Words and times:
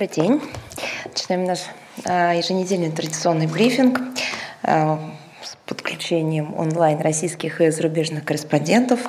Добрый 0.00 0.16
день. 0.16 0.40
Начинаем 1.04 1.44
наш 1.44 1.58
а, 2.06 2.32
еженедельный 2.32 2.90
традиционный 2.90 3.46
брифинг 3.46 4.00
а, 4.62 4.98
с 5.42 5.58
подключением 5.66 6.54
онлайн 6.58 7.00
российских 7.00 7.60
и 7.60 7.68
зарубежных 7.68 8.24
корреспондентов. 8.24 9.00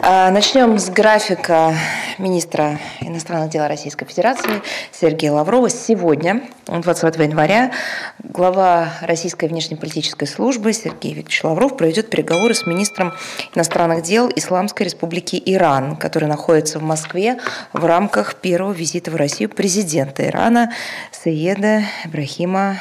А, 0.00 0.30
начнем 0.32 0.76
с 0.78 0.90
графика 0.90 1.72
министра 2.18 2.80
иностранных 3.00 3.50
дел 3.50 3.68
Российской 3.68 4.06
Федерации 4.06 4.60
Сергея 4.90 5.30
Лаврова. 5.30 5.70
Сегодня, 5.70 6.42
20 6.66 7.16
января, 7.16 7.70
глава 8.18 8.88
Российской 9.02 9.48
внешнеполитической 9.48 10.26
службы 10.26 10.72
Сергей 10.72 11.14
Викторович 11.14 11.44
Лавров 11.44 11.76
проведет 11.76 12.10
переговоры 12.10 12.54
с 12.54 12.66
министром 12.66 13.12
иностранных 13.54 14.02
дел 14.02 14.28
Исламской 14.34 14.86
Республики 14.86 15.40
Иран, 15.46 15.96
который 15.96 16.28
находится 16.28 16.80
в 16.80 16.82
Москве 16.82 17.38
в 17.72 17.84
рамках 17.84 18.34
первого 18.36 18.72
визита 18.72 19.12
в 19.12 19.16
Россию 19.16 19.48
президента 19.48 20.26
Ирана 20.26 20.72
Саеда 21.12 21.82
Ибрахима 22.04 22.78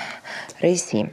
Раиси. 0.60 1.12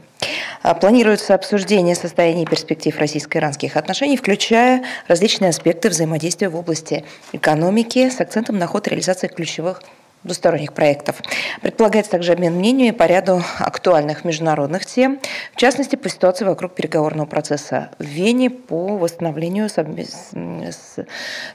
А, 0.63 0.75
планируется 0.75 1.35
обсуждение 1.35 1.95
состояния 1.95 2.43
и 2.43 2.47
перспектив 2.47 2.99
российско-иранских 2.99 3.77
отношений, 3.77 4.17
включая 4.17 4.85
различные 5.09 5.51
аспекты 5.51 5.89
взаимодействия 5.89 6.51
в 6.51 6.57
области 6.57 7.05
экономики 7.33 8.11
с 8.11 8.21
акцентом 8.21 8.59
на 8.59 8.67
ход 8.67 8.87
реализации 8.89 9.29
ключевых 9.29 9.83
двусторонних 10.23 10.75
проектов. 10.75 11.23
Предполагается 11.63 12.13
также 12.13 12.33
обмен 12.33 12.55
мнениями 12.55 12.95
по 12.95 13.05
ряду 13.05 13.43
актуальных 13.59 14.27
международных 14.27 14.85
тем, 14.85 15.19
в 15.55 15.57
частности, 15.57 15.97
по 15.97 16.11
ситуации 16.11 16.45
вокруг 16.45 16.75
переговорного 16.75 17.27
процесса 17.27 17.91
в 17.99 18.05
Вене 18.05 18.51
по 18.51 18.99
восстановлению 18.99 19.71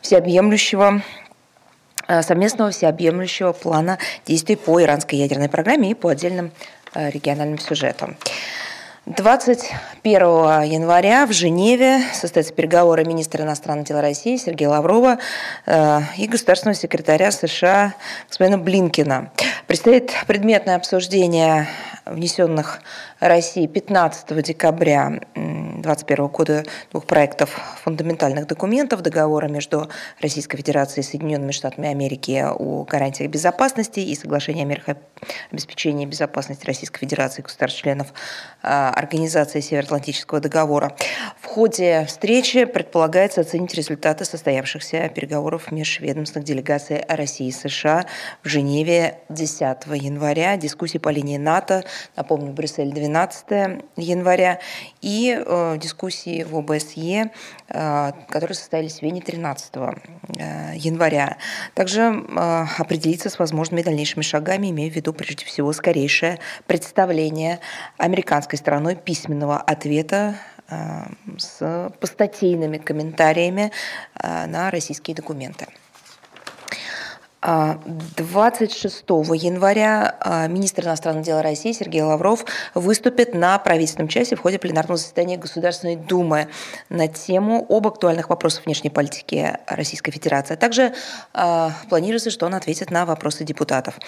всеобъемлющего 0.01 1.03
а, 2.07 2.21
совместного 2.23 2.71
всеобъемлющего 2.71 3.51
плана 3.51 3.99
действий 4.25 4.55
по 4.55 4.81
иранской 4.81 5.19
ядерной 5.19 5.49
программе 5.49 5.91
и 5.91 5.93
по 5.93 6.09
отдельным 6.09 6.51
а, 6.93 7.09
региональным 7.09 7.59
сюжетам. 7.59 8.17
21 9.05 10.63
января 10.63 11.27
в 11.27 11.31
Женеве 11.31 12.01
состоятся 12.11 12.51
переговоры 12.53 13.05
министра 13.05 13.43
иностранных 13.43 13.85
дел 13.85 14.01
России 14.01 14.35
Сергея 14.35 14.69
Лаврова 14.69 15.19
э, 15.67 15.99
и 16.17 16.25
государственного 16.25 16.75
секретаря 16.75 17.31
США 17.31 17.93
господина 18.27 18.57
Блинкина. 18.57 19.29
Предстоит 19.67 20.11
предметное 20.25 20.75
обсуждение 20.75 21.67
внесенных 22.07 22.81
России 23.19 23.65
15 23.65 24.43
декабря 24.43 25.21
2021 25.35 26.27
года 26.27 26.63
двух 26.91 27.05
проектов 27.05 27.51
фундаментальных 27.83 28.45
документов 28.45 29.01
договора 29.01 29.47
между 29.47 29.89
Российской 30.19 30.57
Федерацией 30.57 31.05
и 31.05 31.07
Соединенными 31.07 31.51
Штатами 31.51 31.87
Америки 31.87 32.43
о 32.45 32.83
гарантиях 32.83 33.31
безопасности 33.31 34.01
и 34.01 34.15
соглашения 34.15 34.63
о 34.63 34.65
мерах 34.65 34.97
обеспечения 35.51 36.05
безопасности 36.05 36.65
Российской 36.65 36.99
Федерации 36.99 37.41
и 37.41 37.43
государств-членов 37.43 38.13
а, 38.61 38.89
Организации 38.89 39.61
Североатлантического 39.61 40.41
договора. 40.41 40.95
В 41.39 41.45
ходе 41.45 42.05
встречи 42.07 42.65
предполагается 42.65 43.41
оценить 43.41 43.73
результаты 43.75 44.25
состоявшихся 44.25 45.07
переговоров 45.09 45.71
межведомственных 45.71 46.45
делегаций 46.45 47.03
России 47.07 47.47
и 47.47 47.51
США 47.51 48.05
в 48.43 48.49
Женеве 48.49 49.19
10 49.29 49.61
января, 49.95 50.57
дискуссии 50.57 50.97
по 50.97 51.09
линии 51.09 51.37
НАТО, 51.37 51.85
напомню, 52.17 52.51
Брюссель 52.51 52.91
12 52.91 53.04
января, 53.95 54.59
и 55.01 55.37
э, 55.37 55.77
дискуссии 55.77 56.43
в 56.43 56.55
ОБСЕ, 56.57 57.31
э, 57.69 58.11
которые 58.29 58.55
состоялись 58.55 58.99
в 58.99 59.01
Вене 59.01 59.21
13 59.21 59.73
э, 59.75 60.71
января. 60.75 61.37
Также 61.73 62.05
определиться 62.77 63.29
с 63.29 63.39
возможными 63.39 63.81
дальнейшими 63.81 64.23
шагами, 64.23 64.69
имея 64.71 64.91
в 64.91 64.95
виду 64.95 65.13
прежде 65.13 65.45
всего 65.45 65.73
скорейшее 65.73 66.39
представление 66.67 67.59
американской 67.97 68.57
стороной 68.57 68.95
письменного 68.95 69.57
ответа 69.57 70.35
с 71.37 71.91
постатейными 71.99 72.77
комментариями 72.77 73.71
на 74.21 74.71
российские 74.71 75.15
документы. 75.15 75.67
26 77.45 79.03
января 79.35 80.15
а, 80.19 80.47
министр 80.47 80.85
иностранных 80.85 81.23
дел 81.23 81.41
России 81.41 81.73
Сергей 81.73 82.01
Лавров 82.01 82.43
выступит 82.73 83.35
на 83.35 83.59
правительственном 83.59 84.07
часе 84.07 84.35
в 84.35 84.39
ходе 84.41 84.57
пленарного 84.57 84.97
заседания 84.97 85.37
Государственной 85.37 85.95
Думы 85.95 86.47
на 86.89 87.07
тему 87.07 87.63
об 87.69 87.85
актуальных 87.87 88.29
вопросах 88.29 88.65
внешней 88.65 88.89
политики 88.89 89.59
Российской 89.67 90.11
Федерации. 90.11 90.55
А 90.55 90.57
также 90.57 90.93
планируется, 91.89 92.31
что 92.31 92.47
он 92.47 92.55
ответит 92.55 92.89
на 92.89 93.05
вопросы 93.05 93.43
депутатов. 93.43 93.99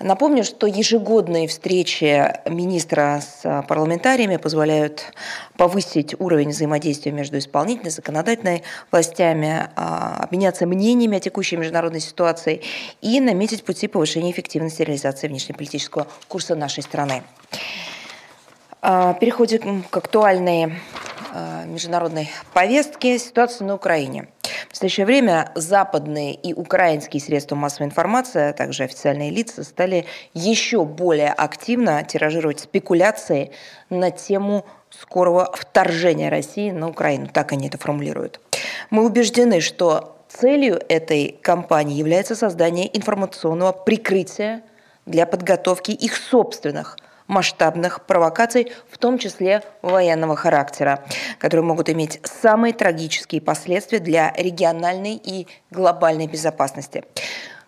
Напомню, 0.00 0.42
что 0.42 0.66
ежегодные 0.66 1.48
встречи 1.48 2.32
министра 2.48 3.20
с 3.20 3.64
парламентариями 3.68 4.36
позволяют 4.36 5.12
повысить 5.56 6.14
уровень 6.18 6.50
взаимодействия 6.50 7.12
между 7.12 7.38
исполнительной 7.38 7.90
и 7.90 7.92
законодательной 7.92 8.62
властями, 8.90 9.68
обменяться 9.74 10.66
мнениями 10.66 11.18
о 11.18 11.20
текущей 11.20 11.56
международной 11.56 12.00
ситуации 12.00 12.62
и 13.00 13.20
наметить 13.20 13.64
пути 13.64 13.88
повышения 13.88 14.30
эффективности 14.30 14.82
реализации 14.82 15.28
внешнеполитического 15.28 16.06
курса 16.28 16.54
нашей 16.54 16.82
страны. 16.82 17.22
А, 18.82 19.14
переходим 19.14 19.82
к 19.82 19.96
актуальной 19.96 20.74
а, 21.32 21.64
международной 21.64 22.30
повестке 22.52 23.18
ситуации 23.18 23.64
на 23.64 23.74
Украине. 23.74 24.28
В 24.68 24.70
настоящее 24.70 25.06
время 25.06 25.50
западные 25.54 26.34
и 26.34 26.52
украинские 26.52 27.20
средства 27.20 27.56
массовой 27.56 27.86
информации, 27.86 28.50
а 28.50 28.52
также 28.52 28.84
официальные 28.84 29.30
лица 29.30 29.64
стали 29.64 30.06
еще 30.34 30.84
более 30.84 31.32
активно 31.32 32.04
тиражировать 32.04 32.60
спекуляции 32.60 33.50
на 33.90 34.10
тему 34.10 34.66
скорого 34.90 35.50
вторжения 35.54 36.28
России 36.28 36.70
на 36.70 36.88
Украину. 36.88 37.28
Так 37.32 37.52
они 37.52 37.68
это 37.68 37.78
формулируют. 37.78 38.40
Мы 38.90 39.04
убеждены, 39.04 39.60
что 39.60 40.15
Целью 40.38 40.78
этой 40.90 41.38
кампании 41.40 41.96
является 41.96 42.36
создание 42.36 42.94
информационного 42.94 43.72
прикрытия 43.72 44.62
для 45.06 45.24
подготовки 45.24 45.92
их 45.92 46.14
собственных 46.14 46.98
масштабных 47.26 48.04
провокаций, 48.04 48.70
в 48.90 48.98
том 48.98 49.16
числе 49.16 49.62
военного 49.80 50.36
характера, 50.36 51.02
которые 51.38 51.64
могут 51.64 51.88
иметь 51.88 52.20
самые 52.22 52.74
трагические 52.74 53.40
последствия 53.40 53.98
для 53.98 54.30
региональной 54.36 55.14
и 55.14 55.46
глобальной 55.70 56.26
безопасности. 56.26 57.04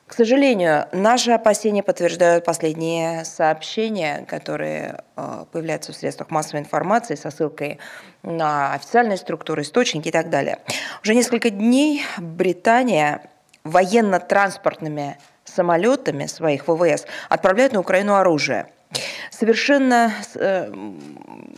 К 0.09 0.15
сожалению, 0.15 0.87
наши 0.93 1.33
опасения 1.33 1.83
подтверждают 1.83 2.47
последние 2.47 3.27
сообщения, 3.27 4.25
которые 4.27 5.03
э, 5.17 5.45
появляются 5.53 5.93
в 5.93 5.97
средствах 5.97 6.31
массовой 6.31 6.61
информации 6.61 7.15
со 7.15 7.31
ссылкой 7.31 7.79
на 8.23 8.73
официальные 8.73 9.19
структуры, 9.19 9.63
источники 9.63 10.09
и 10.09 10.11
так 10.11 10.31
далее. 10.31 10.61
Уже 11.03 11.15
несколько 11.15 11.51
дней 11.51 12.03
Британия 12.17 13.21
военно-транспортными 13.65 15.19
самолетами 15.45 16.25
своих 16.25 16.69
ВВС 16.69 17.07
отправляет 17.29 17.75
на 17.75 17.81
Украину 17.81 18.15
оружие– 18.15 18.67
Совершенно 19.31 20.13
э, 20.35 20.73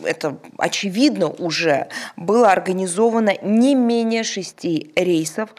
это 0.03 0.37
очевидно 0.57 1.29
уже 1.29 1.87
было 2.17 2.51
организовано 2.51 3.35
не 3.41 3.73
менее 3.73 4.23
шести 4.23 4.91
рейсов 4.95 5.49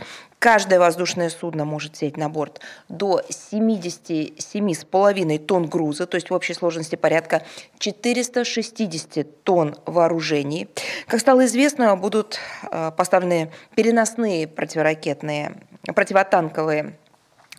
Каждое 0.42 0.78
воздушное 0.80 1.30
судно 1.30 1.64
может 1.64 1.94
сесть 1.94 2.16
на 2.16 2.28
борт 2.28 2.60
до 2.88 3.20
77,5 3.20 5.38
тонн 5.38 5.66
груза, 5.66 6.08
то 6.08 6.16
есть 6.16 6.30
в 6.30 6.34
общей 6.34 6.52
сложности 6.52 6.96
порядка 6.96 7.44
460 7.78 9.44
тонн 9.44 9.76
вооружений. 9.86 10.68
Как 11.06 11.20
стало 11.20 11.44
известно, 11.44 11.94
будут 11.94 12.40
э, 12.72 12.90
поставлены 12.90 13.52
переносные 13.76 14.48
противоракетные, 14.48 15.62
противотанковые 15.84 16.98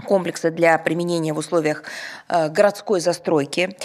комплексы 0.06 0.52
для 0.52 0.78
применения 0.78 1.32
в 1.32 1.38
условиях 1.38 1.84
э, 2.28 2.50
городской 2.50 3.00
застройки. 3.00 3.78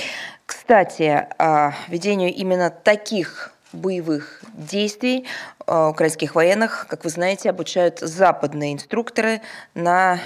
Кстати, 0.44 1.28
э, 1.38 1.70
ведению 1.87 2.34
именно 2.34 2.70
таких 2.70 3.52
боевых 3.73 4.41
действий 4.55 5.26
э, 5.67 5.88
украинских 5.88 6.35
военных, 6.35 6.87
как 6.88 7.05
вы 7.05 7.11
знаете, 7.11 7.50
обучают 7.50 8.00
западные 8.00 8.73
инструкторы 8.73 9.41
на 9.75 10.19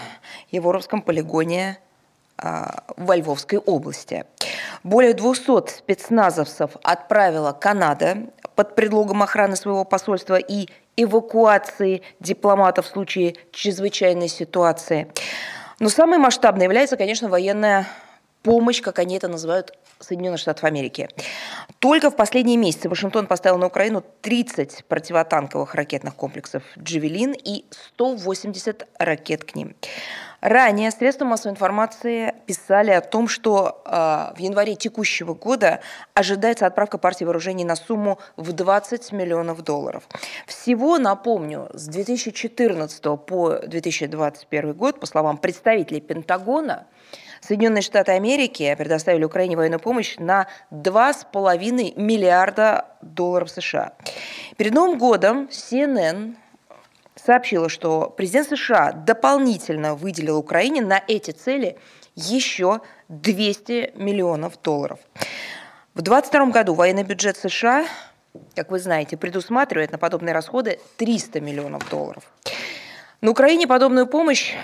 Еворовском 0.51 1.03
полигоне 1.03 1.79
э, 2.39 2.65
во 2.97 3.17
Львовской 3.17 3.59
области. 3.59 4.25
Более 4.83 5.15
200 5.15 5.71
спецназовцев 5.71 6.73
отправила 6.83 7.53
Канада 7.53 8.19
под 8.55 8.75
предлогом 8.75 9.23
охраны 9.23 9.57
своего 9.57 9.85
посольства 9.85 10.37
и 10.37 10.69
эвакуации 10.97 12.03
дипломатов 12.21 12.87
в 12.87 12.91
случае 12.91 13.37
чрезвычайной 13.53 14.29
ситуации. 14.29 15.11
Но 15.79 15.89
самой 15.89 16.19
масштабной 16.19 16.65
является, 16.65 16.97
конечно, 16.97 17.29
военная 17.29 17.87
помощь, 18.43 18.83
как 18.83 18.99
они 18.99 19.17
это 19.17 19.29
называют, 19.29 19.73
Соединенных 20.05 20.41
Штатов 20.41 20.65
Америки. 20.65 21.09
Только 21.79 22.11
в 22.11 22.17
последние 22.17 22.57
месяцы 22.57 22.89
Вашингтон 22.89 23.27
поставил 23.27 23.59
на 23.59 23.67
Украину 23.67 24.05
30 24.21 24.85
противотанковых 24.87 25.75
ракетных 25.75 26.15
комплексов 26.15 26.63
«Джавелин» 26.79 27.33
и 27.33 27.65
180 27.71 28.87
ракет 28.99 29.45
к 29.45 29.55
ним. 29.55 29.75
Ранее 30.43 30.91
средства 30.91 31.25
массовой 31.25 31.53
информации 31.53 32.35
писали 32.47 32.91
о 32.91 33.01
том, 33.01 33.29
что 33.29 33.81
э, 33.87 34.37
в 34.37 34.41
январе 34.41 34.75
текущего 34.75 35.35
года 35.35 35.81
ожидается 36.15 36.67
отправка 36.67 36.99
партии 36.99 37.23
вооружений 37.23 37.65
на 37.65 37.77
сумму 37.77 38.19
в 38.37 38.53
20 38.53 39.13
миллионов 39.13 39.63
долларов. 39.63 40.03
Всего, 40.49 40.99
напомню, 40.99 41.71
с 41.75 41.87
2014 41.87 43.03
по 43.25 43.61
2021 43.65 44.73
год, 44.73 44.99
по 44.99 45.07
словам 45.07 45.39
представителей 45.39 46.01
Пентагона, 46.01 46.89
Соединенные 47.43 47.83
Штаты 47.83 48.13
Америки 48.13 48.73
предоставили 48.79 49.25
Украине 49.25 49.57
военную 49.57 49.81
помощь 49.81 50.17
на 50.17 50.47
2,5 50.71 52.01
миллиарда 52.01 52.87
долларов 53.03 53.51
США. 53.51 53.95
Перед 54.57 54.73
Новым 54.73 54.97
годом 54.97 55.49
CNN 55.51 56.37
сообщила, 57.17 57.69
что 57.69 58.15
президент 58.17 58.49
США 58.49 58.93
дополнительно 58.93 59.97
выделил 59.97 60.39
Украине 60.39 60.83
на 60.83 61.03
эти 61.09 61.33
цели 61.33 61.77
еще 62.15 62.81
200 63.09 63.95
миллионов 63.97 64.63
долларов. 64.63 65.01
В 65.95 66.03
2022 66.03 66.47
году 66.53 66.75
военный 66.75 67.03
бюджет 67.03 67.37
США, 67.37 67.87
как 68.55 68.71
вы 68.71 68.79
знаете, 68.79 69.17
предусматривает 69.17 69.91
на 69.91 69.99
подобные 69.99 70.33
расходы 70.33 70.79
300 70.97 71.41
миллионов 71.41 71.89
долларов. 71.91 72.23
На 73.21 73.33
Украине 73.33 73.67
подобную 73.67 74.07
помощь 74.07 74.55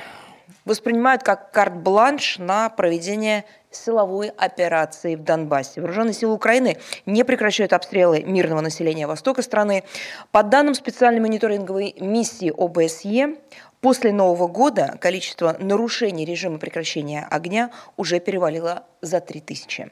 воспринимают 0.69 1.23
как 1.23 1.51
карт-бланш 1.51 2.39
на 2.39 2.69
проведение 2.69 3.45
силовой 3.71 4.29
операции 4.29 5.17
в 5.17 5.25
Донбассе. 5.25 5.81
Вооруженные 5.81 6.15
силы 6.15 6.35
Украины 6.35 6.77
не 7.07 7.25
прекращают 7.25 7.73
обстрелы 7.73 8.23
мирного 8.23 8.61
населения 8.61 9.07
востока 9.07 9.43
страны. 9.43 9.85
По 10.31 10.43
данным 10.43 10.75
специальной 10.75 11.21
мониторинговой 11.21 11.97
миссии 11.99 12.53
ОБСЕ, 12.57 13.37
после 13.81 14.13
Нового 14.13 14.47
года 14.49 14.97
количество 15.01 15.57
нарушений 15.59 16.25
режима 16.25 16.59
прекращения 16.59 17.27
огня 17.31 17.71
уже 17.97 18.21
перевалило 18.21 18.85
за 19.01 19.21
3000. 19.21 19.91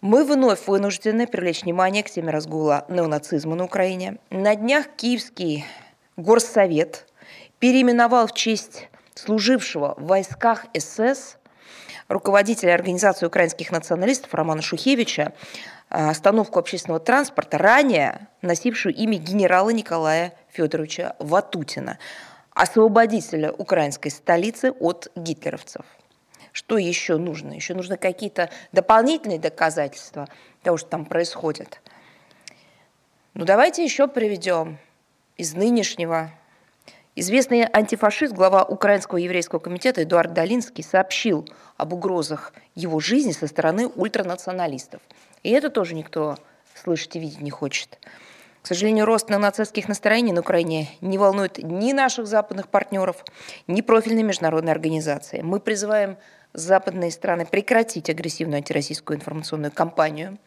Мы 0.00 0.24
вновь 0.24 0.66
вынуждены 0.66 1.26
привлечь 1.26 1.62
внимание 1.62 2.02
к 2.02 2.10
теме 2.10 2.32
разгула 2.32 2.84
неонацизма 2.88 3.54
на 3.54 3.64
Украине. 3.64 4.16
На 4.30 4.56
днях 4.56 4.86
Киевский 4.96 5.64
горсовет 6.16 7.06
переименовал 7.60 8.26
в 8.26 8.32
честь 8.32 8.88
служившего 9.14 9.94
в 9.96 10.06
войсках 10.06 10.66
СС 10.76 11.36
руководителя 12.08 12.74
организации 12.74 13.26
украинских 13.26 13.70
националистов 13.70 14.32
Романа 14.34 14.62
Шухевича 14.62 15.32
э, 15.90 16.10
остановку 16.10 16.58
общественного 16.58 17.00
транспорта, 17.00 17.58
ранее 17.58 18.28
носившую 18.42 18.94
имя 18.94 19.18
генерала 19.18 19.70
Николая 19.70 20.34
Федоровича 20.50 21.16
Ватутина, 21.18 21.98
освободителя 22.54 23.52
украинской 23.52 24.10
столицы 24.10 24.72
от 24.72 25.10
гитлеровцев. 25.16 25.84
Что 26.52 26.76
еще 26.76 27.16
нужно? 27.16 27.54
Еще 27.54 27.74
нужны 27.74 27.96
какие-то 27.96 28.50
дополнительные 28.72 29.38
доказательства 29.38 30.28
того, 30.62 30.76
что 30.76 30.90
там 30.90 31.06
происходит. 31.06 31.80
Ну 33.32 33.46
давайте 33.46 33.82
еще 33.82 34.06
приведем 34.06 34.78
из 35.38 35.54
нынешнего 35.54 36.30
Известный 37.14 37.66
антифашист, 37.70 38.32
глава 38.32 38.64
Украинского 38.64 39.18
еврейского 39.18 39.58
комитета 39.58 40.02
Эдуард 40.02 40.32
Долинский 40.32 40.82
сообщил 40.82 41.46
об 41.76 41.92
угрозах 41.92 42.54
его 42.74 43.00
жизни 43.00 43.32
со 43.32 43.46
стороны 43.46 43.86
ультранационалистов. 43.86 45.02
И 45.42 45.50
это 45.50 45.68
тоже 45.68 45.94
никто 45.94 46.38
слышать 46.74 47.14
и 47.16 47.18
видеть 47.18 47.42
не 47.42 47.50
хочет. 47.50 47.98
К 48.62 48.66
сожалению, 48.66 49.04
рост 49.04 49.28
нацистских 49.28 49.88
настроений 49.88 50.32
на 50.32 50.40
Украине 50.40 50.88
не 51.02 51.18
волнует 51.18 51.58
ни 51.58 51.92
наших 51.92 52.26
западных 52.26 52.68
партнеров, 52.68 53.22
ни 53.66 53.82
профильные 53.82 54.24
международные 54.24 54.72
организации. 54.72 55.42
Мы 55.42 55.60
призываем 55.60 56.16
западные 56.54 57.10
страны 57.10 57.44
прекратить 57.44 58.08
агрессивную 58.08 58.56
антироссийскую 58.56 59.18
информационную 59.18 59.70
кампанию, 59.70 60.38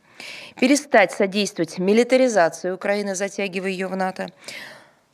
перестать 0.59 1.11
содействовать 1.11 1.77
милитаризации 1.77 2.71
Украины, 2.71 3.13
затягивая 3.13 3.69
ее 3.69 3.85
в 3.85 3.95
НАТО, 3.95 4.29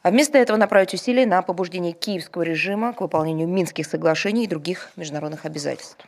а 0.02 0.10
вместо 0.10 0.38
этого 0.38 0.58
направить 0.58 0.94
усилия 0.94 1.26
на 1.26 1.42
побуждение 1.42 1.94
киевского 1.94 2.42
режима 2.42 2.94
к 2.94 3.02
выполнению 3.02 3.48
Минских 3.48 3.86
соглашений 3.86 4.46
и 4.46 4.48
других 4.48 4.92
международных 4.96 5.46
обязательств. 5.46 6.06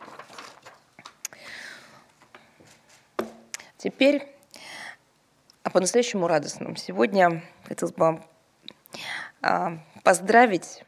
Теперь 3.78 4.28
о 5.63 5.69
по-настоящему 5.69 6.28
радостном. 6.28 6.75
Сегодня 6.75 7.44
хотелось 7.66 7.94
бы 7.94 8.22
а, 9.42 9.78
поздравить 10.04 10.84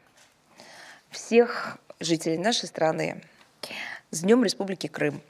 всех 1.10 1.78
жителей 2.00 2.38
нашей 2.38 2.66
страны 2.66 3.22
с 4.10 4.20
Днем 4.20 4.44
Республики 4.44 4.86
Крым. 4.86 5.20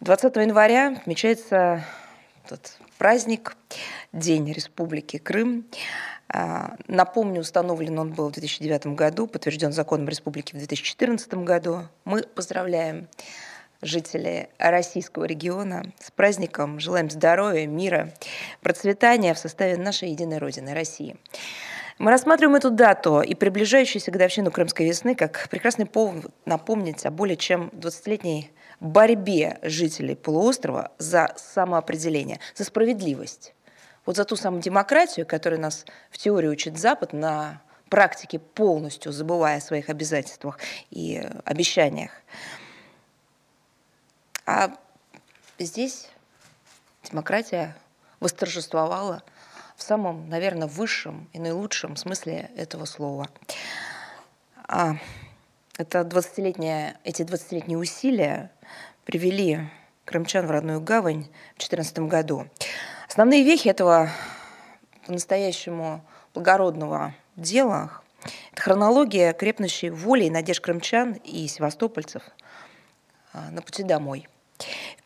20 0.00 0.36
января 0.36 0.96
отмечается 0.96 1.84
этот 2.46 2.78
праздник, 2.98 3.56
День 4.12 4.52
Республики 4.52 5.18
Крым. 5.18 5.66
А, 6.28 6.76
напомню, 6.86 7.40
установлен 7.40 7.98
он 7.98 8.12
был 8.12 8.28
в 8.28 8.32
2009 8.32 8.86
году, 8.88 9.26
подтвержден 9.26 9.72
законом 9.72 10.08
республики 10.08 10.54
в 10.54 10.58
2014 10.58 11.34
году. 11.34 11.88
Мы 12.04 12.22
поздравляем 12.22 13.08
жителей 13.82 14.48
российского 14.58 15.24
региона 15.24 15.92
с 16.00 16.10
праздником, 16.10 16.80
желаем 16.80 17.10
здоровья, 17.10 17.66
мира, 17.66 18.12
процветания 18.62 19.34
в 19.34 19.38
составе 19.38 19.76
нашей 19.76 20.10
единой 20.10 20.38
Родины, 20.38 20.72
России. 20.72 21.16
Мы 21.98 22.10
рассматриваем 22.10 22.56
эту 22.56 22.70
дату 22.70 23.20
и 23.22 23.34
приближающуюся 23.34 24.10
годовщину 24.10 24.50
Крымской 24.50 24.86
весны 24.86 25.14
как 25.14 25.48
прекрасный 25.50 25.86
повод 25.86 26.26
напомнить 26.44 27.06
о 27.06 27.10
более 27.10 27.36
чем 27.36 27.68
20-летней 27.68 28.50
борьбе 28.80 29.58
жителей 29.62 30.14
полуострова 30.14 30.92
за 30.98 31.34
самоопределение, 31.36 32.40
за 32.54 32.64
справедливость 32.64 33.54
вот 34.06 34.16
за 34.16 34.24
ту 34.24 34.36
самую 34.36 34.62
демократию, 34.62 35.26
которую 35.26 35.60
нас 35.60 35.84
в 36.10 36.16
теории 36.16 36.46
учит 36.46 36.78
Запад, 36.78 37.12
на 37.12 37.60
практике 37.90 38.38
полностью 38.38 39.12
забывая 39.12 39.58
о 39.58 39.60
своих 39.60 39.88
обязательствах 39.88 40.58
и 40.90 41.28
обещаниях. 41.44 42.12
А 44.46 44.76
здесь 45.58 46.08
демократия 47.10 47.76
восторжествовала 48.20 49.22
в 49.76 49.82
самом, 49.82 50.28
наверное, 50.28 50.68
высшем 50.68 51.28
и 51.32 51.38
наилучшем 51.38 51.96
смысле 51.96 52.50
этого 52.56 52.86
слова. 52.86 53.28
А 54.68 54.96
это 55.78 56.04
20 56.04 56.38
эти 57.04 57.22
20-летние 57.22 57.78
усилия 57.78 58.50
привели 59.04 59.60
крымчан 60.04 60.46
в 60.46 60.50
родную 60.50 60.80
гавань 60.80 61.24
в 61.54 61.58
2014 61.58 61.98
году. 62.00 62.46
Основные 63.08 63.44
вехи 63.44 63.68
этого 63.68 64.10
по-настоящему 65.06 66.04
благородного 66.34 67.14
дела– 67.36 68.00
это 68.52 68.62
хронология 68.62 69.32
крепнущей 69.32 69.90
воли 69.90 70.24
и 70.24 70.30
надежд 70.30 70.60
крымчан 70.60 71.12
и 71.12 71.46
севастопольцев 71.46 72.22
а, 73.32 73.50
на 73.50 73.62
пути 73.62 73.82
домой. 73.82 74.28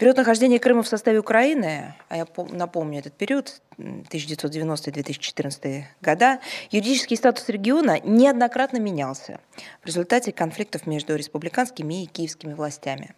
Период 0.01 0.17
нахождения 0.17 0.59
Крыма 0.59 0.83
в 0.83 0.89
составе 0.89 1.19
Украины, 1.19 1.95
а 2.09 2.17
я 2.17 2.27
напомню 2.53 3.01
этот 3.01 3.13
период, 3.13 3.61
1990-2014 3.77 5.83
года, 6.01 6.41
юридический 6.71 7.19
статус 7.19 7.51
региона 7.51 8.01
неоднократно 8.01 8.79
менялся 8.79 9.41
в 9.83 9.87
результате 9.87 10.33
конфликтов 10.33 10.87
между 10.87 11.17
республиканскими 11.17 12.05
и 12.05 12.07
киевскими 12.07 12.55
властями. 12.55 13.15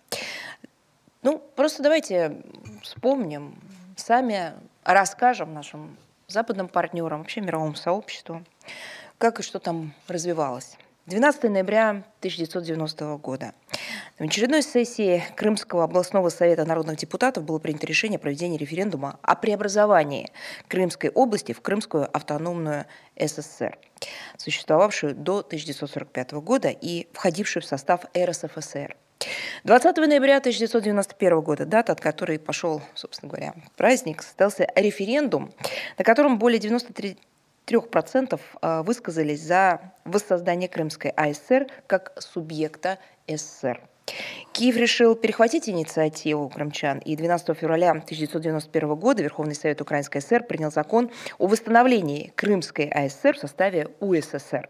Ну, 1.23 1.41
просто 1.55 1.85
давайте 1.85 2.43
вспомним 2.83 3.63
сами 3.95 4.55
расскажем 4.83 5.55
нашим 5.55 5.97
западным 6.27 6.67
партнерам, 6.67 7.21
вообще 7.21 7.43
мировому 7.43 7.77
сообществу, 7.77 8.43
как 9.19 9.39
и 9.39 9.45
что 9.45 9.61
там 9.61 9.95
развивалось. 10.09 10.77
12 11.07 11.51
ноября 11.51 12.05
1990 12.21 13.17
года. 13.17 13.55
На 14.21 14.27
очередной 14.27 14.63
сессии 14.63 15.21
Крымского 15.35 15.83
областного 15.83 16.29
совета 16.29 16.65
народных 16.65 16.97
депутатов 16.97 17.43
было 17.43 17.59
принято 17.59 17.89
решение 17.89 18.19
о 18.19 18.21
проведении 18.21 18.57
референдума 18.57 19.19
о 19.23 19.35
преобразовании 19.35 20.31
Крымской 20.69 21.11
области 21.11 21.55
в 21.55 21.61
Крымскую 21.61 22.09
автономную 22.17 22.87
СССР, 23.19 23.79
существовавшую 24.37 25.17
до 25.17 25.39
1945 25.39 26.35
года 26.35 26.69
и 26.69 27.09
входившую 27.13 27.65
в 27.65 27.67
состав 27.67 28.05
РСФСР. 28.17 28.97
20 29.65 29.97
ноября 29.97 30.37
1991 30.37 31.41
года, 31.41 31.67
дата, 31.67 31.91
от 31.91 32.01
которой 32.01 32.39
пошел, 32.39 32.81
собственно 32.95 33.29
говоря, 33.29 33.55
праздник, 33.77 34.23
состоялся 34.23 34.69
референдум, 34.77 35.53
на 35.99 36.05
котором 36.05 36.39
более 36.39 36.61
93 36.61 37.19
3% 37.67 38.83
высказались 38.83 39.41
за 39.43 39.93
воссоздание 40.05 40.69
Крымской 40.69 41.11
АСР 41.11 41.67
как 41.87 42.13
субъекта 42.19 42.99
СССР. 43.29 43.81
Киев 44.53 44.77
решил 44.77 45.15
перехватить 45.15 45.69
инициативу 45.69 46.49
крымчан, 46.49 46.99
и 46.99 47.15
12 47.15 47.57
февраля 47.57 47.91
1991 47.93 48.95
года 48.97 49.23
Верховный 49.23 49.55
Совет 49.55 49.81
Украинской 49.81 50.21
ССР 50.21 50.43
принял 50.43 50.73
закон 50.73 51.11
о 51.39 51.47
восстановлении 51.47 52.33
Крымской 52.35 52.89
АСР 52.89 53.37
в 53.37 53.39
составе 53.39 53.89
УССР. 54.01 54.69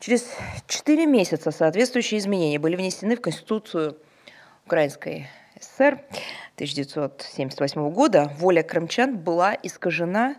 Через 0.00 0.34
4 0.66 1.06
месяца 1.06 1.50
соответствующие 1.50 2.18
изменения 2.18 2.58
были 2.58 2.74
внесены 2.74 3.16
в 3.16 3.20
Конституцию 3.20 3.98
Украинской 4.64 5.28
ССР 5.60 6.00
1978 6.54 7.90
года. 7.90 8.32
Воля 8.38 8.62
крымчан 8.62 9.18
была 9.18 9.56
искажена, 9.62 10.36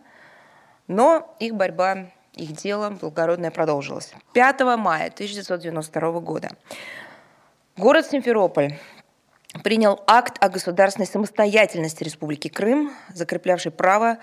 но 0.87 1.35
их 1.39 1.55
борьба 1.55 2.07
их 2.33 2.51
дело 2.51 2.89
благородное 2.89 3.51
продолжилось. 3.51 4.13
5 4.33 4.61
мая 4.77 5.07
1992 5.07 6.19
года 6.19 6.49
Город 7.77 8.05
Симферополь 8.05 8.77
принял 9.63 10.03
акт 10.07 10.37
о 10.41 10.49
государственной 10.49 11.07
самостоятельности 11.07 12.03
Республики 12.03 12.47
Крым, 12.47 12.91
закреплявший 13.13 13.71
право 13.71 14.17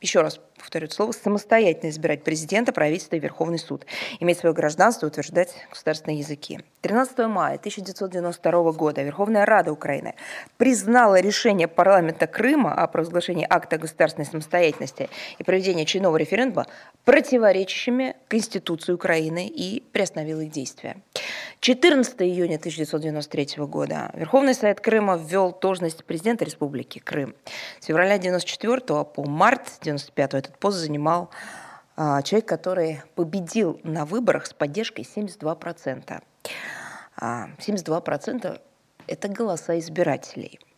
еще 0.00 0.20
раз 0.20 0.40
повторю 0.62 0.86
это 0.86 0.94
слово, 0.94 1.12
самостоятельно 1.12 1.90
избирать 1.90 2.22
президента, 2.22 2.72
правительство 2.72 3.16
и 3.16 3.18
Верховный 3.18 3.58
суд, 3.58 3.84
иметь 4.20 4.38
свое 4.38 4.54
гражданство 4.54 5.06
и 5.06 5.08
утверждать 5.08 5.52
государственные 5.70 6.20
языки. 6.20 6.60
13 6.82 7.18
мая 7.26 7.56
1992 7.56 8.72
года 8.72 9.02
Верховная 9.02 9.44
Рада 9.44 9.72
Украины 9.72 10.14
признала 10.56 11.20
решение 11.20 11.66
парламента 11.66 12.26
Крыма 12.26 12.74
о 12.74 12.86
провозглашении 12.86 13.46
акта 13.48 13.76
государственной 13.76 14.26
самостоятельности 14.26 15.10
и 15.38 15.42
проведении 15.42 15.82
очередного 15.82 16.16
референдума 16.16 16.66
противоречащими 17.04 18.14
Конституции 18.28 18.92
Украины 18.92 19.48
и 19.48 19.80
приостановила 19.92 20.40
их 20.42 20.52
действия. 20.52 20.96
14 21.60 22.22
июня 22.22 22.56
1993 22.56 23.64
года 23.66 24.10
Верховный 24.14 24.54
Совет 24.54 24.80
Крыма 24.80 25.16
ввел 25.16 25.56
должность 25.60 26.04
президента 26.04 26.44
Республики 26.44 26.98
Крым. 26.98 27.34
С 27.80 27.86
февраля 27.86 28.14
1994 28.14 29.04
по 29.04 29.24
март 29.24 29.62
1995 29.80 30.51
этот 30.52 30.58
пост 30.60 30.78
занимал 30.78 31.30
а, 31.96 32.22
человек, 32.22 32.48
который 32.48 33.02
победил 33.14 33.80
на 33.82 34.04
выборах 34.04 34.46
с 34.46 34.52
поддержкой 34.52 35.02
72%. 35.02 36.22
72%– 37.20 38.60
это 39.06 39.28
голоса 39.28 39.78
избирателей– 39.78 40.60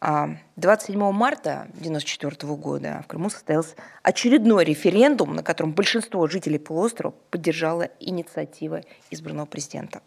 27 0.00 1.02
а, 1.02 1.10
марта 1.10 1.62
1994 1.78 2.54
года 2.54 3.00
в 3.04 3.06
Крыму 3.08 3.30
состоялся 3.30 3.74
очередной 4.02 4.64
референдум, 4.64 5.34
на 5.34 5.42
котором 5.42 5.72
большинство 5.72 6.26
жителей 6.26 6.58
полуострова 6.58 7.14
поддержало 7.30 7.88
инициативы 7.98 8.84
избранного 9.10 9.46
президента. 9.46 10.02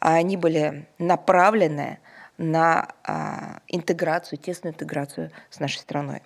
А 0.00 0.14
они 0.14 0.36
были 0.36 0.88
направлены 0.98 1.98
на 2.38 2.88
а, 3.04 3.58
интеграцию, 3.66 4.38
тесную 4.38 4.72
интеграцию 4.72 5.30
с 5.50 5.60
нашей 5.60 5.78
страной. 5.78 6.22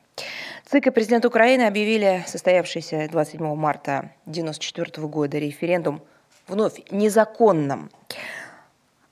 ЦИК 0.67 0.89
и 0.89 0.91
президент 0.91 1.25
Украины 1.25 1.63
объявили 1.63 2.23
состоявшийся 2.27 3.09
27 3.11 3.55
марта 3.57 4.13
1994 4.27 5.09
года 5.09 5.39
референдум 5.39 6.03
вновь 6.47 6.81
незаконным. 6.91 7.91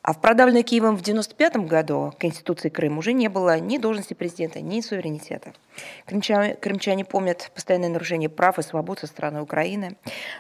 А 0.02 0.14
в 0.14 0.21
продавленной 0.21 0.62
Киевом 0.62 0.97
в 0.97 1.02
1995 1.02 1.69
году 1.69 2.14
Конституции 2.19 2.71
Крыма 2.71 2.99
уже 2.99 3.12
не 3.12 3.28
было 3.28 3.59
ни 3.61 3.76
должности 3.76 4.14
президента, 4.14 4.61
ни 4.61 4.80
суверенитета. 4.80 5.52
Крымчане, 6.07 6.54
крымчане 6.54 7.04
помнят 7.04 7.50
постоянное 7.54 7.90
нарушение 7.90 8.30
прав 8.30 8.59
и 8.59 8.62
свобод 8.62 9.00
со 9.00 9.07
стороны 9.07 9.42
Украины, 9.42 9.99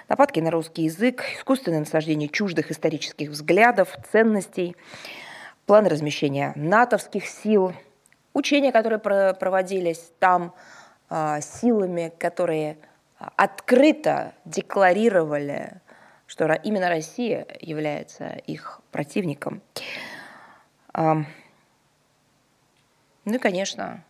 нападки 0.08 0.40
на 0.40 0.50
русский 0.50 0.84
язык, 0.84 1.24
искусственное 1.36 1.80
насаждение 1.80 2.30
чуждых 2.30 2.70
исторических 2.70 3.30
взглядов, 3.30 3.94
ценностей, 4.10 4.76
планы 5.70 5.88
размещения 5.88 6.52
натовских 6.56 7.28
сил, 7.28 7.72
учения, 8.32 8.72
которые 8.72 8.98
проводились 8.98 10.10
там 10.18 10.52
а, 11.08 11.40
силами, 11.40 12.12
которые 12.18 12.76
открыто 13.36 14.34
декларировали 14.44 15.80
что 16.26 16.52
именно 16.52 16.88
Россия 16.88 17.46
является 17.60 18.30
их 18.48 18.80
противником. 18.90 19.62
Ну 20.92 21.24
и, 23.24 23.38
конечно, 23.38 24.04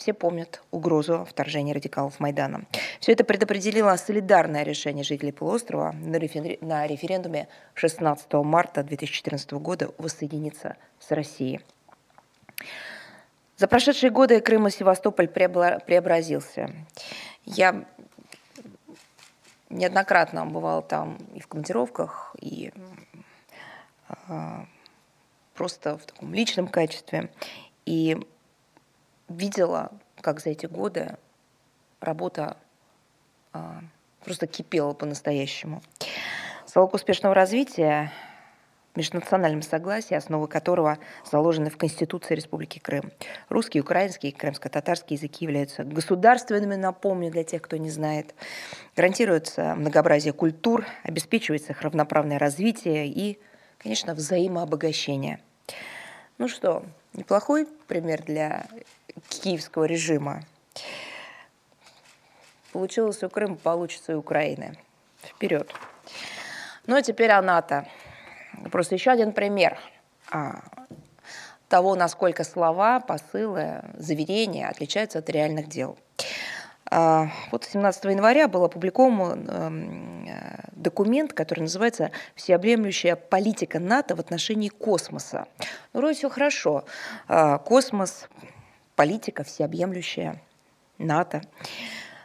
все 0.00 0.14
помнят 0.14 0.62
угрозу 0.70 1.26
вторжения 1.28 1.74
радикалов 1.74 2.18
Майдана. 2.20 2.64
Все 3.00 3.12
это 3.12 3.22
предопределило 3.22 3.94
солидарное 3.96 4.62
решение 4.62 5.04
жителей 5.04 5.30
полуострова 5.30 5.92
на 5.92 6.16
референдуме 6.16 7.48
16 7.74 8.32
марта 8.32 8.82
2014 8.82 9.52
года 9.52 9.92
воссоединиться 9.98 10.76
с 10.98 11.10
Россией. 11.10 11.60
За 13.58 13.68
прошедшие 13.68 14.10
годы 14.10 14.40
Крым 14.40 14.68
и 14.68 14.70
Севастополь 14.70 15.28
преобразился. 15.28 16.70
Я 17.44 17.84
неоднократно 19.68 20.46
бывал 20.46 20.80
там 20.80 21.18
и 21.34 21.40
в 21.40 21.46
командировках, 21.46 22.34
и 22.40 22.72
э, 24.08 24.64
просто 25.54 25.98
в 25.98 26.06
таком 26.06 26.32
личном 26.32 26.68
качестве. 26.68 27.30
И 27.84 28.16
видела, 29.30 29.90
как 30.20 30.40
за 30.40 30.50
эти 30.50 30.66
годы 30.66 31.16
работа 32.00 32.56
э, 33.54 33.58
просто 34.24 34.46
кипела 34.46 34.92
по-настоящему. 34.92 35.82
Залог 36.66 36.94
успешного 36.94 37.34
развития 37.34 38.12
межнациональном 38.96 39.62
согласии, 39.62 40.14
основы 40.14 40.48
которого 40.48 40.98
заложены 41.30 41.70
в 41.70 41.76
Конституции 41.76 42.34
Республики 42.34 42.80
Крым. 42.80 43.12
Русский, 43.48 43.80
украинский 43.80 44.30
и 44.30 44.32
крымско-татарский 44.32 45.16
языки 45.16 45.44
являются 45.44 45.84
государственными, 45.84 46.74
напомню, 46.74 47.30
для 47.30 47.44
тех, 47.44 47.62
кто 47.62 47.76
не 47.76 47.90
знает. 47.90 48.34
Гарантируется 48.96 49.74
многообразие 49.76 50.32
культур, 50.32 50.84
обеспечивается 51.04 51.72
их 51.72 51.82
равноправное 51.82 52.38
развитие 52.38 53.06
и, 53.06 53.38
конечно, 53.78 54.14
взаимообогащение. 54.14 55.40
Ну 56.38 56.48
что, 56.48 56.82
неплохой 57.12 57.68
пример 57.86 58.22
для 58.22 58.66
киевского 59.28 59.84
режима. 59.84 60.42
Получилось 62.72 63.22
у 63.22 63.28
Крыма, 63.28 63.56
получится 63.56 64.12
и 64.12 64.14
Украины. 64.14 64.78
Вперед. 65.22 65.70
Ну 66.86 66.96
а 66.96 67.02
теперь 67.02 67.30
о 67.30 67.42
НАТО. 67.42 67.86
Просто 68.70 68.94
еще 68.94 69.10
один 69.10 69.32
пример 69.32 69.78
а, 70.30 70.62
того, 71.68 71.94
насколько 71.94 72.44
слова, 72.44 73.00
посылы, 73.00 73.82
заверения 73.94 74.68
отличаются 74.68 75.20
от 75.20 75.30
реальных 75.30 75.68
дел. 75.68 75.96
А, 76.90 77.28
вот 77.52 77.64
17 77.64 78.04
января 78.06 78.48
был 78.48 78.64
опубликован 78.64 79.48
эм, 79.48 80.28
документ, 80.72 81.32
который 81.32 81.60
называется 81.60 82.10
«Всеобъемлющая 82.34 83.14
политика 83.14 83.78
НАТО 83.78 84.16
в 84.16 84.20
отношении 84.20 84.68
космоса». 84.68 85.46
Ну, 85.92 86.00
вроде 86.00 86.18
все 86.18 86.28
хорошо. 86.28 86.84
А, 87.28 87.58
космос, 87.58 88.28
политика 89.00 89.44
всеобъемлющая, 89.44 90.42
НАТО. 90.98 91.40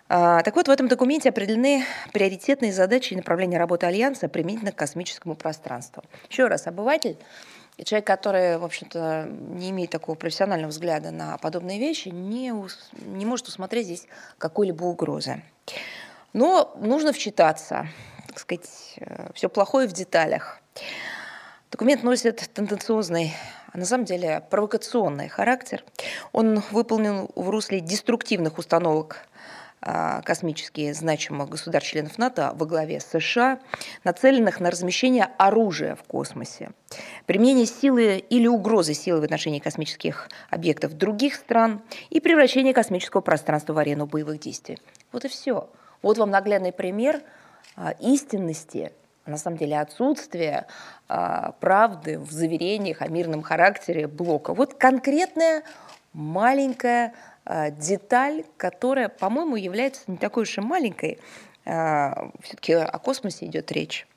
А, 0.09 0.43
так 0.43 0.57
вот, 0.57 0.67
в 0.67 0.69
этом 0.69 0.89
документе 0.89 1.29
определены 1.29 1.85
приоритетные 2.11 2.73
задачи 2.73 3.13
и 3.13 3.15
направления 3.15 3.57
работы 3.57 3.85
Альянса 3.85 4.27
применительно 4.27 4.73
к 4.73 4.75
космическому 4.75 5.35
пространству. 5.35 6.03
Еще 6.29 6.47
раз, 6.47 6.67
обыватель, 6.67 7.15
человек, 7.81 8.05
который, 8.05 8.57
в 8.57 8.65
общем-то, 8.65 9.29
не 9.29 9.69
имеет 9.69 9.91
такого 9.91 10.17
профессионального 10.17 10.71
взгляда 10.71 11.11
на 11.11 11.37
подобные 11.37 11.79
вещи, 11.79 12.09
не, 12.09 12.53
не 13.05 13.25
может 13.25 13.47
усмотреть 13.47 13.85
здесь 13.85 14.07
какой-либо 14.37 14.83
угрозы. 14.83 15.43
Но 16.33 16.75
нужно 16.81 17.13
вчитаться, 17.13 17.87
так 18.27 18.39
сказать, 18.39 18.95
э, 18.97 19.29
все 19.33 19.47
плохое 19.47 19.87
в 19.87 19.93
деталях. 19.93 20.59
Документ 21.71 22.03
носит 22.03 22.49
тенденциозный, 22.53 23.33
на 23.75 23.85
самом 23.85 24.05
деле 24.05 24.43
провокационный 24.49 25.27
характер. 25.27 25.83
Он 26.31 26.61
выполнен 26.71 27.27
в 27.35 27.49
русле 27.49 27.79
деструктивных 27.79 28.57
установок 28.57 29.27
а, 29.87 30.23
космические 30.23 30.95
значимых 30.95 31.49
государств-членов 31.49 32.17
НАТО 32.17 32.53
во 32.55 32.65
главе 32.65 32.99
США, 32.99 33.59
нацеленных 34.03 34.59
на 34.59 34.71
размещение 34.71 35.29
оружия 35.37 35.95
в 35.95 36.03
космосе, 36.03 36.71
применение 37.27 37.67
силы 37.67 38.17
или 38.17 38.47
угрозы 38.47 38.95
силы 38.95 39.21
в 39.21 39.23
отношении 39.23 39.59
космических 39.59 40.29
объектов 40.49 40.93
других 40.93 41.35
стран 41.35 41.81
и 42.09 42.19
превращение 42.19 42.73
космического 42.73 43.21
пространства 43.21 43.73
в 43.73 43.77
арену 43.77 44.07
боевых 44.07 44.39
действий. 44.39 44.79
Вот 45.11 45.23
и 45.23 45.27
все. 45.27 45.69
Вот 46.01 46.17
вам 46.17 46.31
наглядный 46.31 46.71
пример 46.71 47.21
а, 47.75 47.91
истинности 47.99 48.91
на 49.25 49.37
самом 49.37 49.57
деле 49.57 49.79
отсутствие 49.79 50.67
а, 51.07 51.53
правды 51.59 52.19
в 52.19 52.31
заверениях 52.31 53.01
о 53.01 53.07
мирном 53.07 53.41
характере 53.41 54.07
блока. 54.07 54.53
Вот 54.53 54.73
конкретная 54.75 55.63
маленькая 56.13 57.13
а, 57.45 57.71
деталь, 57.71 58.43
которая, 58.57 59.09
по-моему, 59.09 59.55
является 59.55 60.01
не 60.07 60.17
такой 60.17 60.43
уж 60.43 60.57
и 60.57 60.61
маленькой. 60.61 61.19
А, 61.65 62.29
Все-таки 62.41 62.73
о 62.73 62.97
космосе 62.99 63.45
идет 63.45 63.71
речь. 63.71 64.07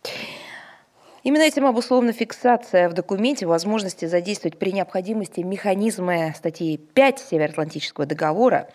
Именно 1.24 1.42
этим 1.42 1.66
обусловлена 1.66 2.12
фиксация 2.12 2.88
в 2.88 2.94
документе 2.94 3.44
возможности 3.44 4.04
задействовать 4.06 4.58
при 4.58 4.72
необходимости 4.72 5.40
механизмы 5.40 6.32
статьи 6.36 6.76
5 6.76 7.18
Североатлантического 7.18 8.06
договора, 8.06 8.68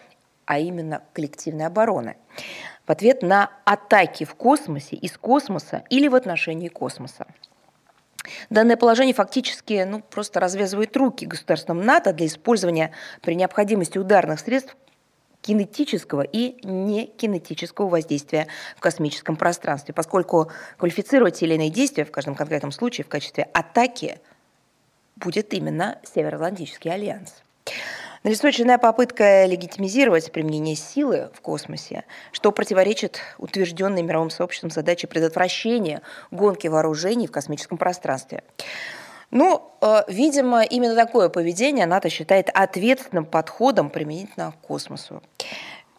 а 0.46 0.60
именно 0.60 1.04
коллективной 1.14 1.66
обороны, 1.66 2.18
в 2.86 2.92
ответ 2.92 3.22
на 3.22 3.52
атаки 3.66 4.24
в 4.26 4.36
космосе, 4.36 4.96
из 4.96 5.18
космоса 5.18 5.84
или 5.90 6.08
в 6.08 6.16
отношении 6.16 6.68
космоса. 6.68 7.28
Данное 8.50 8.78
положение 8.78 9.14
фактически 9.14 9.84
ну, 9.84 10.02
просто 10.02 10.40
развязывает 10.40 10.96
руки 10.96 11.26
государствам 11.26 11.82
НАТО 11.82 12.14
для 12.14 12.28
использования 12.28 12.92
при 13.22 13.36
необходимости 13.36 13.98
ударных 13.98 14.40
средств 14.40 14.78
кинетического 15.42 16.22
и 16.22 16.56
некинетического 16.66 17.90
воздействия 17.90 18.48
в 18.78 18.80
космическом 18.80 19.36
пространстве, 19.36 19.94
поскольку 19.94 20.50
квалифицировать 20.78 21.40
те 21.40 21.46
или 21.46 21.56
иные 21.56 21.70
действия 21.70 22.06
в 22.06 22.12
каждом 22.12 22.36
конкретном 22.36 22.72
случае 22.72 23.04
в 23.04 23.10
качестве 23.10 23.50
атаки 23.54 24.20
будет 25.18 25.54
именно 25.54 26.00
Североатлантический 26.04 26.92
альянс. 26.92 27.44
Налицо 28.24 28.48
очередная 28.48 28.78
попытка 28.78 29.46
легитимизировать 29.46 30.32
применение 30.32 30.78
силы 30.78 31.30
в 31.34 31.42
космосе, 31.42 32.06
что 32.32 32.54
противоречит 32.54 33.20
утвержденной 33.38 34.02
мировым 34.02 34.30
сообществом 34.30 34.72
задаче 34.72 35.08
предотвращения 35.08 36.02
гонки 36.32 36.68
вооружений 36.68 37.28
в 37.28 37.32
космическом 37.32 37.78
пространстве. 37.78 38.44
Ну, 39.30 39.74
э, 39.82 40.04
видимо, 40.08 40.64
именно 40.64 40.96
такое 40.96 41.28
поведение 41.28 41.86
НАТО 41.86 42.10
считает 42.10 42.50
ответственным 42.54 43.26
подходом 43.26 43.90
применительно 43.90 44.54
к 44.54 44.68
космосу. 44.68 45.22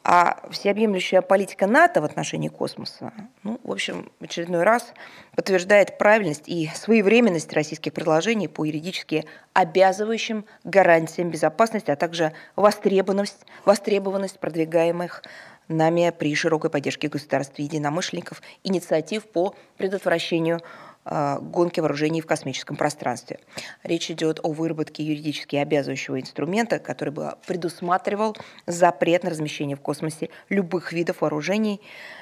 А 0.07 0.37
всеобъемлющая 0.51 1.23
политика 1.23 1.67
НАТО 1.67 2.03
в 2.03 2.05
отношении 2.05 2.49
космоса, 2.49 3.11
ну, 3.43 3.59
в 3.65 3.73
общем, 3.73 4.13
в 4.21 4.25
очередной 4.25 4.63
раз 4.63 4.93
подтверждает 5.35 5.97
правильность 5.97 6.47
и 6.47 6.71
своевременность 6.75 7.51
российских 7.55 7.95
предложений 7.95 8.49
по 8.49 8.67
юридически 8.67 9.25
обязывающим 9.55 10.45
гарантиям 10.63 11.31
безопасности, 11.31 11.91
а 11.91 11.97
также 11.97 12.35
востребованность, 12.55 13.47
востребованность 13.65 14.39
продвигаемых 14.39 15.23
нами 15.69 16.13
при 16.17 16.35
широкой 16.35 16.69
поддержке 16.69 17.09
государств 17.09 17.59
и 17.59 17.63
единомышленников 17.63 18.43
инициатив 18.63 19.25
по 19.25 19.55
предотвращению 19.79 20.61
гонки 21.05 21.81
вооружений 21.81 22.21
в 22.21 22.27
космическом 22.27 22.77
пространстве. 22.77 23.39
Речь 23.83 24.11
идет 24.11 24.41
о 24.43 24.53
выработке 24.53 25.03
юридически 25.03 25.57
обязывающего 25.57 26.21
инструмента, 26.21 26.79
который 26.79 27.11
бы 27.11 27.35
предусматривал 27.47 28.37
запрет 28.67 29.25
на 29.25 29.31
размещение 29.31 29.77
в 29.77 29.81
космосе 29.81 30.31
любых 30.49 30.93
видов 30.93 31.21
вооружений, 31.21 31.81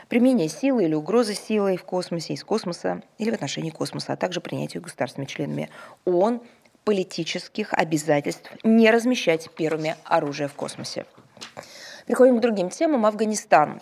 применение 0.09 0.49
силы 0.49 0.85
или 0.85 0.95
угрозы 0.95 1.35
силой 1.35 1.77
в 1.77 1.85
космосе, 1.85 2.35
из 2.35 2.45
космоса 2.45 3.03
или 3.19 3.31
в 3.31 3.35
отношении 3.35 3.71
космоса, 3.71 4.15
а 4.15 4.17
также 4.17 4.41
принятию 4.41 4.83
государствами-членами 4.83 5.71
ООН 6.05 6.43
политических 6.85 7.73
обязательств 7.75 8.51
не 8.65 8.91
размещать 8.91 9.51
первыми 9.55 9.97
оружие 10.05 10.49
в 10.49 10.55
космосе. 10.55 11.07
Переходим 12.07 12.39
к 12.39 12.41
другим 12.41 12.71
темам. 12.71 13.07
Афганистан. 13.07 13.81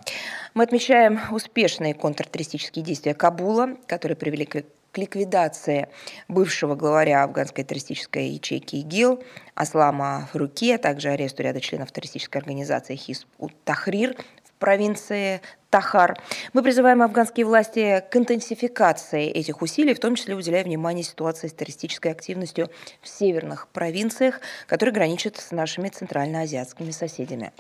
Мы 0.53 0.65
отмечаем 0.65 1.21
успешные 1.31 1.95
контртеррористические 1.95 2.85
действия 2.85 3.15
Кабула, 3.15 3.77
которые 3.87 4.17
привели 4.17 4.45
к 4.45 4.57
к 4.93 4.99
ликвидации 4.99 5.89
бывшего 6.29 6.75
главаря 6.75 7.23
афганской 7.25 7.65
террористической 7.65 8.29
ячейки 8.29 8.77
ИГИЛ 8.77 9.23
Аслама 9.55 10.29
Фаруки, 10.33 10.73
а 10.73 10.79
также 10.79 11.11
аресту 11.11 11.43
ряда 11.43 11.61
членов 11.61 11.93
террористической 11.93 12.41
организации 12.41 12.97
Хизб 12.97 13.29
Тахрир 13.65 14.17
в 14.45 14.53
провинции 14.59 15.41
Тахар. 15.71 16.17
Мы 16.53 16.63
призываем 16.63 17.03
афганские 17.03 17.47
власти 17.47 18.05
к 18.11 18.17
интенсификации 18.17 19.29
этих 19.29 19.63
усилий, 19.63 19.95
в 19.95 20.01
том 20.01 20.17
числе 20.17 20.35
уделяя 20.35 20.65
внимание 20.65 21.05
ситуации 21.05 21.47
с 21.47 21.53
террористической 21.53 22.11
активностью 22.11 22.69
в 23.01 23.09
северных 23.09 23.69
провинциях, 23.69 24.41
которые 24.67 24.93
граничат 24.93 25.37
с 25.37 25.53
нашими 25.53 25.89
центральноазиатскими 25.89 26.91
соседями. 26.91 27.53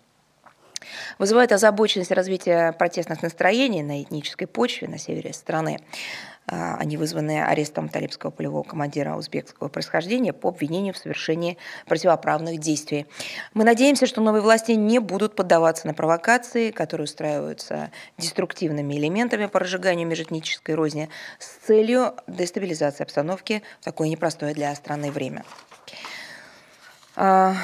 Вызывает 1.18 1.52
озабоченность 1.52 2.10
развития 2.10 2.72
протестных 2.72 3.22
настроений 3.22 3.82
на 3.82 4.02
этнической 4.02 4.46
почве 4.46 4.88
на 4.88 4.99
севере 4.99 5.32
страны. 5.32 5.80
А, 6.47 6.76
они 6.76 6.97
вызваны 6.97 7.42
арестом 7.42 7.88
талибского 7.88 8.30
полевого 8.30 8.62
командира 8.62 9.15
узбекского 9.15 9.69
происхождения 9.69 10.32
по 10.32 10.49
обвинению 10.49 10.95
в 10.95 10.99
совершении 10.99 11.58
противоправных 11.86 12.58
действий. 12.58 13.06
Мы 13.54 13.65
надеемся, 13.65 14.06
что 14.06 14.21
новые 14.21 14.43
власти 14.43 14.73
не 14.73 14.99
будут 14.99 15.36
поддаваться 15.36 15.86
на 15.86 15.95
провокации, 15.95 16.71
которые 16.71 17.04
устраиваются 17.04 17.91
деструктивными 18.19 18.95
элементами 18.95 19.47
по 19.47 19.60
разжиганию 19.60 20.08
межэтнической 20.08 20.75
розни 20.75 21.08
с 21.38 21.67
целью 21.67 22.15
дестабилизации 22.26 23.04
обстановки 23.04 23.62
в 23.80 23.84
такое 23.84 24.08
непростое 24.08 24.54
для 24.54 24.75
страны 24.75 25.10
время. 25.10 25.45
А, 27.23 27.54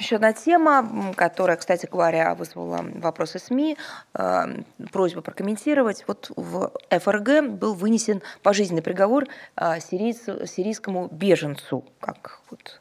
еще 0.00 0.16
одна 0.16 0.32
тема, 0.32 1.14
которая, 1.16 1.56
кстати 1.56 1.86
говоря, 1.86 2.34
вызвала 2.34 2.84
вопросы 2.96 3.38
СМИ, 3.38 3.78
а, 4.12 4.48
просьба 4.90 5.20
прокомментировать. 5.20 6.02
Вот 6.08 6.32
в 6.34 6.72
ФРГ 6.90 7.48
был 7.50 7.74
вынесен 7.74 8.22
пожизненный 8.42 8.82
приговор 8.82 9.26
а, 9.54 9.78
сирийскому 9.78 11.06
беженцу, 11.12 11.84
как 12.00 12.40
вот 12.50 12.80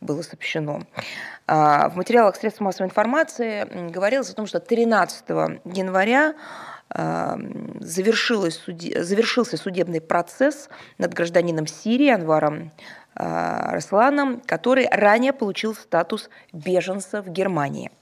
было 0.00 0.22
сообщено. 0.22 0.84
В 1.46 1.92
материалах 1.94 2.36
средств 2.36 2.62
массовой 2.62 2.88
информации 2.88 3.90
говорилось 3.90 4.30
о 4.30 4.34
том, 4.34 4.46
что 4.46 4.60
13 4.60 5.28
января 5.64 6.34
завершился 7.80 9.56
судебный 9.56 10.00
процесс 10.00 10.68
над 10.98 11.12
гражданином 11.12 11.66
Сирии 11.66 12.08
Анваром 12.08 12.70
Э, 13.16 13.74
Русланом, 13.74 14.40
который 14.40 14.88
ранее 14.90 15.32
получил 15.32 15.74
статус 15.74 16.28
беженца 16.52 17.22
в 17.22 17.28
Германии. 17.28 17.92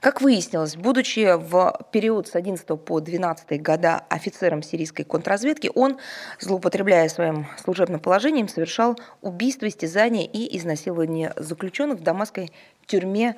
Как 0.00 0.20
выяснилось, 0.20 0.76
будучи 0.76 1.36
в 1.36 1.86
период 1.90 2.28
с 2.28 2.34
11 2.34 2.66
по 2.82 3.00
12 3.00 3.62
года 3.62 4.04
офицером 4.10 4.62
сирийской 4.62 5.04
контрразведки, 5.04 5.70
он, 5.74 5.98
злоупотребляя 6.38 7.08
своим 7.08 7.46
служебным 7.62 8.00
положением, 8.00 8.48
совершал 8.48 8.98
убийство, 9.22 9.66
истязания 9.66 10.26
и 10.26 10.56
изнасилование 10.58 11.32
заключенных 11.36 12.00
в 12.00 12.02
дамасской 12.02 12.52
тюрьме 12.86 13.36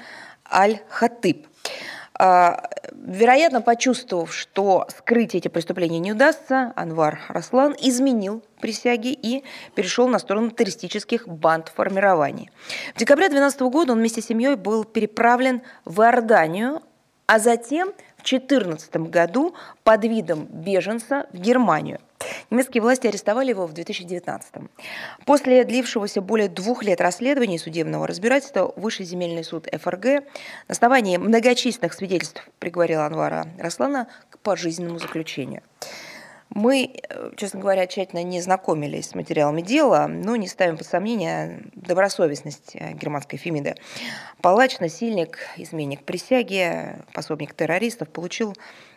Аль-Хатыб. 0.50 1.46
А, 2.18 2.70
вероятно, 2.92 3.61
почувствовав, 3.61 4.35
что 4.35 4.87
скрыть 4.96 5.35
эти 5.35 5.48
преступления 5.48 5.98
не 5.98 6.12
удастся, 6.12 6.72
Анвар 6.74 7.20
Раслан 7.29 7.74
изменил 7.79 8.42
присяги 8.61 9.12
и 9.12 9.44
перешел 9.74 10.09
на 10.09 10.18
сторону 10.18 10.50
террористических 10.50 11.29
банд 11.29 11.68
формирований. 11.74 12.50
В 12.94 12.98
декабре 12.98 13.29
2012 13.29 13.61
года 13.72 13.92
он 13.92 13.98
вместе 13.98 14.22
с 14.22 14.26
семьей 14.26 14.55
был 14.57 14.85
переправлен 14.85 15.62
в 15.85 16.00
Иорданию, 16.00 16.83
а 17.26 17.38
затем 17.38 17.88
в 18.16 18.24
2014 18.24 18.96
году 18.96 19.55
под 19.85 20.05
видом 20.05 20.46
беженца 20.46 21.26
в 21.33 21.38
Германию. 21.38 22.00
Немецкие 22.50 22.83
власти 22.83 23.07
арестовали 23.07 23.50
его 23.50 23.66
в 23.66 23.72
2019 23.72 24.55
-м. 24.55 24.68
После 25.24 25.64
длившегося 25.64 26.20
более 26.20 26.48
двух 26.48 26.83
лет 26.83 27.00
расследования 27.00 27.57
и 27.57 27.59
судебного 27.59 28.07
разбирательства 28.07 28.72
Высший 28.76 29.07
земельный 29.07 29.44
суд 29.44 29.68
ФРГ 29.72 30.05
на 30.05 30.22
основании 30.68 31.16
многочисленных 31.16 31.92
свидетельств 31.92 32.48
приговорил 32.59 33.00
Анвара 33.00 33.46
Раслана 33.59 34.09
к 34.31 34.38
пожизненному 34.38 34.98
заключению. 34.98 35.62
Мы, 36.50 37.00
честно 37.37 37.61
говоря, 37.61 37.87
тщательно 37.87 38.22
не 38.22 38.40
знакомились 38.40 39.11
с 39.11 39.14
материалами 39.14 39.62
дела, 39.62 40.07
но 40.07 40.37
не 40.37 40.46
ставим 40.46 40.79
под 40.79 40.87
сомнение 40.87 41.62
добросовестность 41.74 42.74
германской 42.74 43.38
Фемиды. 43.38 43.74
Палач, 44.40 44.79
насильник, 44.79 45.38
изменник 45.57 46.05
присяги, 46.05 46.96
пособник 47.12 47.52
террористов 47.52 48.09
получил 48.09 48.55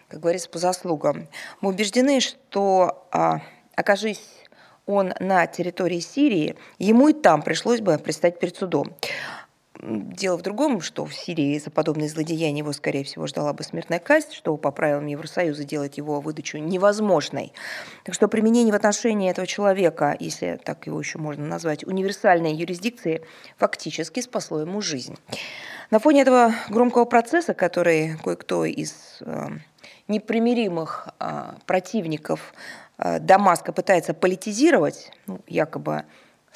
как 0.10 0.20
говорится, 0.20 0.50
по 0.50 0.58
заслугам. 0.58 1.28
Мы 1.62 1.70
убеждены, 1.70 2.20
что, 2.20 3.08
а, 3.12 3.42
окажись 3.76 4.22
он 4.86 5.14
на 5.20 5.46
территории 5.46 6.00
Сирии, 6.00 6.56
ему 6.80 7.10
и 7.10 7.14
там 7.14 7.44
пришлось 7.44 7.80
бы 7.80 7.98
предстать 8.00 8.40
перед 8.40 8.58
судом. 8.58 8.96
Дело 9.82 10.38
в 10.38 10.42
другом, 10.42 10.82
что 10.82 11.06
в 11.06 11.14
Сирии 11.14 11.58
за 11.58 11.70
подобные 11.70 12.10
злодеяния 12.10 12.58
его, 12.58 12.74
скорее 12.74 13.06
всего, 13.06 13.28
ждала 13.28 13.54
бы 13.54 13.64
смертная 13.64 14.00
казнь, 14.00 14.34
что 14.34 14.58
по 14.58 14.72
правилам 14.72 15.06
Евросоюза 15.06 15.64
делает 15.64 15.94
его 15.94 16.20
выдачу 16.20 16.58
невозможной. 16.58 17.54
Так 18.04 18.14
что 18.14 18.28
применение 18.28 18.74
в 18.74 18.76
отношении 18.76 19.30
этого 19.30 19.48
человека, 19.48 20.18
если 20.20 20.60
так 20.62 20.86
его 20.86 21.00
еще 21.00 21.18
можно 21.18 21.46
назвать, 21.46 21.86
универсальной 21.86 22.54
юрисдикции, 22.54 23.22
фактически 23.58 24.20
спасло 24.20 24.60
ему 24.60 24.82
жизнь. 24.82 25.16
На 25.92 26.00
фоне 26.00 26.24
этого 26.24 26.54
громкого 26.70 27.06
процесса, 27.06 27.54
который 27.54 28.18
кое-кто 28.18 28.66
из 28.66 29.20
э, 29.22 29.48
непримиримых 30.10 31.08
а, 31.20 31.56
противников. 31.66 32.54
А, 32.98 33.20
Дамаска 33.20 33.72
пытается 33.72 34.14
политизировать, 34.14 35.12
ну, 35.28 35.40
якобы 35.48 36.04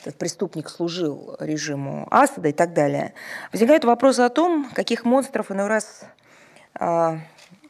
этот 0.02 0.18
преступник 0.18 0.70
служил 0.70 1.38
режиму 1.40 2.08
Асада 2.12 2.50
и 2.50 2.52
так 2.52 2.74
далее, 2.74 3.14
возникает 3.54 3.86
вопрос 3.86 4.20
о 4.20 4.30
том, 4.30 4.70
каких 4.74 5.06
монстров 5.06 5.50
иной 5.52 5.68
раз 5.68 6.04
а, 6.76 7.20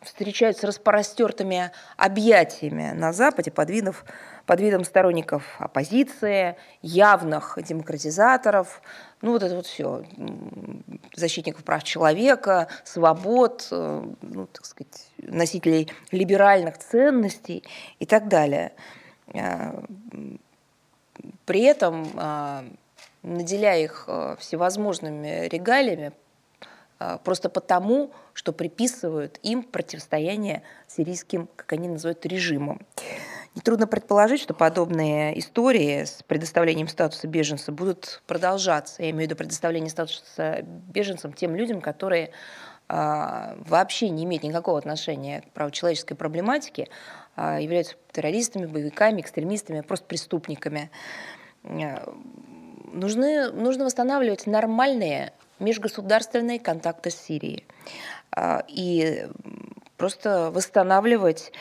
встречают 0.01 0.57
с 0.57 0.63
распростертыми 0.63 1.71
объятиями 1.97 2.91
на 2.91 3.13
Западе 3.13 3.51
под, 3.51 3.69
видов, 3.69 4.05
под 4.45 4.60
видом 4.60 4.84
сторонников 4.84 5.56
оппозиции, 5.60 6.58
явных 6.82 7.58
демократизаторов, 7.63 8.82
ну 9.21 9.32
вот 9.32 9.43
это 9.43 9.56
вот 9.56 9.65
все, 9.65 10.03
защитников 11.15 11.63
прав 11.63 11.84
человека, 11.84 12.67
свобод, 12.84 13.67
э, 13.71 14.06
ну, 14.21 14.47
так 14.47 14.65
сказать, 14.65 15.08
носителей 15.17 15.89
либеральных 16.12 16.77
ценностей 16.77 17.63
и 17.99 18.06
так 18.06 18.27
далее. 18.27 18.73
Э, 19.34 19.82
при 21.45 21.62
этом 21.62 22.06
э, 22.15 22.63
наделяя 23.21 23.82
их 23.82 24.10
всевозможными 24.39 25.47
регалиями, 25.47 26.12
просто 27.23 27.49
потому, 27.49 28.12
что 28.34 28.51
приписывают 28.51 29.39
им 29.43 29.63
противостояние 29.63 30.63
сирийским, 30.88 31.47
как 31.56 31.71
они 31.73 31.88
называют, 31.88 32.25
режимам. 32.25 32.82
Нетрудно 33.55 33.85
предположить, 33.85 34.41
что 34.41 34.55
подобные 34.55 35.37
истории 35.37 36.05
с 36.05 36.23
предоставлением 36.23 36.87
статуса 36.87 37.27
беженца 37.27 37.71
будут 37.71 38.23
продолжаться. 38.25 39.03
Я 39.03 39.11
имею 39.11 39.27
в 39.27 39.29
виду 39.29 39.35
предоставление 39.35 39.91
статуса 39.91 40.63
беженцам 40.63 41.33
тем 41.33 41.55
людям, 41.55 41.79
которые 41.79 42.31
а, 42.89 43.55
вообще 43.59 44.09
не 44.09 44.23
имеют 44.23 44.43
никакого 44.43 44.79
отношения 44.79 45.41
к 45.41 45.51
правочеловеческой 45.51 46.17
проблематике, 46.17 46.89
а, 47.35 47.59
являются 47.59 47.95
террористами, 48.11 48.65
боевиками, 48.65 49.21
экстремистами, 49.21 49.81
просто 49.81 50.07
преступниками. 50.07 50.89
А, 51.63 52.11
нужны, 52.91 53.51
нужно 53.51 53.85
восстанавливать 53.85 54.47
нормальные 54.47 55.31
межгосударственные 55.59 56.59
контакты 56.59 57.11
с 57.11 57.15
Сирией 57.15 57.65
и 58.67 59.27
просто 59.97 60.51
восстанавливать 60.51 61.51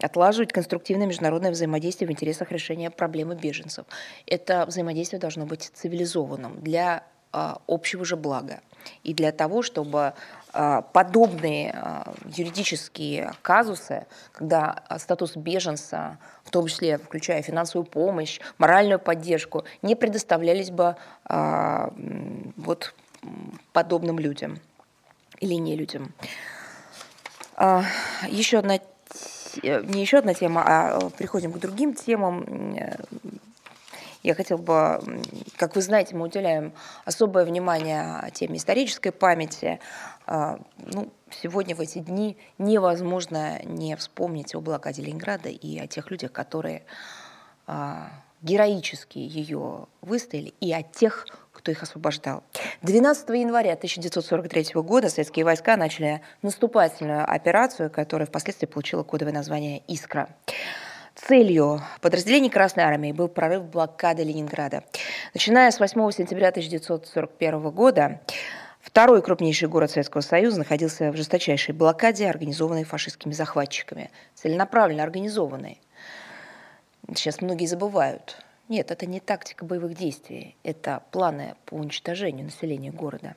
отлаживать 0.00 0.52
конструктивное 0.52 1.06
международное 1.06 1.50
взаимодействие 1.50 2.08
в 2.08 2.12
интересах 2.12 2.52
решения 2.52 2.90
проблемы 2.90 3.34
беженцев. 3.34 3.84
Это 4.26 4.64
взаимодействие 4.66 5.20
должно 5.20 5.44
быть 5.44 5.70
цивилизованным 5.74 6.60
для 6.60 7.02
а, 7.32 7.60
общего 7.66 8.04
же 8.04 8.16
блага 8.16 8.60
и 9.02 9.12
для 9.12 9.32
того, 9.32 9.62
чтобы 9.62 10.14
а, 10.52 10.82
подобные 10.82 11.72
а, 11.72 12.14
юридические 12.34 13.32
казусы, 13.42 14.06
когда 14.32 14.84
статус 14.98 15.36
беженца, 15.36 16.18
в 16.44 16.50
том 16.50 16.66
числе 16.66 16.96
включая 16.96 17.42
финансовую 17.42 17.84
помощь, 17.86 18.40
моральную 18.58 18.98
поддержку, 18.98 19.64
не 19.82 19.94
предоставлялись 19.96 20.70
бы 20.70 20.96
вот 21.28 22.94
подобным 23.72 24.18
людям 24.18 24.60
или 25.40 25.54
не 25.54 25.74
людям. 25.74 26.14
Еще 27.56 28.58
одна 28.58 28.78
не 29.62 30.00
еще 30.00 30.18
одна 30.18 30.34
тема, 30.34 30.62
а 30.64 30.98
э, 30.98 31.10
переходим 31.16 31.52
к 31.52 31.58
другим 31.58 31.94
темам. 31.94 32.76
Я 34.22 34.34
хотел 34.34 34.58
бы, 34.58 35.00
как 35.56 35.76
вы 35.76 35.82
знаете, 35.82 36.16
мы 36.16 36.26
уделяем 36.26 36.72
особое 37.04 37.44
внимание 37.44 38.28
теме 38.34 38.56
исторической 38.56 39.10
памяти. 39.10 39.78
Ну, 40.26 41.12
сегодня 41.30 41.76
в 41.76 41.80
эти 41.80 42.00
дни 42.00 42.36
невозможно 42.58 43.62
не 43.62 43.94
вспомнить 43.94 44.56
о 44.56 44.60
блокаде 44.60 45.02
Ленинграда 45.02 45.48
и 45.48 45.78
о 45.78 45.86
тех 45.86 46.10
людях, 46.10 46.32
которые 46.32 46.82
героически 48.42 49.18
ее 49.18 49.86
выстояли, 50.00 50.54
и 50.60 50.72
о 50.72 50.82
тех, 50.82 51.28
кто 51.56 51.72
их 51.72 51.82
освобождал. 51.82 52.42
12 52.82 53.28
января 53.30 53.72
1943 53.72 54.80
года 54.82 55.08
советские 55.08 55.44
войска 55.44 55.76
начали 55.76 56.20
наступательную 56.42 57.30
операцию, 57.30 57.90
которая 57.90 58.26
впоследствии 58.26 58.66
получила 58.66 59.02
кодовое 59.02 59.32
название 59.32 59.82
«Искра». 59.88 60.28
Целью 61.14 61.80
подразделений 62.02 62.50
Красной 62.50 62.84
Армии 62.84 63.10
был 63.12 63.28
прорыв 63.28 63.64
блокады 63.64 64.22
Ленинграда. 64.22 64.84
Начиная 65.32 65.70
с 65.70 65.80
8 65.80 66.10
сентября 66.10 66.48
1941 66.48 67.70
года 67.70 68.20
Второй 68.86 69.20
крупнейший 69.20 69.68
город 69.68 69.90
Советского 69.90 70.20
Союза 70.20 70.58
находился 70.58 71.10
в 71.10 71.16
жесточайшей 71.16 71.74
блокаде, 71.74 72.28
организованной 72.30 72.84
фашистскими 72.84 73.32
захватчиками. 73.32 74.12
Целенаправленно 74.36 75.02
организованной. 75.02 75.80
Сейчас 77.08 77.40
многие 77.40 77.66
забывают. 77.66 78.45
Нет, 78.68 78.90
это 78.90 79.06
не 79.06 79.20
тактика 79.20 79.64
боевых 79.64 79.94
действий, 79.94 80.56
это 80.64 81.02
планы 81.12 81.54
по 81.66 81.74
уничтожению 81.74 82.46
населения 82.46 82.90
города. 82.90 83.36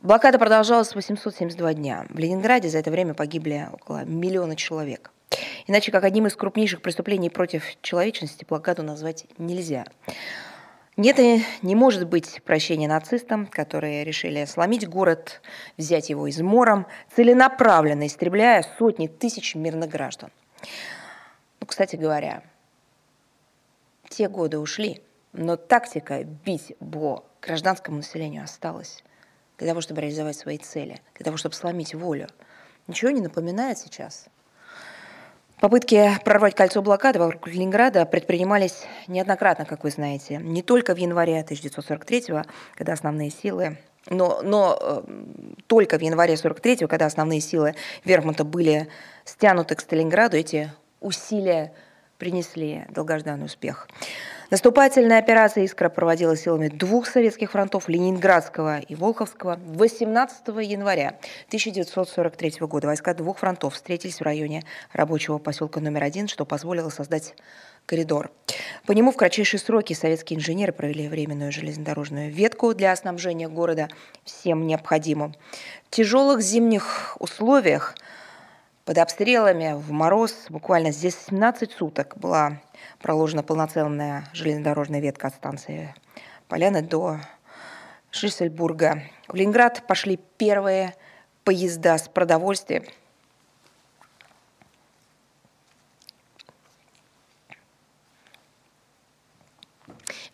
Блокада 0.00 0.38
продолжалась 0.38 0.94
872 0.94 1.74
дня. 1.74 2.06
В 2.10 2.18
Ленинграде 2.18 2.68
за 2.68 2.78
это 2.78 2.92
время 2.92 3.14
погибли 3.14 3.68
около 3.72 4.04
миллиона 4.04 4.54
человек. 4.54 5.10
Иначе 5.66 5.90
как 5.90 6.04
одним 6.04 6.28
из 6.28 6.36
крупнейших 6.36 6.82
преступлений 6.82 7.30
против 7.30 7.64
человечности 7.82 8.46
блокаду 8.48 8.84
назвать 8.84 9.26
нельзя. 9.38 9.84
Нет 10.96 11.18
и 11.18 11.44
не 11.62 11.74
может 11.74 12.06
быть 12.06 12.40
прощения 12.44 12.86
нацистам, 12.86 13.46
которые 13.46 14.04
решили 14.04 14.44
сломить 14.44 14.88
город, 14.88 15.42
взять 15.76 16.10
его 16.10 16.28
измором, 16.28 16.86
целенаправленно 17.16 18.06
истребляя 18.06 18.64
сотни 18.78 19.08
тысяч 19.08 19.56
мирных 19.56 19.90
граждан. 19.90 20.30
Ну, 21.60 21.66
кстати 21.66 21.96
говоря, 21.96 22.44
те 24.08 24.28
годы 24.28 24.58
ушли, 24.58 25.02
но 25.32 25.56
тактика 25.56 26.24
бить 26.24 26.76
по 26.78 27.24
гражданскому 27.42 27.98
населению 27.98 28.44
осталась 28.44 29.02
для 29.58 29.68
того, 29.68 29.80
чтобы 29.80 30.00
реализовать 30.00 30.36
свои 30.36 30.58
цели, 30.58 31.00
для 31.14 31.24
того, 31.24 31.36
чтобы 31.36 31.54
сломить 31.54 31.94
волю. 31.94 32.28
Ничего 32.86 33.10
не 33.10 33.20
напоминает 33.20 33.78
сейчас. 33.78 34.26
Попытки 35.60 36.10
прорвать 36.24 36.54
кольцо 36.54 36.82
блокады 36.82 37.18
вокруг 37.18 37.48
Ленинграда 37.48 38.04
предпринимались 38.04 38.84
неоднократно, 39.06 39.64
как 39.64 39.84
вы 39.84 39.90
знаете. 39.90 40.36
Не 40.36 40.62
только 40.62 40.94
в 40.94 40.98
январе 40.98 41.40
1943 41.40 42.44
когда 42.74 42.92
основные 42.92 43.30
силы 43.30 43.78
но, 44.08 44.40
но 44.42 44.78
э, 44.80 45.02
только 45.66 45.98
в 45.98 46.02
январе 46.02 46.34
43-го, 46.34 46.86
когда 46.86 47.06
основные 47.06 47.40
силы 47.40 47.74
Вермонта 48.04 48.44
были 48.44 48.88
стянуты 49.24 49.74
к 49.74 49.80
Сталинграду, 49.80 50.36
эти 50.36 50.70
усилия 51.00 51.72
принесли 52.18 52.84
долгожданный 52.90 53.46
успех. 53.46 53.88
Наступательная 54.48 55.18
операция 55.18 55.64
«Искра» 55.64 55.88
проводилась 55.88 56.42
силами 56.42 56.68
двух 56.68 57.08
советских 57.08 57.50
фронтов, 57.50 57.88
Ленинградского 57.88 58.78
и 58.78 58.94
Волховского. 58.94 59.58
18 59.66 60.46
января 60.62 61.18
1943 61.48 62.52
года 62.60 62.86
войска 62.86 63.12
двух 63.12 63.38
фронтов 63.38 63.74
встретились 63.74 64.20
в 64.20 64.22
районе 64.22 64.62
рабочего 64.92 65.38
поселка 65.38 65.80
номер 65.80 66.04
один, 66.04 66.28
что 66.28 66.44
позволило 66.44 66.90
создать 66.90 67.34
коридор. 67.86 68.30
По 68.86 68.92
нему 68.92 69.10
в 69.10 69.16
кратчайшие 69.16 69.58
сроки 69.58 69.94
советские 69.94 70.38
инженеры 70.38 70.72
провели 70.72 71.08
временную 71.08 71.50
железнодорожную 71.50 72.30
ветку 72.30 72.72
для 72.72 72.94
снабжения 72.94 73.48
города 73.48 73.88
всем 74.24 74.64
необходимым. 74.68 75.34
В 75.88 75.90
тяжелых 75.90 76.40
зимних 76.40 77.16
условиях– 77.18 77.96
под 78.86 78.98
обстрелами 78.98 79.72
в 79.74 79.90
мороз 79.90 80.46
буквально 80.48 80.92
здесь 80.92 81.18
17 81.28 81.72
суток 81.72 82.16
была 82.16 82.62
проложена 83.00 83.42
полноценная 83.42 84.28
железнодорожная 84.32 85.00
ветка 85.00 85.26
от 85.26 85.34
станции 85.34 85.92
Поляны 86.46 86.82
до 86.82 87.18
Шиссельбурга. 88.12 89.02
В 89.26 89.34
Ленинград 89.34 89.84
пошли 89.88 90.20
первые 90.38 90.94
поезда 91.42 91.98
с 91.98 92.08
продовольствием. 92.08 92.84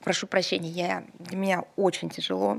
Прошу 0.05 0.27
прощения, 0.27 0.69
я, 0.69 1.05
для 1.19 1.39
меня 1.39 1.65
очень 1.77 2.11
тяжело 2.11 2.59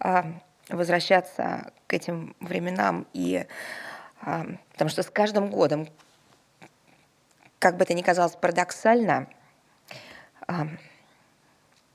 э, 0.00 0.22
возвращаться 0.68 1.72
к 1.86 1.94
этим 1.94 2.34
временам 2.40 3.06
и 3.12 3.36
а, 3.36 3.89
потому 4.20 4.88
что 4.88 5.02
с 5.02 5.10
каждым 5.10 5.50
годом, 5.50 5.88
как 7.58 7.76
бы 7.76 7.84
это 7.84 7.94
ни 7.94 8.02
казалось 8.02 8.36
парадоксально, 8.36 9.26
а, 10.46 10.68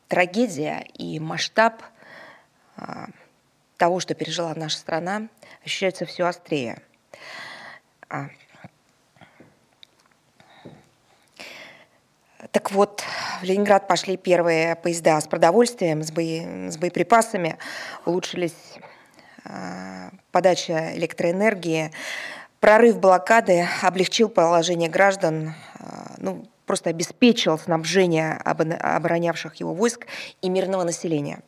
трагедия 0.08 0.86
и 0.94 1.20
масштаб 1.20 1.84
а, 2.78 3.08
того, 3.78 4.00
что 4.00 4.14
пережила 4.16 4.54
наша 4.56 4.78
страна, 4.78 5.28
ощущается 5.64 6.06
все 6.06 6.26
острее. 6.26 6.82
Так 12.52 12.72
вот, 12.72 13.04
в 13.42 13.44
Ленинград 13.44 13.88
пошли 13.88 14.16
первые 14.16 14.76
поезда 14.76 15.20
с 15.20 15.28
продовольствием, 15.28 16.04
с, 16.04 16.12
бои, 16.12 16.70
с 16.70 16.78
боеприпасами, 16.78 17.58
улучшились 18.06 18.54
подача 20.32 20.96
электроэнергии. 20.96 21.92
Прорыв 22.60 23.00
блокады 23.00 23.68
облегчил 23.82 24.28
положение 24.28 24.90
граждан, 24.90 25.54
э, 25.80 25.86
ну, 26.18 26.46
просто 26.66 26.90
обеспечил 26.90 27.60
снабжение 27.60 28.34
оборонявших 28.34 29.56
его 29.56 29.74
войск 29.74 30.08
и 30.42 30.50
мирного 30.50 30.84
населения. 30.84 31.40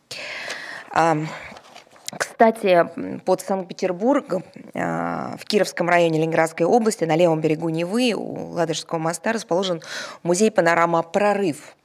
Кстати, 2.12 2.88
под 3.26 3.42
Санкт-Петербург, 3.42 4.44
в 4.74 5.40
Кировском 5.46 5.90
районе 5.90 6.20
Ленинградской 6.20 6.66
области, 6.66 7.04
на 7.04 7.16
левом 7.16 7.42
берегу 7.42 7.70
Невы, 7.70 8.14
у 8.14 8.52
Ладожского 8.52 9.00
моста, 9.00 9.34
расположен 9.34 9.82
музей 10.24 10.52
«Панорама 10.52 11.02
Прорыв». 11.02 11.76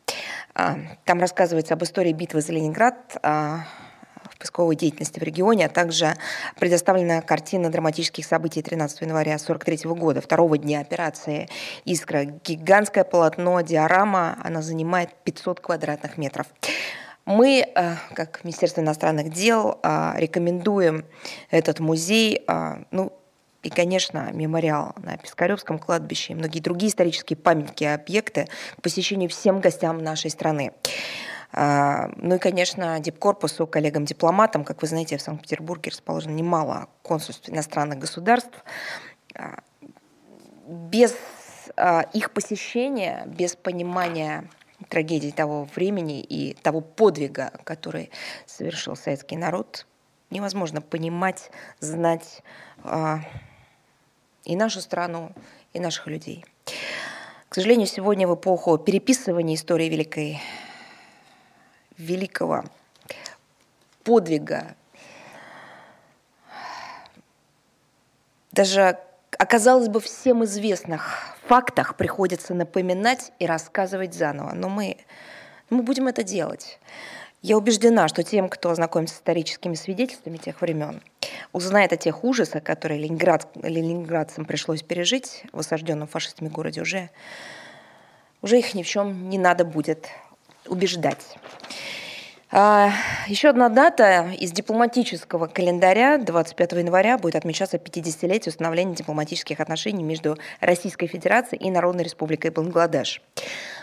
Там 0.54 1.20
рассказывается 1.20 1.74
об 1.74 1.82
истории 1.82 2.12
битвы 2.12 2.42
за 2.42 2.52
Ленинград, 2.52 3.16
поисковой 4.42 4.74
деятельности 4.74 5.20
в 5.20 5.22
регионе, 5.22 5.66
а 5.66 5.68
также 5.68 6.16
предоставлена 6.58 7.22
картина 7.22 7.70
драматических 7.70 8.26
событий 8.26 8.60
13 8.60 9.02
января 9.02 9.36
1943 9.36 9.90
года, 9.92 10.20
второго 10.20 10.58
дня 10.58 10.80
операции 10.80 11.48
«Искра». 11.84 12.24
Гигантское 12.24 13.04
полотно, 13.04 13.60
диорама, 13.60 14.36
она 14.42 14.60
занимает 14.60 15.10
500 15.24 15.60
квадратных 15.60 16.18
метров. 16.18 16.48
Мы, 17.24 17.64
э, 17.64 17.94
как 18.14 18.42
Министерство 18.42 18.80
иностранных 18.80 19.32
дел, 19.32 19.78
э, 19.80 20.14
рекомендуем 20.16 21.04
этот 21.50 21.78
музей, 21.78 22.42
э, 22.48 22.82
ну, 22.90 23.12
и, 23.62 23.70
конечно, 23.70 24.30
мемориал 24.32 24.92
на 24.96 25.16
Пискаревском 25.18 25.78
кладбище 25.78 26.32
и 26.32 26.36
многие 26.36 26.58
другие 26.58 26.90
исторические 26.90 27.36
памятники 27.36 27.84
и 27.84 27.86
объекты 27.86 28.48
к 28.76 28.82
посещению 28.82 29.30
всем 29.30 29.60
гостям 29.60 29.98
нашей 29.98 30.30
страны. 30.30 30.72
А, 31.52 32.10
ну 32.16 32.36
и, 32.36 32.38
конечно, 32.38 32.98
дипкорпусу, 32.98 33.66
коллегам-дипломатам, 33.66 34.64
как 34.64 34.80
вы 34.80 34.88
знаете, 34.88 35.18
в 35.18 35.22
Санкт-Петербурге 35.22 35.90
расположено 35.90 36.32
немало 36.32 36.88
консульств 37.02 37.48
иностранных 37.48 37.98
государств. 37.98 38.64
А, 39.34 39.58
без 40.66 41.14
а, 41.76 42.02
их 42.14 42.32
посещения, 42.32 43.24
без 43.26 43.54
понимания 43.54 44.48
трагедии 44.88 45.30
того 45.30 45.68
времени 45.76 46.20
и 46.20 46.54
того 46.54 46.80
подвига, 46.80 47.52
который 47.64 48.10
совершил 48.46 48.96
советский 48.96 49.36
народ, 49.36 49.86
невозможно 50.30 50.80
понимать, 50.80 51.50
знать 51.78 52.42
и 54.44 54.56
нашу 54.56 54.80
страну, 54.80 55.30
и 55.72 55.78
наших 55.78 56.08
людей. 56.08 56.44
К 57.48 57.54
сожалению, 57.54 57.86
сегодня 57.86 58.26
в 58.26 58.34
эпоху 58.34 58.76
переписывания 58.78 59.54
истории 59.54 59.88
Великой 59.88 60.40
великого 62.02 62.64
подвига, 64.04 64.74
даже 68.50 68.98
оказалось 69.38 69.88
бы 69.88 70.00
всем 70.00 70.44
известных 70.44 71.36
фактах 71.46 71.96
приходится 71.96 72.54
напоминать 72.54 73.32
и 73.38 73.46
рассказывать 73.46 74.14
заново. 74.14 74.52
Но 74.54 74.68
мы, 74.68 74.98
мы 75.70 75.82
будем 75.82 76.08
это 76.08 76.22
делать. 76.22 76.78
Я 77.40 77.56
убеждена, 77.56 78.06
что 78.06 78.22
тем, 78.22 78.48
кто 78.48 78.70
ознакомится 78.70 79.16
с 79.16 79.18
историческими 79.18 79.74
свидетельствами 79.74 80.36
тех 80.36 80.60
времен, 80.60 81.02
узнает 81.52 81.92
о 81.92 81.96
тех 81.96 82.22
ужасах, 82.22 82.62
которые 82.62 83.00
Ленинград, 83.00 83.48
ленинградцам 83.56 84.44
пришлось 84.44 84.82
пережить 84.82 85.44
в 85.52 85.58
осажденном 85.58 86.06
фашистами 86.06 86.48
городе, 86.48 86.82
уже, 86.82 87.10
уже 88.42 88.58
их 88.60 88.74
ни 88.74 88.84
в 88.84 88.86
чем 88.86 89.28
не 89.28 89.38
надо 89.38 89.64
будет 89.64 90.06
убеждать. 90.66 91.36
А, 92.54 92.90
еще 93.28 93.48
одна 93.48 93.70
дата 93.70 94.28
из 94.38 94.52
дипломатического 94.52 95.46
календаря 95.46 96.18
25 96.18 96.72
января 96.72 97.16
будет 97.16 97.34
отмечаться 97.34 97.78
50-летие 97.78 98.50
установления 98.50 98.94
дипломатических 98.94 99.58
отношений 99.58 100.02
между 100.02 100.36
Российской 100.60 101.06
Федерацией 101.06 101.66
и 101.66 101.70
Народной 101.70 102.04
Республикой 102.04 102.50
Бангладеш. 102.50 103.22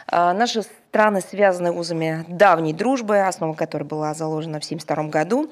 А, 0.06 0.34
наши 0.34 0.62
страны 0.62 1.22
связаны 1.22 1.72
узами 1.72 2.26
давней 2.28 2.74
дружбы, 2.74 3.22
основа 3.22 3.56
которой 3.56 3.86
была 3.86 4.14
заложена 4.14 4.60
в 4.60 4.64
1972 4.64 5.10
году 5.10 5.52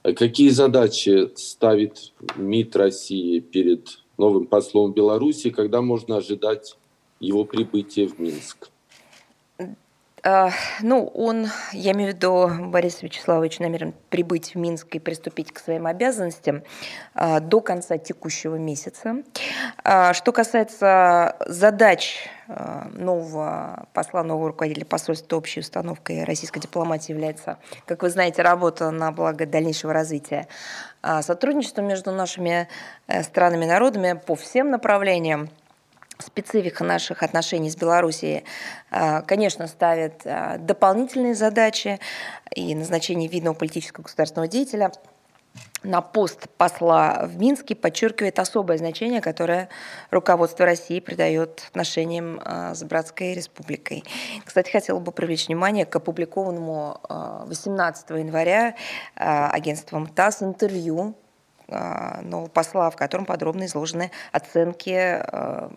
Какие 0.03 0.51
задачи 0.51 1.31
ставит 1.35 2.13
МИД 2.37 2.77
России 2.77 3.41
перед 3.41 3.99
новым 4.19 4.47
послом 4.47 4.93
Беларуси, 4.93 5.51
когда 5.51 5.81
можно 5.83 6.19
ожидать 6.19 6.77
его 7.19 7.45
прибытия 7.45 8.07
в 8.07 8.21
Минск? 8.21 8.69
А, 10.27 10.51
ну, 10.81 11.07
он, 11.09 11.49
я 11.73 11.93
имею 11.93 12.13
в 12.13 12.15
виду, 12.15 12.51
Борис 12.71 13.03
Вячеславович 13.03 13.59
намерен 13.59 13.93
прибыть 14.09 14.55
в 14.55 14.59
Минск 14.59 14.95
и 14.95 14.99
приступить 14.99 15.53
к 15.53 15.59
своим 15.59 15.87
обязанностям 15.87 16.63
а, 17.15 17.41
до 17.41 17.61
конца 17.61 17.99
текущего 17.99 18.57
месяца. 18.57 19.17
А, 19.85 20.15
что 20.15 20.33
касается 20.33 21.37
задач 21.47 22.27
нового 22.93 23.87
посла, 23.95 24.23
нового 24.23 24.49
руководителя 24.49 24.85
посольства 24.85 25.37
общей 25.37 25.61
установкой 25.61 26.25
российской 26.25 26.61
дипломатии 26.61 27.13
является, 27.13 27.59
как 27.87 28.03
вы 28.03 28.11
знаете, 28.11 28.43
работа 28.43 28.91
на 28.91 29.13
благо 29.13 29.47
дальнейшего 29.47 29.95
развития 29.95 30.47
сотрудничества 31.23 31.81
между 31.81 32.13
нашими 32.13 32.69
э, 33.07 33.23
странами 33.23 33.65
и 33.65 33.69
народами 33.69 34.19
по 34.27 34.35
всем 34.35 34.71
направлениям 34.71 35.49
специфика 36.19 36.85
наших 36.85 37.23
отношений 37.23 37.71
с 37.71 37.77
Белоруссией, 37.77 38.45
а, 38.91 39.23
конечно, 39.23 39.67
ставит 39.67 40.23
а, 40.25 40.59
дополнительные 40.59 41.35
задачи 41.35 41.99
и 42.55 42.75
назначение 42.75 43.29
видного 43.29 43.55
политического 43.55 44.05
государственного 44.05 44.49
деятеля 44.49 44.93
на 45.83 46.01
пост 46.01 46.49
посла 46.57 47.27
в 47.27 47.39
Минске 47.39 47.77
подчеркивает 47.77 48.39
особое 48.39 48.79
значение, 48.79 49.21
которое 49.21 49.69
руководство 50.11 50.65
России 50.65 50.99
придает 50.99 51.65
отношениям 51.69 52.41
а, 52.43 52.75
с 52.75 52.83
Братской 52.85 53.35
Республикой. 53.35 54.03
Кстати, 54.45 54.71
хотела 54.71 54.99
бы 54.99 55.13
привлечь 55.13 55.47
внимание 55.47 55.85
к 55.85 55.95
опубликованному 55.95 57.01
18 57.47 58.11
января 58.11 58.75
агентством 59.15 60.07
ТАСС 60.07 60.43
интервью 60.43 61.15
нового 61.69 62.49
посла, 62.49 62.91
в 62.91 62.97
котором 62.97 63.25
подробно 63.25 63.67
изложены 63.67 64.11
оценки 64.33 64.93
а, 64.93 65.71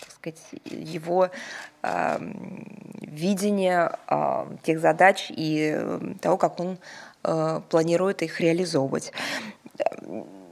так 0.00 0.10
сказать, 0.10 0.42
его 0.64 1.30
а, 1.82 2.20
видения 3.00 3.98
тех 4.62 4.80
задач 4.80 5.26
и 5.30 5.78
того, 6.20 6.36
как 6.36 6.60
он 6.60 6.78
планирует 7.68 8.22
их 8.22 8.40
реализовывать. 8.40 9.12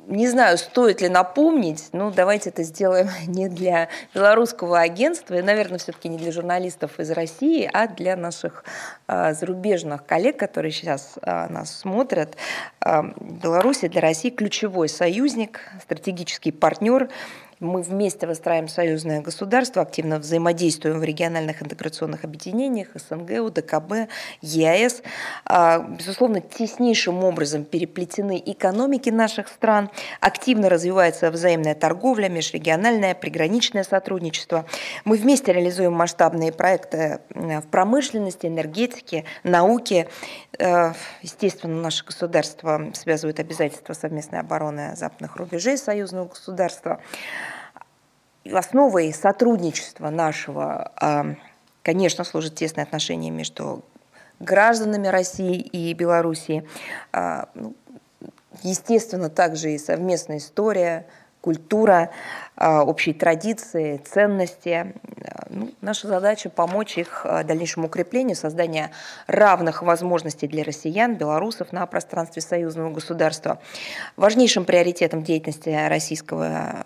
Не 0.07 0.29
знаю, 0.29 0.57
стоит 0.57 1.01
ли 1.01 1.09
напомнить, 1.09 1.89
ну, 1.93 2.11
давайте 2.11 2.51
это 2.51 2.63
сделаем 2.63 3.09
не 3.27 3.49
для 3.49 3.89
белорусского 4.15 4.81
агентства, 4.81 5.35
и, 5.35 5.43
наверное, 5.43 5.79
все-таки 5.79 6.09
не 6.09 6.19
для 6.19 6.33
журналистов 6.33 6.99
из 7.01 7.11
России, 7.11 7.69
а 7.73 7.89
для 7.89 8.17
наших 8.17 8.65
э, 9.09 9.35
зарубежных 9.35 10.07
коллег, 10.07 10.39
которые 10.39 10.73
сейчас 10.73 11.15
э, 11.21 11.49
нас 11.49 11.77
смотрят. 11.77 12.37
Э, 12.85 13.03
Беларусь 13.21 13.81
для 13.81 14.01
России 14.01 14.31
ключевой 14.31 14.89
союзник, 14.89 15.61
стратегический 15.83 16.53
партнер, 16.53 17.09
мы 17.61 17.83
вместе 17.83 18.27
выстраиваем 18.27 18.69
союзное 18.69 19.23
государство, 19.23 19.83
активно 19.83 20.19
взаимодействуем 20.19 20.99
в 20.99 21.05
региональных 21.05 21.63
интеграционных 21.63 22.25
объединениях 22.25 22.89
СНГ, 22.95 23.41
УДКБ, 23.41 24.11
ЕАЭС. 24.43 25.03
А, 25.47 25.79
безусловно, 25.79 26.41
теснейшим 26.41 27.25
образом 27.25 27.65
переплетены 27.65 28.43
экономики 28.45 29.09
наших 29.09 29.49
стран, 29.49 29.91
активно 30.21 30.69
развивается 30.69 31.31
взаимная 31.31 31.75
торговля, 31.75 32.29
межрегиональное, 32.29 33.15
приграничное 33.15 33.85
сотрудничество. 33.85 34.67
Мы 35.05 35.17
вместе 35.17 35.53
реализуем 35.53 35.93
масштабные 35.95 36.53
проекты 36.53 37.21
в 37.31 37.67
промышленности, 37.71 38.47
энергетике, 38.47 39.25
науке. 39.45 40.09
Э, 40.59 40.93
естественно, 41.23 41.81
наше 41.81 42.05
государство 42.05 42.91
связывает 42.93 43.41
обязательства 43.41 43.95
совместной 43.95 44.41
обороны 44.41 44.95
западных 44.97 45.37
рубежей 45.37 45.79
союзного 45.79 46.29
государства 46.29 47.01
основой 48.53 49.13
сотрудничества 49.13 50.11
нашего, 50.11 50.93
а, 51.01 51.35
конечно, 51.83 52.25
служат 52.25 52.55
тесные 52.55 52.85
отношения 52.85 53.31
между 53.31 53.83
гражданами 54.41 55.09
России 55.09 55.59
и 55.59 55.95
Белоруссии. 55.95 56.67
А, 57.13 57.49
ну, 57.55 57.75
естественно, 58.63 59.31
также 59.31 59.73
и 59.73 59.79
совместная 59.79 60.39
история, 60.39 61.07
культура, 61.41 62.11
а, 62.57 62.83
общие 62.83 63.15
традиции, 63.15 63.99
ценности. 63.99 64.95
Ну, 65.49 65.71
наша 65.81 66.09
задача 66.09 66.51
помочь 66.51 66.99
их 66.99 67.25
дальнейшему 67.25 67.87
укреплению, 67.87 68.37
создания 68.37 68.91
равных 69.29 69.83
возможностей 69.83 70.49
для 70.49 70.65
россиян, 70.65 71.15
белорусов 71.15 71.73
на 71.73 71.87
пространстве 71.87 72.43
союзного 72.43 72.91
государства. 72.91 73.61
Важнейшим 74.17 74.65
приоритетом 74.65 75.23
деятельности 75.23 75.69
российского 75.89 76.85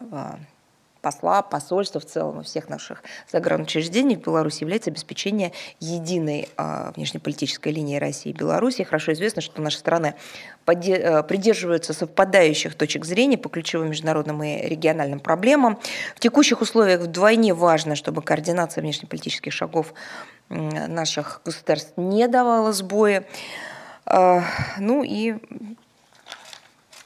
посла, 1.01 1.43
посольства 1.43 2.01
в 2.01 2.05
целом 2.05 2.41
и 2.41 2.45
всех 2.45 2.69
наших 2.69 3.03
загранучреждений 3.31 4.17
в 4.17 4.21
Беларуси 4.21 4.63
является 4.63 4.91
обеспечение 4.91 5.53
единой 5.81 6.49
э, 6.57 6.93
внешнеполитической 6.95 7.73
линии 7.73 7.99
России 7.99 8.31
и 8.31 8.33
Беларуси. 8.33 8.85
Хорошо 8.85 9.13
известно, 9.13 9.43
что 9.43 9.61
наши 9.63 9.79
страны 9.79 10.15
э, 10.67 11.23
придерживаются 11.23 11.93
совпадающих 11.93 12.75
точек 12.75 13.05
зрения 13.05 13.39
по 13.39 13.49
ключевым 13.49 13.91
международным 13.91 14.43
и 14.43 14.67
региональным 14.67 15.21
проблемам. 15.21 15.79
В 16.15 16.21
текущих 16.21 16.61
условиях 16.61 17.01
вдвойне 17.01 17.55
важно, 17.55 17.97
чтобы 17.97 18.23
координация 18.23 18.83
внешнеполитических 18.83 19.53
шагов 19.53 19.95
наших 20.49 21.41
государств 21.45 21.93
не 21.97 22.27
давала 22.29 22.73
сбоя. 22.73 23.25
Э, 24.07 24.41
ну 24.79 25.03
и 25.03 25.37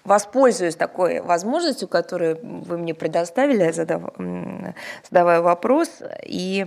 воспользуюсь 0.05 0.77
такой 0.77 1.21
возможностью, 1.21 1.89
которую 1.89 2.39
вы 2.43 2.79
мне 2.79 2.95
предоставили, 2.95 3.71
задав, 3.71 4.13
задавая 5.09 5.41
вопрос, 5.41 6.03
и 6.23 6.67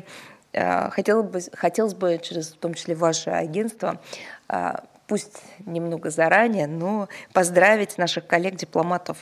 э, 0.54 0.90
хотелось 0.90 1.28
бы, 1.28 1.42
хотелось 1.54 1.94
бы 1.94 2.20
через, 2.22 2.54
в 2.54 2.58
том 2.58 2.74
числе, 2.74 2.96
ваше 2.96 3.30
агентство, 3.30 4.02
э, 4.50 4.74
пусть 5.06 5.42
немного 5.66 6.10
заранее, 6.10 6.68
но 6.68 7.08
поздравить 7.32 7.98
наших 7.98 8.28
коллег-дипломатов 8.28 9.18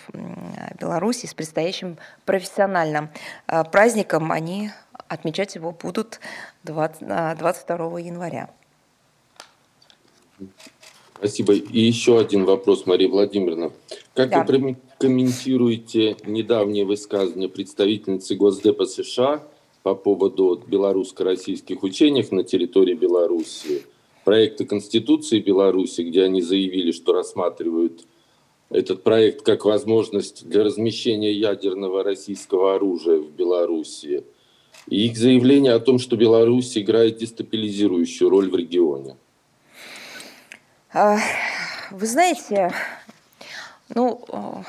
Беларуси 0.80 1.26
с 1.26 1.34
предстоящим 1.34 1.98
профессиональным 2.26 3.10
э, 3.48 3.64
праздником. 3.66 4.32
Они 4.32 4.72
отмечать 5.08 5.56
его 5.56 5.72
будут 5.72 6.20
20, 6.64 7.38
22 7.38 8.00
января. 8.00 8.50
Спасибо. 11.18 11.54
И 11.54 11.80
еще 11.80 12.20
один 12.20 12.46
вопрос, 12.46 12.86
Мария 12.86 13.10
Владимировна. 13.10 13.72
Как 14.14 14.30
да. 14.30 14.46
вы 14.48 14.78
комментируете 15.00 16.18
недавнее 16.26 16.86
высказывание 16.86 17.50
представительницы 17.50 18.36
Госдепа 18.36 18.86
США 18.86 19.48
по 19.84 19.96
поводу 19.96 20.62
белорусско-российских 20.68 21.84
учений 21.84 22.26
на 22.32 22.44
территории 22.44 22.96
Беларуси, 22.96 23.84
проекта 24.26 24.66
Конституции 24.66 25.40
Беларуси, 25.40 26.02
где 26.02 26.24
они 26.24 26.42
заявили, 26.42 26.92
что 26.92 27.14
рассматривают 27.14 28.06
этот 28.70 29.04
проект 29.04 29.44
как 29.44 29.64
возможность 29.66 30.48
для 30.50 30.64
размещения 30.64 31.32
ядерного 31.32 32.04
российского 32.04 32.76
оружия 32.76 33.20
в 33.20 33.32
Беларуси, 33.32 34.24
и 34.90 35.06
их 35.06 35.18
заявление 35.18 35.74
о 35.74 35.80
том, 35.80 36.00
что 36.00 36.18
Беларусь 36.18 36.78
играет 36.78 37.18
дестабилизирующую 37.18 38.30
роль 38.30 38.50
в 38.50 38.56
регионе? 38.56 39.18
Вы 40.96 42.08
знаете, 42.08 42.72
ну, 43.90 44.24
э, 44.30 44.64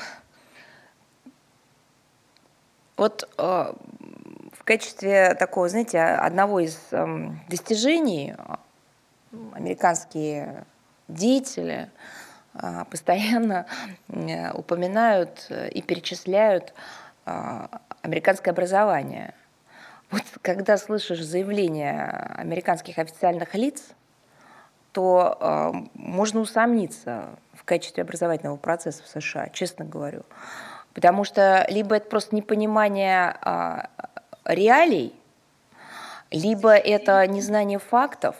вот 2.97 3.29
э, 3.37 3.73
в 4.51 4.63
качестве 4.65 5.35
такого, 5.35 5.69
знаете, 5.69 6.01
одного 6.01 6.59
из 6.59 6.77
эм, 6.91 7.39
достижений 7.47 8.35
американские 9.53 10.65
деятели 11.07 11.89
э, 12.55 12.83
постоянно 12.91 13.65
упоминают 14.53 15.49
и 15.49 15.81
перечисляют 15.81 16.73
американское 17.23 18.53
образование. 18.53 19.33
Вот 20.11 20.23
когда 20.41 20.77
слышишь 20.77 21.23
заявления 21.23 22.33
американских 22.35 22.97
официальных 22.97 23.55
лиц– 23.55 23.81
то 24.97 25.37
э, 25.39 25.71
можно 25.93 26.39
усомниться 26.39 27.25
в 27.53 27.63
качестве 27.65 28.01
образовательного 28.01 28.57
процесса 28.57 29.03
в 29.03 29.07
США, 29.07 29.49
честно 29.49 29.85
говорю. 29.85 30.23
Потому 30.95 31.23
что 31.23 31.67
либо 31.69 31.97
это 31.97 32.09
просто 32.09 32.35
непонимание 32.35 33.37
э, 33.45 33.81
реалий, 34.45 35.13
либо 36.31 36.71
это 36.71 37.27
незнание 37.27 37.77
фактов, 37.77 38.35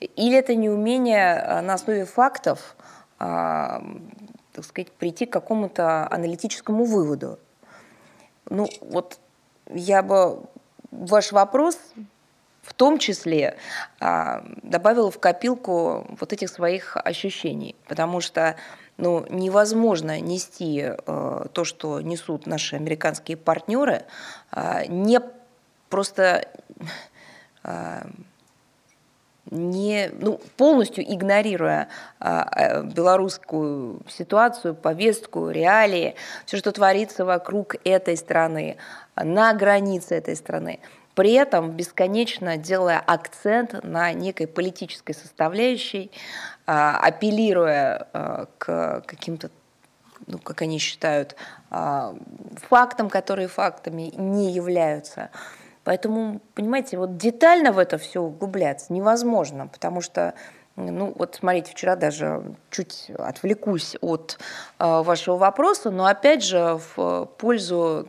или 0.00 0.38
это 0.38 0.54
неумение 0.54 1.42
а, 1.42 1.60
на 1.60 1.74
основе 1.74 2.06
фактов 2.06 2.74
э, 3.20 3.26
так 4.54 4.64
сказать, 4.64 4.90
прийти 4.92 5.26
к 5.26 5.30
какому-то 5.30 6.10
аналитическому 6.10 6.84
выводу. 6.86 7.38
Ну 8.48 8.66
вот 8.80 9.18
я 9.66 10.02
бы 10.02 10.40
ваш 10.90 11.32
вопрос 11.32 11.78
в 12.68 12.74
том 12.74 12.98
числе 12.98 13.56
а, 13.98 14.44
добавила 14.62 15.10
в 15.10 15.18
копилку 15.18 16.06
вот 16.20 16.32
этих 16.34 16.50
своих 16.50 16.98
ощущений, 16.98 17.74
потому 17.86 18.20
что 18.20 18.56
ну, 18.98 19.24
невозможно 19.30 20.20
нести 20.20 20.82
э, 20.82 21.46
то, 21.52 21.64
что 21.64 22.00
несут 22.00 22.46
наши 22.46 22.76
американские 22.76 23.36
партнеры, 23.38 24.04
э, 24.52 24.86
не 24.88 25.20
просто 25.88 26.48
э, 27.64 28.02
не, 29.50 30.10
ну, 30.20 30.38
полностью 30.58 31.04
игнорируя 31.04 31.88
э, 32.20 32.82
белорусскую 32.82 34.02
ситуацию, 34.08 34.74
повестку, 34.74 35.48
реалии, 35.48 36.16
все, 36.44 36.58
что 36.58 36.72
творится 36.72 37.24
вокруг 37.24 37.76
этой 37.84 38.16
страны, 38.16 38.76
на 39.16 39.54
границе 39.54 40.16
этой 40.16 40.36
страны 40.36 40.80
при 41.18 41.32
этом 41.32 41.72
бесконечно 41.72 42.56
делая 42.56 43.00
акцент 43.04 43.82
на 43.82 44.12
некой 44.12 44.46
политической 44.46 45.14
составляющей, 45.14 46.12
а, 46.64 46.96
апеллируя 46.96 48.06
а, 48.12 48.46
к 48.56 49.02
каким-то 49.04 49.50
ну, 50.28 50.38
как 50.38 50.62
они 50.62 50.78
считают, 50.78 51.34
а, 51.70 52.14
фактам, 52.68 53.10
которые 53.10 53.48
фактами 53.48 54.12
не 54.16 54.52
являются. 54.52 55.30
Поэтому, 55.82 56.40
понимаете, 56.54 56.96
вот 56.98 57.16
детально 57.16 57.72
в 57.72 57.78
это 57.78 57.98
все 57.98 58.22
углубляться 58.22 58.92
невозможно, 58.92 59.66
потому 59.66 60.00
что, 60.00 60.34
ну 60.76 61.12
вот 61.18 61.34
смотрите, 61.34 61.72
вчера 61.72 61.96
даже 61.96 62.44
чуть 62.70 63.10
отвлекусь 63.18 63.96
от 64.00 64.38
вашего 64.78 65.36
вопроса, 65.36 65.90
но 65.90 66.06
опять 66.06 66.44
же 66.44 66.80
в 66.94 67.24
пользу 67.38 68.08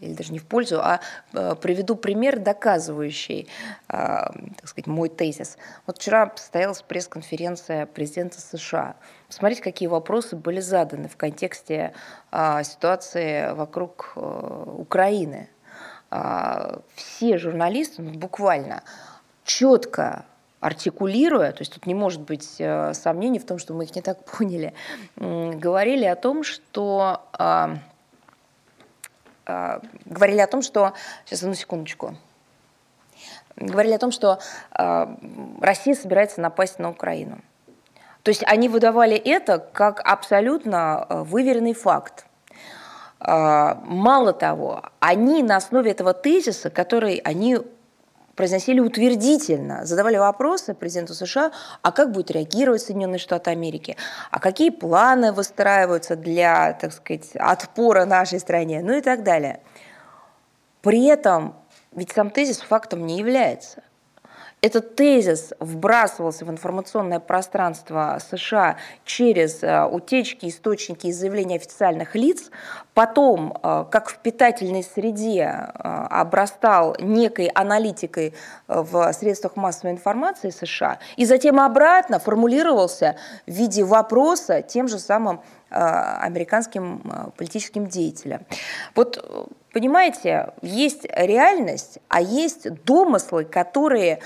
или 0.00 0.14
даже 0.14 0.32
не 0.32 0.38
в 0.38 0.46
пользу, 0.46 0.80
а 0.80 1.00
э, 1.32 1.54
приведу 1.60 1.94
пример, 1.94 2.38
доказывающий, 2.38 3.48
а, 3.88 4.32
так 4.56 4.68
сказать, 4.68 4.86
мой 4.86 5.08
тезис. 5.08 5.58
Вот 5.86 5.98
вчера 5.98 6.32
состоялась 6.34 6.82
пресс-конференция 6.82 7.86
президента 7.86 8.40
США. 8.40 8.96
Посмотрите, 9.28 9.62
какие 9.62 9.88
вопросы 9.88 10.36
были 10.36 10.60
заданы 10.60 11.08
в 11.08 11.16
контексте 11.16 11.92
а, 12.30 12.62
ситуации 12.62 13.52
вокруг 13.52 14.12
э, 14.16 14.74
Украины. 14.78 15.48
А, 16.10 16.80
все 16.94 17.38
журналисты 17.38 18.02
ну, 18.02 18.12
буквально 18.12 18.82
четко 19.44 20.24
артикулируя, 20.60 21.52
то 21.52 21.60
есть 21.60 21.72
тут 21.72 21.86
не 21.86 21.94
может 21.94 22.20
быть 22.22 22.56
э, 22.58 22.92
сомнений 22.94 23.38
в 23.38 23.46
том, 23.46 23.58
что 23.58 23.74
мы 23.74 23.84
их 23.84 23.94
не 23.94 24.02
так 24.02 24.24
поняли, 24.38 24.74
говорили 25.16 26.04
о 26.04 26.16
том, 26.16 26.42
что 26.42 27.22
а, 29.46 29.80
а, 29.80 29.80
говорили 30.04 30.40
о 30.40 30.46
том, 30.46 30.62
что 30.62 30.92
сейчас 31.24 31.42
одну 31.42 31.54
секундочку, 31.54 32.16
говорили 33.56 33.94
о 33.94 33.98
том, 33.98 34.10
что 34.12 34.38
а, 34.72 35.16
Россия 35.60 35.94
собирается 35.94 36.40
напасть 36.40 36.78
на 36.78 36.90
Украину. 36.90 37.40
То 38.22 38.30
есть 38.30 38.42
они 38.46 38.68
выдавали 38.68 39.16
это 39.16 39.58
как 39.58 40.00
абсолютно 40.04 41.06
выверенный 41.08 41.72
факт. 41.72 42.26
Мало 43.18 44.34
того, 44.34 44.82
они 44.98 45.42
на 45.42 45.56
основе 45.56 45.90
этого 45.90 46.12
тезиса, 46.12 46.68
который 46.68 47.16
они 47.16 47.60
произносили 48.40 48.80
утвердительно, 48.80 49.84
задавали 49.84 50.16
вопросы 50.16 50.72
президенту 50.72 51.12
США, 51.12 51.52
а 51.82 51.92
как 51.92 52.10
будет 52.10 52.30
реагировать 52.30 52.80
Соединенные 52.80 53.18
Штаты 53.18 53.50
Америки, 53.50 53.98
а 54.30 54.40
какие 54.40 54.70
планы 54.70 55.30
выстраиваются 55.30 56.16
для, 56.16 56.72
так 56.72 56.94
сказать, 56.94 57.32
отпора 57.34 58.06
нашей 58.06 58.40
стране, 58.40 58.80
ну 58.82 58.94
и 58.94 59.02
так 59.02 59.24
далее. 59.24 59.60
При 60.80 61.04
этом 61.04 61.54
ведь 61.92 62.12
сам 62.12 62.30
тезис 62.30 62.60
фактом 62.60 63.06
не 63.06 63.18
является. 63.18 63.82
Этот 64.62 64.94
тезис 64.94 65.54
вбрасывался 65.58 66.44
в 66.44 66.50
информационное 66.50 67.18
пространство 67.18 68.18
США 68.30 68.76
через 69.06 69.62
э, 69.62 69.86
утечки, 69.86 70.46
источники 70.46 71.06
и 71.06 71.12
заявления 71.12 71.56
официальных 71.56 72.14
лиц, 72.14 72.50
потом, 72.92 73.56
э, 73.62 73.86
как 73.90 74.10
в 74.10 74.18
питательной 74.18 74.82
среде, 74.82 75.44
э, 75.44 75.72
обрастал 75.82 76.94
некой 76.98 77.46
аналитикой 77.46 78.34
в 78.66 79.12
средствах 79.14 79.56
массовой 79.56 79.92
информации 79.92 80.50
США, 80.50 80.98
и 81.16 81.24
затем 81.24 81.58
обратно 81.58 82.18
формулировался 82.18 83.16
в 83.46 83.50
виде 83.50 83.82
вопроса 83.82 84.60
тем 84.60 84.88
же 84.88 84.98
самым 84.98 85.40
американским 85.70 87.32
политическим 87.36 87.86
деятелям. 87.86 88.44
Вот 88.96 89.24
понимаете, 89.72 90.52
есть 90.62 91.06
реальность, 91.14 92.00
а 92.08 92.20
есть 92.20 92.68
домыслы, 92.84 93.44
которые 93.44 94.18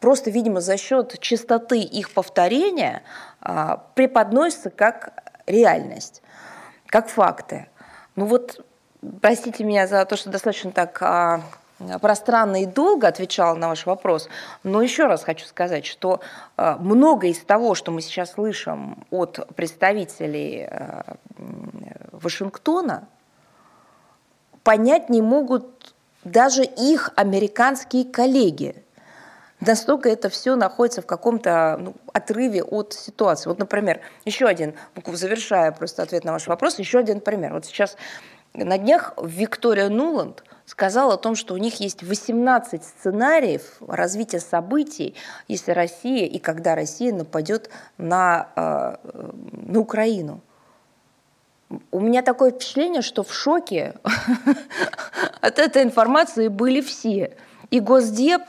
просто, 0.00 0.30
видимо, 0.30 0.60
за 0.60 0.76
счет 0.76 1.18
частоты 1.20 1.78
их 1.80 2.10
повторения 2.12 3.02
а, 3.40 3.84
преподносятся 3.94 4.70
как 4.70 5.12
реальность, 5.46 6.22
как 6.86 7.08
факты. 7.08 7.68
Ну 8.16 8.24
вот, 8.24 8.64
простите 9.20 9.62
меня 9.62 9.86
за 9.86 10.04
то, 10.04 10.16
что 10.16 10.30
достаточно 10.30 10.72
так 10.72 11.00
а, 11.02 11.42
пространно 12.00 12.62
и 12.62 12.66
долго 12.66 13.06
отвечала 13.08 13.54
на 13.54 13.68
ваш 13.68 13.86
вопрос, 13.86 14.28
но 14.64 14.82
еще 14.82 15.06
раз 15.06 15.22
хочу 15.24 15.46
сказать, 15.46 15.86
что 15.86 16.20
многое 16.56 17.30
из 17.30 17.38
того, 17.38 17.74
что 17.74 17.90
мы 17.90 18.02
сейчас 18.02 18.32
слышим 18.32 19.06
от 19.10 19.48
представителей 19.54 20.68
Вашингтона, 22.12 23.08
понять 24.62 25.08
не 25.08 25.22
могут 25.22 25.94
даже 26.24 26.64
их 26.64 27.12
американские 27.16 28.04
коллеги. 28.04 28.84
Настолько 29.60 30.08
это 30.08 30.30
все 30.30 30.56
находится 30.56 31.02
в 31.02 31.06
каком-то 31.06 31.76
ну, 31.78 31.94
отрыве 32.12 32.62
от 32.62 32.94
ситуации. 32.94 33.48
Вот, 33.48 33.58
например, 33.58 34.00
еще 34.24 34.46
один, 34.46 34.74
завершая 35.06 35.70
просто 35.72 36.02
ответ 36.02 36.24
на 36.24 36.32
ваш 36.32 36.46
вопрос, 36.46 36.78
еще 36.78 36.98
один 36.98 37.20
пример. 37.20 37.52
Вот 37.52 37.66
сейчас 37.66 37.96
на 38.54 38.78
днях 38.78 39.14
Виктория 39.22 39.88
Нуланд 39.88 40.42
сказала 40.64 41.14
о 41.14 41.16
том, 41.18 41.34
что 41.34 41.54
у 41.54 41.56
них 41.56 41.80
есть 41.80 42.02
18 42.02 42.82
сценариев 42.82 43.62
развития 43.86 44.40
событий, 44.40 45.14
если 45.46 45.72
Россия 45.72 46.26
и 46.26 46.38
когда 46.38 46.74
Россия 46.74 47.12
нападет 47.12 47.70
на, 47.98 48.48
э, 48.56 48.96
на 49.52 49.80
Украину. 49.80 50.40
У 51.90 52.00
меня 52.00 52.22
такое 52.22 52.50
впечатление, 52.50 53.02
что 53.02 53.22
в 53.22 53.32
шоке 53.32 53.94
от 55.40 55.58
этой 55.58 55.82
информации 55.82 56.48
были 56.48 56.80
все. 56.80 57.36
И 57.70 57.78
Госдеп, 57.78 58.42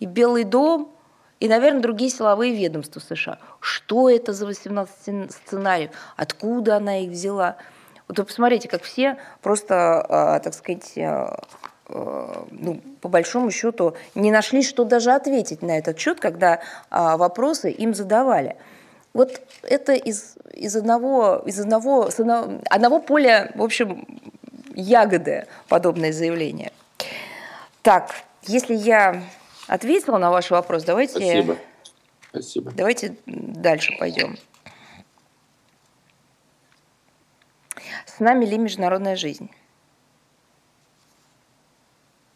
и 0.00 0.06
Белый 0.06 0.44
дом, 0.44 0.92
и, 1.40 1.48
наверное, 1.48 1.82
другие 1.82 2.10
силовые 2.10 2.54
ведомства 2.54 3.00
США. 3.00 3.38
Что 3.60 4.08
это 4.08 4.32
за 4.32 4.46
18 4.46 5.30
сценариев? 5.32 5.90
Откуда 6.16 6.76
она 6.76 7.00
их 7.00 7.10
взяла? 7.10 7.56
Вот 8.08 8.18
вы 8.18 8.24
посмотрите, 8.24 8.68
как 8.68 8.82
все 8.82 9.18
просто, 9.42 10.00
а, 10.00 10.38
так 10.40 10.54
сказать, 10.54 10.96
а, 10.96 11.38
а, 11.88 12.46
ну, 12.50 12.80
по 13.00 13.08
большому 13.08 13.50
счету 13.50 13.96
не 14.14 14.30
нашли, 14.30 14.62
что 14.62 14.84
даже 14.84 15.12
ответить 15.12 15.62
на 15.62 15.76
этот 15.78 15.98
счет, 15.98 16.20
когда 16.20 16.60
вопросы 16.90 17.70
им 17.70 17.94
задавали. 17.94 18.56
Вот 19.12 19.40
это 19.62 19.94
из, 19.94 20.36
из, 20.52 20.76
одного, 20.76 21.42
из 21.46 21.58
одного, 21.58 22.10
с 22.10 22.20
одного, 22.20 22.60
одного 22.68 22.98
поля, 22.98 23.50
в 23.54 23.62
общем, 23.62 24.06
ягоды 24.74 25.46
подобное 25.68 26.12
заявление. 26.12 26.70
Так, 27.82 28.10
если 28.42 28.74
я 28.74 29.22
ответила 29.66 30.18
на 30.18 30.30
ваш 30.30 30.50
вопрос, 30.50 30.84
давайте... 30.84 31.12
Спасибо. 31.12 31.58
Спасибо. 32.30 32.72
Давайте 32.72 33.16
дальше 33.26 33.96
пойдем. 33.98 34.36
С 38.06 38.20
нами 38.20 38.46
ли 38.46 38.58
международная 38.58 39.16
жизнь? 39.16 39.50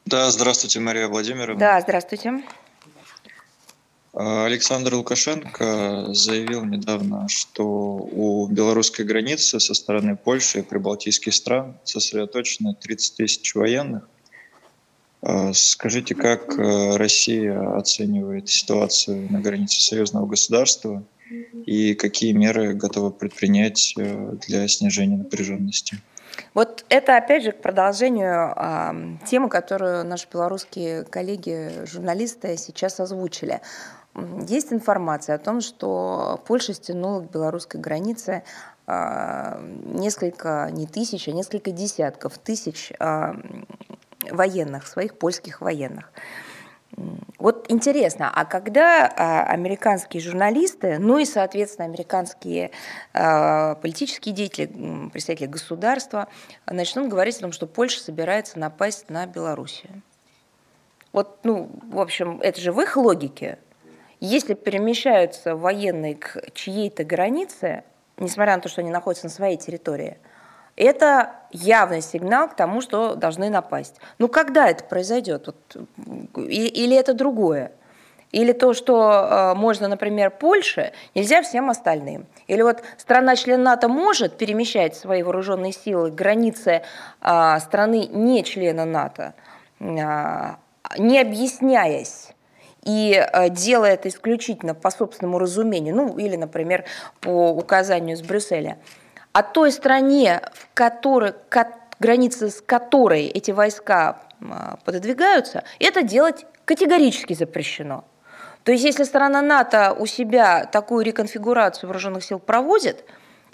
Да, 0.04 0.30
здравствуйте, 0.30 0.80
Мария 0.80 1.08
Владимировна. 1.08 1.58
Да, 1.60 1.80
здравствуйте. 1.80 2.42
А, 4.12 4.44
Александр 4.44 4.94
Лукашенко 4.94 6.06
заявил 6.12 6.64
недавно, 6.64 7.28
что 7.28 7.64
у 7.64 8.48
белорусской 8.48 9.04
границы 9.04 9.60
со 9.60 9.72
стороны 9.72 10.16
Польши 10.16 10.60
и 10.60 10.62
прибалтийских 10.62 11.32
стран 11.32 11.78
сосредоточено 11.84 12.74
30 12.74 13.16
тысяч 13.16 13.54
военных. 13.54 14.08
А, 15.22 15.52
скажите, 15.52 16.14
как 16.14 16.58
э, 16.58 16.96
Россия 16.96 17.76
оценивает 17.76 18.48
ситуацию 18.48 19.30
на 19.30 19.40
границе 19.40 19.80
союзного 19.80 20.26
государства 20.26 21.02
и 21.66 21.94
какие 21.94 22.32
меры 22.32 22.72
готовы 22.74 23.10
предпринять 23.10 23.94
э, 23.98 24.34
для 24.46 24.66
снижения 24.68 25.18
напряженности? 25.18 25.98
Вот 26.54 26.84
это, 26.88 27.16
опять 27.16 27.44
же, 27.44 27.52
к 27.52 27.60
продолжению 27.60 28.54
э, 28.56 29.26
темы, 29.26 29.50
которую 29.50 30.04
наши 30.06 30.26
белорусские 30.32 31.04
коллеги, 31.04 31.84
журналисты 31.84 32.56
сейчас 32.56 32.98
озвучили. 32.98 33.60
Есть 34.48 34.72
информация 34.72 35.36
о 35.36 35.38
том, 35.38 35.60
что 35.60 36.42
Польша 36.46 36.74
стянула 36.74 37.20
к 37.20 37.30
белорусской 37.30 37.80
границе 37.80 38.42
а, 38.86 39.60
несколько, 39.84 40.68
не 40.72 40.86
тысяч, 40.88 41.28
а 41.28 41.32
несколько 41.32 41.70
десятков 41.70 42.36
тысяч 42.38 42.92
а, 42.98 43.36
военных, 44.30 44.86
своих 44.86 45.18
польских 45.18 45.60
военных. 45.60 46.12
Вот 47.38 47.66
интересно, 47.70 48.30
а 48.34 48.44
когда 48.44 49.06
а, 49.06 49.44
американские 49.44 50.20
журналисты, 50.20 50.98
ну 50.98 51.18
и, 51.18 51.24
соответственно, 51.24 51.86
американские 51.86 52.72
политические 53.12 54.34
деятели, 54.34 55.08
представители 55.10 55.46
государства 55.46 56.28
начнут 56.66 57.08
говорить 57.08 57.36
о 57.38 57.42
том, 57.42 57.52
что 57.52 57.66
Польша 57.66 58.00
собирается 58.00 58.58
напасть 58.58 59.08
на 59.08 59.26
Белоруссию? 59.26 60.02
Вот, 61.12 61.38
ну, 61.44 61.70
в 61.90 62.00
общем, 62.00 62.40
это 62.42 62.60
же 62.60 62.72
в 62.72 62.80
их 62.80 62.96
логике. 62.96 63.58
Если 64.20 64.54
перемещаются 64.54 65.56
военные 65.56 66.14
к 66.14 66.52
чьей-то 66.54 67.04
границе, 67.04 67.84
несмотря 68.18 68.56
на 68.56 68.62
то, 68.62 68.68
что 68.68 68.82
они 68.82 68.90
находятся 68.90 69.26
на 69.26 69.30
своей 69.30 69.56
территории, 69.56 70.18
это 70.82 71.32
явный 71.50 72.00
сигнал 72.00 72.48
к 72.48 72.56
тому, 72.56 72.80
что 72.80 73.14
должны 73.14 73.50
напасть. 73.50 73.96
Ну 74.18 74.28
когда 74.28 74.68
это 74.68 74.84
произойдет? 74.84 75.46
Вот, 75.46 75.76
или 76.36 76.96
это 76.96 77.14
другое? 77.14 77.72
Или 78.32 78.52
то, 78.52 78.74
что 78.74 79.10
э, 79.10 79.54
можно, 79.58 79.88
например, 79.88 80.30
Польше, 80.30 80.92
нельзя 81.16 81.42
всем 81.42 81.68
остальным. 81.68 82.26
Или 82.46 82.62
вот 82.62 82.82
страна-член 82.96 83.62
НАТО 83.62 83.88
может 83.88 84.38
перемещать 84.38 84.94
свои 84.94 85.24
вооруженные 85.24 85.72
силы 85.72 86.12
к 86.12 86.14
границе 86.14 86.82
э, 87.20 87.58
страны 87.58 88.06
не 88.06 88.44
члена 88.44 88.84
НАТО, 88.84 89.34
э, 89.80 89.84
не 90.98 91.20
объясняясь 91.20 92.32
и 92.84 93.12
э, 93.12 93.50
делая 93.50 93.94
это 93.94 94.08
исключительно 94.08 94.74
по 94.74 94.90
собственному 94.90 95.38
разумению, 95.38 95.94
ну 95.94 96.16
или, 96.16 96.36
например, 96.36 96.84
по 97.20 97.50
указанию 97.50 98.16
с 98.16 98.22
Брюсселя, 98.22 98.78
а 99.32 99.42
той 99.42 99.72
стране, 99.72 100.40
в 100.52 100.68
которой, 100.74 101.34
границы 101.98 102.50
с 102.50 102.60
которой 102.60 103.26
эти 103.26 103.50
войска 103.50 104.22
пододвигаются, 104.84 105.64
это 105.78 106.02
делать 106.02 106.46
категорически 106.64 107.34
запрещено. 107.34 108.04
То 108.64 108.72
есть 108.72 108.84
если 108.84 109.04
страна 109.04 109.42
НАТО 109.42 109.94
у 109.98 110.06
себя 110.06 110.64
такую 110.66 111.04
реконфигурацию 111.04 111.88
вооруженных 111.88 112.24
сил 112.24 112.38
проводит, 112.38 113.04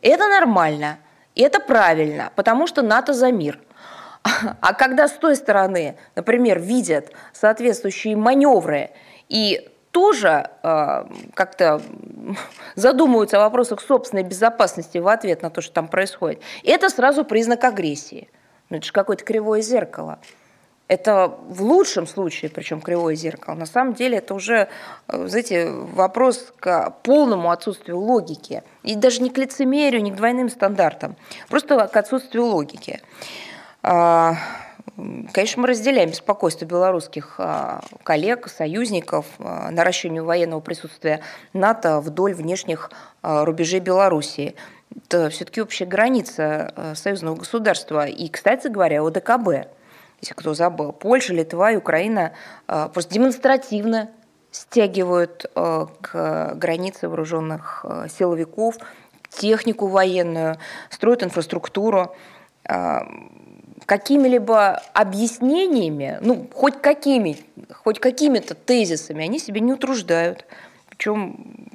это 0.03 0.27
нормально, 0.29 0.99
это 1.35 1.61
правильно, 1.61 2.33
потому 2.35 2.67
что 2.67 2.83
НАТО 2.83 3.13
за 3.13 3.31
мир. 3.31 3.61
А 4.61 4.75
когда 4.75 5.07
с 5.07 5.13
той 5.13 5.37
стороны, 5.37 5.97
например, 6.17 6.59
видят 6.59 7.13
соответствующие 7.33 8.17
маневры 8.17 8.91
и 9.29 9.71
тоже 9.97 10.51
э, 10.63 11.05
как-то 11.33 11.81
задумываются 12.75 13.39
о 13.39 13.41
вопросах 13.41 13.81
собственной 13.81 14.25
безопасности 14.25 14.99
в 14.99 15.09
ответ 15.09 15.41
на 15.41 15.49
то, 15.49 15.63
что 15.63 15.73
там 15.73 15.89
происходит, 15.89 16.43
это 16.65 16.91
сразу 16.91 17.25
признак 17.25 17.65
агрессии. 17.65 18.29
Ну, 18.69 18.77
это 18.77 18.85
же 18.85 18.93
какое-то 18.93 19.25
кривое 19.25 19.63
зеркало. 19.63 20.19
Это 20.87 21.35
в 21.49 21.63
лучшем 21.63 22.07
случае, 22.07 22.51
причем 22.51 22.83
кривое 22.83 23.15
зеркало. 23.15 23.55
На 23.55 23.65
самом 23.65 23.95
деле 23.95 24.19
это 24.19 24.35
уже, 24.35 24.69
э, 25.09 25.29
знаете, 25.29 25.71
вопрос 25.71 26.53
к 26.61 26.91
полному 27.03 27.51
отсутствию 27.51 27.99
логики. 27.99 28.65
И 28.83 28.97
даже 28.97 29.23
не 29.23 29.31
к 29.31 29.39
лицемерию, 29.39 30.03
не 30.03 30.11
к 30.11 30.17
двойным 30.17 30.51
стандартам. 30.51 31.17
Просто 31.49 31.87
к 31.87 31.97
отсутствию 31.97 32.45
логики. 32.45 33.01
А, 34.97 35.03
конечно, 35.33 35.63
мы 35.63 35.69
разделяем 35.69 36.11
беспокойство 36.11 36.65
белорусских 36.65 37.37
а, 37.39 37.83
коллег, 38.03 38.49
союзников, 38.49 39.27
а, 39.39 39.71
наращиванию 39.71 40.25
военного 40.25 40.61
присутствия 40.61 41.21
НАТО 41.53 42.01
вдоль 42.01 42.35
внешних 42.35 42.91
рубежей 43.23 43.81
Белоруссии. 43.81 44.55
Это 44.97 45.31
все-таки 45.31 45.61
общая 45.61 45.85
граница 45.85 46.95
союзного 46.95 47.37
государства. 47.37 48.07
И, 48.07 48.29
кстати 48.29 48.69
говоря, 48.69 49.03
ОДКБ 49.03 49.69
если 50.23 50.33
кто 50.33 50.55
забыл, 50.55 50.93
Польша, 50.93 51.35
Литва 51.35 51.73
и 51.73 51.77
Украина 51.77 52.33
просто 52.67 53.13
демонстративно 53.13 54.11
стягивают 54.51 55.45
к 55.55 56.55
границе 56.55 57.09
вооруженных 57.09 57.85
силовиков, 58.09 58.77
технику 59.29 59.89
военную, 59.89 60.57
строят 60.89 61.23
инфраструктуру. 61.23 62.17
Какими-либо 63.87 64.83
объяснениями, 64.95 66.19
ну, 66.21 66.49
хоть 66.53 66.81
какими, 66.83 67.39
хоть 67.73 68.01
какими-то 68.01 68.55
тезисами 68.55 69.25
они 69.25 69.39
себе 69.39 69.61
не 69.61 69.73
утруждают. 69.73 70.45
Причем 70.89 71.69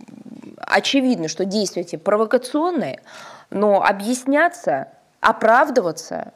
очевидно, 0.57 1.29
что 1.29 1.45
действия 1.45 1.83
эти 1.83 1.95
провокационные, 1.95 3.01
но 3.49 3.83
объясняться, 3.83 4.89
оправдываться 5.21 6.33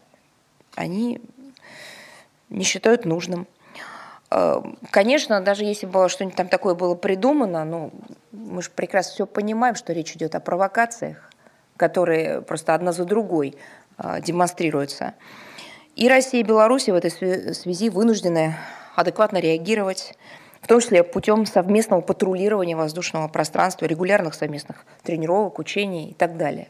они 0.76 1.22
не 2.50 2.64
считают 2.64 3.06
нужным. 3.06 3.48
Э, 4.32 4.62
конечно, 4.92 5.42
даже 5.42 5.64
если 5.64 5.86
бы 5.86 6.10
что-нибудь 6.10 6.38
там 6.38 6.48
такое 6.48 6.76
было 6.76 6.96
придумано, 6.96 7.66
ну, 7.66 7.92
мы 8.32 8.62
же 8.62 8.70
прекрасно 8.70 9.14
все 9.14 9.26
понимаем, 9.26 9.76
что 9.76 9.94
речь 9.94 10.16
идет 10.16 10.36
о 10.36 10.40
провокациях, 10.40 11.32
которые 11.78 12.42
просто 12.42 12.74
одна 12.74 12.92
за 12.92 13.06
другой 13.06 13.58
э, 13.98 14.22
демонстрируются. 14.22 15.14
И 15.96 16.10
Россия, 16.10 16.42
и 16.42 16.44
Беларусь 16.44 16.90
в 16.90 16.94
этой 16.94 17.10
связи 17.10 17.90
вынуждены 17.90 18.56
адекватно 18.96 19.38
реагировать, 19.38 20.14
в 20.60 20.68
том 20.68 20.82
числе 20.82 21.04
путем 21.04 21.46
совместного 21.46 22.02
патрулирования 22.02 22.76
воздушного 22.76 23.30
пространства, 23.30 23.86
регулярных 23.86 24.34
совместных 24.34 24.86
тренировок, 25.04 25.58
учений 25.58 26.10
и 26.10 26.14
так 26.14 26.36
далее. 26.36 26.68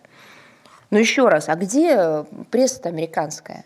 Но 0.91 0.99
еще 0.99 1.27
раз, 1.27 1.49
а 1.49 1.55
где 1.55 2.23
пресса 2.51 2.81
американская? 2.87 3.65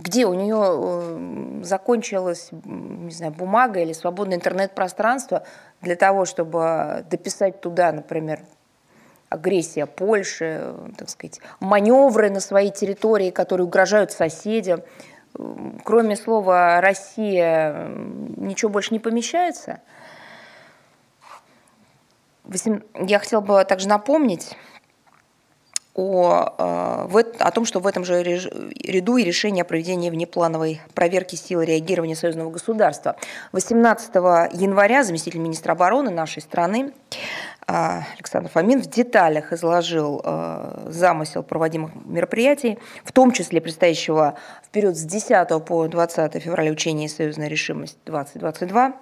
где 0.00 0.24
у 0.24 0.32
нее 0.32 0.56
э, 0.62 1.62
закончилась, 1.62 2.48
не 2.52 3.12
знаю, 3.12 3.32
бумага 3.32 3.80
или 3.80 3.92
свободное 3.92 4.36
интернет-пространство 4.36 5.44
для 5.82 5.94
того, 5.94 6.24
чтобы 6.24 7.04
дописать 7.10 7.60
туда, 7.60 7.92
например, 7.92 8.40
агрессия 9.30 9.86
Польши, 9.86 10.74
так 10.98 11.08
сказать, 11.08 11.40
маневры 11.60 12.28
на 12.30 12.40
своей 12.40 12.70
территории, 12.70 13.30
которые 13.30 13.66
угрожают 13.66 14.12
соседям. 14.12 14.82
Кроме 15.84 16.16
слова 16.16 16.80
«Россия» 16.80 17.88
ничего 18.36 18.70
больше 18.70 18.92
не 18.92 18.98
помещается. 18.98 19.80
Я 22.94 23.20
хотела 23.20 23.40
бы 23.40 23.64
также 23.64 23.88
напомнить, 23.88 24.56
о, 25.94 27.08
э, 27.12 27.22
о 27.38 27.50
том, 27.50 27.64
что 27.64 27.80
в 27.80 27.86
этом 27.86 28.04
же 28.04 28.22
ряду 28.22 29.16
и 29.16 29.24
решение 29.24 29.62
о 29.62 29.64
проведении 29.64 30.10
внеплановой 30.10 30.80
проверки 30.94 31.36
силы 31.36 31.64
реагирования 31.64 32.16
союзного 32.16 32.50
государства. 32.50 33.16
18 33.52 34.50
января 34.52 35.02
заместитель 35.04 35.40
министра 35.40 35.72
обороны 35.72 36.10
нашей 36.10 36.42
страны 36.42 36.92
Александр 37.70 38.50
Фомин 38.50 38.82
в 38.82 38.86
деталях 38.86 39.52
изложил 39.52 40.20
э, 40.24 40.86
замысел 40.86 41.42
проводимых 41.42 41.92
мероприятий, 42.04 42.78
в 43.04 43.12
том 43.12 43.30
числе 43.30 43.60
предстоящего 43.60 44.34
в 44.64 44.70
период 44.70 44.96
с 44.96 45.04
10 45.04 45.64
по 45.64 45.86
20 45.86 46.42
февраля 46.42 46.72
учения 46.72 47.08
«Союзная 47.08 47.48
решимость 47.48 47.98
2022». 48.06 48.92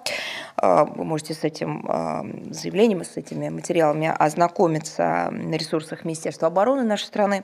Э, 0.61 0.85
вы 0.85 1.03
можете 1.03 1.33
с 1.33 1.43
этим 1.43 1.85
э, 1.89 2.53
заявлением, 2.53 3.03
с 3.03 3.17
этими 3.17 3.49
материалами 3.49 4.13
ознакомиться 4.15 5.29
на 5.31 5.55
ресурсах 5.55 6.05
Министерства 6.05 6.47
обороны 6.47 6.83
нашей 6.83 7.05
страны. 7.05 7.43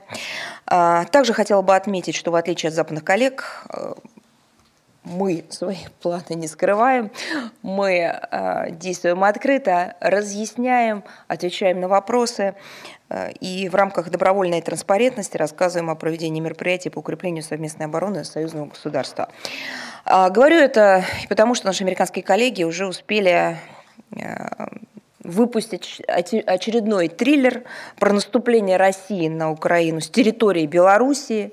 Также 0.64 1.32
хотела 1.32 1.62
бы 1.62 1.74
отметить, 1.74 2.14
что 2.14 2.30
в 2.30 2.34
отличие 2.36 2.68
от 2.68 2.74
западных 2.74 3.04
коллег, 3.04 3.66
мы 5.06 5.44
свои 5.48 5.76
планы 6.02 6.34
не 6.34 6.48
скрываем, 6.48 7.10
мы 7.62 7.92
э, 7.92 8.70
действуем 8.72 9.24
открыто, 9.24 9.94
разъясняем, 10.00 11.04
отвечаем 11.28 11.80
на 11.80 11.88
вопросы 11.88 12.54
э, 13.08 13.32
и 13.40 13.68
в 13.68 13.74
рамках 13.74 14.10
добровольной 14.10 14.60
транспарентности 14.60 15.36
рассказываем 15.36 15.90
о 15.90 15.94
проведении 15.94 16.40
мероприятий 16.40 16.90
по 16.90 16.98
укреплению 16.98 17.42
совместной 17.42 17.86
обороны 17.86 18.24
союзного 18.24 18.66
государства. 18.66 19.28
Э, 20.04 20.28
говорю 20.28 20.56
это 20.56 21.04
потому, 21.28 21.54
что 21.54 21.66
наши 21.66 21.84
американские 21.84 22.24
коллеги 22.24 22.64
уже 22.64 22.86
успели 22.86 23.56
э, 24.10 24.48
выпустить 25.22 26.00
очередной 26.06 27.08
триллер 27.08 27.64
про 27.98 28.12
наступление 28.12 28.76
России 28.76 29.28
на 29.28 29.50
Украину 29.50 30.00
с 30.00 30.08
территории 30.08 30.66
Белоруссии. 30.66 31.52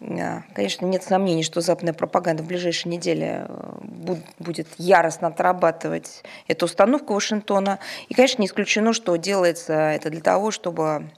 Конечно, 0.00 0.86
нет 0.86 1.02
сомнений, 1.02 1.42
что 1.42 1.60
западная 1.60 1.92
пропаганда 1.92 2.42
в 2.42 2.46
ближайшие 2.46 2.90
недели 2.90 3.44
э, 3.46 4.16
будет 4.38 4.66
яростно 4.78 5.28
отрабатывать 5.28 6.24
эту 6.48 6.64
установку 6.64 7.12
Вашингтона. 7.12 7.78
И, 8.08 8.14
конечно, 8.14 8.40
не 8.40 8.48
исключено, 8.48 8.94
что 8.94 9.14
делается 9.16 9.74
это 9.74 10.08
для 10.08 10.22
того, 10.22 10.50
чтобы 10.50 11.10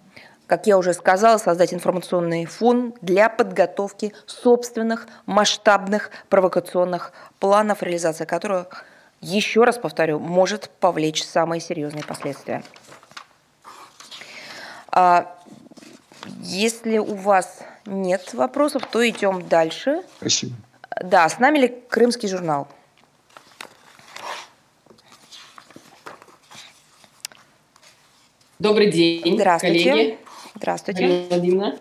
как 0.49 0.67
я 0.67 0.77
уже 0.77 0.93
сказала, 0.93 1.39
создать 1.39 1.73
информационный 1.73 2.45
фон 2.45 2.93
для 3.01 3.31
подготовки 3.31 4.13
собственных 4.27 5.07
масштабных 5.25 6.11
провокационных 6.29 7.13
планов, 7.39 7.83
реализация 7.83 8.27
которых, 8.27 8.85
еще 9.23 9.65
раз 9.65 9.79
повторю, 9.79 10.19
может 10.19 10.69
повлечь 10.69 11.25
самые 11.25 11.61
серьезные 11.61 12.05
последствия. 12.05 12.63
А, 14.89 15.35
если 16.43 16.99
у 16.99 17.15
вас 17.15 17.61
нет 17.87 18.35
вопросов, 18.35 18.83
то 18.91 19.09
идем 19.09 19.49
дальше. 19.49 20.03
Спасибо. 20.19 20.55
Да, 21.03 21.29
с 21.29 21.39
нами 21.39 21.59
ли 21.59 21.75
Крымский 21.89 22.29
журнал? 22.29 22.69
Добрый 28.59 28.93
день, 28.93 29.37
Здравствуйте. 29.37 29.91
коллеги. 29.91 30.19
Здравствуйте. 30.55 31.03
Марина 31.03 31.27
Владимировна. 31.29 31.79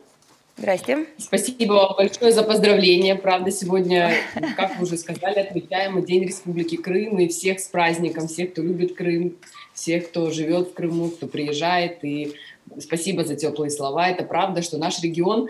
Здрасте. 0.57 1.05
Спасибо 1.17 1.73
вам 1.73 1.95
большое 1.95 2.31
за 2.31 2.43
поздравления. 2.43 3.15
Правда, 3.15 3.51
сегодня, 3.51 4.13
как 4.55 4.77
вы 4.77 4.83
уже 4.83 4.97
сказали, 4.97 5.39
отмечаем 5.39 6.03
День 6.03 6.25
Республики 6.25 6.77
Крым 6.77 7.19
и 7.19 7.27
всех 7.27 7.59
с 7.59 7.67
праздником, 7.67 8.27
всех, 8.27 8.51
кто 8.51 8.61
любит 8.61 8.95
Крым, 8.95 9.37
всех, 9.73 10.09
кто 10.09 10.29
живет 10.29 10.69
в 10.69 10.73
Крыму, 10.73 11.09
кто 11.09 11.27
приезжает. 11.27 12.03
И 12.03 12.35
спасибо 12.79 13.23
за 13.23 13.35
теплые 13.35 13.71
слова. 13.71 14.07
Это 14.07 14.23
правда, 14.23 14.61
что 14.61 14.77
наш 14.77 15.01
регион 15.01 15.49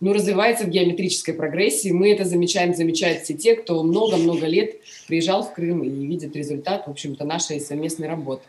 ну, 0.00 0.12
развивается 0.12 0.64
в 0.64 0.70
геометрической 0.70 1.34
прогрессии. 1.34 1.90
Мы 1.90 2.10
это 2.10 2.24
замечаем, 2.24 2.74
замечают 2.74 3.22
все 3.22 3.34
те, 3.34 3.54
кто 3.54 3.82
много-много 3.82 4.46
лет 4.46 4.76
приезжал 5.06 5.42
в 5.42 5.52
Крым 5.52 5.84
и 5.84 6.06
видит 6.06 6.34
результат, 6.34 6.86
в 6.86 6.90
общем-то, 6.90 7.24
нашей 7.24 7.60
совместной 7.60 8.08
работы. 8.08 8.42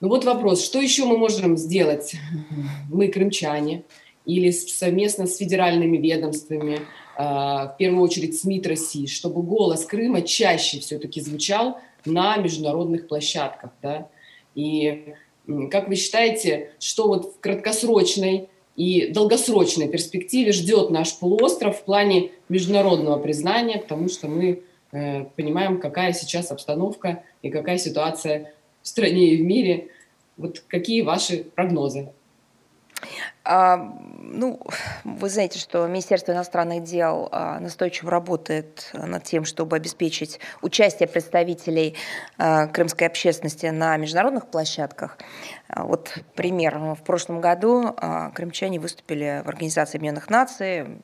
Ну 0.00 0.08
вот 0.08 0.24
вопрос, 0.24 0.64
что 0.64 0.80
еще 0.80 1.06
мы 1.06 1.16
можем 1.16 1.56
сделать, 1.56 2.14
мы, 2.90 3.08
крымчане, 3.08 3.82
или 4.26 4.50
совместно 4.50 5.26
с 5.26 5.38
федеральными 5.38 5.96
ведомствами, 5.96 6.80
а, 7.16 7.68
в 7.68 7.78
первую 7.78 8.02
очередь 8.02 8.38
с 8.38 8.44
МИД 8.44 8.66
России, 8.68 9.06
чтобы 9.06 9.42
голос 9.42 9.86
Крыма 9.86 10.22
чаще 10.22 10.80
все-таки 10.80 11.20
звучал 11.20 11.80
на 12.04 12.36
международных 12.36 13.08
площадках, 13.08 13.70
да? 13.82 14.08
И 14.54 15.14
как 15.70 15.88
вы 15.88 15.96
считаете, 15.96 16.72
что 16.78 17.08
вот 17.08 17.34
в 17.34 17.40
краткосрочной 17.40 18.50
и 18.78 19.08
долгосрочной 19.08 19.88
перспективе 19.88 20.52
ждет 20.52 20.90
наш 20.90 21.18
полуостров 21.18 21.78
в 21.78 21.84
плане 21.84 22.30
международного 22.48 23.18
признания, 23.18 23.78
потому 23.78 24.08
что 24.08 24.28
мы 24.28 24.62
э, 24.92 25.24
понимаем, 25.34 25.80
какая 25.80 26.12
сейчас 26.12 26.52
обстановка 26.52 27.24
и 27.42 27.50
какая 27.50 27.76
ситуация 27.76 28.54
в 28.80 28.86
стране 28.86 29.34
и 29.34 29.36
в 29.36 29.44
мире. 29.44 29.88
Вот 30.36 30.60
какие 30.68 31.02
ваши 31.02 31.38
прогнозы? 31.56 32.12
А, 33.44 33.76
ну, 34.20 34.60
вы 35.04 35.30
знаете, 35.30 35.58
что 35.58 35.86
Министерство 35.86 36.32
иностранных 36.32 36.84
дел 36.84 37.28
а, 37.32 37.58
настойчиво 37.60 38.10
работает 38.10 38.90
над 38.92 39.24
тем, 39.24 39.44
чтобы 39.44 39.76
обеспечить 39.76 40.38
участие 40.60 41.08
представителей 41.08 41.96
а, 42.36 42.66
крымской 42.66 43.06
общественности 43.06 43.66
на 43.66 43.96
международных 43.96 44.48
площадках. 44.48 45.18
Вот 45.74 46.14
пример. 46.34 46.78
В 46.78 47.02
прошлом 47.04 47.40
году 47.40 47.94
крымчане 48.34 48.80
выступили 48.80 49.42
в 49.44 49.48
Организации 49.48 49.98
Объединенных 49.98 50.30
Наций, 50.30 51.00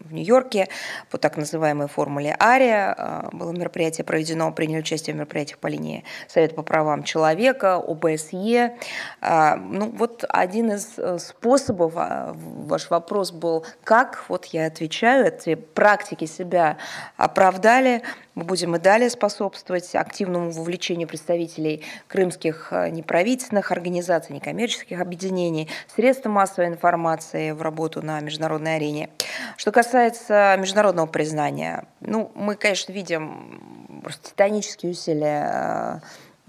в 0.00 0.12
Нью-Йорке 0.12 0.68
по 1.10 1.18
так 1.18 1.36
называемой 1.36 1.88
формуле 1.88 2.34
АРИА. 2.38 2.94
А, 2.96 3.28
было 3.32 3.52
мероприятие 3.52 4.04
проведено, 4.04 4.52
приняли 4.52 4.80
участие 4.80 5.14
в 5.14 5.16
мероприятиях 5.16 5.58
по 5.58 5.66
линии 5.66 6.04
Совета 6.28 6.54
по 6.54 6.62
правам 6.62 7.02
человека, 7.02 7.76
ОБСЕ. 7.76 8.76
А, 9.20 9.56
ну, 9.56 9.90
вот 9.90 10.24
один 10.28 10.72
из 10.72 10.98
э, 10.98 11.18
способов, 11.18 11.92
а, 11.96 12.34
ваш 12.34 12.90
вопрос 12.90 13.32
был, 13.32 13.64
как, 13.84 14.24
вот 14.28 14.46
я 14.46 14.66
отвечаю, 14.66 15.26
эти 15.26 15.54
практики 15.54 16.24
себя 16.24 16.78
оправдали, 17.16 18.02
мы 18.38 18.44
будем 18.44 18.76
и 18.76 18.78
далее 18.78 19.10
способствовать 19.10 19.96
активному 19.96 20.52
вовлечению 20.52 21.08
представителей 21.08 21.84
крымских 22.06 22.68
э, 22.70 22.88
неправительственных 22.90 23.72
организаций, 23.72 24.32
некоммерческих 24.32 25.00
объединений, 25.00 25.68
средств 25.92 26.26
массовой 26.26 26.68
информации 26.68 27.50
в 27.50 27.62
работу 27.62 28.00
на 28.00 28.20
международной 28.20 28.76
арене. 28.76 29.10
Что 29.56 29.72
касается 29.72 30.56
международного 30.56 31.08
признания, 31.08 31.86
ну, 32.00 32.30
мы, 32.36 32.54
конечно, 32.54 32.92
видим 32.92 34.00
просто 34.04 34.30
титанические 34.30 34.92
усилия 34.92 36.00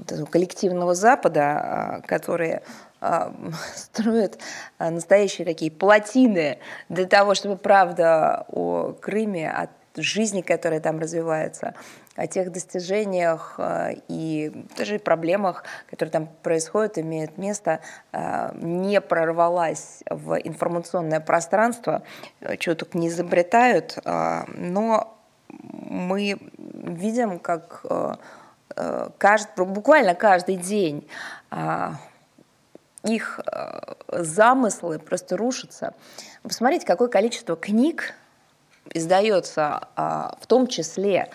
э, 0.08 0.26
коллективного 0.30 0.94
Запада, 0.94 2.02
э, 2.04 2.08
которые 2.08 2.62
строят 3.76 4.40
настоящие 4.78 5.46
такие 5.46 5.72
плотины 5.72 6.60
для 6.90 7.06
того, 7.06 7.34
чтобы 7.34 7.56
правда 7.56 8.46
о 8.50 8.92
Крыме, 8.92 9.50
от 9.50 9.70
жизни, 9.96 10.42
которая 10.42 10.80
там 10.80 11.00
развивается, 11.00 11.74
о 12.20 12.28
тех 12.28 12.52
достижениях 12.52 13.56
э, 13.58 13.94
и 14.10 14.52
даже 14.78 15.00
проблемах, 15.00 15.64
которые 15.90 16.12
там 16.12 16.30
происходят, 16.44 16.98
имеют 16.98 17.38
место, 17.38 17.80
э, 18.12 18.52
не 18.56 19.00
прорвалась 19.00 20.04
в 20.10 20.36
информационное 20.36 21.22
пространство, 21.22 22.04
э, 22.42 22.58
чего 22.58 22.76
только 22.76 22.98
не 22.98 23.08
изобретают, 23.08 23.98
но 24.06 25.18
мы 25.48 26.38
видим, 26.62 27.40
как 27.40 27.84
каждый, 29.18 29.66
буквально 29.66 30.14
каждый 30.14 30.58
день 30.58 31.08
их 33.04 33.40
замыслы 34.08 35.00
просто 35.00 35.38
рушатся. 35.38 35.94
Посмотрите, 36.44 36.86
какое 36.86 37.08
количество 37.08 37.56
книг 37.56 38.14
издается 38.94 39.88
а, 39.96 40.36
в 40.40 40.48
том 40.48 40.68
числе 40.68 41.30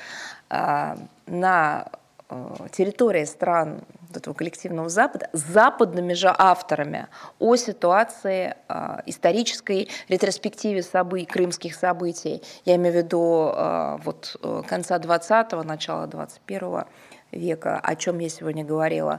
а, 0.50 0.96
на 1.26 1.88
а, 2.28 2.68
территории 2.70 3.24
стран 3.24 3.80
этого 4.16 4.34
коллективного 4.34 4.88
Запада 4.88 5.28
западными 5.32 6.12
же 6.12 6.32
авторами 6.38 7.08
о 7.40 7.56
ситуации 7.56 8.54
э, 8.68 9.00
исторической 9.06 9.88
ретроспективе 10.08 10.84
событий, 10.84 11.26
крымских 11.26 11.74
событий. 11.74 12.40
Я 12.64 12.76
имею 12.76 12.94
в 12.94 12.96
виду 12.98 13.50
э, 13.52 13.98
вот, 14.04 14.36
конца 14.68 14.98
20-го, 14.98 15.64
начала 15.64 16.06
21 16.06 16.84
века, 17.32 17.80
о 17.82 17.96
чем 17.96 18.20
я 18.20 18.28
сегодня 18.28 18.64
говорила. 18.64 19.18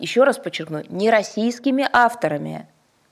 Еще 0.00 0.24
раз 0.24 0.38
подчеркну, 0.38 0.82
не 0.88 1.12
российскими 1.12 1.88
авторами, 1.92 2.66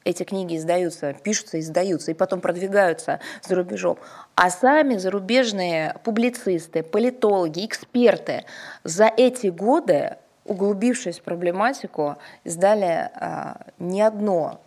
эти 0.05 0.23
книги 0.25 0.57
издаются, 0.57 1.13
пишутся, 1.13 1.61
издаются 1.61 2.11
и 2.11 2.15
потом 2.15 2.41
продвигаются 2.41 3.21
за 3.43 3.55
рубежом. 3.55 3.99
А 4.35 4.51
сами 4.51 4.97
зарубежные 4.97 5.97
публицисты, 6.05 6.83
политологи, 6.83 7.65
эксперты 7.65 8.45
за 8.85 9.07
эти 9.07 9.49
годы, 9.49 10.17
углубившись 10.45 11.21
в 11.21 11.23
проблематику, 11.23 12.17
издали 12.45 13.11
а, 13.15 13.67
не 13.79 14.03
одно, 14.03 14.61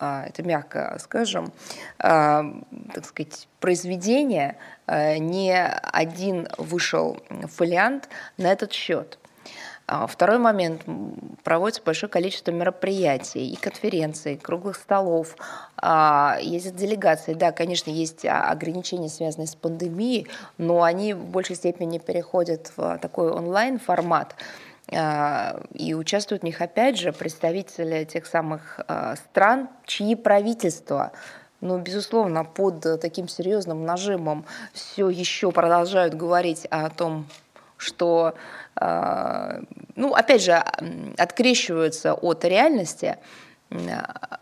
а, 0.00 0.24
это 0.26 0.42
мягко 0.42 0.96
скажем, 0.98 1.52
а, 1.98 2.44
так 2.94 3.04
сказать, 3.04 3.48
произведение, 3.60 4.56
а, 4.86 5.18
не 5.18 5.54
один 5.54 6.48
вышел 6.56 7.22
фолиант 7.48 8.08
на 8.38 8.50
этот 8.50 8.72
счет. 8.72 9.18
А 9.92 10.06
второй 10.06 10.38
момент. 10.38 10.82
Проводится 11.42 11.82
большое 11.84 12.08
количество 12.08 12.52
мероприятий 12.52 13.50
и 13.50 13.56
конференций, 13.56 14.36
круглых 14.36 14.76
столов, 14.76 15.34
а, 15.76 16.38
ездят 16.40 16.76
делегации. 16.76 17.34
Да, 17.34 17.50
конечно, 17.50 17.90
есть 17.90 18.24
ограничения, 18.24 19.08
связанные 19.08 19.48
с 19.48 19.56
пандемией, 19.56 20.28
но 20.58 20.84
они 20.84 21.12
в 21.12 21.24
большей 21.24 21.56
степени 21.56 21.98
переходят 21.98 22.70
в 22.76 22.98
такой 22.98 23.32
онлайн-формат. 23.32 24.36
А, 24.92 25.60
и 25.74 25.92
участвуют 25.94 26.42
в 26.42 26.44
них, 26.44 26.60
опять 26.60 26.96
же, 26.96 27.12
представители 27.12 28.04
тех 28.04 28.26
самых 28.26 28.78
стран, 29.16 29.70
чьи 29.86 30.14
правительства 30.14 31.10
ну, 31.60 31.78
безусловно, 31.78 32.44
под 32.44 33.00
таким 33.02 33.28
серьезным 33.28 33.84
нажимом 33.84 34.46
все 34.72 35.10
еще 35.10 35.52
продолжают 35.52 36.14
говорить 36.14 36.64
о 36.70 36.88
том, 36.88 37.26
что 37.80 38.34
а, 38.76 39.60
ну, 39.96 40.14
опять 40.14 40.42
же, 40.42 40.62
открещиваются 41.18 42.14
от 42.14 42.44
реальности, 42.44 43.18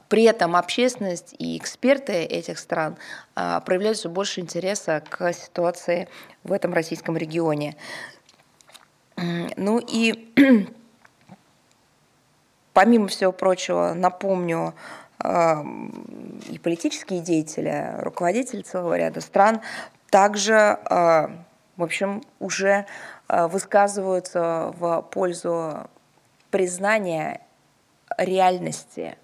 при 0.09 0.23
этом 0.23 0.57
общественность 0.57 1.35
и 1.39 1.59
эксперты 1.59 2.13
этих 2.13 2.59
стран 2.59 2.97
а, 3.35 3.61
проявляют 3.61 3.99
все 3.99 4.09
больше 4.09 4.41
интереса 4.41 5.03
к 5.07 5.33
ситуации 5.35 6.09
в 6.45 6.53
этом 6.53 6.73
российском 6.73 7.17
регионе. 7.17 7.77
Ну 9.17 9.81
и 9.87 10.33
помимо 12.73 13.09
всего 13.09 13.33
прочего, 13.33 13.93
напомню, 13.93 14.75
а, 15.19 15.63
и 16.49 16.59
политические 16.59 17.21
деятели, 17.21 17.97
руководители 17.99 18.63
целого 18.63 18.97
ряда 18.97 19.21
стран 19.21 19.61
также, 20.11 20.79
в 20.89 21.83
общем, 21.83 22.23
уже 22.41 22.87
высказываются 23.29 24.73
в 24.79 25.03
пользу 25.11 25.89
признания 26.51 27.43
реальности 28.17 29.17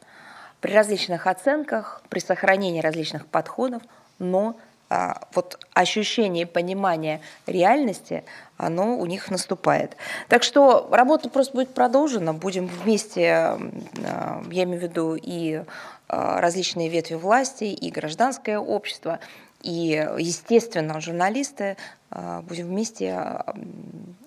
при 0.60 0.72
различных 0.72 1.26
оценках, 1.26 2.02
при 2.08 2.20
сохранении 2.20 2.80
различных 2.80 3.26
подходов, 3.26 3.82
но 4.18 4.56
а, 4.88 5.20
вот 5.34 5.58
ощущение 5.72 6.44
и 6.44 6.46
понимание 6.46 7.20
реальности, 7.46 8.24
оно 8.56 8.98
у 8.98 9.06
них 9.06 9.30
наступает. 9.30 9.96
Так 10.28 10.42
что 10.42 10.88
работа 10.90 11.28
просто 11.28 11.54
будет 11.54 11.74
продолжена, 11.74 12.32
будем 12.32 12.66
вместе, 12.66 13.30
а, 13.30 14.42
я 14.50 14.64
имею 14.64 14.80
в 14.80 14.82
виду 14.82 15.16
и 15.20 15.62
различные 16.06 16.90
ветви 16.90 17.14
власти, 17.14 17.64
и 17.64 17.90
гражданское 17.90 18.58
общество, 18.58 19.20
и, 19.64 20.06
естественно, 20.18 21.00
журналисты 21.00 21.78
а, 22.10 22.42
будем 22.42 22.66
вместе 22.66 23.12
а, 23.12 23.54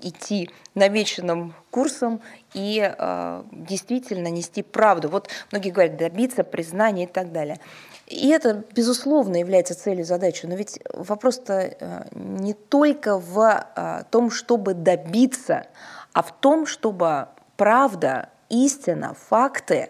идти 0.01 0.49
намеченным 0.73 1.53
курсом 1.69 2.21
и 2.55 2.81
а, 2.81 3.45
действительно 3.51 4.29
нести 4.29 4.63
правду. 4.63 5.09
Вот 5.09 5.29
многие 5.51 5.69
говорят, 5.69 5.97
добиться 5.97 6.43
признания 6.43 7.03
и 7.03 7.07
так 7.07 7.31
далее. 7.31 7.59
И 8.07 8.29
это, 8.29 8.63
безусловно, 8.73 9.35
является 9.37 9.75
целью 9.75 10.05
задачи. 10.05 10.47
Но 10.47 10.55
ведь 10.55 10.79
вопрос-то 10.91 12.07
не 12.15 12.53
только 12.53 13.19
в 13.19 14.05
том, 14.09 14.31
чтобы 14.31 14.73
добиться, 14.73 15.67
а 16.13 16.23
в 16.23 16.31
том, 16.31 16.65
чтобы 16.65 17.27
правда, 17.57 18.29
истина, 18.49 19.13
факты 19.13 19.89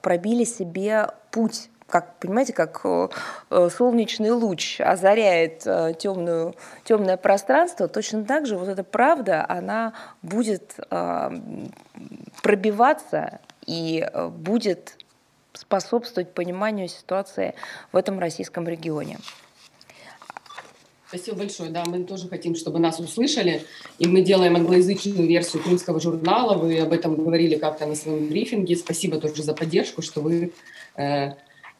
пробили 0.00 0.44
себе 0.44 1.08
путь 1.32 1.70
как, 1.86 2.18
понимаете, 2.18 2.52
как 2.52 2.80
э, 2.84 3.08
э, 3.50 3.68
солнечный 3.70 4.30
луч 4.30 4.80
озаряет 4.80 5.62
э, 5.66 5.94
темную, 5.98 6.54
темное 6.84 7.16
пространство, 7.16 7.88
точно 7.88 8.24
так 8.24 8.46
же 8.46 8.56
вот 8.56 8.68
эта 8.68 8.82
правда, 8.84 9.44
она 9.48 9.94
будет 10.22 10.76
пробиваться 12.42 13.40
и 13.66 14.06
будет 14.30 14.96
способствовать 15.52 16.32
пониманию 16.32 16.88
ситуации 16.88 17.54
в 17.92 17.96
этом 17.96 18.18
российском 18.18 18.68
регионе. 18.68 19.18
Спасибо 21.08 21.38
большое. 21.38 21.70
Да, 21.70 21.84
мы 21.86 22.04
тоже 22.04 22.28
хотим, 22.28 22.54
чтобы 22.56 22.78
нас 22.78 22.98
услышали. 22.98 23.64
И 23.98 24.06
мы 24.06 24.22
делаем 24.22 24.56
англоязычную 24.56 25.26
версию 25.26 25.62
крымского 25.62 26.00
журнала. 26.00 26.58
Вы 26.58 26.78
об 26.80 26.92
этом 26.92 27.14
говорили 27.14 27.56
как-то 27.56 27.86
на 27.86 27.94
своем 27.94 28.28
брифинге. 28.28 28.76
Спасибо 28.76 29.18
тоже 29.18 29.42
за 29.42 29.54
поддержку, 29.54 30.02
что 30.02 30.20
вы 30.20 30.52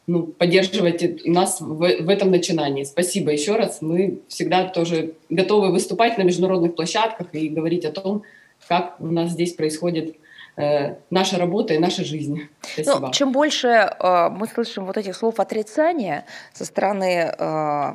ну, 0.07 0.23
поддерживать 0.23 1.25
нас 1.25 1.59
в, 1.59 1.75
в 1.75 2.09
этом 2.09 2.31
начинании. 2.31 2.85
Спасибо 2.85 3.31
еще 3.31 3.57
раз. 3.57 3.81
Мы 3.81 4.21
всегда 4.29 4.65
тоже 4.65 5.13
готовы 5.29 5.71
выступать 5.71 6.17
на 6.17 6.23
международных 6.23 6.75
площадках 6.75 7.27
и 7.33 7.49
говорить 7.49 7.83
о 7.83 7.91
том, 7.91 8.23
как 8.67 8.95
у 8.99 9.07
нас 9.07 9.31
здесь 9.31 9.53
происходит 9.53 10.15
э, 10.55 10.95
наша 11.09 11.37
работа 11.37 11.73
и 11.73 11.77
наша 11.77 12.05
жизнь. 12.05 12.35
Ну, 12.39 12.83
Спасибо. 12.83 13.07
Ну, 13.07 13.11
чем 13.11 13.31
больше 13.33 13.67
э, 13.67 14.29
мы 14.29 14.47
слышим 14.47 14.85
вот 14.85 14.95
этих 14.95 15.13
слов 15.13 15.41
отрицания 15.41 16.25
со 16.53 16.63
стороны 16.63 17.33
э, 17.37 17.93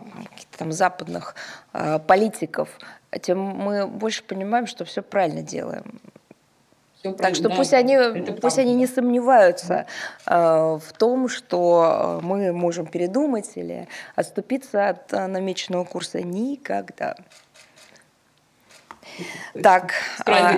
там 0.58 0.70
западных 0.70 1.34
э, 1.72 1.98
политиков, 2.06 2.68
тем 3.22 3.38
мы 3.38 3.86
больше 3.86 4.22
понимаем, 4.22 4.66
что 4.66 4.84
все 4.84 5.00
правильно 5.02 5.42
делаем. 5.42 6.00
Все 7.02 7.12
так 7.14 7.34
что 7.34 7.48
да, 7.48 7.56
пусть, 7.56 7.74
они, 7.74 7.98
пусть 8.40 8.58
они 8.58 8.74
не 8.74 8.86
сомневаются 8.86 9.86
э, 10.24 10.34
в 10.34 10.92
том, 10.96 11.28
что 11.28 12.20
мы 12.22 12.52
можем 12.52 12.86
передумать 12.86 13.50
или 13.56 13.88
отступиться 14.14 14.90
от 14.90 15.12
э, 15.12 15.26
намеченного 15.26 15.82
курса 15.82 16.22
никогда. 16.22 17.16
Так, 19.62 19.92
а, 20.24 20.52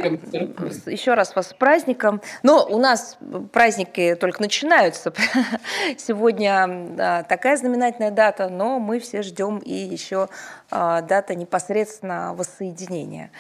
еще 0.86 1.14
раз 1.14 1.34
вас 1.34 1.48
с 1.48 1.54
праздником. 1.54 2.20
Но 2.42 2.64
у 2.66 2.78
нас 2.78 3.16
праздники 3.52 4.14
только 4.14 4.42
начинаются. 4.42 5.12
Сегодня 5.98 7.24
такая 7.26 7.56
знаменательная 7.56 8.10
дата, 8.10 8.48
но 8.50 8.78
мы 8.78 9.00
все 9.00 9.22
ждем 9.22 9.58
и 9.58 9.72
еще 9.72 10.28
а, 10.70 11.00
дата 11.00 11.34
непосредственно 11.34 12.34
воссоединения. 12.34 13.30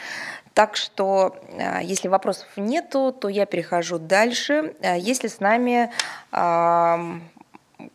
Так 0.54 0.76
что, 0.76 1.36
а, 1.58 1.82
если 1.82 2.08
вопросов 2.08 2.46
нету, 2.56 3.12
то 3.12 3.28
я 3.28 3.44
перехожу 3.44 3.98
дальше. 3.98 4.74
Если 4.96 5.28
с 5.28 5.40
нами 5.40 5.90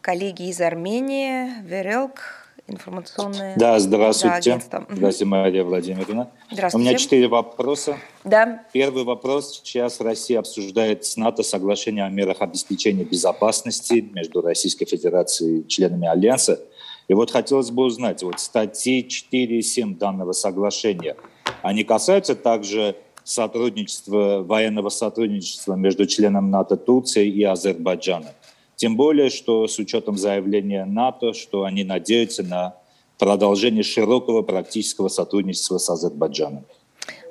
коллеги 0.02 0.50
из 0.50 0.62
Армении, 0.62 1.62
Верелк, 1.64 2.40
информационное 2.70 3.56
да, 3.58 3.80
здравствуйте. 3.80 4.62
Да, 4.70 4.86
здравствуйте, 4.90 5.26
Мария 5.26 5.64
Владимировна. 5.64 6.30
Здравствуйте. 6.52 6.86
У 6.86 6.88
меня 6.88 6.98
четыре 6.98 7.28
вопроса. 7.28 7.98
Да. 8.24 8.64
Первый 8.72 9.04
вопрос. 9.04 9.62
Сейчас 9.64 10.00
Россия 10.00 10.40
обсуждает 10.40 11.06
с 11.06 11.18
НАТО 11.18 11.44
соглашение 11.44 12.06
о 12.06 12.10
мерах 12.10 12.38
обеспечения 12.42 13.04
безопасности 13.04 14.08
между 14.14 14.42
Российской 14.42 14.86
Федерацией 14.86 15.62
и 15.62 15.68
членами 15.68 16.08
Альянса. 16.08 16.60
И 17.08 17.14
вот 17.14 17.32
хотелось 17.32 17.72
бы 17.72 17.84
узнать, 17.86 18.22
вот 18.22 18.40
статьи 18.40 19.08
4 19.08 19.58
и 19.58 19.62
7 19.64 19.98
данного 19.98 20.32
соглашения, 20.32 21.16
они 21.62 21.84
касаются 21.84 22.36
также 22.36 22.96
сотрудничества, 23.24 24.44
военного 24.44 24.90
сотрудничества 24.90 25.76
между 25.76 26.06
членом 26.06 26.50
НАТО 26.50 26.78
Турцией 26.78 27.30
и 27.32 27.44
Азербайджаном? 27.44 28.32
Тем 28.76 28.96
более, 28.96 29.30
что 29.30 29.68
с 29.68 29.78
учетом 29.78 30.18
заявления 30.18 30.86
НАТО, 30.86 31.34
что 31.34 31.64
они 31.64 31.84
надеются 31.84 32.44
на 32.44 32.76
продолжение 33.18 33.84
широкого 33.84 34.42
практического 34.42 35.10
сотрудничества 35.10 35.78
с 35.78 35.90
Азербайджаном. 35.90 36.66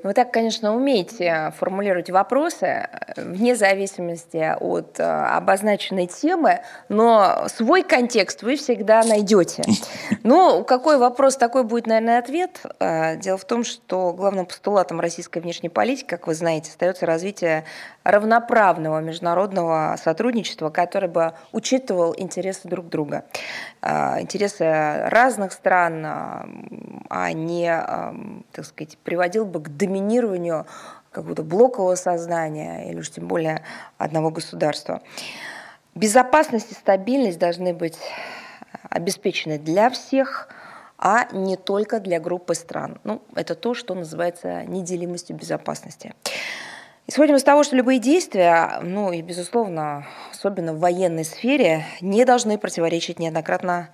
Вы 0.03 0.15
так, 0.15 0.33
конечно, 0.33 0.77
умеете 0.77 1.53
формулировать 1.59 2.11
вопросы 2.11 2.67
э, 2.67 2.89
вне 3.17 3.57
зависимости 3.57 4.55
от 4.61 5.01
э, 5.01 5.03
обозначенной 5.03 6.07
темы, 6.07 6.61
но 6.89 7.47
свой 7.49 7.83
контекст 7.83 8.43
вы 8.43 8.57
всегда 8.57 9.03
найдете. 9.03 9.63
Ну, 10.25 10.65
какой 10.65 10.99
вопрос, 10.99 11.37
такой 11.37 11.65
будет, 11.65 11.87
наверное, 11.87 12.19
ответ. 12.19 12.61
Э, 12.81 13.17
дело 13.17 13.39
в 13.39 13.45
том, 13.45 13.65
что 13.65 14.13
главным 14.13 14.47
постулатом 14.47 15.01
российской 15.01 15.39
внешней 15.41 15.69
политики, 15.69 16.07
как 16.07 16.27
вы 16.27 16.35
знаете, 16.35 16.71
остается 16.71 17.07
развитие 17.07 17.65
равноправного 18.05 19.01
международного 19.01 19.97
сотрудничества, 20.03 20.71
которое 20.71 21.09
бы 21.09 21.33
учитывал 21.53 22.15
интересы 22.17 22.69
друг 22.69 22.89
друга. 22.89 23.25
Интересы 23.83 25.09
разных 25.09 25.53
стран, 25.53 26.05
а 26.05 27.33
не, 27.33 27.71
так 28.53 28.65
сказать, 28.65 28.99
приводил 28.99 29.45
бы 29.47 29.61
к 29.61 29.69
доминированию 29.69 30.67
какого-то 31.13 31.43
блокового 31.43 31.95
сознания 31.95 32.91
или 32.91 32.99
уж 32.99 33.11
тем 33.11 33.29
более 33.29 33.63
одного 33.97 34.31
государства. 34.31 35.01
Безопасность 35.95 36.73
и 36.73 36.75
стабильность 36.75 37.39
должны 37.39 37.73
быть 37.73 37.99
обеспечены 38.91 39.59
для 39.59 39.91
всех, 39.91 40.49
а 40.99 41.29
не 41.33 41.57
только 41.57 42.01
для 42.01 42.19
группы 42.21 42.55
стран. 42.55 43.01
Ну, 43.05 43.23
это 43.35 43.55
то, 43.55 43.75
что 43.75 43.95
называется 43.95 44.65
неделимостью 44.65 45.37
безопасности. 45.37 46.15
Исходим 47.11 47.37
из 47.37 47.43
того, 47.43 47.65
что 47.65 47.75
любые 47.75 48.01
действия, 48.01 48.81
ну 48.83 49.13
и, 49.13 49.23
безусловно, 49.23 50.07
особенно 50.31 50.75
в 50.75 50.79
военной 50.79 51.25
сфере, 51.25 51.87
не 52.03 52.27
должны 52.27 52.59
противоречить 52.59 53.19
неоднократно 53.19 53.89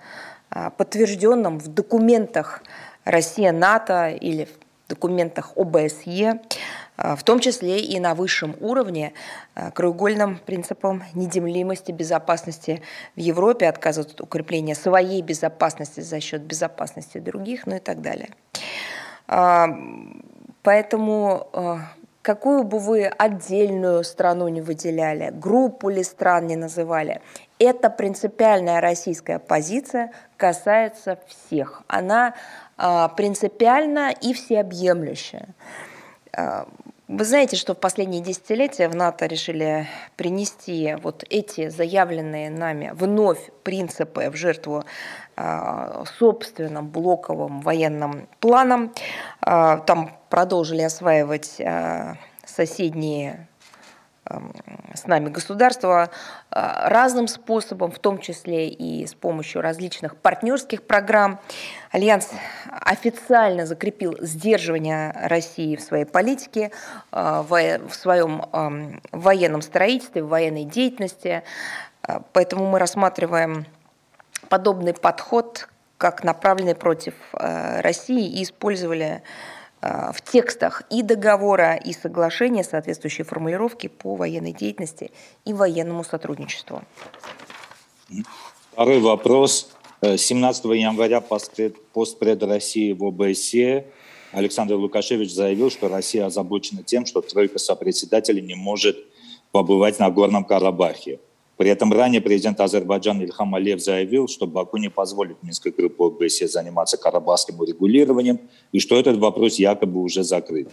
а, 0.49 0.69
подтвержденным 0.69 1.57
в 1.59 1.69
документах 1.69 2.61
Россия, 3.05 3.53
НАТО 3.53 4.09
или 4.09 4.49
документах 4.89 5.53
ОБСЕ, 5.55 6.41
а, 6.97 7.15
в 7.15 7.23
том 7.23 7.39
числе 7.39 7.79
и 7.79 7.97
на 8.01 8.15
высшем 8.15 8.53
уровне, 8.59 9.13
а, 9.53 9.71
краеугольным 9.71 10.37
принципом 10.39 11.01
неделимости 11.13 11.93
безопасности 11.93 12.81
в 13.15 13.19
Европе, 13.21 13.69
отказ 13.69 13.97
от 13.97 14.19
укрепления 14.19 14.75
своей 14.75 15.21
безопасности 15.21 16.01
за 16.01 16.19
счет 16.19 16.41
безопасности 16.41 17.19
других, 17.19 17.65
ну 17.65 17.77
и 17.77 17.79
так 17.79 18.01
далее. 18.01 18.27
Поэтому 20.63 21.47
какую 22.25 22.63
бы 22.63 22.79
вы 22.79 23.05
отдельную 23.05 24.03
страну 24.03 24.47
не 24.47 24.59
выделяли, 24.59 25.29
группу 25.31 25.89
ли 25.89 26.03
стран 26.03 26.47
не 26.47 26.55
называли, 26.55 27.21
эта 27.59 27.91
принципиальная 27.91 28.81
российская 28.81 29.37
позиция 29.37 30.11
касается 30.35 31.19
всех. 31.27 31.83
Она 31.87 32.33
а, 32.77 33.09
принципиально 33.09 34.09
и 34.09 34.33
всеобъемлющая. 34.33 35.49
А, 37.07 37.11
вы 37.11 37.25
знаете, 37.25 37.55
что 37.55 37.73
в 37.73 37.77
последние 37.77 38.21
десятилетия 38.21 38.87
в 38.87 38.95
НАТО 38.95 39.25
решили 39.25 39.87
принести 40.15 40.95
вот 41.01 41.23
эти 41.29 41.69
заявленные 41.69 42.49
нами 42.49 42.91
вновь 42.95 43.51
принципы 43.63 44.29
в 44.29 44.35
жертву 44.35 44.83
а, 45.35 46.03
собственным 46.17 46.87
блоковым 46.87 47.61
военным 47.61 48.27
планом. 48.39 48.93
Там 49.41 50.17
продолжили 50.29 50.81
осваивать 50.81 51.61
соседние 52.45 53.47
с 54.93 55.05
нами 55.05 55.29
государство 55.29 56.09
а, 56.49 56.89
разным 56.89 57.27
способом, 57.27 57.91
в 57.91 57.99
том 57.99 58.19
числе 58.19 58.69
и 58.69 59.05
с 59.05 59.13
помощью 59.13 59.61
различных 59.61 60.15
партнерских 60.15 60.83
программ. 60.83 61.39
Альянс 61.91 62.31
официально 62.69 63.65
закрепил 63.65 64.17
сдерживание 64.19 65.11
России 65.15 65.75
в 65.75 65.81
своей 65.81 66.05
политике, 66.05 66.71
а, 67.11 67.43
в 67.43 67.93
своем 67.93 68.43
военном 69.11 69.61
строительстве, 69.61 70.23
в 70.23 70.29
военной 70.29 70.63
деятельности. 70.65 71.43
А, 72.01 72.21
поэтому 72.33 72.67
мы 72.67 72.79
рассматриваем 72.79 73.65
подобный 74.49 74.93
подход 74.93 75.69
как 75.97 76.23
направленный 76.23 76.75
против 76.75 77.13
России 77.31 78.27
и 78.39 78.43
использовали 78.43 79.23
Э, 79.23 79.54
в 79.85 80.21
текстах 80.31 80.83
и 80.89 81.03
договора, 81.03 81.75
и 81.75 81.93
соглашения 81.93 82.63
соответствующие 82.63 83.25
формулировки 83.25 83.87
по 83.87 84.15
военной 84.15 84.51
деятельности 84.51 85.11
и 85.45 85.53
военному 85.53 86.03
сотрудничеству. 86.03 86.81
Второй 88.71 88.99
вопрос. 88.99 89.69
17 90.01 90.65
э, 90.65 90.77
января 90.77 91.21
постпред 91.21 92.43
России 92.43 92.93
в 92.93 93.03
ОБСЕ 93.05 93.85
Александр 94.31 94.75
Лукашевич 94.75 95.33
заявил, 95.33 95.71
что 95.71 95.87
Россия 95.87 96.25
озабочена 96.25 96.83
тем, 96.83 97.05
что 97.05 97.21
тройка 97.21 97.57
сопредседателей 97.57 98.41
не 98.41 98.55
может 98.55 98.97
побывать 99.51 99.99
на 99.99 100.09
Горном 100.09 100.43
Карабахе. 100.43 101.19
При 101.57 101.69
этом 101.69 101.93
ранее 101.93 102.19
президент 102.19 102.59
Азербайджана 102.59 103.21
Ильхам 103.21 103.55
Алиев 103.55 103.81
заявил, 103.81 104.27
что 104.27 104.45
Баку 104.45 104.77
не 104.77 104.89
позволит 104.89 105.41
Минской 105.41 105.71
группе 105.71 106.03
ОБСЕ 106.03 106.47
заниматься 106.47 106.97
карабахским 106.97 107.59
урегулированием 107.59 108.41
и 108.73 108.79
что 108.79 108.99
этот 108.99 109.17
вопрос 109.17 109.55
якобы 109.55 110.01
уже 110.01 110.23
закрыт. 110.23 110.69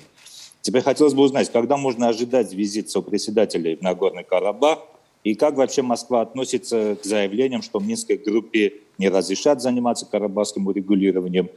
Теперь 0.60 0.82
хотелось 0.82 1.14
бы 1.14 1.22
узнать, 1.22 1.50
когда 1.50 1.76
можно 1.76 2.08
ожидать 2.08 2.52
визит 2.52 2.90
сопредседателей 2.90 3.76
в 3.76 3.82
Нагорный 3.82 4.24
Карабах 4.24 4.80
и 5.22 5.34
как 5.34 5.56
вообще 5.56 5.82
Москва 5.82 6.20
относится 6.20 6.96
к 7.00 7.04
заявлениям, 7.04 7.62
что 7.62 7.78
Минской 7.78 8.16
группе 8.16 8.74
не 8.98 9.08
разрешат 9.08 9.62
заниматься 9.62 10.06
карабахским 10.06 10.66
урегулированием. 10.66 11.48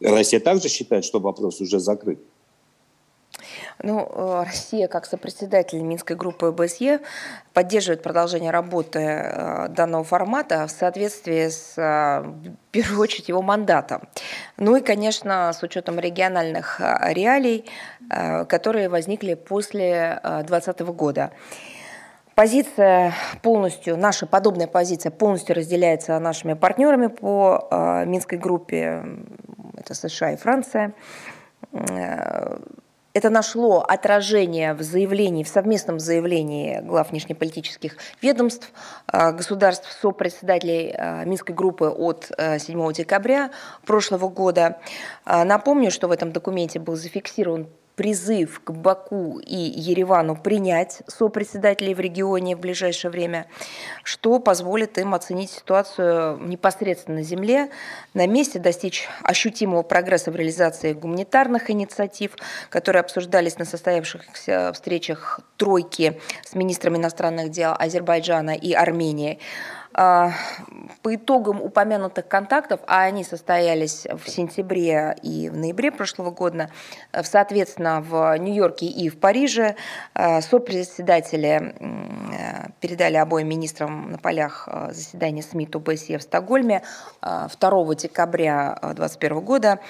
Россия 0.00 0.38
также 0.38 0.68
считает, 0.68 1.04
что 1.04 1.18
вопрос 1.18 1.60
уже 1.60 1.80
закрыт? 1.80 2.20
Ну, 3.82 4.08
э, 4.10 4.44
Россия, 4.46 4.88
как 4.88 5.06
сопредседатель 5.06 5.80
Минской 5.80 6.16
группы 6.16 6.46
ОБСЕ, 6.46 7.00
поддерживает 7.52 8.02
продолжение 8.02 8.50
работы 8.50 8.98
э, 8.98 9.68
данного 9.68 10.04
формата 10.04 10.66
в 10.66 10.70
соответствии 10.70 11.48
с, 11.48 11.74
э, 11.76 12.22
в 12.22 12.70
первую 12.72 13.00
очередь, 13.00 13.28
его 13.28 13.42
мандатом. 13.42 14.02
Ну 14.56 14.76
и, 14.76 14.80
конечно, 14.80 15.52
с 15.52 15.62
учетом 15.62 15.98
региональных 15.98 16.80
реалий, 16.80 17.64
которые 18.48 18.88
возникли 18.88 19.34
после 19.34 20.20
2020 20.22 20.80
года. 20.80 21.30
Позиция 22.34 23.12
полностью, 23.42 23.96
наша 23.96 24.26
подобная 24.26 24.66
позиция 24.66 25.10
полностью 25.10 25.56
разделяется 25.56 26.18
нашими 26.18 26.54
партнерами 26.54 27.08
по 27.08 28.04
Минской 28.06 28.38
группе, 28.38 29.02
это 29.76 29.94
США 29.94 30.32
и 30.32 30.36
Франция 30.36 30.94
это 33.18 33.30
нашло 33.30 33.80
отражение 33.82 34.74
в 34.74 34.82
заявлении, 34.82 35.42
в 35.42 35.48
совместном 35.48 35.98
заявлении 35.98 36.80
глав 36.80 37.10
внешнеполитических 37.10 37.96
ведомств 38.22 38.72
государств 39.12 39.90
сопредседателей 40.00 40.94
Минской 41.26 41.54
группы 41.54 41.86
от 41.86 42.30
7 42.58 42.92
декабря 42.92 43.50
прошлого 43.84 44.28
года. 44.28 44.78
Напомню, 45.26 45.90
что 45.90 46.08
в 46.08 46.12
этом 46.12 46.32
документе 46.32 46.78
был 46.78 46.94
зафиксирован 46.96 47.66
призыв 47.98 48.60
к 48.62 48.70
Баку 48.70 49.40
и 49.40 49.56
Еревану 49.56 50.36
принять 50.36 51.02
сопредседателей 51.08 51.94
в 51.94 52.00
регионе 52.00 52.54
в 52.54 52.60
ближайшее 52.60 53.10
время, 53.10 53.46
что 54.04 54.38
позволит 54.38 54.98
им 54.98 55.14
оценить 55.14 55.50
ситуацию 55.50 56.38
непосредственно 56.38 57.18
на 57.18 57.22
земле, 57.24 57.70
на 58.14 58.28
месте 58.28 58.60
достичь 58.60 59.08
ощутимого 59.24 59.82
прогресса 59.82 60.30
в 60.30 60.36
реализации 60.36 60.92
гуманитарных 60.92 61.70
инициатив, 61.70 62.36
которые 62.70 63.00
обсуждались 63.00 63.58
на 63.58 63.64
состоявшихся 63.64 64.70
встречах 64.72 65.40
тройки 65.56 66.20
с 66.44 66.54
министрами 66.54 66.98
иностранных 66.98 67.50
дел 67.50 67.74
Азербайджана 67.76 68.52
и 68.52 68.74
Армении. 68.74 69.40
А, 70.00 70.30
по 71.02 71.12
итогам 71.16 71.60
упомянутых 71.60 72.28
контактов, 72.28 72.78
а 72.86 73.02
они 73.02 73.24
состоялись 73.24 74.06
в 74.06 74.30
сентябре 74.30 75.16
и 75.24 75.48
в 75.48 75.56
ноябре 75.56 75.90
прошлого 75.90 76.30
года, 76.30 76.70
э, 77.10 77.24
соответственно, 77.24 78.00
в 78.00 78.36
Нью-Йорке 78.38 78.86
и 78.86 79.08
в 79.08 79.18
Париже, 79.18 79.74
э, 80.14 80.40
сопредседатели 80.40 81.74
э, 81.80 82.68
передали 82.80 83.16
обоим 83.16 83.48
министрам 83.48 84.12
на 84.12 84.18
полях 84.18 84.68
заседания 84.90 85.42
СМИ 85.42 85.68
ОБСЕ 85.74 86.18
в 86.18 86.22
Стокгольме 86.22 86.82
2 87.20 87.94
декабря 87.96 88.78
2021 88.80 89.40
года 89.40 89.80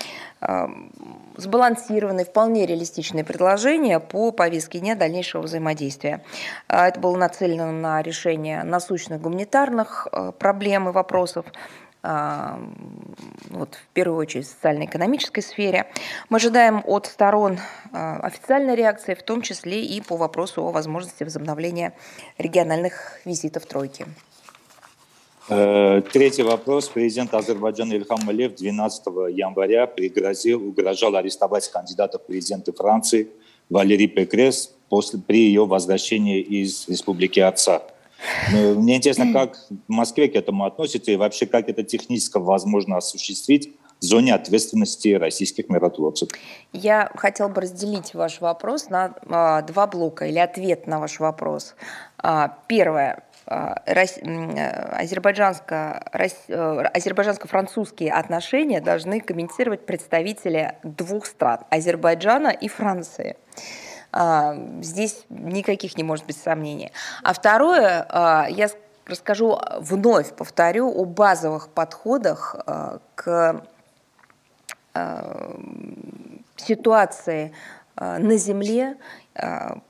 сбалансированные, 1.38 2.26
вполне 2.26 2.66
реалистичные 2.66 3.24
предложения 3.24 4.00
по 4.00 4.32
повестке 4.32 4.80
дня 4.80 4.94
дальнейшего 4.94 5.42
взаимодействия. 5.42 6.22
А, 6.66 6.88
это 6.88 7.00
было 7.00 7.16
нацелено 7.16 7.70
на 7.70 8.02
решение 8.02 8.62
насущных 8.64 9.20
гуманитарных 9.20 10.08
а, 10.10 10.32
проблем 10.32 10.88
и 10.88 10.92
вопросов, 10.92 11.46
а, 12.02 12.60
вот, 13.50 13.74
в 13.74 13.86
первую 13.94 14.18
очередь 14.18 14.46
в 14.46 14.50
социально-экономической 14.50 15.40
сфере. 15.40 15.86
Мы 16.28 16.36
ожидаем 16.36 16.82
от 16.86 17.06
сторон 17.06 17.58
официальной 17.92 18.74
реакции, 18.74 19.14
в 19.14 19.22
том 19.22 19.42
числе 19.42 19.84
и 19.84 20.00
по 20.00 20.16
вопросу 20.16 20.64
о 20.64 20.70
возможности 20.70 21.24
возобновления 21.24 21.94
региональных 22.36 23.20
визитов 23.24 23.66
тройки. 23.66 24.06
Э, 25.48 26.02
третий 26.12 26.42
вопрос. 26.42 26.88
Президент 26.88 27.32
Азербайджана 27.32 27.94
Ильхам 27.94 28.28
Алиев 28.28 28.54
12 28.54 29.06
января 29.30 29.86
пригрозил, 29.86 30.66
угрожал 30.66 31.16
арестовать 31.16 31.68
кандидата 31.70 32.18
в 32.18 32.26
президенты 32.26 32.72
Франции 32.72 33.28
Валерий 33.70 34.08
Пекрес 34.08 34.74
после, 34.88 35.18
при 35.18 35.38
ее 35.38 35.64
возвращении 35.64 36.40
из 36.40 36.88
Республики 36.88 37.40
Отца. 37.40 37.82
Ну, 38.52 38.80
мне 38.80 38.96
интересно, 38.96 39.32
как 39.32 39.56
в 39.56 39.92
Москве 39.92 40.28
к 40.28 40.34
этому 40.34 40.64
относится 40.64 41.12
и 41.12 41.16
вообще 41.16 41.46
как 41.46 41.68
это 41.68 41.82
технически 41.82 42.38
возможно 42.38 42.96
осуществить 42.96 43.70
в 44.00 44.04
зоне 44.04 44.34
ответственности 44.34 45.14
российских 45.14 45.68
миротворцев. 45.68 46.28
Я 46.72 47.10
хотела 47.14 47.48
бы 47.48 47.62
разделить 47.62 48.14
ваш 48.14 48.40
вопрос 48.40 48.90
на 48.90 49.14
а, 49.28 49.62
два 49.62 49.86
блока 49.86 50.26
или 50.26 50.38
ответ 50.38 50.86
на 50.86 51.00
ваш 51.00 51.20
вопрос. 51.20 51.74
А, 52.18 52.58
первое. 52.68 53.24
А, 53.50 53.80
э, 53.86 54.04
азербайджанско-французские 56.92 58.12
отношения 58.12 58.82
должны 58.82 59.20
комментировать 59.20 59.86
представители 59.86 60.74
двух 60.82 61.24
стран– 61.24 61.60
Азербайджана 61.70 62.48
и 62.48 62.68
Франции. 62.68 63.38
А, 64.12 64.54
здесь 64.82 65.24
никаких 65.30 65.96
не 65.96 66.02
может 66.02 66.26
быть 66.26 66.36
сомнений. 66.36 66.92
А 67.22 67.32
второе, 67.32 68.06
я 68.50 68.68
расскажу 69.06 69.58
вновь, 69.80 70.34
повторю, 70.34 70.92
о 70.92 71.06
базовых 71.06 71.70
подходах 71.70 72.54
к 73.14 73.62
ситуации 76.56 77.54
на 77.96 78.36
земле, 78.36 78.96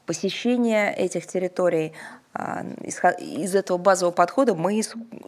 посещения 0.07 0.93
этих 0.93 1.27
территорий– 1.27 1.93
из 2.83 3.55
этого 3.55 3.79
базового 3.79 4.15
подхода 4.15 4.55
мы 4.55 4.81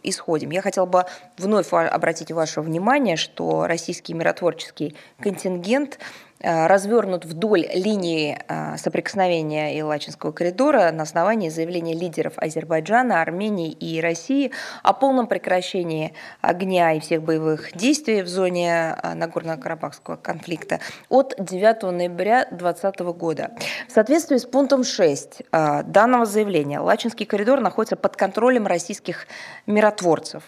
исходим. 0.03 0.51
Я 0.51 0.61
хотела 0.61 0.85
бы 0.85 1.05
вновь 1.37 1.73
обратить 1.73 2.31
ваше 2.31 2.61
внимание, 2.61 3.17
что 3.17 3.67
российский 3.67 4.13
миротворческий 4.13 4.95
контингент 5.19 5.99
развернут 6.43 7.25
вдоль 7.25 7.67
линии 7.73 8.37
э, 8.47 8.77
соприкосновения 8.77 9.79
Илачинского 9.79 10.31
коридора 10.31 10.91
на 10.91 11.03
основании 11.03 11.49
заявления 11.49 11.93
лидеров 11.93 12.33
Азербайджана, 12.37 13.21
Армении 13.21 13.71
и 13.71 14.01
России 14.01 14.51
о 14.83 14.93
полном 14.93 15.27
прекращении 15.27 16.13
огня 16.41 16.93
и 16.93 16.99
всех 16.99 17.23
боевых 17.23 17.75
действий 17.75 18.21
в 18.21 18.27
зоне 18.27 18.95
э, 19.01 19.13
Нагорно-Карабахского 19.13 20.17
конфликта 20.17 20.79
от 21.09 21.35
9 21.37 21.83
ноября 21.83 22.45
2020 22.51 22.99
года. 23.17 23.51
В 23.87 23.91
соответствии 23.91 24.37
с 24.37 24.45
пунктом 24.45 24.83
6 24.83 25.43
данного 25.51 26.25
заявления 26.25 26.79
Лачинский 26.79 27.25
коридор 27.25 27.59
находится 27.59 27.95
под 27.95 28.15
контролем 28.15 28.67
российских 28.67 29.27
миротворцев. 29.67 30.43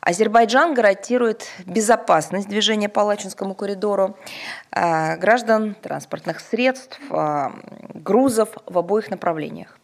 Азербайджан 0.00 0.74
гарантирует 0.74 1.46
безопасность 1.64 2.48
движения 2.48 2.88
по 2.88 3.00
Лачинскому 3.00 3.54
коридору 3.54 4.16
э, 4.72 5.16
граждан, 5.16 5.76
транспортных 5.80 6.40
средств, 6.40 6.98
э, 7.10 7.50
грузов 7.94 8.48
в 8.66 8.78
обоих 8.78 9.10
направлениях. 9.10 9.78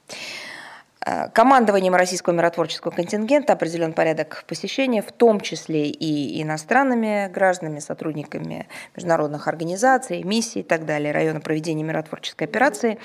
Э, 1.04 1.28
командованием 1.28 1.94
российского 1.94 2.34
миротворческого 2.34 2.90
контингента 2.90 3.52
определен 3.52 3.92
порядок 3.92 4.44
посещения, 4.46 5.00
в 5.00 5.12
том 5.12 5.40
числе 5.40 5.88
и 5.88 6.42
иностранными 6.42 7.28
гражданами, 7.28 7.78
сотрудниками 7.78 8.68
международных 8.96 9.46
организаций, 9.46 10.22
миссий 10.22 10.60
и 10.60 10.62
так 10.62 10.86
далее, 10.86 11.12
района 11.12 11.40
проведения 11.40 11.84
миротворческой 11.84 12.46
операции. 12.46 12.98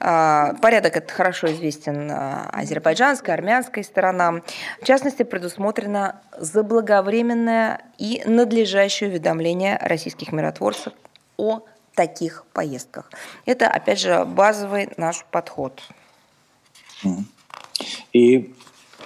Э, 0.00 0.54
порядок 0.60 0.96
этот 0.96 1.10
хорошо 1.10 1.50
известен 1.52 2.10
э, 2.10 2.14
азербайджанской, 2.52 3.32
армянской 3.32 3.84
сторонам. 3.84 4.42
В 4.82 4.84
частности, 4.84 5.22
предусмотрено 5.22 6.20
заблаговременное 6.38 7.80
и 7.96 8.22
надлежащее 8.26 9.08
уведомление 9.10 9.78
российских 9.80 10.32
миротворцев 10.32 10.92
о 11.38 11.60
таких 11.94 12.44
поездках. 12.52 13.10
Это, 13.46 13.66
опять 13.68 14.00
же, 14.00 14.24
базовый 14.24 14.90
наш 14.96 15.24
подход. 15.30 15.82
И 18.12 18.52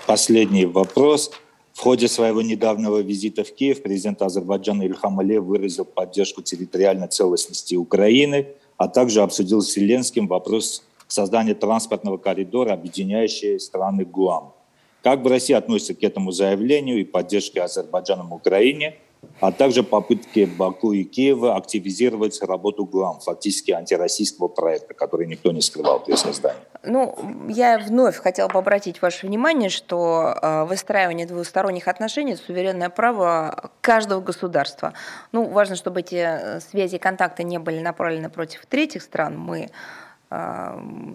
последний 0.07 0.67
вопрос. 0.67 1.31
В 1.73 1.81
ходе 1.81 2.07
своего 2.09 2.41
недавнего 2.41 2.99
визита 2.99 3.43
в 3.43 3.53
Киев 3.53 3.83
президент 3.83 4.23
Азербайджана 4.23 4.85
Ильхам 4.85 5.19
Алиев 5.19 5.43
выразил 5.43 5.85
поддержку 5.85 6.41
территориальной 6.41 7.09
целостности 7.09 7.75
Украины, 7.75 8.47
а 8.77 8.87
также 8.87 9.23
обсудил 9.23 9.61
с 9.61 9.75
Зеленским 9.75 10.29
вопрос 10.29 10.85
создания 11.09 11.55
транспортного 11.55 12.17
коридора, 12.17 12.75
объединяющего 12.75 13.59
страны 13.59 14.05
ГУАМ. 14.05 14.55
Как 15.03 15.23
бы 15.23 15.31
Россия 15.31 15.59
относится 15.59 15.95
к 15.95 16.03
этому 16.03 16.31
заявлению 16.31 17.01
и 17.01 17.05
поддержке 17.05 17.61
Азербайджаном 17.61 18.33
Украине– 18.33 18.97
а 19.41 19.53
также 19.53 19.83
попытки 19.83 20.45
Баку 20.45 20.93
и 20.93 21.05
Киева 21.05 21.57
активизировать 21.57 22.41
работу 22.43 22.85
ГУАМ, 22.85 23.21
фактически 23.21 23.71
антироссийского 23.73 24.49
проекта, 24.49 24.95
который 24.95 25.27
никто 25.27 25.53
не 25.53 25.61
скрывал 25.61 26.01
при 26.01 26.15
создании. 26.15 26.61
Ну, 26.83 27.17
я 27.49 27.79
вновь 27.79 28.17
хотела 28.17 28.49
бы 28.49 28.59
обратить 28.59 29.01
ваше 29.01 29.27
внимание, 29.27 29.71
что 29.71 30.37
э, 30.41 30.65
выстраивание 30.65 31.27
двусторонних 31.27 31.89
отношений– 31.89 32.33
это 32.35 32.43
суверенное 32.43 32.91
право 32.91 33.71
каждого 33.81 34.21
государства. 34.21 34.93
Ну, 35.33 35.45
важно, 35.45 35.77
чтобы 35.77 36.01
эти 36.01 36.17
э, 36.17 36.61
связи 36.61 36.97
и 36.97 36.99
контакты 36.99 37.43
не 37.43 37.59
были 37.59 37.81
направлены 37.81 38.29
против 38.29 38.67
третьих 38.67 39.03
стран. 39.03 39.39
Мы 39.39 39.71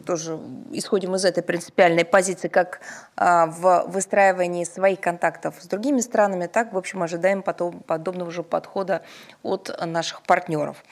тоже 0.05 0.39
исходим 0.71 1.15
из 1.15 1.25
этой 1.25 1.43
принципиальной 1.43 2.05
позиции, 2.05 2.47
как 2.47 2.81
а, 3.15 3.47
в 3.47 3.85
выстраивании 3.87 4.63
своих 4.63 4.99
контактов 4.99 5.55
с 5.59 5.67
другими 5.67 5.99
странами, 5.99 6.47
так, 6.47 6.73
в 6.73 6.77
общем, 6.77 7.03
ожидаем 7.03 7.41
потом 7.41 7.79
подобного 7.81 8.31
же 8.31 8.43
подхода 8.43 9.01
от 9.43 9.77
наших 9.85 10.21
партнеров. 10.23 10.83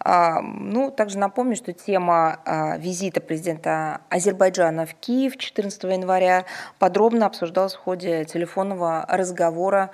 А, 0.00 0.40
ну, 0.40 0.90
также 0.90 1.18
напомню, 1.18 1.56
что 1.56 1.72
тема 1.72 2.40
а, 2.44 2.76
визита 2.78 3.20
президента 3.20 4.00
Азербайджана 4.08 4.86
в 4.86 4.94
Киев 4.94 5.36
14 5.36 5.84
января 5.84 6.44
подробно 6.78 7.26
обсуждалась 7.26 7.74
в 7.74 7.78
ходе 7.78 8.24
телефонного 8.24 9.04
разговора 9.08 9.90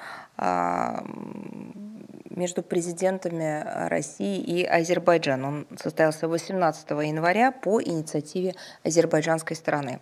между 2.30 2.62
президентами 2.62 3.88
России 3.88 4.40
и 4.40 4.64
Азербайджана. 4.64 5.48
Он 5.48 5.66
состоялся 5.80 6.28
18 6.28 6.90
января 6.90 7.52
по 7.52 7.82
инициативе 7.82 8.54
азербайджанской 8.82 9.56
стороны. 9.56 10.00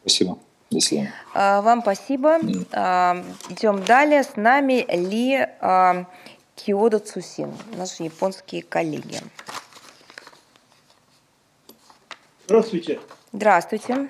Спасибо. 0.00 0.38
До 0.70 0.80
свидания. 0.80 1.12
Вам 1.34 1.82
спасибо. 1.82 2.38
Идем 2.38 3.84
далее. 3.84 4.22
С 4.22 4.36
нами 4.36 4.86
Ли 4.90 5.46
Киода 6.54 6.98
Цусин, 6.98 7.52
наши 7.76 8.04
японские 8.04 8.62
коллеги. 8.62 9.20
Здравствуйте. 12.46 13.00
Здравствуйте. 13.32 14.08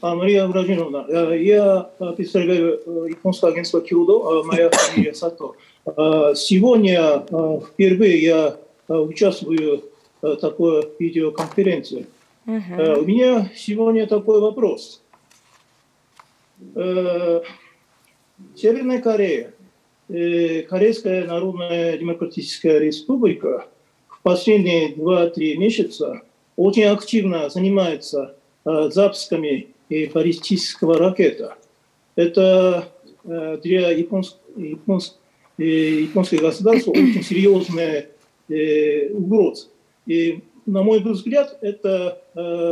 А, 0.00 0.14
Мария 0.14 0.46
Владимировна, 0.46 1.04
э, 1.08 1.42
я 1.42 1.90
представляю 2.16 2.80
э, 2.84 3.10
японское 3.10 3.50
агентство 3.50 3.80
Киудо, 3.80 4.42
моя 4.44 4.70
фамилия 4.70 5.14
Сато. 5.14 5.54
Сегодня 5.84 7.24
впервые 7.72 8.22
я 8.22 8.56
участвую 8.88 9.84
в 10.20 10.36
такой 10.36 10.88
видеоконференции. 10.98 12.06
Угу. 12.46 13.00
У 13.00 13.04
меня 13.04 13.50
сегодня 13.54 14.06
такой 14.06 14.40
вопрос. 14.40 15.00
Северная 18.54 19.00
Корея, 19.00 19.52
Корейская 20.08 21.24
Народная 21.24 21.96
Демократическая 21.96 22.78
Республика 22.78 23.66
в 24.08 24.20
последние 24.22 24.92
2-3 24.94 25.56
месяца 25.56 26.22
очень 26.56 26.84
активно 26.84 27.48
занимается 27.48 28.34
запусками 28.64 29.68
баллистического 29.88 30.98
ракета. 30.98 31.56
Это 32.16 32.88
для 33.24 33.90
японск, 33.90 34.36
японск, 34.56 35.14
японского 35.64 36.40
государства 36.40 36.90
очень 36.92 37.22
серьезная 37.22 38.08
угроза. 39.12 39.68
И, 40.06 40.40
на 40.66 40.82
мой 40.82 41.00
взгляд, 41.00 41.58
это 41.60 42.22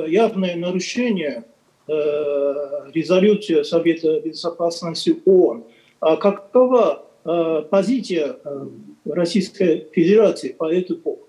явное 0.09 0.57
нарушение 0.57 1.45
резолюции 1.87 3.63
Совета 3.63 4.21
Безопасности 4.21 5.17
ООН. 5.25 5.65
А 6.01 6.17
какова 6.17 7.05
позиция 7.71 8.37
Российской 9.05 9.87
Федерации 9.93 10.51
по 10.51 10.73
этому 10.73 10.99
поводу? 11.01 11.29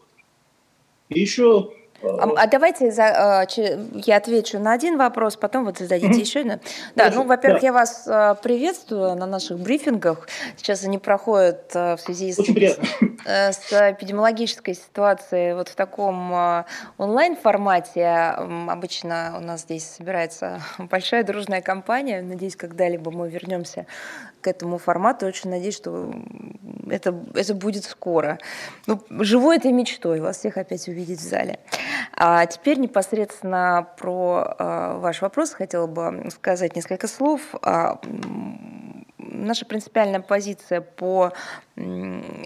Еще 1.09 1.71
а, 2.01 2.29
а 2.35 2.47
давайте 2.47 2.91
за, 2.91 3.45
э, 3.47 3.77
я 4.05 4.17
отвечу 4.17 4.59
на 4.59 4.73
один 4.73 4.97
вопрос, 4.97 5.35
потом 5.35 5.65
вот 5.65 5.77
зададите 5.77 6.19
еще 6.19 6.39
один. 6.41 6.59
Да, 6.95 7.11
ну, 7.13 7.23
во-первых, 7.23 7.61
я 7.63 7.73
вас 7.73 8.07
э, 8.07 8.35
приветствую 8.41 9.15
на 9.15 9.25
наших 9.25 9.59
брифингах. 9.59 10.27
Сейчас 10.57 10.83
они 10.83 10.97
проходят 10.97 11.71
э, 11.73 11.95
в 11.95 12.01
связи 12.01 12.31
с, 12.31 12.37
с 12.37 13.71
эпидемиологической 13.71 14.75
ситуацией 14.75 15.53
вот 15.53 15.69
в 15.69 15.75
таком 15.75 16.65
онлайн-формате. 16.97 18.07
Обычно 18.67 19.35
у 19.37 19.41
нас 19.41 19.61
здесь 19.61 19.85
собирается 19.85 20.61
большая 20.77 21.23
дружная 21.23 21.61
компания. 21.61 22.21
Надеюсь, 22.21 22.55
когда-либо 22.55 23.11
мы 23.11 23.29
вернемся 23.29 23.85
к 24.41 24.47
этому 24.47 24.77
формату. 24.77 25.25
Очень 25.25 25.49
надеюсь, 25.49 25.75
что 25.75 26.11
это, 26.89 27.15
это 27.33 27.53
будет 27.53 27.83
скоро. 27.83 28.39
Ну, 28.87 29.01
живой 29.09 29.57
этой 29.57 29.71
мечтой 29.71 30.19
вас 30.21 30.39
всех 30.39 30.57
опять 30.57 30.87
увидеть 30.87 31.19
в 31.19 31.27
зале. 31.27 31.59
А 32.13 32.45
теперь 32.45 32.79
непосредственно 32.79 33.87
про 33.97 34.55
э, 34.57 34.97
ваш 34.97 35.21
вопрос 35.21 35.51
хотела 35.51 35.87
бы 35.87 36.29
сказать 36.31 36.75
несколько 36.75 37.07
слов. 37.07 37.41
А, 37.61 37.99
наша 39.17 39.65
принципиальная 39.65 40.21
позиция 40.21 40.81
по 40.81 41.33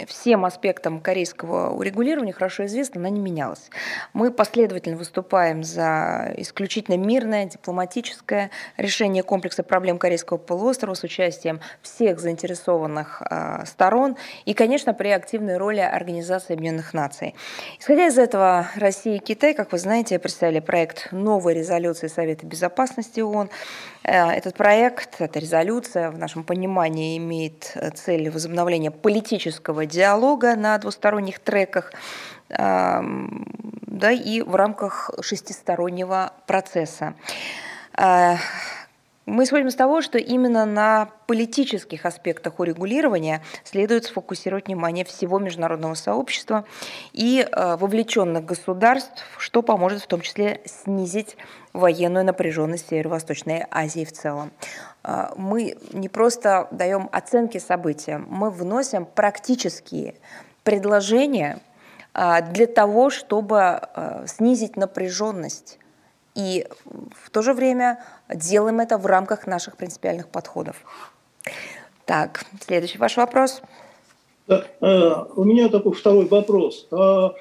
всем 0.08 0.46
аспектам 0.46 1.00
корейского 1.00 1.70
урегулирования 1.72 2.34
хорошо 2.34 2.66
известна, 2.66 3.00
она 3.00 3.10
не 3.10 3.20
менялась. 3.20 3.70
Мы 4.14 4.32
последовательно 4.32 4.98
выступаем 4.98 5.64
за 5.64 6.34
исключительно 6.38 6.98
мирное, 6.98 7.46
дипломатическое 7.46 8.52
решение 8.78 9.24
комплекса 9.24 9.64
проблем 9.64 9.98
Корейского 9.98 10.38
полуострова 10.38 10.94
с 10.94 11.04
участием 11.04 11.60
всех 11.82 12.20
заинтересованных 12.20 13.22
э, 13.30 13.66
сторон 13.66 14.18
и, 14.46 14.54
конечно, 14.54 14.94
при 14.94 15.10
активной 15.10 15.58
роли 15.58 15.80
Организации 15.80 16.54
Объединенных 16.54 16.94
Наций. 16.94 17.36
Исходя 17.80 18.08
из 18.08 18.18
этого, 18.18 18.68
Россия 18.76 19.16
и 19.16 19.20
Китай, 19.20 19.54
как 19.54 19.72
вы 19.72 19.78
знаете, 19.78 20.20
представили 20.20 20.60
проект 20.60 21.12
новой 21.12 21.54
резолюции 21.54 22.08
Совета 22.08 22.46
Безопасности 22.46 23.22
ООН. 23.22 23.50
Э, 24.04 24.30
этот 24.32 24.56
проект, 24.56 25.22
эта 25.22 25.40
резолюция 25.40 26.12
в 26.12 26.18
нашем 26.18 26.44
понимании 26.44 27.18
имеет 27.18 27.72
э, 27.76 27.90
цель 27.92 28.30
возобновления 28.30 28.92
политического 29.24 29.86
диалога 29.86 30.56
на 30.56 30.78
двусторонних 30.78 31.40
треках 31.40 31.94
да, 32.50 34.12
и 34.12 34.42
в 34.42 34.56
рамках 34.56 35.12
шестистороннего 35.22 36.34
процесса. 36.46 37.14
Мы 39.26 39.46
исходим 39.46 39.68
из 39.68 39.76
того, 39.76 40.02
что 40.02 40.18
именно 40.18 40.66
на 40.66 41.10
политических 41.28 42.06
аспектах 42.06 42.60
урегулирования 42.60 43.42
следует 43.64 44.04
сфокусировать 44.04 44.68
внимание 44.68 45.06
всего 45.06 45.40
международного 45.40 45.94
сообщества 45.94 46.66
и 47.14 47.48
э, 47.50 47.78
вовлеченных 47.78 48.44
государств, 48.44 49.24
что 49.38 49.62
поможет 49.62 50.02
в 50.02 50.08
том 50.08 50.20
числе 50.20 50.62
снизить 50.66 51.38
военную 51.72 52.26
напряженность 52.26 52.90
Северо-Восточной 52.90 53.66
Азии 53.72 54.04
в 54.04 54.12
целом. 54.12 54.52
Э, 55.06 55.30
мы 55.38 55.78
не 55.94 56.10
просто 56.10 56.68
даем 56.72 57.08
оценки 57.14 57.60
событиям, 57.60 58.28
мы 58.30 58.50
вносим 58.50 59.06
практические 59.06 60.16
предложения 60.66 61.60
э, 62.14 62.42
для 62.52 62.68
того, 62.68 63.10
чтобы 63.10 63.80
снизить 64.26 64.76
напряженность 64.76 65.80
и 66.36 66.66
в 67.24 67.30
то 67.30 67.42
же 67.42 67.54
время 67.54 68.04
делаем 68.34 68.80
это 68.80 68.98
в 68.98 69.06
рамках 69.06 69.48
наших 69.48 69.78
принципиальных 69.78 70.30
подходов. 70.30 70.78
Так, 72.06 72.46
следующий 72.66 72.98
ваш 72.98 73.18
вопрос. 73.18 73.62
Да, 74.48 74.66
э, 74.82 75.12
у 75.36 75.44
меня 75.44 75.70
такой 75.70 75.94
второй 75.94 76.26
вопрос. 76.26 76.88
А, 76.92 77.34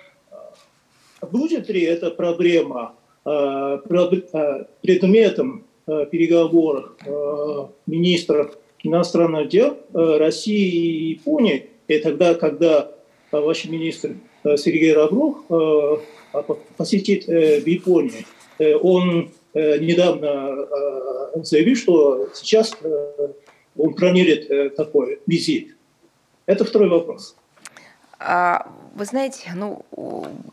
будет 1.31 1.69
ли 1.69 1.83
эта 1.83 2.11
проблема 2.11 2.95
э, 3.25 3.31
э, 3.31 4.65
предметом 4.83 5.65
переговоров 5.85 6.93
министров 7.87 8.57
иностранных 8.85 9.49
дел 9.49 9.77
России 9.93 10.71
и 10.71 11.11
Японии, 11.11 11.71
и 11.89 11.99
тогда, 11.99 12.35
когда 12.35 12.89
ваш 13.33 13.65
министр 13.65 14.15
Сергей 14.57 14.95
Лавров 14.95 15.39
посетит 16.77 17.27
в 17.27 17.67
Японии, 17.67 18.25
он 18.59 19.31
недавно 19.55 20.67
заявил, 21.43 21.77
что 21.77 22.29
сейчас 22.35 22.77
он 23.77 23.95
планирует 23.95 24.77
такой 24.77 25.21
визит. 25.27 25.77
Это 26.47 26.65
второй 26.65 26.89
вопрос. 26.89 27.37
А, 28.25 28.69
вы 28.95 29.05
знаете, 29.05 29.53
ну, 29.55 29.85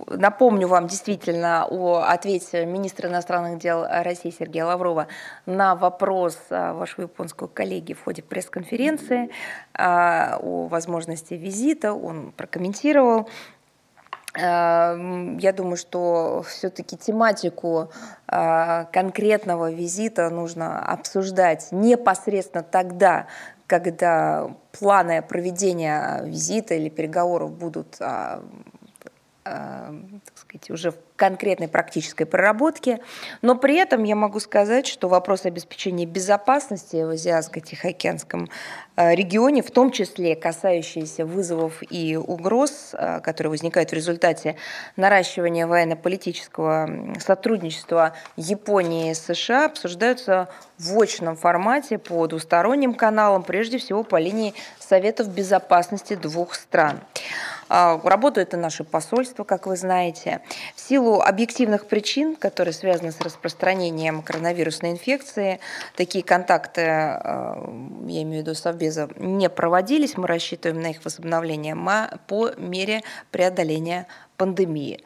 напомню 0.08 0.68
вам 0.68 0.88
действительно 0.88 1.68
о 1.70 2.04
ответе 2.08 2.66
министра 2.66 3.10
иностранных 3.10 3.60
дел 3.60 3.86
России 3.88 4.32
Сергея 4.32 4.66
Лаврова 4.66 5.08
на 5.46 5.76
вопрос 5.76 6.38
вашего 6.50 7.04
японского 7.04 7.48
коллеги 7.48 7.94
в 7.94 8.04
ходе 8.04 8.24
пресс-конференции 8.24 9.30
о 9.74 10.40
возможности 10.42 11.34
визита. 11.36 11.94
Он 11.94 12.32
прокомментировал 12.36 13.30
я 14.36 15.54
думаю, 15.56 15.76
что 15.76 16.44
все-таки 16.48 16.96
тематику 16.96 17.90
э, 18.28 18.86
конкретного 18.94 19.72
визита 19.72 20.30
нужно 20.30 20.80
обсуждать 20.86 21.70
непосредственно 21.72 22.64
тогда, 22.64 23.26
когда 23.66 24.52
планы 24.72 25.22
проведения 25.24 26.22
визита 26.26 26.76
или 26.76 26.90
переговоров 26.90 27.52
будут 27.52 27.98
а, 28.00 28.44
а, 29.46 29.96
сказать, 30.50 30.70
уже 30.72 30.92
в 30.92 30.96
конкретной 31.16 31.68
практической 31.68 32.26
проработке. 32.26 33.00
Но 33.42 33.56
при 33.56 33.76
этом 33.76 34.04
я 34.04 34.16
могу 34.16 34.40
сказать, 34.40 34.88
что 34.88 35.08
вопрос 35.08 35.46
обеспечения 35.46 36.06
безопасности 36.06 36.96
в 37.04 37.10
Азиатско-Тихоокеанском 37.10 38.50
э, 38.96 39.16
регионе, 39.16 39.62
в 39.62 39.72
том 39.72 39.92
числе 39.92 40.36
касающиеся 40.36 41.26
вызовов 41.26 41.84
и 41.90 42.16
угроз, 42.16 42.92
э, 42.94 43.20
которые 43.22 43.52
возникают 43.52 43.92
в 43.92 43.94
результате 43.94 44.56
наращивания 44.96 45.68
военно-политического 45.68 47.16
сотрудничества 47.20 48.14
Японии 48.38 49.12
и 49.12 49.14
США, 49.14 49.66
обсуждаются 49.66 50.48
в 50.78 50.98
очном 51.00 51.36
формате 51.36 51.98
по 51.98 52.26
двусторонним 52.28 52.94
каналам, 52.94 53.44
прежде 53.44 53.78
всего 53.78 54.04
по 54.04 54.18
линии 54.18 54.54
Советов 54.80 55.30
безопасности 55.30 56.16
двух 56.16 56.56
стран. 56.56 57.02
А, 57.70 58.02
работают 58.04 58.54
и 58.54 58.58
наши 58.58 58.84
посольства, 58.84 59.44
как 59.44 59.68
вы 59.68 59.78
знаете. 59.78 60.42
В 60.76 60.82
силу 60.82 61.22
объективных 61.22 61.88
причин, 61.88 62.36
которые 62.36 62.74
связаны 62.74 63.12
с 63.12 63.22
распространением 63.22 64.24
коронавирусной 64.24 64.92
инфекции, 64.92 65.60
такие 65.96 66.24
контакты, 66.24 66.82
а, 66.82 67.70
я 68.08 68.24
имею 68.24 68.44
в 68.44 68.48
виду 68.48 68.56
Совбеза, 68.56 69.08
не 69.18 69.50
проводились. 69.50 70.18
Мы 70.18 70.28
рассчитываем 70.28 70.82
на 70.82 70.88
их 70.88 71.06
возобновление 71.06 71.78
по 72.28 72.52
мере 72.58 73.04
преодоления 73.32 74.08
пандемии. 74.36 75.04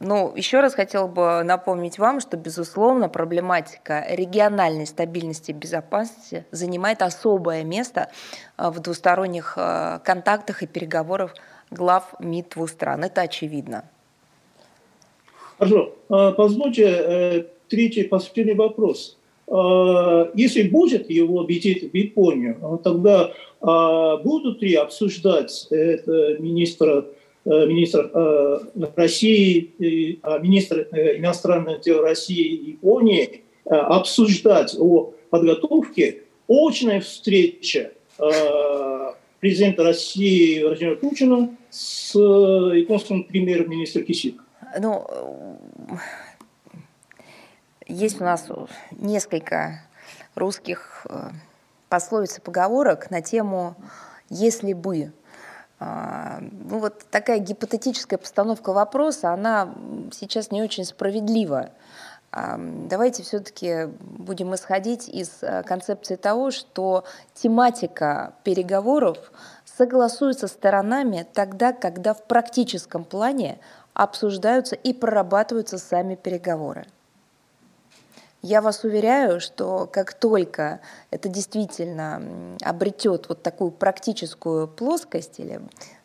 Ну, 0.00 0.32
еще 0.36 0.60
раз 0.60 0.74
хотела 0.74 1.08
бы 1.08 1.42
напомнить 1.42 1.98
вам, 1.98 2.20
что, 2.20 2.36
безусловно, 2.36 3.08
проблематика 3.08 4.06
региональной 4.08 4.86
стабильности 4.86 5.50
и 5.50 5.54
безопасности 5.54 6.46
занимает 6.52 7.02
особое 7.02 7.64
место 7.64 8.08
э, 8.56 8.70
в 8.70 8.78
двусторонних 8.78 9.54
э, 9.56 9.98
контактах 10.04 10.62
и 10.62 10.68
переговорах 10.68 11.34
глав 11.72 12.14
МИД 12.20 12.50
двух 12.54 12.70
стран. 12.70 13.04
Это 13.04 13.22
очевидно. 13.22 13.84
Хорошо. 15.58 15.92
Позвольте 16.08 17.46
третий, 17.68 18.04
последний 18.04 18.54
вопрос. 18.54 19.18
Если 20.34 20.68
будет 20.68 21.10
его 21.10 21.42
визит 21.42 21.92
в 21.92 21.96
Японию, 21.96 22.80
тогда 22.84 23.32
будут 23.60 24.62
ли 24.62 24.76
обсуждать 24.76 25.66
это 25.70 26.36
министра 26.38 27.06
министр 27.48 28.10
России, 28.94 29.72
министр 30.42 30.88
иностранных 31.16 31.80
дел 31.80 32.02
России 32.02 32.44
и 32.44 32.70
Японии 32.72 33.42
обсуждать 33.64 34.76
о 34.78 35.14
подготовке 35.30 36.22
очной 36.46 37.00
встречи 37.00 37.90
президента 39.40 39.82
России 39.82 40.62
Владимира 40.62 40.96
Путина 40.96 41.56
с 41.70 42.14
японским 42.14 43.24
премьер-министром 43.24 44.04
Кисико? 44.04 44.44
Ну, 44.78 45.06
есть 47.86 48.20
у 48.20 48.24
нас 48.24 48.46
несколько 48.92 49.82
русских 50.34 51.06
пословиц 51.88 52.38
и 52.38 52.40
поговорок 52.42 53.10
на 53.10 53.22
тему 53.22 53.74
«если 54.28 54.74
бы». 54.74 55.12
Ну 55.80 56.78
вот 56.78 57.04
такая 57.10 57.38
гипотетическая 57.38 58.18
постановка 58.18 58.72
вопроса, 58.72 59.32
она 59.32 59.74
сейчас 60.12 60.50
не 60.50 60.60
очень 60.62 60.84
справедлива. 60.84 61.70
Давайте 62.30 63.22
все-таки 63.22 63.86
будем 64.00 64.54
исходить 64.54 65.08
из 65.08 65.38
э, 65.40 65.62
концепции 65.62 66.16
того, 66.16 66.50
что 66.50 67.04
тематика 67.32 68.34
переговоров 68.44 69.16
согласуется 69.64 70.46
сторонами 70.46 71.26
тогда, 71.32 71.72
когда 71.72 72.12
в 72.12 72.22
практическом 72.24 73.04
плане 73.04 73.58
обсуждаются 73.94 74.76
и 74.76 74.92
прорабатываются 74.92 75.78
сами 75.78 76.16
переговоры. 76.16 76.86
Я 78.40 78.62
вас 78.62 78.84
уверяю, 78.84 79.40
что 79.40 79.88
как 79.90 80.14
только 80.14 80.80
это 81.10 81.28
действительно 81.28 82.56
обретет 82.62 83.28
вот 83.28 83.42
такую 83.42 83.72
практическую 83.72 84.68
плоскость 84.68 85.40
или 85.40 85.60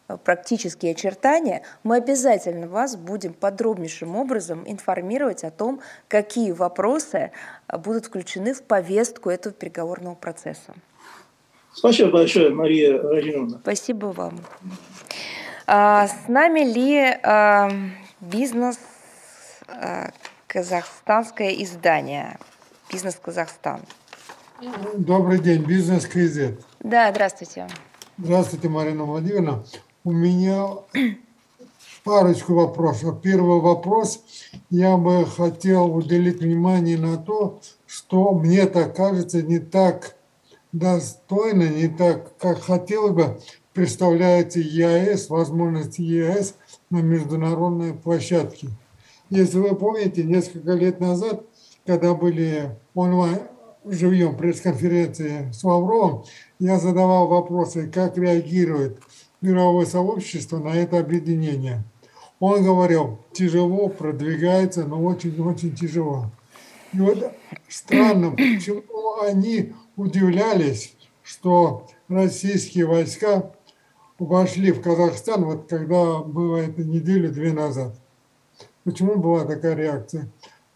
Э, 0.07 0.17
практические 0.17 0.91
очертания, 0.91 1.63
мы 1.83 1.97
обязательно 1.97 2.67
вас 2.67 2.95
будем 2.95 3.33
подробнейшим 3.33 4.15
образом 4.15 4.63
информировать 4.65 5.43
о 5.43 5.51
том, 5.51 5.79
какие 6.07 6.51
вопросы 6.51 7.31
э, 7.67 7.77
будут 7.77 8.07
включены 8.07 8.53
в 8.53 8.63
повестку 8.63 9.29
этого 9.29 9.53
переговорного 9.53 10.15
процесса. 10.15 10.73
Спасибо 11.73 12.11
большое, 12.11 12.49
Мария 12.49 13.01
Владимировна. 13.01 13.59
Спасибо 13.63 14.07
вам. 14.07 14.39
А, 15.65 16.07
с 16.07 16.27
нами 16.27 16.59
ли 16.59 17.17
а, 17.23 17.71
бизнес 18.19 18.77
а, 19.67 20.11
казахстанское 20.53 21.49
издание 21.63 22.37
«Бизнес 22.91 23.15
Казахстан». 23.15 23.81
Добрый 24.95 25.39
день, 25.39 25.63
бизнес 25.63 26.05
КЗ. 26.05 26.59
Да, 26.79 27.09
здравствуйте. 27.09 27.67
Здравствуйте, 28.19 28.69
Марина 28.69 29.03
Владимировна. 29.03 29.63
У 30.03 30.11
меня 30.11 30.67
парочку 32.03 32.53
вопросов. 32.53 33.19
Первый 33.23 33.61
вопрос. 33.61 34.23
Я 34.69 34.95
бы 34.95 35.25
хотел 35.25 35.95
уделить 35.95 36.39
внимание 36.39 36.99
на 36.99 37.17
то, 37.17 37.59
что 37.87 38.35
мне 38.35 38.67
так 38.67 38.95
кажется 38.95 39.41
не 39.41 39.57
так 39.57 40.15
достойно, 40.71 41.67
не 41.67 41.87
так, 41.87 42.37
как 42.37 42.61
хотел 42.61 43.11
бы, 43.11 43.39
представляете 43.73 44.61
ЕАЭС, 44.61 45.29
возможности 45.29 46.01
ЕАЭС 46.01 46.53
на 46.91 47.01
международной 47.01 47.95
площадке. 47.95 48.69
Если 49.35 49.57
вы 49.57 49.75
помните, 49.75 50.23
несколько 50.23 50.73
лет 50.73 50.99
назад, 50.99 51.43
когда 51.87 52.13
были 52.13 52.77
онлайн, 52.93 53.39
живьем 53.83 54.37
пресс-конференции 54.37 55.51
с 55.51 55.63
Лавровым, 55.63 56.23
я 56.59 56.77
задавал 56.77 57.27
вопросы, 57.27 57.89
как 57.91 58.15
реагирует 58.15 58.99
мировое 59.41 59.87
сообщество 59.87 60.59
на 60.59 60.75
это 60.75 60.99
объединение. 60.99 61.83
Он 62.39 62.63
говорил, 62.63 63.17
тяжело 63.31 63.89
продвигается, 63.89 64.85
но 64.85 65.03
очень-очень 65.03 65.73
тяжело. 65.73 66.27
И 66.93 66.99
вот 66.99 67.31
странно, 67.67 68.35
почему 68.35 68.83
они 69.23 69.73
удивлялись, 69.95 70.93
что 71.23 71.87
российские 72.07 72.85
войска 72.85 73.51
вошли 74.19 74.71
в 74.71 74.81
Казахстан, 74.83 75.43
вот 75.43 75.67
когда 75.67 76.19
было 76.19 76.57
это 76.57 76.83
неделю-две 76.83 77.51
назад. 77.51 77.99
Почему 78.83 79.15
была 79.15 79.45
такая 79.45 79.75
реакция? 79.75 80.29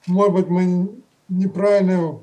Может 0.06 0.34
быть, 0.34 0.48
мы 0.48 0.90
неправильно 1.30 2.20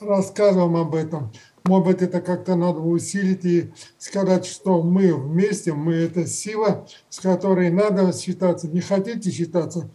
рассказываем 0.00 0.76
об 0.76 0.94
этом. 0.94 1.32
Может 1.64 1.86
быть, 1.86 2.02
это 2.02 2.20
как-то 2.20 2.56
надо 2.56 2.80
усилить 2.80 3.44
и 3.46 3.72
сказать, 3.96 4.44
что 4.44 4.82
мы 4.82 5.14
вместе, 5.14 5.72
мы 5.72 5.94
это 5.94 6.26
сила, 6.26 6.86
с 7.08 7.20
которой 7.20 7.70
надо 7.70 8.12
считаться. 8.12 8.68
Не 8.68 8.80
хотите 8.80 9.30
считаться, 9.30 9.88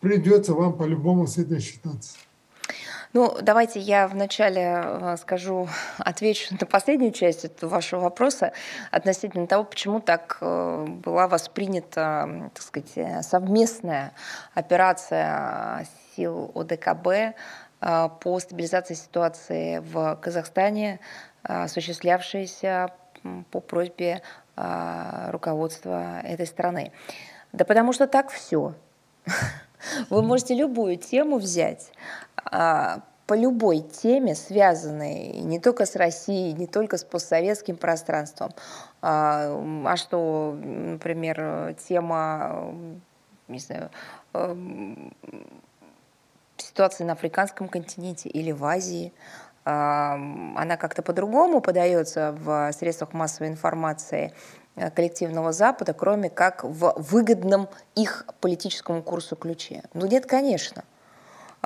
придется 0.00 0.54
вам 0.54 0.76
по-любому 0.76 1.26
с 1.26 1.36
этим 1.36 1.58
считаться. 1.58 2.16
Ну, 3.16 3.34
давайте 3.40 3.80
я 3.80 4.08
вначале 4.08 4.82
э, 4.84 5.16
скажу, 5.16 5.70
отвечу 5.98 6.54
на 6.60 6.66
последнюю 6.66 7.12
часть 7.12 7.46
этого 7.46 7.70
вашего 7.70 8.00
вопроса 8.00 8.52
относительно 8.90 9.46
того, 9.46 9.64
почему 9.64 10.00
так 10.00 10.36
э, 10.42 10.84
была 10.86 11.26
воспринята, 11.26 12.50
так 12.52 12.62
сказать, 12.62 13.24
совместная 13.24 14.12
операция 14.52 15.86
сил 16.14 16.52
ОДКБ 16.54 17.34
по 17.80 18.38
стабилизации 18.38 18.92
ситуации 18.92 19.78
в 19.78 20.16
Казахстане, 20.16 21.00
осуществлявшаяся 21.42 22.90
по 23.50 23.60
просьбе 23.60 24.20
руководства 24.56 26.20
этой 26.20 26.46
страны. 26.46 26.92
Да 27.52 27.64
потому 27.64 27.94
что 27.94 28.06
так 28.06 28.30
все. 28.30 28.74
Вы 30.10 30.22
можете 30.22 30.54
любую 30.54 30.96
тему 30.96 31.38
взять, 31.38 31.92
по 32.50 33.34
любой 33.34 33.80
теме, 33.80 34.34
связанной 34.34 35.40
не 35.40 35.58
только 35.58 35.84
с 35.84 35.96
Россией, 35.96 36.52
не 36.52 36.66
только 36.66 36.96
с 36.96 37.04
постсоветским 37.04 37.76
пространством, 37.76 38.52
а 39.02 39.96
что, 39.96 40.56
например, 40.62 41.74
тема, 41.88 42.72
не 43.48 43.58
знаю, 43.58 43.90
ситуации 46.56 47.04
на 47.04 47.14
африканском 47.14 47.68
континенте 47.68 48.28
или 48.28 48.52
в 48.52 48.64
Азии, 48.64 49.12
она 49.64 50.76
как-то 50.76 51.02
по-другому 51.02 51.60
подается 51.60 52.32
в 52.38 52.70
средствах 52.72 53.12
массовой 53.12 53.48
информации 53.48 54.32
э, 54.76 54.92
коллективного 54.92 55.50
Запада, 55.50 55.92
кроме 55.92 56.30
как 56.30 56.62
в 56.62 56.94
выгодном 56.96 57.68
их 57.96 58.26
политическому 58.40 59.02
курсу 59.02 59.34
ключе? 59.34 59.82
Ну 59.92 60.06
нет, 60.06 60.26
конечно. 60.26 60.84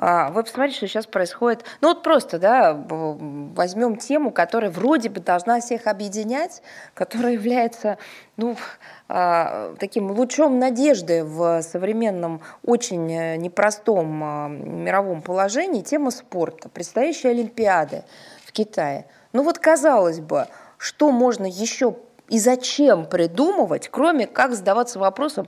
А, 0.03 0.31
вы 0.31 0.41
посмотрите, 0.41 0.77
что 0.77 0.87
сейчас 0.87 1.05
происходит. 1.05 1.63
Ну 1.79 1.89
вот 1.89 2.01
просто, 2.01 2.39
да, 2.39 2.73
возьмем 2.73 3.97
тему, 3.97 4.31
которая 4.31 4.71
вроде 4.71 5.09
бы 5.09 5.19
должна 5.19 5.61
всех 5.61 5.85
объединять, 5.85 6.63
которая 6.95 7.33
является, 7.33 7.99
ну, 8.35 8.57
а, 9.07 9.75
таким 9.79 10.09
лучом 10.09 10.57
надежды 10.57 11.23
в 11.23 11.61
современном 11.61 12.41
очень 12.65 13.11
э, 13.13 13.35
непростом 13.37 14.23
а, 14.23 14.47
мировом 14.47 15.21
положении, 15.21 15.83
тема 15.83 16.09
спорта, 16.09 16.67
предстоящей 16.67 17.27
Олимпиады 17.27 18.03
в 18.43 18.51
Китае. 18.51 19.05
Ну 19.33 19.43
вот 19.43 19.59
казалось 19.59 20.19
бы, 20.19 20.47
что 20.79 21.11
можно 21.11 21.45
еще 21.45 21.95
и 22.27 22.39
зачем 22.39 23.05
придумывать, 23.05 23.89
кроме 23.89 24.25
как 24.25 24.55
задаваться 24.55 24.97
вопросом, 24.97 25.47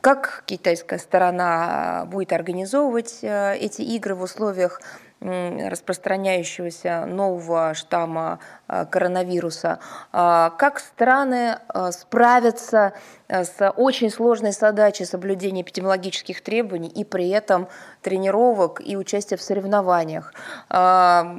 как 0.00 0.44
китайская 0.46 0.98
сторона 0.98 2.06
будет 2.06 2.32
организовывать 2.32 3.18
э, 3.22 3.56
эти 3.56 3.82
игры 3.82 4.14
в 4.14 4.22
условиях 4.22 4.80
распространяющегося 5.20 7.04
нового 7.04 7.74
штамма 7.74 8.38
э, 8.68 8.86
коронавируса, 8.86 9.78
а, 10.12 10.48
как 10.50 10.78
страны 10.78 11.58
э, 11.74 11.90
справятся 11.92 12.94
с 13.28 13.70
очень 13.76 14.10
сложной 14.10 14.52
задачей 14.52 15.04
соблюдения 15.04 15.60
эпидемиологических 15.60 16.40
требований 16.40 16.88
и 16.88 17.04
при 17.04 17.28
этом 17.28 17.68
тренировок 18.00 18.80
и 18.84 18.96
участия 18.96 19.36
в 19.36 19.42
соревнованиях. 19.42 20.32
А, 20.70 21.36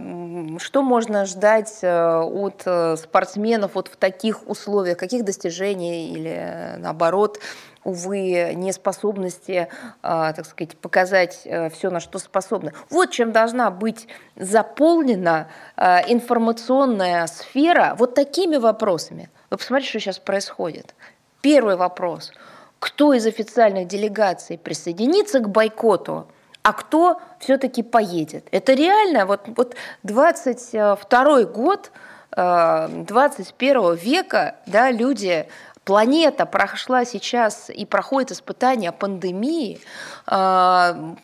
что 0.60 0.84
можно 0.84 1.26
ждать 1.26 1.84
от 1.84 2.62
спортсменов 3.00 3.72
вот 3.74 3.88
в 3.88 3.96
таких 3.98 4.48
условиях, 4.48 4.98
каких 4.98 5.26
достижений 5.26 6.14
или 6.14 6.76
наоборот 6.78 7.40
увы, 7.84 8.54
неспособности, 8.56 9.68
а, 10.02 10.34
так 10.34 10.46
сказать, 10.46 10.78
показать 10.78 11.42
э, 11.46 11.70
все, 11.70 11.90
на 11.90 12.00
что 12.00 12.20
способны. 12.20 12.74
Вот 12.90 13.12
чем 13.12 13.32
должна 13.32 13.72
быть 13.72 14.08
заполнена 14.36 15.48
а, 15.76 16.02
информационная 16.08 17.28
сфера 17.28 17.96
вот 17.98 18.14
такими 18.14 18.58
вопросами. 18.58 19.30
Вы 19.50 19.58
посмотрите, 19.58 19.90
что 19.90 20.00
сейчас 20.00 20.20
происходит. 20.20 20.96
Первый 21.42 21.76
вопрос. 21.76 22.32
Кто 22.80 23.14
из 23.14 23.26
официальных 23.26 23.88
делегаций 23.88 24.58
присоединится 24.58 25.40
к 25.40 25.50
бойкоту 25.50 26.28
а 26.64 26.74
кто 26.74 27.20
все-таки 27.40 27.82
поедет. 27.82 28.48
Это 28.52 28.74
реально, 28.74 29.26
вот, 29.26 29.42
вот 29.56 29.76
22 30.04 31.44
год 31.46 31.92
21 32.36 33.78
э, 33.78 33.96
века, 33.96 34.56
да, 34.66 34.90
люди 34.92 35.48
планета 35.84 36.46
прошла 36.46 37.06
сейчас 37.06 37.70
и 37.70 37.86
проходит 37.86 38.32
испытания 38.32 38.92
пандемии, 38.92 39.80
э, 40.28 41.16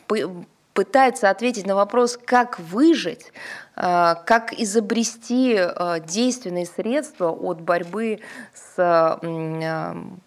пытается 0.72 1.30
ответить 1.30 1.66
на 1.66 1.74
вопрос, 1.74 2.18
как 2.24 2.60
выжить, 2.60 3.32
э, 3.76 4.14
как 4.24 4.52
изобрести 4.52 5.58
действенные 6.06 6.66
средства 6.66 7.30
от 7.30 7.60
борьбы 7.60 8.20
с 8.54 9.18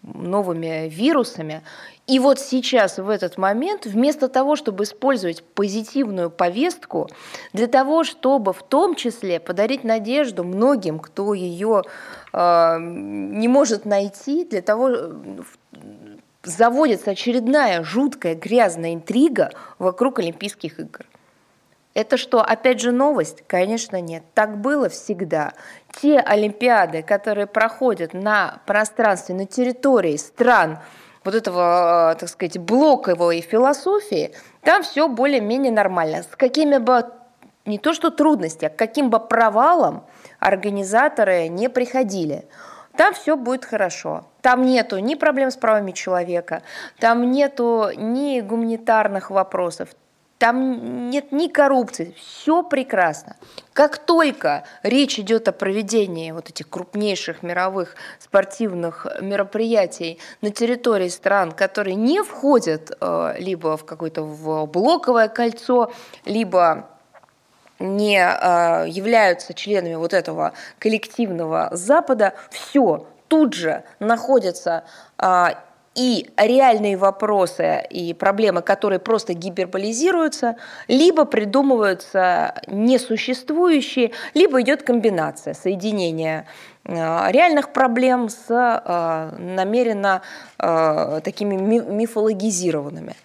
новыми 0.03 0.89
вирусами, 0.89 1.63
и 2.11 2.19
вот 2.19 2.39
сейчас, 2.39 2.97
в 2.97 3.07
этот 3.07 3.37
момент, 3.37 3.85
вместо 3.85 4.27
того, 4.27 4.57
чтобы 4.57 4.83
использовать 4.83 5.45
позитивную 5.45 6.29
повестку, 6.29 7.07
для 7.53 7.67
того, 7.67 8.03
чтобы 8.03 8.51
в 8.51 8.63
том 8.63 8.95
числе 8.95 9.39
подарить 9.39 9.85
надежду 9.85 10.43
многим, 10.43 10.99
кто 10.99 11.33
ее 11.33 11.83
э, 12.33 12.77
не 12.81 13.47
может 13.47 13.85
найти, 13.85 14.43
для 14.43 14.61
того 14.61 14.91
заводится 16.43 17.11
очередная 17.11 17.81
жуткая 17.81 18.35
грязная 18.35 18.93
интрига 18.93 19.51
вокруг 19.79 20.19
Олимпийских 20.19 20.81
игр. 20.81 21.05
Это 21.93 22.17
что, 22.17 22.41
опять 22.41 22.81
же, 22.81 22.91
новость? 22.91 23.45
Конечно, 23.47 24.01
нет. 24.01 24.23
Так 24.33 24.57
было 24.57 24.89
всегда. 24.89 25.53
Те 26.01 26.19
Олимпиады, 26.19 27.03
которые 27.03 27.47
проходят 27.47 28.13
на 28.13 28.59
пространстве, 28.65 29.33
на 29.33 29.45
территории 29.45 30.17
стран, 30.17 30.79
вот 31.23 31.35
этого, 31.35 32.11
э, 32.11 32.15
так 32.15 32.29
сказать, 32.29 32.57
блоковой 32.57 33.41
философии, 33.41 34.33
там 34.61 34.83
все 34.83 35.07
более-менее 35.07 35.71
нормально. 35.71 36.23
С 36.23 36.35
какими 36.35 36.77
бы 36.77 37.05
не 37.65 37.77
то 37.77 37.93
что 37.93 38.09
трудности, 38.09 38.65
а 38.65 38.69
каким 38.69 39.09
бы 39.09 39.19
провалом 39.19 40.03
организаторы 40.39 41.47
не 41.47 41.69
приходили. 41.69 42.45
Там 42.97 43.13
все 43.13 43.37
будет 43.37 43.65
хорошо. 43.65 44.25
Там 44.41 44.63
нету 44.63 44.97
ни 44.97 45.15
проблем 45.15 45.51
с 45.51 45.55
правами 45.55 45.91
человека, 45.91 46.63
там 46.99 47.31
нету 47.31 47.89
ни 47.95 48.41
гуманитарных 48.41 49.29
вопросов, 49.29 49.89
там 50.41 51.11
нет 51.11 51.31
ни 51.31 51.47
коррупции, 51.47 52.15
все 52.17 52.63
прекрасно. 52.63 53.35
Как 53.73 53.99
только 53.99 54.63
речь 54.81 55.19
идет 55.19 55.47
о 55.47 55.51
проведении 55.51 56.31
вот 56.31 56.49
этих 56.49 56.67
крупнейших 56.67 57.43
мировых 57.43 57.95
спортивных 58.17 59.05
мероприятий 59.21 60.17
на 60.41 60.49
территории 60.49 61.09
стран, 61.09 61.51
которые 61.51 61.93
не 61.93 62.23
входят 62.23 62.89
э, 62.89 63.35
либо 63.37 63.77
в 63.77 63.85
какое-то 63.85 64.23
в 64.23 64.65
блоковое 64.65 65.27
кольцо, 65.27 65.91
либо 66.25 66.89
не 67.77 68.17
э, 68.17 68.89
являются 68.89 69.53
членами 69.53 69.93
вот 69.93 70.11
этого 70.11 70.53
коллективного 70.79 71.69
Запада, 71.71 72.33
все 72.49 73.05
тут 73.27 73.53
же 73.53 73.83
находятся 73.99 74.85
э, 75.19 75.49
и 75.95 76.29
реальные 76.37 76.95
вопросы 76.95 77.83
и 77.89 78.13
проблемы, 78.13 78.61
которые 78.61 78.99
просто 78.99 79.33
гиперболизируются, 79.33 80.55
либо 80.87 81.25
придумываются 81.25 82.61
несуществующие, 82.67 84.11
либо 84.33 84.61
идет 84.61 84.83
комбинация, 84.83 85.53
соединения 85.53 86.47
э, 86.85 86.93
реальных 87.31 87.73
проблем 87.73 88.29
с 88.29 88.45
э, 88.49 89.35
намеренно 89.37 90.21
э, 90.59 91.21
такими 91.23 91.55
мифологизированными. 91.55 93.15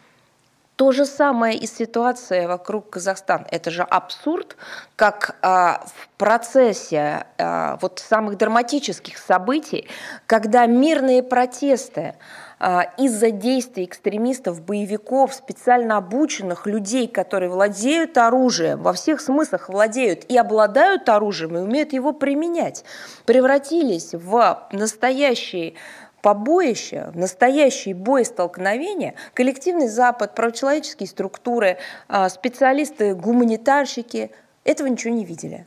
То 0.76 0.92
же 0.92 1.06
самое 1.06 1.56
и 1.56 1.66
ситуация 1.66 2.46
вокруг 2.46 2.90
Казахстана. 2.90 3.46
Это 3.50 3.70
же 3.70 3.82
абсурд, 3.82 4.56
как 4.94 5.36
а, 5.40 5.82
в 5.86 6.08
процессе 6.18 7.24
а, 7.38 7.78
вот 7.80 7.98
самых 7.98 8.36
драматических 8.36 9.16
событий, 9.16 9.88
когда 10.26 10.66
мирные 10.66 11.22
протесты 11.22 12.14
из-за 12.58 13.30
действий 13.30 13.84
экстремистов, 13.84 14.62
боевиков, 14.62 15.34
специально 15.34 15.98
обученных 15.98 16.66
людей, 16.66 17.06
которые 17.06 17.50
владеют 17.50 18.16
оружием, 18.16 18.82
во 18.82 18.94
всех 18.94 19.20
смыслах 19.20 19.68
владеют 19.68 20.24
и 20.28 20.38
обладают 20.38 21.08
оружием 21.10 21.56
и 21.56 21.60
умеют 21.60 21.92
его 21.92 22.12
применять, 22.12 22.84
превратились 23.26 24.14
в 24.14 24.66
настоящие 24.72 25.74
побоище, 26.22 27.12
настоящие 27.14 27.94
боестолкновения, 27.94 29.14
коллективный 29.34 29.88
Запад, 29.88 30.34
правочеловеческие 30.34 31.08
структуры, 31.08 31.76
а, 32.08 32.28
специалисты, 32.28 33.14
гуманитарщики 33.14 34.30
этого 34.64 34.88
ничего 34.88 35.14
не 35.14 35.24
видели 35.24 35.66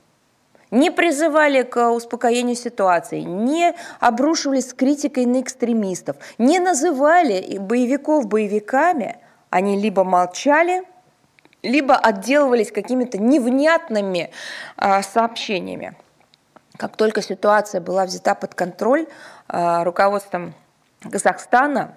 не 0.71 0.91
призывали 0.91 1.63
к 1.63 1.91
успокоению 1.91 2.55
ситуации, 2.55 3.21
не 3.21 3.73
обрушивались 3.99 4.69
с 4.69 4.73
критикой 4.73 5.25
на 5.25 5.41
экстремистов, 5.41 6.17
не 6.37 6.59
называли 6.59 7.57
боевиков 7.57 8.27
боевиками, 8.27 9.17
они 9.49 9.79
либо 9.79 10.03
молчали, 10.03 10.83
либо 11.63 11.95
отделывались 11.95 12.71
какими-то 12.71 13.17
невнятными 13.17 14.31
а, 14.77 15.01
сообщениями. 15.01 15.95
Как 16.77 16.95
только 16.95 17.21
ситуация 17.21 17.81
была 17.81 18.05
взята 18.05 18.35
под 18.35 18.53
контроль 18.53 19.07
а, 19.47 19.83
руководством 19.83 20.53
Казахстана, 21.11 21.95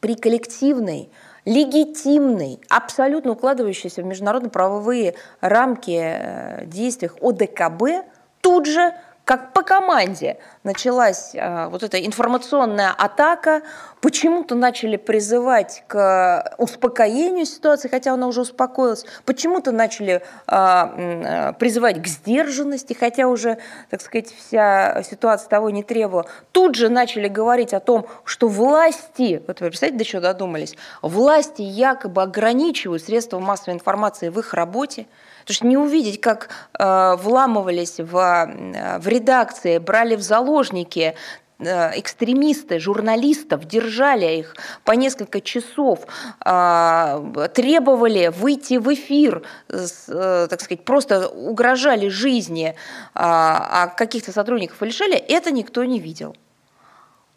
при 0.00 0.14
коллективной 0.14 1.10
легитимный, 1.44 2.60
абсолютно 2.68 3.32
укладывающийся 3.32 4.02
в 4.02 4.06
международно-правовые 4.06 5.14
рамки 5.40 5.98
э, 5.98 6.66
действиях 6.66 7.16
ОДКБ, 7.20 8.06
тут 8.40 8.66
же 8.66 8.94
как 9.24 9.52
по 9.52 9.62
команде 9.62 10.38
началась 10.64 11.34
э, 11.34 11.68
вот 11.68 11.82
эта 11.82 12.04
информационная 12.04 12.90
атака, 12.90 13.62
почему-то 14.00 14.54
начали 14.54 14.96
призывать 14.96 15.84
к 15.86 16.54
успокоению 16.58 17.46
ситуации, 17.46 17.88
хотя 17.88 18.14
она 18.14 18.26
уже 18.26 18.40
успокоилась, 18.40 19.04
почему-то 19.24 19.72
начали 19.72 20.22
э, 20.46 21.52
призывать 21.58 22.02
к 22.02 22.06
сдержанности, 22.06 22.92
хотя 22.92 23.28
уже, 23.28 23.58
так 23.88 24.00
сказать, 24.00 24.34
вся 24.34 25.02
ситуация 25.02 25.48
того 25.48 25.70
не 25.70 25.82
требовала. 25.82 26.26
Тут 26.52 26.74
же 26.74 26.88
начали 26.88 27.28
говорить 27.28 27.72
о 27.72 27.80
том, 27.80 28.06
что 28.24 28.48
власти, 28.48 29.42
вот 29.46 29.60
вы 29.60 29.68
представляете, 29.68 29.98
до 29.98 30.04
чего 30.04 30.22
додумались, 30.22 30.76
власти 31.02 31.62
якобы 31.62 32.22
ограничивают 32.22 33.04
средства 33.04 33.38
массовой 33.38 33.74
информации 33.74 34.28
в 34.28 34.38
их 34.38 34.54
работе, 34.54 35.06
Потому 35.50 35.56
что 35.56 35.66
не 35.66 35.76
увидеть, 35.76 36.20
как 36.20 36.48
э, 36.78 37.16
вламывались 37.16 37.98
в, 37.98 38.16
э, 38.16 38.98
в 39.00 39.08
редакции, 39.08 39.78
брали 39.78 40.14
в 40.14 40.22
заложники 40.22 41.16
э, 41.58 41.98
экстремисты, 41.98 42.78
журналистов, 42.78 43.64
держали 43.64 44.38
их 44.38 44.54
по 44.84 44.92
несколько 44.92 45.40
часов, 45.40 46.06
э, 46.46 47.48
требовали 47.52 48.28
выйти 48.32 48.74
в 48.74 48.94
эфир, 48.94 49.42
так 49.66 50.60
сказать, 50.60 50.84
просто 50.84 51.26
угрожали 51.28 52.06
жизни, 52.06 52.76
а 53.14 53.88
каких-то 53.88 54.30
сотрудников 54.30 54.80
лишали, 54.82 55.16
это 55.16 55.50
никто 55.50 55.82
не 55.82 55.98
видел. 55.98 56.36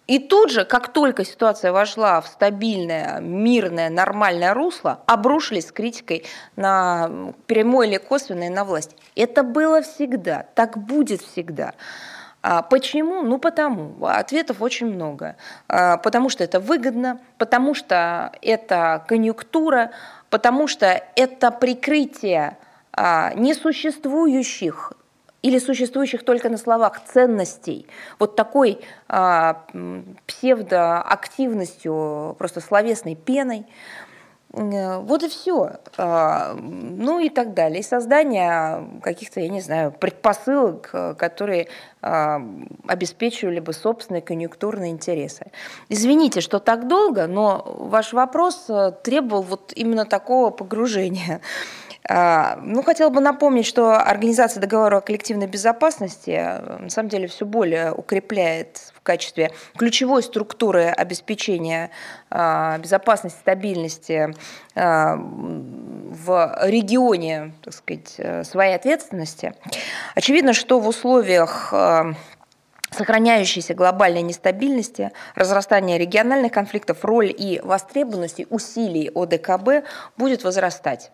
И 0.06 0.20
тут 0.20 0.52
же, 0.52 0.66
как 0.66 0.92
только 0.92 1.24
ситуация 1.24 1.72
вошла 1.72 2.20
в 2.20 2.28
стабильное, 2.28 3.22
мирное, 3.22 3.90
нормальное 3.90 4.54
русло, 4.54 5.00
обрушились 5.06 5.68
с 5.68 5.72
критикой 5.72 6.26
на 6.58 7.34
прямой 7.48 7.88
или 7.88 7.98
косвенной 7.98 8.50
на 8.50 8.66
власть. 8.66 8.96
Это 9.16 9.44
было 9.44 9.82
всегда, 9.82 10.46
так 10.56 10.78
будет 10.78 11.22
всегда. 11.22 11.74
А 12.42 12.62
почему? 12.62 13.22
Ну 13.22 13.38
потому. 13.38 14.06
Ответов 14.06 14.62
очень 14.62 14.88
много. 14.88 15.38
А, 15.70 15.96
потому 15.96 16.28
что 16.28 16.44
это 16.44 16.60
выгодно, 16.60 17.22
потому 17.38 17.74
что 17.74 18.34
это 18.42 19.06
конъюнктура, 19.08 19.92
потому 20.30 20.68
что 20.68 21.02
это 21.16 21.52
прикрытие 21.52 22.58
а, 22.92 23.34
несуществующих 23.36 24.92
или 25.44 25.60
существующих 25.60 26.24
только 26.24 26.50
на 26.50 26.58
словах 26.58 27.04
ценностей, 27.06 27.86
вот 28.18 28.36
такой 28.36 28.80
а, 29.08 29.64
псевдоактивностью, 30.26 32.36
просто 32.40 32.62
словесной 32.62 33.14
пеной, 33.16 33.68
э, 34.54 34.98
вот 35.00 35.24
и 35.24 35.28
все. 35.28 35.74
А, 35.98 36.56
ну 36.56 37.20
и 37.20 37.30
так 37.30 37.54
далее. 37.54 37.82
И 37.82 37.84
создание 37.84 38.88
каких-то, 39.02 39.42
я 39.42 39.50
не 39.50 39.60
знаю, 39.60 39.92
предпосылок, 39.92 40.90
которые 41.18 41.68
а, 42.02 42.42
обеспечивали 42.88 43.60
бы 43.60 43.74
собственные 43.74 44.22
конъюнктурные 44.22 44.92
интересы. 44.92 45.48
Извините, 45.90 46.40
что 46.40 46.60
так 46.60 46.88
долго, 46.88 47.28
но 47.28 47.76
ваш 47.80 48.14
вопрос 48.14 48.68
э, 48.70 48.94
требовал 49.04 49.44
вот 49.44 49.74
именно 49.76 50.06
такого 50.06 50.52
погружения. 50.52 51.42
А, 52.10 52.60
ну, 52.62 52.84
хотела 52.84 53.10
бы 53.10 53.22
напомнить, 53.22 53.66
что 53.66 53.96
Организация 53.96 54.60
договора 54.60 54.98
о 54.98 55.02
коллективной 55.02 55.48
безопасности 55.48 56.32
э, 56.32 56.78
на 56.80 56.90
самом 56.90 57.10
деле 57.10 57.28
все 57.28 57.46
более 57.46 57.94
укрепляет 57.94 58.92
в 58.94 59.02
качестве 59.02 59.52
ключевой 59.78 60.22
структуры 60.22 60.86
обеспечения 60.86 61.92
а, 62.30 62.78
безопасности, 62.78 63.38
стабильности 63.40 64.34
а, 64.76 65.16
в 65.18 66.58
регионе, 66.64 67.54
так 67.62 67.74
сказать, 67.74 68.16
э, 68.18 68.44
своей 68.44 68.76
ответственности. 68.76 69.54
Очевидно, 70.16 70.54
что 70.54 70.80
в 70.80 70.88
условиях 70.88 71.74
сохраняющейся 72.94 73.74
глобальной 73.74 74.22
нестабильности, 74.22 75.12
разрастания 75.36 75.98
региональных 75.98 76.52
конфликтов, 76.52 77.04
роль 77.04 77.34
и 77.36 77.60
востребованности 77.64 78.48
усилий 78.50 79.12
ОДКБ 79.14 79.86
будет 80.18 80.44
возрастать. 80.44 81.12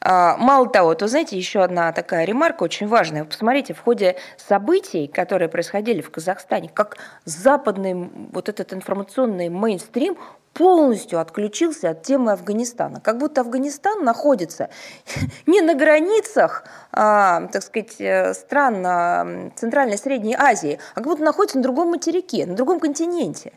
А, 0.00 0.36
мало 0.36 0.68
того, 0.68 0.94
то 0.94 1.08
знаете, 1.08 1.36
еще 1.36 1.62
одна 1.62 1.92
такая 1.92 2.24
ремарка 2.24 2.62
очень 2.62 2.86
важная. 2.86 3.24
посмотрите, 3.24 3.74
в 3.74 3.80
ходе 3.80 4.16
событий, 4.36 5.06
которые 5.06 5.48
происходили 5.48 6.00
в 6.00 6.10
Казахстане, 6.10 6.68
как 6.72 6.98
западный 7.24 7.94
вот 7.94 8.48
этот 8.48 8.72
информационный 8.72 9.48
мейнстрим 9.48 10.16
полностью 10.54 11.20
отключился 11.20 11.90
от 11.90 12.02
темы 12.02 12.32
Афганистана. 12.32 13.00
Как 13.00 13.18
будто 13.18 13.42
Афганистан 13.42 14.04
находится 14.04 14.70
не 15.46 15.60
на 15.60 15.74
границах, 15.74 16.64
а, 16.92 17.48
так 17.48 17.62
сказать, 17.62 17.96
э, 18.00 18.32
стран 18.34 18.86
а, 18.86 19.50
Центральной 19.56 19.96
и 19.96 19.98
Средней 19.98 20.36
Азии, 20.38 20.78
а 20.92 20.96
как 20.96 21.04
будто 21.04 21.22
находится 21.22 21.58
на 21.58 21.62
другом 21.62 21.90
материке, 21.90 22.46
на 22.46 22.54
другом 22.54 22.80
континенте. 22.80 23.52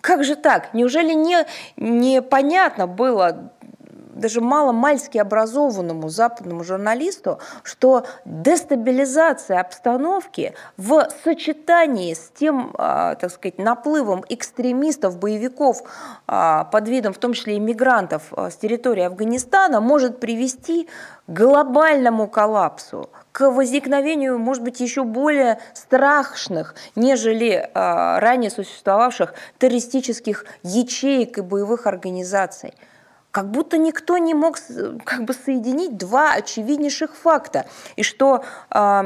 Как 0.00 0.22
же 0.22 0.36
так? 0.36 0.72
Неужели 0.72 1.12
не, 1.12 1.46
непонятно 1.76 2.86
было 2.86 3.50
даже 4.16 4.40
мало-мальски 4.40 5.18
образованному 5.18 6.08
западному 6.08 6.64
журналисту, 6.64 7.38
что 7.62 8.06
дестабилизация 8.24 9.60
обстановки 9.60 10.54
в 10.76 11.08
сочетании 11.22 12.14
с 12.14 12.30
тем, 12.34 12.74
а, 12.78 13.14
так 13.16 13.30
сказать, 13.30 13.58
наплывом 13.58 14.24
экстремистов, 14.28 15.18
боевиков 15.18 15.82
а, 16.26 16.64
под 16.64 16.88
видом, 16.88 17.12
в 17.12 17.18
том 17.18 17.34
числе 17.34 17.58
иммигрантов 17.58 18.32
а, 18.32 18.50
с 18.50 18.56
территории 18.56 19.02
Афганистана, 19.02 19.80
может 19.80 20.18
привести 20.18 20.88
к 21.26 21.32
глобальному 21.32 22.28
коллапсу, 22.28 23.10
к 23.32 23.50
возникновению, 23.50 24.38
может 24.38 24.62
быть, 24.62 24.80
еще 24.80 25.04
более 25.04 25.58
страшных, 25.74 26.74
нежели 26.94 27.68
ранее 27.74 28.50
существовавших 28.50 29.34
террористических 29.58 30.46
ячеек 30.62 31.38
и 31.38 31.40
боевых 31.42 31.86
организаций 31.86 32.72
как 33.36 33.50
будто 33.50 33.76
никто 33.76 34.16
не 34.16 34.32
мог 34.32 34.56
как 35.04 35.24
бы 35.24 35.34
соединить 35.34 35.98
два 35.98 36.32
очевиднейших 36.32 37.14
факта, 37.14 37.66
и 37.94 38.02
что 38.02 38.42
э, 38.70 39.02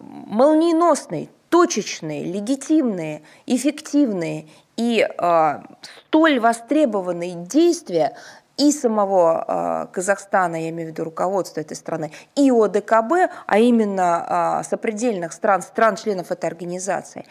молниеносные, 0.00 1.28
точечные, 1.48 2.24
легитимные, 2.24 3.22
эффективные 3.46 4.48
и 4.76 5.06
э, 5.06 5.60
столь 6.08 6.40
востребованные 6.40 7.34
действия 7.34 8.16
и 8.56 8.72
самого 8.72 9.44
э, 9.46 9.94
Казахстана, 9.94 10.56
я 10.56 10.70
имею 10.70 10.88
в 10.88 10.92
виду 10.94 11.04
руководство 11.04 11.60
этой 11.60 11.76
страны, 11.76 12.10
и 12.34 12.50
ОДКБ, 12.50 13.30
а 13.46 13.58
именно 13.60 14.60
э, 14.60 14.68
сопредельных 14.68 15.32
стран, 15.32 15.62
стран-членов 15.62 16.32
этой 16.32 16.46
организации, 16.46 17.26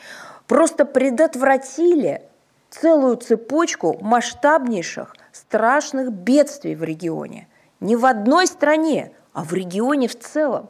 просто 0.48 0.86
предотвратили 0.86 2.22
целую 2.70 3.18
цепочку 3.18 3.98
масштабнейших 4.00 5.14
страшных 5.32 6.12
бедствий 6.12 6.76
в 6.76 6.84
регионе. 6.84 7.48
Не 7.80 7.96
в 7.96 8.06
одной 8.06 8.48
стране, 8.48 9.12
а 9.34 9.44
в 9.44 9.54
регионе 9.54 10.08
в 10.08 10.18
целом. 10.18 10.70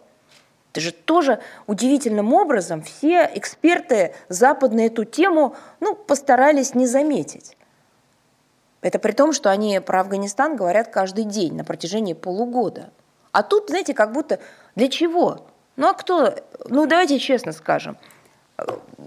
Это 0.71 0.81
же 0.81 0.91
тоже 0.91 1.41
удивительным 1.67 2.33
образом 2.33 2.81
все 2.81 3.29
эксперты 3.33 4.13
западные 4.29 4.87
эту 4.87 5.03
тему 5.03 5.55
ну, 5.81 5.95
постарались 5.95 6.75
не 6.75 6.87
заметить. 6.87 7.57
Это 8.81 8.97
при 8.97 9.11
том, 9.11 9.33
что 9.33 9.51
они 9.51 9.79
про 9.79 10.01
Афганистан 10.01 10.55
говорят 10.55 10.87
каждый 10.87 11.25
день 11.25 11.55
на 11.55 11.65
протяжении 11.65 12.13
полугода. 12.13 12.91
А 13.31 13.43
тут, 13.43 13.69
знаете, 13.69 13.93
как 13.93 14.13
будто 14.13 14.39
для 14.75 14.87
чего? 14.87 15.45
Ну 15.75 15.87
а 15.87 15.93
кто? 15.93 16.35
Ну 16.69 16.85
давайте 16.85 17.19
честно 17.19 17.51
скажем– 17.51 17.97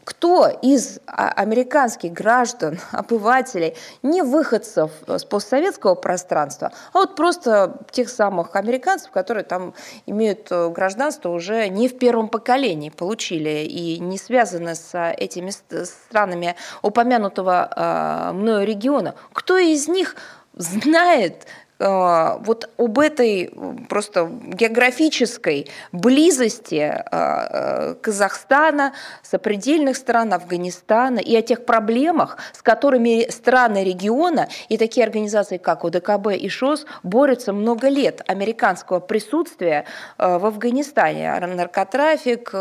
кто 0.05 0.49
из 0.49 1.01
а, 1.07 1.29
американских 1.31 2.13
граждан, 2.13 2.79
обывателей, 2.93 3.75
не 4.03 4.23
выходцев 4.23 4.91
с 5.07 5.25
постсоветского 5.25 5.95
пространства, 5.95 6.73
а 6.93 6.99
вот 6.99 7.17
просто 7.17 7.79
тех 7.91 8.09
самых 8.09 8.55
американцев, 8.57 9.11
которые 9.11 9.45
там 9.45 9.75
имеют 10.07 10.49
э, 10.51 10.69
гражданство 10.71 11.31
уже 11.31 11.69
не 11.69 11.89
в 11.89 11.99
первом 11.99 12.29
поколении 12.29 12.91
получили 12.91 13.65
и 13.65 13.99
не 13.99 14.19
связаны 14.19 14.75
с 14.75 15.13
этими 15.17 15.51
странами 15.51 16.57
упомянутого 16.83 17.71
э, 17.75 18.33
мною 18.33 18.67
региона. 18.67 19.15
Кто 19.33 19.59
из 19.59 19.89
них 19.89 20.17
знает 20.57 21.47
а, 21.47 21.64
вот 21.79 22.71
об 22.79 22.99
этой 23.01 23.53
просто 23.89 24.31
географической 24.31 25.69
близости 25.91 26.81
а, 26.81 27.03
а, 27.11 27.95
Казахстана, 27.97 28.93
сопредельных 29.23 29.97
стран 29.97 30.33
Афганистана 30.33 31.19
и 31.19 31.35
о 31.35 31.43
тех 31.43 31.65
проблемах, 31.65 32.39
с 32.53 32.63
которыми 32.63 33.29
страны 33.29 33.83
региона 33.83 34.49
и 34.69 34.79
такие 34.79 35.05
организации, 35.05 35.57
как 35.59 35.85
ОДКБ 35.85 36.29
и 36.39 36.49
ШОС, 36.49 36.87
борются 37.03 37.53
много 37.53 37.89
лет 37.89 38.23
американского 38.27 39.01
присутствия 39.01 39.85
в 40.17 40.47
Афганистане. 40.47 41.39
Наркотрафик, 41.41 42.55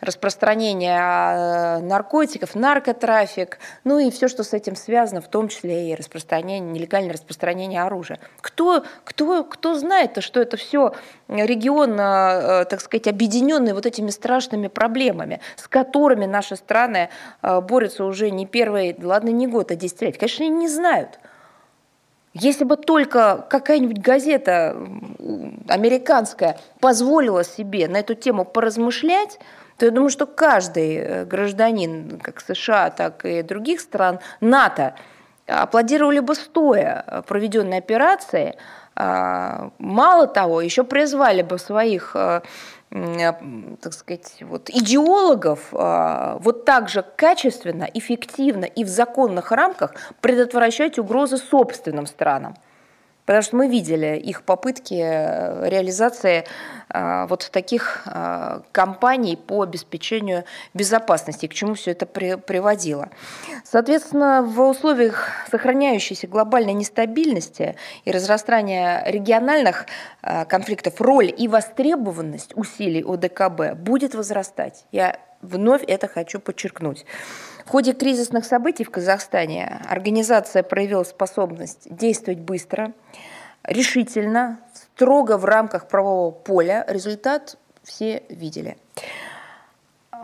распространение 0.00 1.78
наркотиков, 1.80 2.54
наркотрафик, 2.54 3.58
ну 3.84 3.98
и 3.98 4.10
все, 4.10 4.28
что 4.28 4.44
с 4.44 4.52
этим 4.52 4.76
связано, 4.76 5.20
в 5.20 5.28
том 5.28 5.48
числе 5.48 5.90
и 5.90 5.94
распространение, 5.94 6.72
нелегальное 6.72 7.12
распространение 7.12 7.82
оружия. 7.82 8.18
Кто, 8.40 8.59
кто, 9.04 9.44
кто 9.44 9.74
знает, 9.74 10.22
что 10.22 10.40
это 10.40 10.56
все 10.56 10.92
регион, 11.28 11.92
э, 11.98 12.64
так 12.64 12.80
сказать, 12.80 13.08
объединенный 13.08 13.72
вот 13.72 13.86
этими 13.86 14.10
страшными 14.10 14.68
проблемами, 14.68 15.40
с 15.56 15.68
которыми 15.68 16.26
наши 16.26 16.56
страны 16.56 17.08
э, 17.42 17.60
борются 17.60 18.04
уже 18.04 18.30
не 18.30 18.46
первый, 18.46 18.96
ладно, 19.02 19.30
не 19.30 19.46
год, 19.46 19.70
а 19.70 19.76
10 19.76 20.02
лет. 20.02 20.18
Конечно, 20.18 20.44
они 20.44 20.54
не 20.54 20.68
знают. 20.68 21.18
Если 22.32 22.62
бы 22.64 22.76
только 22.76 23.44
какая-нибудь 23.50 23.98
газета 23.98 24.76
американская 25.68 26.58
позволила 26.78 27.42
себе 27.42 27.88
на 27.88 27.98
эту 27.98 28.14
тему 28.14 28.44
поразмышлять, 28.44 29.40
то 29.80 29.86
я 29.86 29.92
думаю, 29.92 30.10
что 30.10 30.26
каждый 30.26 30.96
э, 30.96 31.24
гражданин, 31.24 32.20
как 32.20 32.40
США, 32.40 32.90
так 32.90 33.24
и 33.24 33.42
других 33.42 33.80
стран 33.80 34.20
НАТО, 34.40 34.94
аплодировали 35.50 36.20
бы 36.20 36.34
стоя 36.34 37.22
проведенной 37.26 37.78
операции. 37.78 38.56
А, 38.96 39.70
мало 39.78 40.26
того, 40.26 40.60
еще 40.60 40.84
призвали 40.84 41.42
бы 41.42 41.58
своих 41.58 42.14
э, 42.14 42.42
так 42.90 43.92
сказать, 43.92 44.34
вот, 44.40 44.68
идеологов 44.68 45.68
а, 45.72 46.38
вот 46.40 46.64
так 46.64 46.88
же 46.88 47.04
качественно, 47.16 47.88
эффективно 47.94 48.64
и 48.64 48.84
в 48.84 48.88
законных 48.88 49.52
рамках 49.52 49.94
предотвращать 50.20 50.98
угрозы 50.98 51.38
собственным 51.38 52.06
странам. 52.06 52.56
Потому 53.30 53.44
что 53.44 53.56
мы 53.58 53.68
видели 53.68 54.16
их 54.18 54.42
попытки 54.42 55.00
э, 55.00 55.68
реализации 55.68 56.44
а, 56.88 57.28
вот 57.28 57.48
таких 57.52 58.02
а, 58.06 58.62
кампаний 58.72 59.36
по 59.36 59.62
обеспечению 59.62 60.42
безопасности, 60.74 61.46
к 61.46 61.54
чему 61.54 61.74
все 61.74 61.92
это 61.92 62.06
при, 62.06 62.34
приводило. 62.34 63.08
Соответственно, 63.62 64.42
в 64.42 64.60
условиях 64.60 65.28
сохраняющейся 65.48 66.26
глобальной 66.26 66.72
нестабильности 66.72 67.76
и 68.04 68.10
разрастания 68.10 69.04
региональных 69.06 69.86
конфликтов 70.48 71.00
роль 71.00 71.32
и 71.38 71.46
востребованность 71.46 72.50
усилий 72.56 73.04
ОДКБ 73.06 73.78
будет 73.78 74.16
возрастать. 74.16 74.86
Я 74.90 75.20
вновь 75.40 75.84
это 75.86 76.08
хочу 76.08 76.40
подчеркнуть. 76.40 77.06
В 77.70 77.72
ходе 77.72 77.92
кризисных 77.92 78.46
событий 78.46 78.82
в 78.82 78.90
Казахстане 78.90 79.80
организация 79.88 80.64
проявила 80.64 81.04
способность 81.04 81.86
действовать 81.88 82.40
быстро, 82.40 82.94
решительно, 83.62 84.58
строго 84.74 85.38
в 85.38 85.44
рамках 85.44 85.86
правового 85.86 86.32
поля. 86.32 86.84
Результат 86.88 87.58
все 87.84 88.24
видели. 88.28 88.76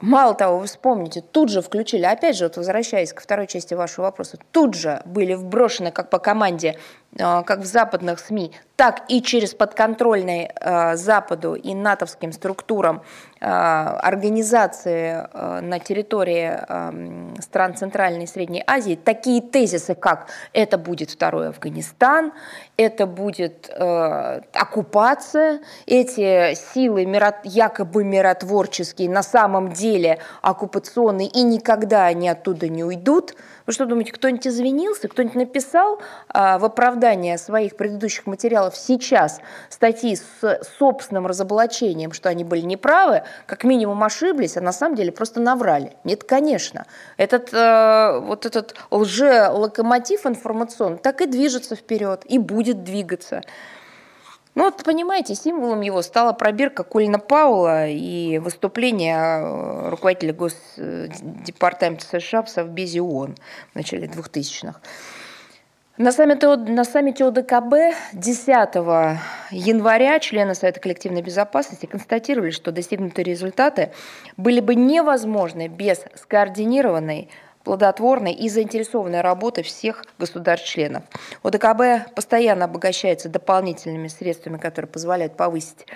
Мало 0.00 0.34
того, 0.34 0.58
вы 0.58 0.66
вспомните, 0.66 1.20
тут 1.20 1.48
же 1.48 1.62
включили, 1.62 2.02
опять 2.02 2.36
же, 2.36 2.46
вот 2.46 2.56
возвращаясь 2.56 3.12
ко 3.12 3.22
второй 3.22 3.46
части 3.46 3.74
вашего 3.74 4.06
вопроса, 4.06 4.38
тут 4.50 4.74
же 4.74 5.00
были 5.04 5.34
вброшены, 5.34 5.92
как 5.92 6.10
по 6.10 6.18
команде, 6.18 6.76
как 7.16 7.60
в 7.60 7.64
западных 7.64 8.20
СМИ, 8.20 8.52
так 8.76 9.02
и 9.08 9.22
через 9.22 9.54
подконтрольные 9.54 10.52
а, 10.60 10.96
Западу 10.96 11.54
и 11.54 11.74
натовским 11.74 12.32
структурам 12.32 13.02
организации 13.38 15.28
на 15.60 15.78
территории 15.78 16.58
стран 17.42 17.76
Центральной 17.76 18.24
и 18.24 18.26
Средней 18.26 18.64
Азии. 18.66 18.98
Такие 19.02 19.42
тезисы, 19.42 19.94
как 19.94 20.28
это 20.54 20.78
будет 20.78 21.10
второй 21.10 21.50
Афганистан, 21.50 22.32
это 22.78 23.06
будет 23.06 23.70
оккупация, 23.78 25.60
эти 25.84 26.54
силы 26.54 27.02
якобы 27.44 28.04
миротворческие 28.04 29.10
на 29.10 29.22
самом 29.22 29.70
деле 29.70 30.18
оккупационные 30.40 31.28
и 31.28 31.42
никогда 31.42 32.06
они 32.06 32.30
оттуда 32.30 32.68
не 32.68 32.84
уйдут– 32.84 33.34
вы 33.66 33.72
что 33.72 33.84
думаете, 33.84 34.12
кто-нибудь 34.12 34.46
извинился, 34.46 35.08
кто-нибудь 35.08 35.34
написал 35.34 36.00
в 36.32 36.64
оправдание 37.06 37.38
своих 37.38 37.76
предыдущих 37.76 38.26
материалов 38.26 38.76
сейчас 38.76 39.40
статьи 39.68 40.16
с 40.16 40.60
собственным 40.78 41.26
разоблачением, 41.26 42.12
что 42.12 42.28
они 42.28 42.44
были 42.44 42.62
неправы, 42.62 43.22
как 43.46 43.64
минимум 43.64 44.02
ошиблись, 44.02 44.56
а 44.56 44.60
на 44.60 44.72
самом 44.72 44.96
деле 44.96 45.12
просто 45.12 45.40
наврали? 45.40 45.92
Нет, 46.04 46.24
конечно. 46.24 46.86
Этот, 47.16 47.52
э, 47.52 48.20
вот 48.20 48.46
этот 48.46 48.74
лже-локомотив 48.90 50.26
информационный 50.26 50.98
так 50.98 51.20
и 51.20 51.26
движется 51.26 51.76
вперед, 51.76 52.22
и 52.24 52.38
будет 52.38 52.82
двигаться. 52.82 53.42
Ну 54.54 54.64
вот, 54.64 54.82
понимаете, 54.84 55.34
символом 55.34 55.82
его 55.82 56.02
стала 56.02 56.32
пробирка 56.32 56.82
Колина 56.82 57.18
Паула 57.18 57.86
и 57.88 58.38
выступление 58.38 59.18
э, 59.18 59.88
руководителя 59.90 60.32
Госдепартамента 60.32 62.06
США 62.06 62.42
в 62.42 62.48
Совбезе 62.48 63.00
ООН 63.00 63.36
в 63.72 63.74
начале 63.76 64.06
2000-х. 64.06 64.80
На 65.98 66.12
саммите, 66.12 66.56
на 66.56 66.84
саммите 66.84 67.24
ОДКБ 67.24 67.96
10 68.12 68.46
января 69.50 70.18
члены 70.18 70.54
Совета 70.54 70.78
коллективной 70.78 71.22
безопасности 71.22 71.86
констатировали, 71.86 72.50
что 72.50 72.70
достигнутые 72.70 73.24
результаты 73.24 73.92
были 74.36 74.60
бы 74.60 74.74
невозможны 74.74 75.68
без 75.68 76.04
скоординированной 76.14 77.30
плодотворной 77.64 78.32
и 78.32 78.50
заинтересованной 78.50 79.22
работы 79.22 79.62
всех 79.62 80.04
государств-членов. 80.18 81.02
ОДКБ 81.42 82.14
постоянно 82.14 82.66
обогащается 82.66 83.30
дополнительными 83.30 84.08
средствами, 84.08 84.58
которые 84.58 84.90
позволяют 84.90 85.34
повысить 85.38 85.86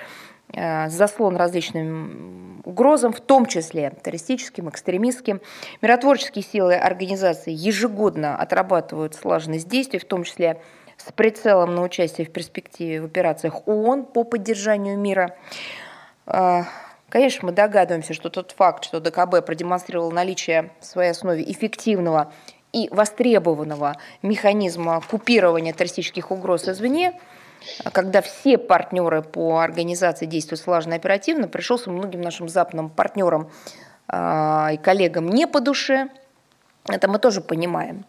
заслон 0.52 1.36
различным 1.36 2.62
угрозам, 2.64 3.12
в 3.12 3.20
том 3.20 3.46
числе 3.46 3.92
террористическим, 4.02 4.68
экстремистским. 4.68 5.40
Миротворческие 5.80 6.44
силы 6.44 6.74
организации 6.74 7.52
ежегодно 7.52 8.36
отрабатывают 8.36 9.14
слаженность 9.14 9.68
действий, 9.68 9.98
в 9.98 10.04
том 10.04 10.24
числе 10.24 10.60
с 10.96 11.12
прицелом 11.12 11.74
на 11.74 11.82
участие 11.82 12.26
в 12.26 12.32
перспективе 12.32 13.00
в 13.00 13.06
операциях 13.06 13.66
ООН 13.66 14.04
по 14.04 14.24
поддержанию 14.24 14.98
мира. 14.98 15.36
Э, 16.26 16.64
Конечно, 17.10 17.46
мы 17.46 17.52
догадываемся, 17.52 18.14
что 18.14 18.30
тот 18.30 18.52
факт, 18.52 18.84
что 18.84 19.00
ДКБ 19.00 19.44
продемонстрировал 19.44 20.12
наличие 20.12 20.70
в 20.78 20.84
своей 20.84 21.10
основе 21.10 21.42
эффективного 21.42 22.32
и 22.72 22.88
востребованного 22.92 23.96
механизма 24.22 25.00
купирования 25.00 25.72
террористических 25.72 26.30
угроз 26.30 26.68
извне, 26.68 27.20
когда 27.92 28.20
все 28.22 28.58
партнеры 28.58 29.22
по 29.22 29.60
организации 29.60 30.26
действуют 30.26 30.60
слаженно 30.60 30.94
и 30.94 30.96
оперативно, 30.96 31.48
пришелся 31.48 31.90
многим 31.90 32.20
нашим 32.20 32.48
западным 32.48 32.90
партнерам 32.90 33.50
а, 34.08 34.70
и 34.72 34.76
коллегам 34.76 35.28
не 35.28 35.46
по 35.46 35.60
душе. 35.60 36.08
Это 36.88 37.08
мы 37.08 37.18
тоже 37.18 37.40
понимаем. 37.40 38.04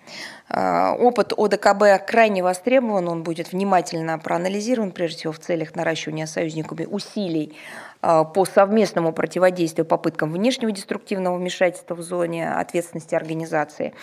А, 0.49 0.93
опыт 0.93 1.33
ОДКБ 1.37 2.05
крайне 2.07 2.41
востребован, 2.41 3.07
он 3.07 3.23
будет 3.23 3.51
внимательно 3.51 4.17
проанализирован, 4.17 4.91
прежде 4.91 5.19
всего 5.19 5.33
в 5.33 5.39
целях 5.39 5.75
наращивания 5.75 6.25
союзниками 6.25 6.85
усилий 6.85 7.55
по 8.01 8.45
совместному 8.45 9.13
противодействию 9.13 9.85
попыткам 9.85 10.31
внешнего 10.31 10.71
деструктивного 10.71 11.37
вмешательства 11.37 11.93
в 11.93 12.01
зоне 12.01 12.51
ответственности 12.51 13.13
организации. 13.13 13.93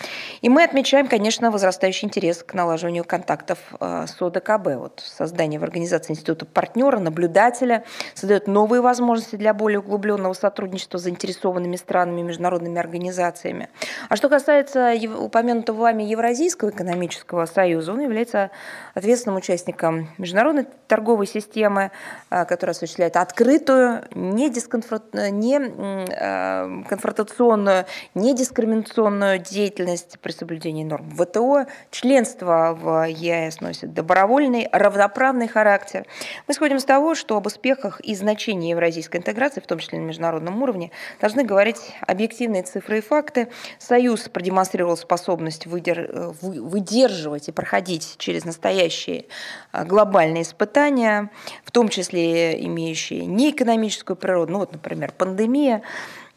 И 0.41 0.49
мы 0.49 0.63
отмечаем, 0.63 1.09
конечно, 1.09 1.51
возрастающий 1.51 2.07
интерес 2.07 2.45
к 2.45 2.55
налаживанию 2.55 3.05
контактов 3.05 3.59
а, 3.81 4.07
с 4.07 4.21
ОДКБ. 4.23 4.77
Вот 4.77 5.03
создание 5.05 5.59
в 5.59 5.65
организации 5.65 6.13
института 6.13 6.47
партнера, 6.47 6.99
наблюдателя 7.01 7.85
создает 8.15 8.47
новые 8.47 8.81
возможности 8.81 9.37
для 9.37 9.53
более 9.53 9.81
углубленного 9.81 10.33
сотрудничества 10.33 10.99
с 10.99 11.03
заинтересованными 11.03 11.77
странами, 11.77 12.23
международными 12.23 12.79
организациями. 12.79 13.69
А 14.09 14.17
что 14.17 14.29
касается 14.29 14.95
упомянутого 15.19 15.79
вами 15.79 16.05
Евразийского 16.05 16.71
экономического 16.71 17.47
союза, 17.47 17.93
он 17.93 18.01
является 18.01 18.51
ответственным 18.95 19.39
участником 19.39 20.09
международной 20.19 20.67
торговой 20.87 21.27
системы, 21.27 21.91
а, 22.31 22.45
которая 22.45 22.75
осуществляет 22.75 23.17
открытую 23.17 23.88
не, 24.15 24.51
дисконфронт... 24.51 25.15
не 25.15 25.59
э, 25.59 26.85
конфронтационную, 26.89 27.87
не 28.15 28.35
дискриминационную 28.35 29.39
деятельность 29.39 30.19
при 30.21 30.33
соблюдении 30.33 30.85
норм 30.85 31.11
ВТО. 31.11 31.67
Членство 31.91 32.77
в 32.81 33.09
ЕАЭС 33.09 33.61
носит 33.61 33.93
добровольный, 33.93 34.69
равноправный 34.73 35.49
характер. 35.49 36.07
Мы 36.47 36.53
исходим 36.53 36.77
из 36.77 36.85
того, 36.85 37.15
что 37.15 37.37
об 37.37 37.47
успехах 37.47 38.01
и 38.01 38.15
значении 38.15 38.71
евразийской 38.71 39.21
интеграции, 39.21 39.61
в 39.61 39.67
том 39.67 39.79
числе 39.79 39.99
на 39.99 40.05
международном 40.05 40.63
уровне, 40.63 40.91
должны 41.21 41.45
говорить 41.45 41.95
объективные 42.07 42.63
цифры 42.63 42.99
и 42.99 43.01
факты. 43.01 43.49
Союз 43.79 44.29
продемонстрировал 44.29 44.97
способность 44.97 45.67
выдер... 45.67 46.11
выдерживать 46.43 47.49
и 47.49 47.53
проходить 47.53 48.17
через 48.19 48.45
настоящие 48.45 49.27
э, 49.73 49.85
глобальные 49.85 50.43
испытания, 50.43 51.31
в 51.65 51.71
том 51.71 51.89
числе 51.89 52.65
имеющие 52.65 53.27
неэкономические 53.27 53.78
экономическую 53.79 54.17
природу, 54.17 54.53
ну 54.53 54.59
вот, 54.59 54.73
например, 54.73 55.13
пандемия, 55.17 55.83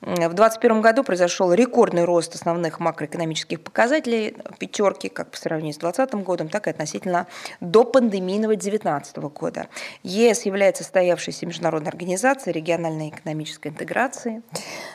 в 0.02 0.15
2021 0.15 0.82
году 0.82 1.03
произошел 1.03 1.53
рекордный 1.53 2.06
рост 2.06 2.34
основных 2.34 2.80
макроэкономических 2.80 3.61
показателей 3.61 4.36
пятерки, 4.57 5.10
как 5.10 5.30
по 5.30 5.38
сравнению 5.38 5.76
с 5.76 5.78
2020 5.78 6.26
годом, 6.26 6.49
так 6.49 6.65
и 6.65 6.72
относительно 6.72 7.28
до 7.60 7.84
пандемийного 7.84 8.56
2019 8.56 9.18
года. 9.18 9.68
ЕС 10.02 10.48
является 10.48 10.84
состоявшейся 10.84 11.45
международной 11.45 11.90
организацией 11.90 12.53
региональной 12.53 13.10
экономической 13.10 13.68
интеграции. 13.68 14.41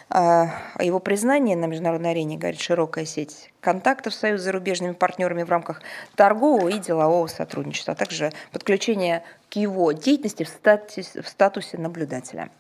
О 0.09 0.49
его 0.81 0.99
признании 0.99 1.55
на 1.55 1.67
международной 1.67 2.11
арене 2.11 2.37
говорит 2.37 2.61
широкая 2.61 3.05
сеть 3.05 3.53
контактов 3.61 4.13
Союза 4.13 4.43
с 4.43 4.45
зарубежными 4.47 4.93
партнерами 4.93 5.45
в 5.45 5.51
рамках 5.51 5.83
торгового 6.17 6.69
и 6.69 6.79
делового 6.79 7.29
сотрудничества, 7.29 7.93
а 7.93 7.97
также 7.97 8.33
подключение 8.51 9.23
к 9.51 9.57
его 9.57 9.93
деятельности 9.93 10.45
в 10.45 11.29
статусе 11.29 11.79
наблюдателя. 11.79 12.51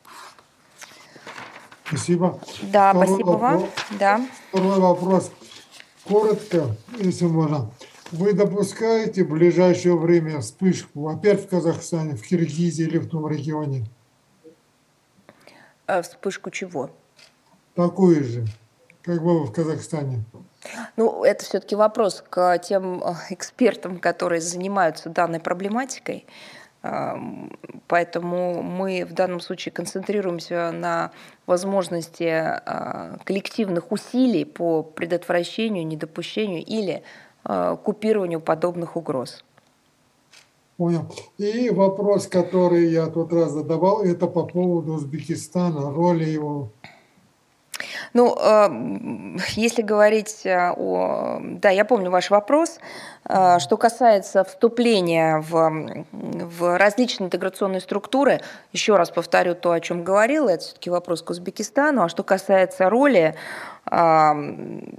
Спасибо. 1.86 2.40
Да, 2.62 2.90
Второй 2.90 3.06
спасибо 3.06 3.30
вопрос. 3.30 3.62
вам. 3.62 3.70
Да. 3.98 4.20
Второй 4.50 4.80
вопрос. 4.80 5.32
Коротко, 6.04 6.76
если 6.98 7.26
можно. 7.26 7.70
Вы 8.12 8.32
допускаете 8.32 9.24
в 9.24 9.30
ближайшее 9.30 9.96
время 9.96 10.40
вспышку 10.40 11.08
опять 11.08 11.44
в 11.44 11.48
Казахстане, 11.48 12.14
в 12.14 12.22
Киргизии 12.22 12.84
или 12.84 12.98
в 12.98 13.08
том 13.08 13.28
регионе? 13.28 13.86
А 15.86 16.02
вспышку 16.02 16.50
чего? 16.50 16.90
Такую 17.74 18.24
же, 18.24 18.46
как 19.02 19.22
было 19.22 19.44
в 19.44 19.52
Казахстане. 19.52 20.24
Ну, 20.96 21.24
это 21.24 21.44
все-таки 21.44 21.76
вопрос 21.76 22.24
к 22.28 22.58
тем 22.58 23.02
э, 23.02 23.14
экспертам, 23.30 23.98
которые 23.98 24.40
занимаются 24.40 25.10
данной 25.10 25.40
проблематикой. 25.40 26.26
Поэтому 27.88 28.62
мы 28.62 29.04
в 29.04 29.12
данном 29.12 29.40
случае 29.40 29.72
концентрируемся 29.72 30.72
на 30.72 31.12
возможности 31.46 32.24
а, 32.24 33.18
коллективных 33.24 33.92
усилий 33.92 34.44
по 34.44 34.82
предотвращению, 34.82 35.86
недопущению 35.86 36.64
или 36.64 37.02
а, 37.44 37.76
купированию 37.76 38.40
подобных 38.40 38.96
угроз. 38.96 39.44
Понял. 40.76 41.06
И 41.38 41.70
вопрос, 41.70 42.26
который 42.26 42.90
я 42.90 43.06
тот 43.06 43.32
раз 43.32 43.52
задавал, 43.52 44.02
это 44.02 44.26
по 44.26 44.44
поводу 44.44 44.94
Узбекистана, 44.94 45.90
роли 45.90 46.24
его 46.24 46.70
ну, 48.12 48.34
эм, 48.36 49.38
если 49.54 49.82
говорить 49.82 50.44
э, 50.44 50.72
о... 50.76 51.38
Да, 51.42 51.70
я 51.70 51.84
помню 51.84 52.10
ваш 52.10 52.30
вопрос. 52.30 52.78
Э, 53.28 53.58
что 53.58 53.76
касается 53.76 54.44
вступления 54.44 55.38
в, 55.38 56.04
в 56.12 56.78
различные 56.78 57.26
интеграционные 57.26 57.80
структуры, 57.80 58.40
еще 58.72 58.96
раз 58.96 59.10
повторю 59.10 59.54
то, 59.54 59.72
о 59.72 59.80
чем 59.80 60.04
говорила, 60.04 60.48
это 60.48 60.64
все-таки 60.64 60.90
вопрос 60.90 61.22
к 61.22 61.30
Узбекистану. 61.30 62.02
А 62.02 62.08
что 62.08 62.22
касается 62.22 62.88
роли, 62.88 63.34
эм, 63.90 64.94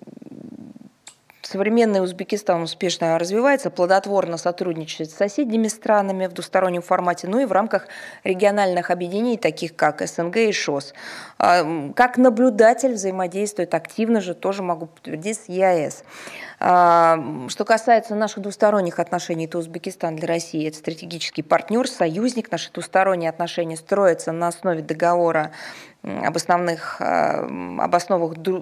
Современный 1.49 2.03
Узбекистан 2.03 2.61
успешно 2.61 3.18
развивается, 3.18 3.69
плодотворно 3.69 4.36
сотрудничает 4.36 5.11
с 5.11 5.15
соседними 5.15 5.69
странами 5.69 6.28
в 6.28 6.34
двустороннем 6.34 6.82
формате, 6.82 7.30
ну 7.30 7.40
и 7.40 7.45
в 7.45 7.53
рамках 7.53 7.88
региональных 8.26 8.91
объединений, 8.91 9.38
таких 9.38 9.74
как 9.74 10.06
СНГ 10.06 10.36
и 10.36 10.52
ШОС. 10.52 10.94
А, 11.40 11.94
как 11.95 12.18
наблюдатель 12.18 12.95
взаимодействует 12.95 13.74
активно 13.76 14.19
же, 14.19 14.34
тоже 14.34 14.61
могу 14.61 14.88
подтвердить, 14.88 15.38
с 15.38 15.48
ЕАЭС. 15.48 16.03
А, 16.60 17.48
что 17.48 17.64
касается 17.64 18.14
наших 18.15 18.44
двусторонних 18.44 18.99
отношений, 18.99 19.48
то 19.48 19.60
Узбекистан 19.60 20.18
для 20.18 20.28
России– 20.28 20.68
это 20.68 20.78
стратегический 20.78 21.44
партнер, 21.44 21.88
союзник. 21.88 22.52
Наши 22.52 22.74
двусторонние 22.74 23.30
отношения 23.30 23.78
строятся 23.78 24.34
на 24.34 24.49
основе 24.49 24.82
договора 24.82 25.52
об 26.03 26.38
основных, 26.38 27.02
об 27.02 27.95
основах 27.95 28.38
много, 28.38 28.61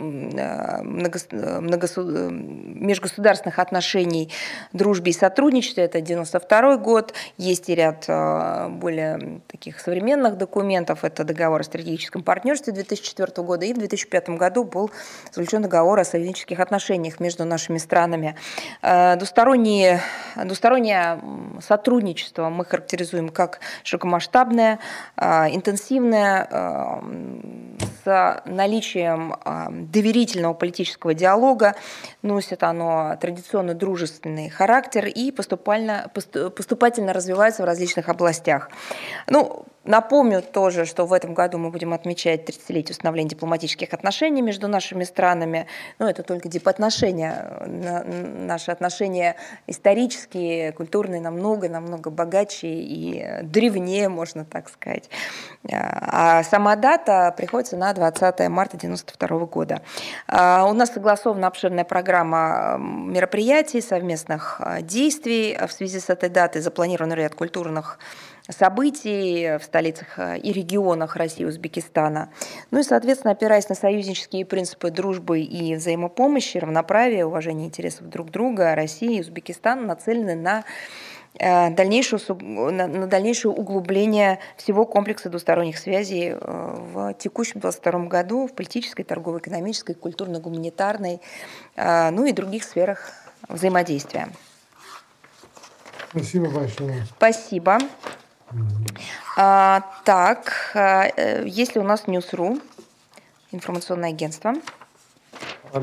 много, 0.81 1.89
межгосударственных 1.91 3.59
отношений, 3.59 4.31
дружбе 4.73 5.11
и 5.11 5.13
сотрудничестве. 5.13 5.83
Это 5.83 6.01
92 6.01 6.77
год. 6.77 7.13
Есть 7.37 7.69
и 7.69 7.75
ряд 7.75 8.05
более 8.79 9.41
таких 9.47 9.79
современных 9.79 10.37
документов. 10.37 11.03
Это 11.03 11.23
договор 11.23 11.61
о 11.61 11.63
стратегическом 11.63 12.23
партнерстве 12.23 12.73
2004 12.73 13.43
года. 13.45 13.65
И 13.65 13.73
в 13.73 13.77
2005 13.77 14.29
году 14.29 14.63
был 14.63 14.89
заключен 15.31 15.61
договор 15.61 15.99
о 15.99 16.03
союзнических 16.03 16.59
отношениях 16.59 17.19
между 17.19 17.45
нашими 17.45 17.77
странами. 17.77 18.35
Двусторонние, 18.81 20.01
двустороннее 20.43 21.21
сотрудничество 21.61 22.49
мы 22.49 22.65
характеризуем 22.65 23.29
как 23.29 23.59
широкомасштабное, 23.83 24.79
интенсивное, 25.19 26.47
с 28.03 28.43
наличием 28.45 29.35
доверительного 29.71 30.53
политического 30.53 31.13
диалога, 31.13 31.75
носит 32.21 32.63
оно 32.63 33.17
традиционно 33.19 33.73
дружественный 33.73 34.49
характер 34.49 35.05
и 35.07 35.31
поступально, 35.31 36.11
поступательно 36.13 37.13
развивается 37.13 37.63
в 37.63 37.65
различных 37.65 38.09
областях. 38.09 38.69
Ну, 39.27 39.65
Напомню 39.85 40.41
тоже, 40.41 40.85
что 40.85 41.05
в 41.05 41.13
этом 41.13 41.33
году 41.33 41.59
мы 41.59 41.69
будем 41.69 41.93
отмечать 41.93 42.49
30-летие 42.49 42.91
установления 42.91 43.29
дипломатических 43.29 43.93
отношений 43.93 44.41
между 44.41 44.67
нашими 44.67 45.03
странами. 45.03 45.67
Но 45.99 46.09
это 46.09 46.23
только 46.23 46.49
дипотношения. 46.49 47.61
Наши 47.67 48.71
отношения 48.71 49.35
исторические, 49.67 50.71
культурные 50.71 51.21
намного, 51.21 51.69
намного 51.69 52.09
богаче 52.09 52.67
и 52.67 53.43
древнее, 53.43 54.09
можно 54.09 54.43
так 54.43 54.69
сказать. 54.69 55.09
А 55.71 56.43
сама 56.43 56.75
дата 56.75 57.33
приходится 57.37 57.77
на 57.77 57.93
20 57.93 58.21
марта 58.49 58.77
1992 58.77 59.45
года. 59.45 59.81
А 60.27 60.65
у 60.65 60.73
нас 60.73 60.91
согласована 60.93 61.47
обширная 61.47 61.83
программа 61.83 62.77
мероприятий, 62.79 63.81
совместных 63.81 64.59
действий 64.81 65.57
в 65.67 65.71
связи 65.71 65.99
с 65.99 66.09
этой 66.09 66.29
датой. 66.29 66.61
Запланирован 66.61 67.13
ряд 67.13 67.35
культурных 67.35 67.99
событий 68.49 69.57
в 69.57 69.63
столицах 69.63 70.19
э, 70.19 70.37
и 70.37 70.51
регионах 70.51 71.15
России 71.15 71.43
и 71.43 71.45
Узбекистана. 71.45 72.29
Ну 72.71 72.79
и, 72.79 72.83
соответственно, 72.83 73.31
опираясь 73.31 73.69
на 73.69 73.75
союзнические 73.75 74.45
принципы 74.45 74.91
дружбы 74.91 75.41
и 75.41 75.75
взаимопомощи, 75.75 76.57
равноправия, 76.57 77.25
уважения 77.25 77.65
интересов 77.65 78.09
друг 78.09 78.29
друга, 78.29 78.75
Россия 78.75 79.17
и 79.17 79.21
Узбекистан 79.21 79.87
нацелены 79.87 80.35
на 80.35 80.63
э, 81.39 81.71
дальнейшее, 81.71 82.19
на 82.39 83.07
дальнейшее 83.07 83.51
углубление 83.51 84.39
всего 84.57 84.85
комплекса 84.85 85.29
двусторонних 85.29 85.77
связей 85.79 86.29
э, 86.29 86.37
в 86.39 87.13
текущем 87.15 87.61
2022 87.61 88.07
году 88.07 88.47
в 88.47 88.53
политической, 88.53 89.03
торговой, 89.03 89.39
экономической, 89.39 89.95
культурно-гуманитарной, 89.95 91.19
ну 91.77 92.25
и 92.25 92.31
других 92.31 92.63
сферах 92.63 93.11
взаимодействия. 93.49 94.29
Спасибо 96.11 96.49
большое. 96.49 97.05
Спасибо. 97.17 97.79
А, 99.37 99.81
так, 100.05 100.71
а, 100.75 101.07
э, 101.15 101.43
есть 101.45 101.75
ли 101.75 101.81
у 101.81 101.83
нас 101.83 102.07
News.ru, 102.07 102.57
информационное 103.51 104.09
агентство? 104.09 104.53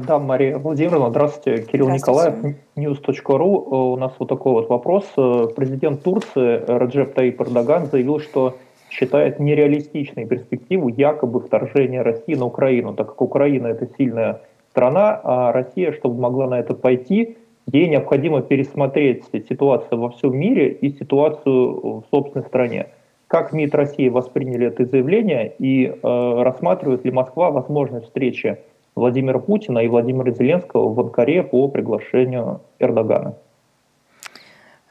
Да, 0.07 0.19
Мария 0.19 0.57
Владимировна, 0.59 1.11
здравствуйте. 1.11 1.65
Кирилл 1.65 1.87
здравствуйте. 1.97 2.57
Николаев, 2.77 2.99
news.ru. 2.99 3.67
Э, 3.67 3.75
у 3.93 3.97
нас 3.97 4.13
вот 4.19 4.29
такой 4.29 4.53
вот 4.53 4.69
вопрос. 4.71 5.05
Э, 5.17 5.49
президент 5.55 6.03
Турции 6.03 6.65
Реджеп 6.67 7.15
Тайип 7.15 7.41
Эрдоган 7.43 7.87
заявил, 7.87 8.21
что 8.21 8.57
считает 8.89 9.39
нереалистичной 9.39 10.27
перспективу 10.27 10.89
якобы 10.89 11.41
вторжения 11.41 12.03
России 12.03 12.35
на 12.35 12.47
Украину, 12.47 12.95
так 12.95 13.09
как 13.09 13.21
Украина 13.23 13.67
это 13.67 13.89
сильная 13.99 14.41
страна, 14.71 15.21
а 15.23 15.53
Россия, 15.53 15.93
чтобы 15.93 16.21
могла 16.21 16.47
на 16.47 16.59
это 16.59 16.75
пойти, 16.75 17.37
ей 17.67 17.89
необходимо 17.89 18.43
пересмотреть 18.43 19.25
ситуацию 19.49 20.01
во 20.01 20.11
всем 20.11 20.37
мире 20.37 20.73
и 20.73 20.91
ситуацию 20.91 22.01
в 22.01 22.05
собственной 22.11 22.45
стране. 22.47 22.89
Как 23.29 23.53
МИД 23.53 23.75
России 23.75 24.09
восприняли 24.09 24.67
это 24.67 24.85
заявление 24.85 25.55
и 25.59 25.87
э, 25.87 26.43
рассматривает 26.43 27.05
ли 27.05 27.11
Москва 27.11 27.51
возможность 27.51 28.07
встречи 28.07 28.59
Владимира 28.95 29.39
Путина 29.39 29.79
и 29.79 29.89
Владимира 29.89 30.33
Зеленского 30.33 30.93
в 30.93 31.01
Анкаре 31.01 31.43
по 31.43 31.69
приглашению 31.69 32.61
Эрдогана? 32.79 33.37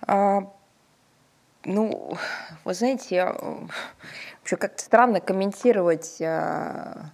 А, 0.07 0.47
ну, 1.65 2.13
вы 2.65 2.73
знаете, 2.73 3.35
вообще 4.39 4.55
как-то 4.57 4.81
странно 4.81 5.19
комментировать 5.19 6.19
а, 6.19 7.11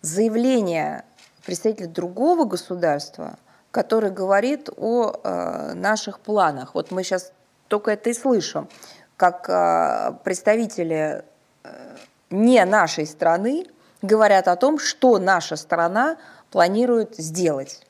заявление 0.00 1.04
представителя 1.44 1.88
другого 1.88 2.46
государства– 2.46 3.36
который 3.72 4.10
говорит 4.10 4.68
о 4.76 5.12
э, 5.12 5.72
наших 5.74 6.20
планах. 6.20 6.74
Вот 6.74 6.92
мы 6.92 7.02
сейчас 7.02 7.32
только 7.66 7.90
это 7.90 8.10
и 8.10 8.14
слышим, 8.14 8.68
как 9.16 9.48
э, 9.48 10.12
представители 10.22 11.24
э, 11.64 11.96
не 12.30 12.64
нашей 12.64 13.06
страны 13.06 13.66
говорят 14.02 14.46
о 14.46 14.56
том, 14.56 14.78
что 14.78 15.18
наша 15.18 15.56
страна 15.56 16.18
планирует 16.50 17.16
сделать. 17.16 17.86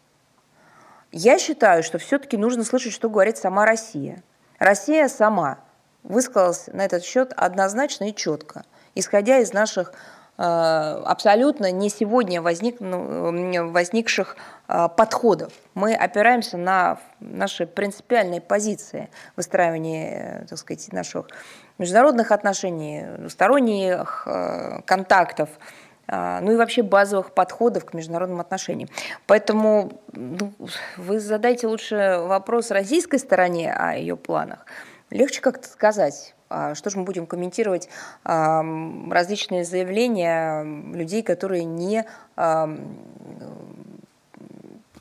Я 1.11 1.39
считаю, 1.39 1.83
что 1.83 1.99
все-таки 1.99 2.37
нужно 2.37 2.65
слышать, 2.65 2.93
что 2.93 3.11
говорит 3.11 3.37
сама 3.37 3.67
Россия. 3.67 4.23
Россия 4.59 5.09
сама 5.09 5.59
высказалась 6.05 6.69
на 6.69 6.85
этот 6.85 7.05
счет 7.05 7.33
однозначно 7.37 8.09
и 8.09 8.15
четко, 8.15 8.65
исходя 8.95 9.39
из 9.39 9.53
наших 9.53 9.93
э, 10.39 10.43
абсолютно 10.43 11.73
не 11.73 11.91
сегодня 11.91 12.41
возник, 12.41 12.77
ну, 12.79 13.71
возникших 13.71 14.37
подходов. 14.67 15.53
Мы 15.75 15.95
опираемся 15.95 16.57
на 16.57 16.99
наши 17.21 17.67
принципиальные 17.67 18.41
позиции 18.41 19.11
выстраивания, 19.37 20.43
э, 20.43 20.47
так 20.47 20.59
сказать, 20.59 20.93
наших 20.93 21.29
международных 21.79 22.33
отношений, 22.33 23.05
двусторонних 23.19 24.25
э, 24.27 24.81
контактов, 24.87 25.51
ну 26.09 26.51
и 26.51 26.57
вообще 26.57 26.83
базовых 26.83 27.33
подходов 27.33 27.87
к 27.87 27.95
международным 27.95 28.41
отношениям. 28.41 28.91
Поэтому 29.27 30.03
ну, 30.13 30.53
вы 30.97 31.21
задайте 31.21 31.69
лучше 31.69 32.19
вопрос 32.21 32.71
российской 32.71 33.19
стороне 33.19 33.73
о 33.73 33.95
ее 33.95 34.17
планах. 34.17 34.67
Легче 35.11 35.41
как-то 35.41 35.69
сказать. 35.69 36.35
А 36.51 36.75
что 36.75 36.91
же 36.91 36.99
мы 36.99 37.05
будем 37.05 37.27
комментировать 37.27 37.89
различные 38.25 39.65
заявления 39.65 40.65
людей, 40.93 41.23
которые 41.23 41.65
не 41.65 42.05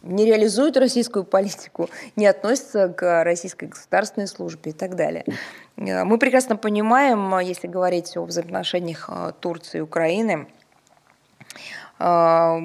не 0.04 0.26
реализуют 0.26 0.78
российскую 0.78 1.24
политику, 1.24 1.90
не 2.16 2.26
относятся 2.26 2.90
к 2.90 3.24
российской 3.24 3.66
государственной 3.66 4.28
службе 4.28 4.72
и 4.72 4.74
так 4.74 4.96
далее. 4.96 5.26
Э, 5.78 6.04
мы 6.04 6.18
прекрасно 6.18 6.56
понимаем, 6.56 7.38
если 7.40 7.68
говорить 7.68 8.16
о 8.18 8.24
взаимоотношениях 8.24 9.10
э, 9.10 9.32
Турции 9.40 9.80
и 9.80 9.82
Украины, 9.82 10.48
э, 12.00 12.58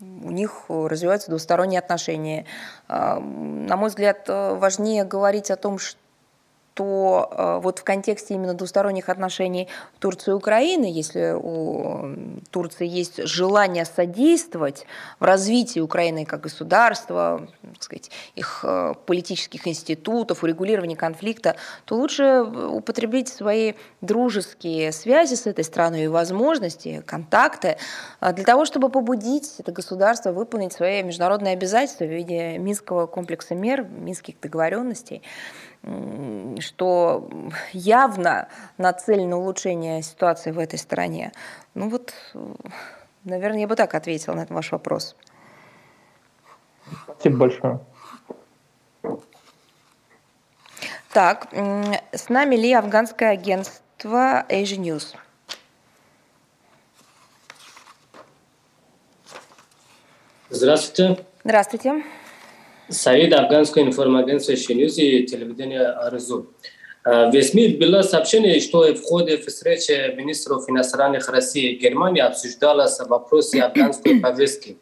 у 0.00 0.30
них 0.30 0.66
развиваются 0.68 1.28
двусторонние 1.28 1.80
отношения. 1.80 2.44
На 2.88 3.76
мой 3.76 3.88
взгляд, 3.88 4.28
важнее 4.28 5.04
говорить 5.04 5.50
о 5.50 5.56
том, 5.56 5.78
что 5.78 5.98
что 6.78 7.28
э, 7.30 7.60
вот 7.60 7.80
в 7.80 7.84
контексте 7.84 8.34
именно 8.34 8.54
двусторонних 8.54 9.08
отношений 9.08 9.66
Турции 9.98 10.30
и 10.30 10.34
Украины, 10.34 10.84
если 10.84 11.34
у 11.34 12.14
Турции 12.52 12.86
есть 12.86 13.26
желание 13.26 13.84
содействовать 13.84 14.86
в 15.18 15.24
развитии 15.24 15.80
Украины 15.80 16.24
как 16.24 16.42
государства, 16.42 17.48
так 17.62 17.82
сказать, 17.82 18.10
их 18.36 18.60
э, 18.62 18.94
политических 19.06 19.66
институтов, 19.66 20.44
урегулировании 20.44 20.94
конфликта, 20.94 21.56
то 21.84 21.96
лучше 21.96 22.42
употребить 22.42 23.28
свои 23.28 23.72
дружеские 24.00 24.92
связи 24.92 25.34
с 25.34 25.46
этой 25.46 25.64
страной 25.64 26.04
и 26.04 26.06
возможности, 26.06 27.02
контакты 27.04 27.76
э, 28.20 28.32
для 28.32 28.44
того, 28.44 28.64
чтобы 28.64 28.88
побудить 28.88 29.56
это 29.58 29.72
государство 29.72 30.30
выполнить 30.30 30.72
свои 30.72 31.02
международные 31.02 31.54
обязательства 31.54 32.04
в 32.04 32.08
виде 32.08 32.56
Минского 32.58 33.06
комплекса 33.06 33.56
мер, 33.56 33.82
Минских 33.82 34.38
договоренностей 34.40 35.22
что 35.82 37.28
явно 37.72 38.48
нацелено 38.78 39.38
улучшение 39.38 40.02
ситуации 40.02 40.50
в 40.50 40.58
этой 40.58 40.78
стране. 40.78 41.32
Ну 41.74 41.88
вот, 41.88 42.12
наверное, 43.24 43.60
я 43.60 43.68
бы 43.68 43.76
так 43.76 43.94
ответила 43.94 44.34
на 44.34 44.40
этот 44.40 44.52
ваш 44.52 44.72
вопрос. 44.72 45.16
Спасибо 47.04 47.36
большое. 47.36 47.80
Так, 51.12 51.48
с 51.52 52.28
нами 52.28 52.56
ли 52.56 52.72
афганское 52.72 53.30
агентство 53.30 54.44
Asia 54.48 54.76
News? 54.76 55.16
Здравствуйте. 60.50 61.24
Здравствуйте. 61.44 62.02
Саид, 62.88 63.34
афганское 63.34 63.84
информагентство 63.84 64.56
Шенюз 64.56 64.96
и 64.98 65.24
телевидение 65.24 65.86
Арзу. 65.86 66.54
В 67.04 67.42
СМИ 67.42 67.76
было 67.76 68.02
сообщение, 68.02 68.60
что 68.60 68.92
в 68.94 69.02
ходе 69.02 69.36
встречи 69.38 70.14
министров 70.14 70.68
иностранных 70.68 71.28
России 71.28 71.72
и 71.72 71.78
Германии 71.78 72.20
обсуждалось 72.20 72.98
вопросы 73.00 73.56
афганской 73.56 74.20
повестки. 74.20 74.78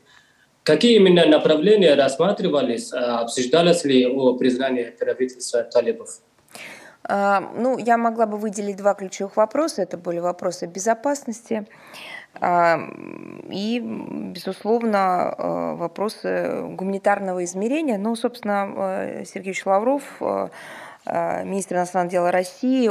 Какие 0.62 0.96
именно 0.96 1.26
направления 1.26 1.94
рассматривались? 1.94 2.92
Обсуждалось 2.92 3.84
ли 3.84 4.06
о 4.06 4.34
признании 4.34 4.92
правительства 4.98 5.62
талибов? 5.62 6.20
Ну, 7.08 7.78
я 7.78 7.96
могла 7.98 8.26
бы 8.26 8.36
выделить 8.36 8.76
два 8.76 8.94
ключевых 8.94 9.36
вопроса. 9.36 9.82
Это 9.82 9.96
были 9.96 10.18
вопросы 10.18 10.66
безопасности 10.66 11.66
и, 12.42 13.80
безусловно, 13.80 15.34
вопросы 15.78 16.62
гуманитарного 16.70 17.44
измерения. 17.44 17.98
Ну, 17.98 18.16
собственно, 18.16 19.24
Сергей 19.24 19.54
Лавров, 19.64 20.02
министр 21.06 21.76
иностранных 21.76 22.10
дел 22.10 22.28
России, 22.30 22.90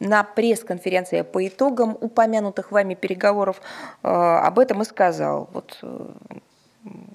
на 0.00 0.24
пресс-конференции 0.24 1.22
по 1.22 1.46
итогам 1.46 1.96
упомянутых 2.00 2.72
вами 2.72 2.94
переговоров 2.94 3.60
об 4.02 4.58
этом 4.58 4.82
и 4.82 4.84
сказал. 4.84 5.48
Вот 5.52 5.80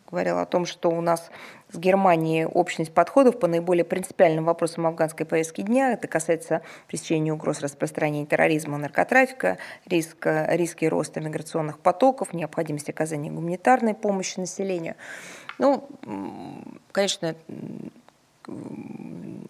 говорил 0.09 0.39
о 0.39 0.45
том, 0.45 0.65
что 0.65 0.89
у 0.89 1.01
нас 1.01 1.29
с 1.71 1.77
Германией 1.77 2.45
общность 2.45 2.93
подходов 2.93 3.39
по 3.39 3.47
наиболее 3.47 3.85
принципиальным 3.85 4.45
вопросам 4.45 4.87
афганской 4.87 5.25
повестки 5.25 5.61
дня. 5.61 5.93
Это 5.93 6.07
касается 6.07 6.61
пресечения 6.87 7.31
угроз 7.31 7.61
распространения 7.61 8.25
терроризма, 8.25 8.77
наркотрафика, 8.77 9.57
риска, 9.85 10.47
риски 10.49 10.85
роста 10.85 11.21
миграционных 11.21 11.79
потоков, 11.79 12.33
необходимости 12.33 12.91
оказания 12.91 13.29
гуманитарной 13.29 13.93
помощи 13.93 14.39
населению. 14.39 14.95
Ну, 15.59 15.87
конечно, 16.91 17.35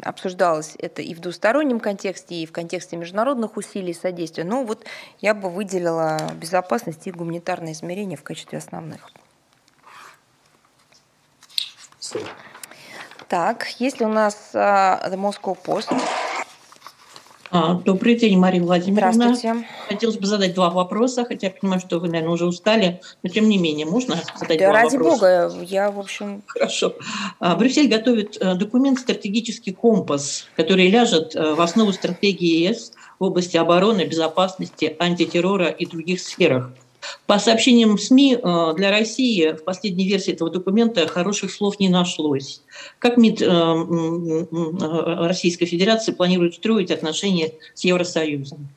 обсуждалось 0.04 0.76
это 0.78 1.02
и 1.02 1.14
в 1.14 1.20
двустороннем 1.20 1.80
контексте, 1.80 2.36
и 2.36 2.46
в 2.46 2.52
контексте 2.52 2.98
международных 2.98 3.56
усилий 3.58 3.94
содействия. 3.94 4.44
Но 4.44 4.64
вот 4.64 4.86
я 5.20 5.34
бы 5.34 5.50
выделила 5.50 6.18
безопасность 6.36 7.08
и 7.08 7.12
гуманитарное 7.12 7.72
измерение 7.72 8.18
в 8.18 8.24
качестве 8.24 8.58
основных. 8.58 9.12
Так, 13.28 13.68
есть 13.80 14.00
ли 14.00 14.06
у 14.06 14.10
нас 14.10 14.52
uh, 14.54 15.10
The 15.10 15.16
Moscow 15.16 15.58
Post? 15.64 15.94
А, 17.52 17.74
добрый 17.74 18.16
день, 18.16 18.38
Мария 18.38 18.62
Владимировна. 18.62 19.14
Здравствуйте. 19.14 19.68
Хотелось 19.88 20.18
бы 20.18 20.28
задать 20.28 20.54
два 20.54 20.70
вопроса, 20.70 21.26
хотя 21.26 21.48
я 21.48 21.54
понимаю, 21.54 21.82
что 21.82 22.00
вы, 22.00 22.08
наверное, 22.08 22.34
уже 22.34 22.46
устали, 22.46 23.02
но 23.24 23.30
тем 23.30 23.50
не 23.50 23.58
менее, 23.58 23.88
можно 23.88 24.16
задать 24.36 24.60
да 24.60 24.66
два 24.66 24.82
ради 24.82 24.98
вопроса? 24.98 25.16
бога, 25.16 25.64
я, 25.64 25.90
в 25.90 26.00
общем... 26.00 26.44
Хорошо. 26.46 26.94
А, 27.40 27.56
Брюссель 27.56 27.88
готовит 27.88 28.38
э, 28.40 28.54
документ 28.54 29.00
«Стратегический 29.00 29.72
компас», 29.72 30.48
который 30.56 30.90
ляжет 30.90 31.36
э, 31.36 31.56
в 31.56 31.62
основу 31.62 31.92
стратегии 31.92 32.68
ЕС 32.68 32.92
в 33.18 33.24
области 33.24 33.58
обороны, 33.58 34.06
безопасности, 34.06 34.96
антитеррора 35.00 35.70
и 35.70 35.88
других 35.88 36.22
сферах. 36.22 36.72
По 37.26 37.40
сообщениям 37.40 37.98
СМИ, 37.98 38.40
э, 38.42 38.74
для 38.76 38.92
России 38.92 39.52
в 39.52 39.64
последней 39.64 40.08
версии 40.08 40.34
этого 40.34 40.50
документа 40.50 41.08
хороших 41.08 41.52
слов 41.52 41.80
не 41.80 41.90
нашлось. 41.90 42.62
Как 43.00 43.18
МИД 43.18 43.42
э, 43.42 43.48
Российской 45.28 45.66
Федерации 45.66 46.12
планирует 46.12 46.56
строить 46.56 46.92
отношения 46.92 47.54
с 47.74 47.84
Евросоюзом? 47.84 48.70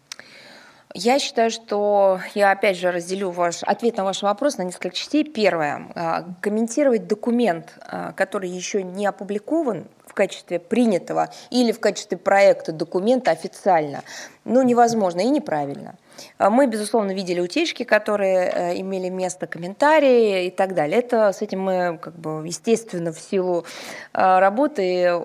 Я 0.95 1.19
считаю, 1.19 1.51
что 1.51 2.21
я 2.35 2.51
опять 2.51 2.77
же 2.77 2.91
разделю 2.91 3.31
ваш 3.31 3.63
ответ 3.63 3.97
на 3.97 4.05
ваш 4.05 4.21
вопрос 4.21 4.59
на 4.59 4.63
несколько 4.63 4.91
частей. 4.91 5.25
Первое. 5.25 6.37
Комментировать 6.43 7.07
документ, 7.07 7.79
который 8.15 8.51
еще 8.51 8.83
не 8.83 9.07
опубликован 9.07 9.87
в 10.13 10.15
качестве 10.15 10.59
принятого 10.59 11.31
или 11.49 11.73
в 11.73 11.81
качестве 11.81 12.19
проекта 12.19 12.71
документа 12.71 13.31
официально, 13.31 14.03
ну, 14.45 14.61
невозможно 14.61 15.21
и 15.21 15.29
неправильно. 15.31 15.95
А 16.37 16.51
мы, 16.51 16.67
безусловно, 16.67 17.13
видели 17.13 17.41
утечки, 17.41 17.85
которые 17.85 18.53
э, 18.55 18.81
имели 18.81 19.09
место, 19.09 19.47
комментарии 19.47 20.45
и 20.47 20.51
так 20.51 20.75
далее. 20.75 20.99
Это 20.99 21.33
с 21.33 21.41
этим 21.41 21.63
мы, 21.63 21.99
как 21.99 22.15
бы, 22.15 22.47
естественно, 22.47 23.11
в 23.13 23.19
силу 23.19 23.65
работы 24.13 25.19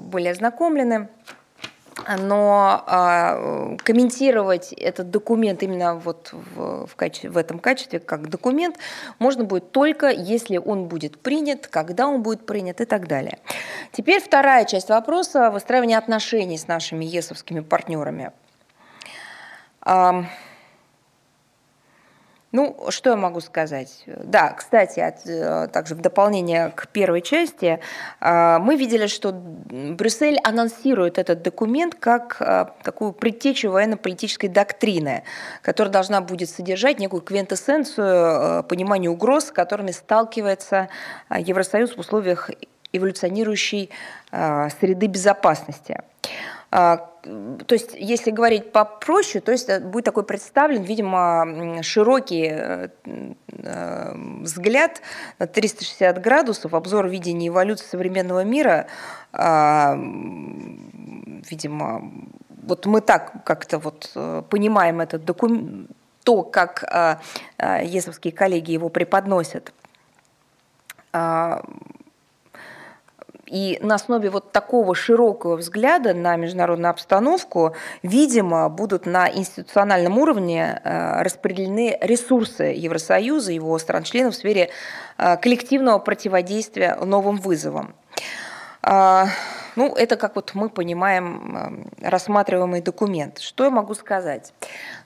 были 0.00 0.28
ознакомлены 0.28 1.08
но 2.18 2.84
а, 2.86 3.76
комментировать 3.78 4.72
этот 4.72 5.10
документ 5.10 5.62
именно 5.62 5.94
вот 5.94 6.30
в, 6.32 6.86
в, 6.86 6.94
качестве, 6.94 7.30
в 7.30 7.38
этом 7.38 7.58
качестве 7.58 8.00
как 8.00 8.28
документ 8.28 8.76
можно 9.18 9.44
будет 9.44 9.72
только 9.72 10.10
если 10.10 10.58
он 10.58 10.88
будет 10.88 11.18
принят, 11.18 11.68
когда 11.68 12.06
он 12.06 12.22
будет 12.22 12.44
принят 12.44 12.80
и 12.80 12.84
так 12.84 13.08
далее. 13.08 13.38
Теперь 13.92 14.22
вторая 14.22 14.64
часть 14.66 14.90
вопроса– 14.90 15.50
выстраивание 15.52 15.96
отношений 15.96 16.58
с 16.58 16.68
нашими 16.68 17.04
ЕСовскими 17.04 17.60
партнерами. 17.60 18.32
Ну, 22.56 22.74
что 22.88 23.10
я 23.10 23.16
могу 23.16 23.40
сказать? 23.40 24.02
Да, 24.06 24.54
кстати, 24.54 24.98
от, 25.00 25.26
э, 25.26 25.68
также 25.68 25.94
в 25.94 26.00
дополнение 26.00 26.72
к 26.74 26.88
первой 26.88 27.20
части, 27.20 27.80
э, 28.18 28.58
мы 28.58 28.76
видели, 28.76 29.08
что 29.08 29.32
Брюссель 29.32 30.38
анонсирует 30.42 31.18
этот 31.18 31.42
документ 31.42 31.96
как 31.96 32.38
э, 32.40 32.64
такую 32.82 33.12
предтечу 33.12 33.70
военно-политической 33.70 34.48
доктрины, 34.48 35.22
которая 35.60 35.92
должна 35.92 36.22
будет 36.22 36.48
содержать 36.48 36.98
некую 36.98 37.20
квинтэссенцию 37.20 38.64
понимания 38.64 39.10
угроз, 39.10 39.48
с 39.48 39.50
которыми 39.50 39.90
сталкивается 39.90 40.88
Евросоюз 41.28 41.94
в 41.94 41.98
условиях 41.98 42.50
эволюционирующей 42.90 43.90
среды 44.30 45.08
безопасности. 45.08 46.00
А, 46.78 46.98
то 47.66 47.74
есть, 47.74 47.94
если 47.94 48.30
говорить 48.30 48.70
попроще, 48.70 49.40
то 49.40 49.50
есть 49.50 49.80
будет 49.80 50.04
такой 50.04 50.24
представлен, 50.24 50.82
видимо, 50.82 51.82
широкий 51.82 52.48
э, 52.50 52.88
э, 53.06 54.12
взгляд 54.42 55.00
на 55.38 55.46
360 55.46 56.20
градусов, 56.20 56.74
обзор 56.74 57.08
видения 57.08 57.48
эволюции 57.48 57.86
современного 57.86 58.44
мира, 58.44 58.88
а, 59.32 59.94
видимо, 61.48 62.12
вот 62.62 62.84
мы 62.84 63.00
так 63.00 63.42
как-то 63.46 63.78
вот 63.78 64.12
э, 64.14 64.42
понимаем 64.50 65.00
этот 65.00 65.24
документ, 65.24 65.88
то, 66.24 66.42
как 66.42 66.84
а, 66.84 67.20
ЕСовские 67.58 68.34
коллеги 68.34 68.72
его 68.72 68.90
преподносят. 68.90 69.72
И 73.46 73.78
на 73.80 73.94
основе 73.94 74.28
вот 74.30 74.52
такого 74.52 74.94
широкого 74.94 75.56
взгляда 75.56 76.14
на 76.14 76.36
международную 76.36 76.90
обстановку, 76.90 77.74
видимо, 78.02 78.68
будут 78.68 79.06
на 79.06 79.30
институциональном 79.30 80.18
уровне 80.18 80.80
э, 80.82 81.22
распределены 81.22 81.96
ресурсы 82.00 82.64
Евросоюза, 82.64 83.52
его 83.52 83.78
стран-членов 83.78 84.34
в 84.34 84.36
сфере 84.36 84.70
э, 85.18 85.36
коллективного 85.36 85.98
противодействия 85.98 86.96
новым 86.96 87.36
вызовам. 87.36 87.94
Ну, 89.76 89.94
это 89.94 90.16
как 90.16 90.36
вот 90.36 90.52
мы 90.54 90.70
понимаем 90.70 91.56
эм, 91.56 91.90
рассматриваемый 92.00 92.80
документ. 92.80 93.38
Что 93.38 93.64
я 93.64 93.70
могу 93.70 93.94
сказать? 93.94 94.54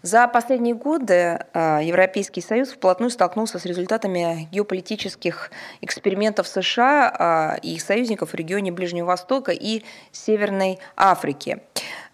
За 0.03 0.29
последние 0.29 0.77
годы 0.77 1.45
э, 1.53 1.81
Европейский 1.83 2.41
Союз 2.41 2.71
вплотную 2.71 3.11
столкнулся 3.11 3.59
с 3.59 3.65
результатами 3.65 4.49
геополитических 4.53 5.51
экспериментов 5.81 6.47
США 6.47 7.59
э, 7.59 7.61
и 7.63 7.75
их 7.75 7.83
союзников 7.83 8.31
в 8.31 8.35
регионе 8.35 8.71
Ближнего 8.71 9.07
Востока 9.07 9.51
и 9.51 9.83
Северной 10.13 10.79
Африки. 10.97 11.61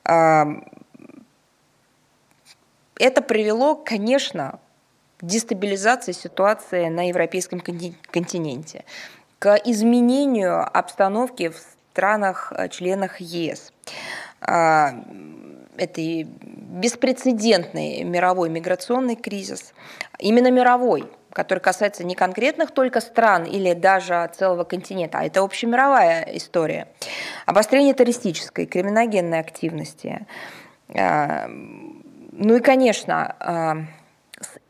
Эм, 0.04 0.66
это 2.98 3.20
привело, 3.20 3.74
конечно, 3.74 4.58
к 5.18 5.26
дестабилизации 5.26 6.12
ситуации 6.12 6.88
на 6.88 7.08
европейском 7.08 7.60
континенте, 7.60 8.86
к 9.38 9.56
изменению 9.64 10.66
обстановки 10.74 11.48
в 11.48 11.75
странах-членах 11.96 13.20
э, 13.22 13.24
ЕС. 13.24 13.72
А, 14.42 14.94
это 15.78 16.00
и 16.02 16.24
беспрецедентный 16.24 18.04
мировой 18.04 18.50
миграционный 18.50 19.16
кризис, 19.16 19.72
именно 20.18 20.50
мировой, 20.50 21.10
который 21.32 21.60
касается 21.60 22.04
не 22.04 22.14
конкретных 22.14 22.70
только 22.72 23.00
стран 23.00 23.44
или 23.44 23.72
даже 23.72 24.30
целого 24.36 24.64
континента, 24.64 25.18
а 25.18 25.24
это 25.24 25.40
общемировая 25.40 26.28
история. 26.34 26.88
Обострение 27.46 27.94
террористической, 27.94 28.66
криминогенной 28.66 29.40
активности. 29.40 30.26
А, 30.94 31.46
ну 31.48 32.56
и, 32.56 32.60
конечно, 32.60 33.36
а, 33.40 33.76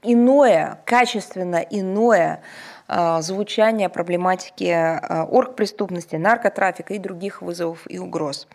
иное, 0.03 0.79
качественно 0.85 1.57
иное 1.57 2.41
звучания 2.89 3.89
проблематики 3.89 5.01
оргпреступности, 5.31 6.17
наркотрафика 6.17 6.95
и 6.95 6.99
других 6.99 7.43
вызовов 7.43 7.81
и 7.89 7.99
угроз. 7.99 8.47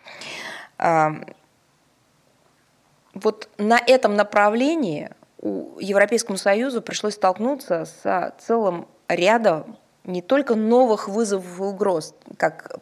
Вот 3.14 3.48
на 3.58 3.78
этом 3.78 4.14
направлении 4.14 5.10
Европейскому 5.42 6.38
Союзу 6.38 6.80
пришлось 6.80 7.14
столкнуться 7.14 7.84
с 7.84 8.34
целым 8.38 8.86
рядом 9.08 9.76
не 10.04 10.22
только 10.22 10.54
новых 10.54 11.08
вызовов 11.08 11.58
и 11.58 11.62
угроз, 11.62 12.14
как 12.36 12.78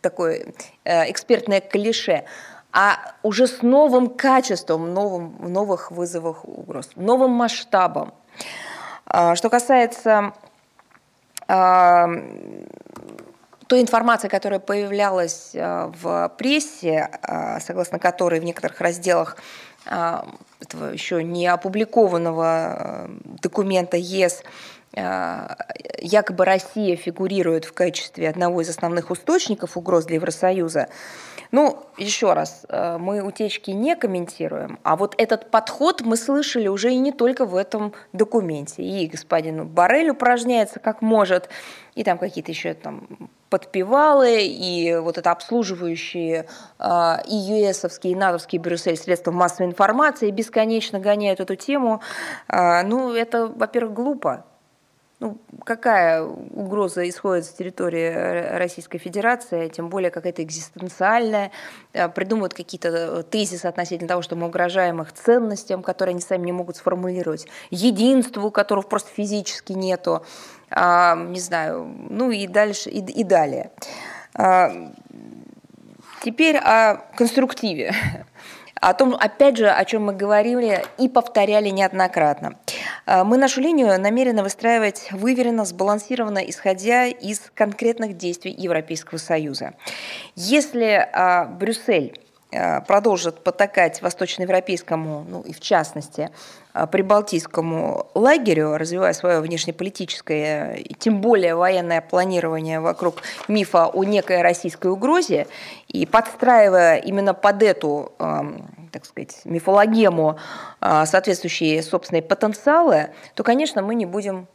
такое 0.00 0.54
э, 0.84 1.10
экспертное 1.10 1.60
клише, 1.60 2.24
а 2.72 3.14
уже 3.22 3.46
с 3.46 3.62
новым 3.62 4.08
качеством 4.08 4.94
новым, 4.94 5.36
новых 5.52 5.90
вызовов 5.90 6.44
и 6.44 6.48
угроз, 6.50 6.90
новым 6.96 7.32
масштабом. 7.32 8.14
А, 9.04 9.34
что 9.34 9.50
касается 9.50 10.18
а, 10.18 10.32
той 13.66 13.80
информации, 13.80 14.28
которая 14.28 14.60
появлялась 14.60 15.52
а, 15.54 15.92
в 16.00 16.32
прессе, 16.38 17.10
согласно 17.60 17.98
которой 17.98 18.40
в 18.40 18.44
некоторых 18.44 18.80
разделах 18.80 19.36
этого 19.84 20.92
еще 20.92 21.24
не 21.24 21.46
опубликованного 21.48 23.10
документа 23.42 23.96
ЕС 23.96 24.42
якобы 24.94 26.44
Россия 26.44 26.96
фигурирует 26.96 27.64
в 27.64 27.72
качестве 27.72 28.28
одного 28.28 28.60
из 28.60 28.68
основных 28.68 29.10
источников 29.10 29.76
угроз 29.76 30.04
для 30.04 30.16
Евросоюза, 30.16 30.88
ну, 31.52 31.84
еще 31.98 32.32
раз, 32.32 32.64
э, 32.70 32.96
мы 32.98 33.20
утечки 33.20 33.72
не 33.72 33.94
комментируем, 33.94 34.78
а 34.84 34.96
вот 34.96 35.14
этот 35.18 35.50
подход 35.50 36.00
мы 36.00 36.16
слышали 36.16 36.66
уже 36.66 36.92
и 36.92 36.98
не 36.98 37.12
только 37.12 37.44
в 37.44 37.56
этом 37.56 37.92
документе. 38.14 38.82
И 38.82 39.06
господин 39.06 39.66
Барель 39.66 40.08
упражняется 40.08 40.80
как 40.80 41.02
может, 41.02 41.50
и 41.94 42.04
там 42.04 42.16
какие-то 42.16 42.50
еще 42.50 42.72
там 42.72 43.28
подпевалы, 43.50 44.46
и 44.46 44.96
вот 44.96 45.18
это 45.18 45.30
обслуживающие 45.30 46.46
э, 46.78 47.16
и 47.28 47.34
ЮЭСовские, 47.34 48.14
и 48.14 48.16
натовские 48.16 48.58
Брюссель 48.58 48.96
средства 48.96 49.30
массовой 49.30 49.68
информации 49.68 50.30
бесконечно 50.30 51.00
гоняют 51.00 51.40
эту 51.40 51.54
тему. 51.54 52.00
Э, 52.48 52.82
ну, 52.82 53.12
это, 53.12 53.46
во-первых, 53.46 53.92
глупо 53.92 54.46
ну, 55.22 55.38
какая 55.64 56.20
угроза 56.20 57.08
исходит 57.08 57.44
с 57.44 57.50
территории 57.50 58.56
Российской 58.58 58.98
Федерации, 58.98 59.68
тем 59.68 59.88
более 59.88 60.10
какая-то 60.10 60.42
экзистенциальная, 60.42 61.52
э, 61.92 62.08
придумывают 62.08 62.54
какие-то 62.54 62.88
э, 62.88 63.22
тезисы 63.22 63.66
относительно 63.66 64.08
того, 64.08 64.22
что 64.22 64.34
мы 64.34 64.48
угрожаем 64.48 65.00
их 65.00 65.12
ценностям, 65.12 65.84
которые 65.84 66.14
они 66.14 66.20
сами 66.20 66.46
не 66.46 66.52
могут 66.52 66.76
сформулировать, 66.76 67.46
единству, 67.70 68.50
которого 68.50 68.82
просто 68.82 69.10
физически 69.10 69.74
нету, 69.74 70.24
а, 70.70 71.14
не 71.14 71.38
знаю, 71.38 71.84
ну 72.10 72.32
и 72.32 72.48
дальше, 72.48 72.90
и, 72.90 72.98
и 72.98 73.22
далее. 73.22 73.70
А, 74.34 74.72
теперь 76.24 76.56
о 76.56 76.96
конструктиве 77.16 77.94
о 78.82 78.94
том, 78.94 79.14
опять 79.14 79.56
же, 79.56 79.70
о 79.70 79.84
чем 79.84 80.06
мы 80.06 80.12
говорили 80.12 80.84
и 80.98 81.08
повторяли 81.08 81.68
неоднократно. 81.68 82.56
Э, 83.06 83.22
мы 83.22 83.38
нашу 83.38 83.60
линию 83.60 83.98
намерены 84.00 84.42
выстраивать 84.42 85.08
выверенно, 85.12 85.64
сбалансированно, 85.64 86.40
исходя 86.40 87.06
из 87.06 87.40
конкретных 87.54 88.16
действий 88.16 88.52
Европейского 88.52 89.18
Союза. 89.18 89.74
Если 90.34 91.08
э, 91.08 91.46
Брюссель 91.46 92.18
продолжит 92.86 93.42
потакать 93.42 94.02
восточноевропейскому, 94.02 95.24
ну 95.28 95.40
и 95.42 95.52
в 95.52 95.60
частности, 95.60 96.30
прибалтийскому 96.90 98.08
лагерю, 98.14 98.76
развивая 98.76 99.12
свое 99.12 99.40
внешнеполитическое 99.40 100.74
и 100.74 100.94
тем 100.94 101.20
более 101.20 101.54
военное 101.54 102.00
планирование 102.00 102.80
вокруг 102.80 103.22
мифа 103.48 103.86
о 103.86 104.04
некой 104.04 104.42
российской 104.42 104.88
угрозе 104.88 105.46
и 105.88 106.06
подстраивая 106.06 106.96
именно 106.96 107.34
под 107.34 107.62
эту 107.62 108.12
эм, 108.18 108.66
так 108.92 109.06
сказать, 109.06 109.40
мифологему 109.44 110.38
соответствующие 110.80 111.82
собственные 111.82 112.22
потенциалы, 112.22 113.10
то, 113.34 113.42
конечно, 113.42 113.82
мы 113.82 113.94
не 113.94 114.06
будем 114.06 114.46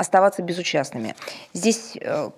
оставаться 0.00 0.42
безучастными. 0.42 1.14
Здесь 1.52 1.96
э, 2.00 2.30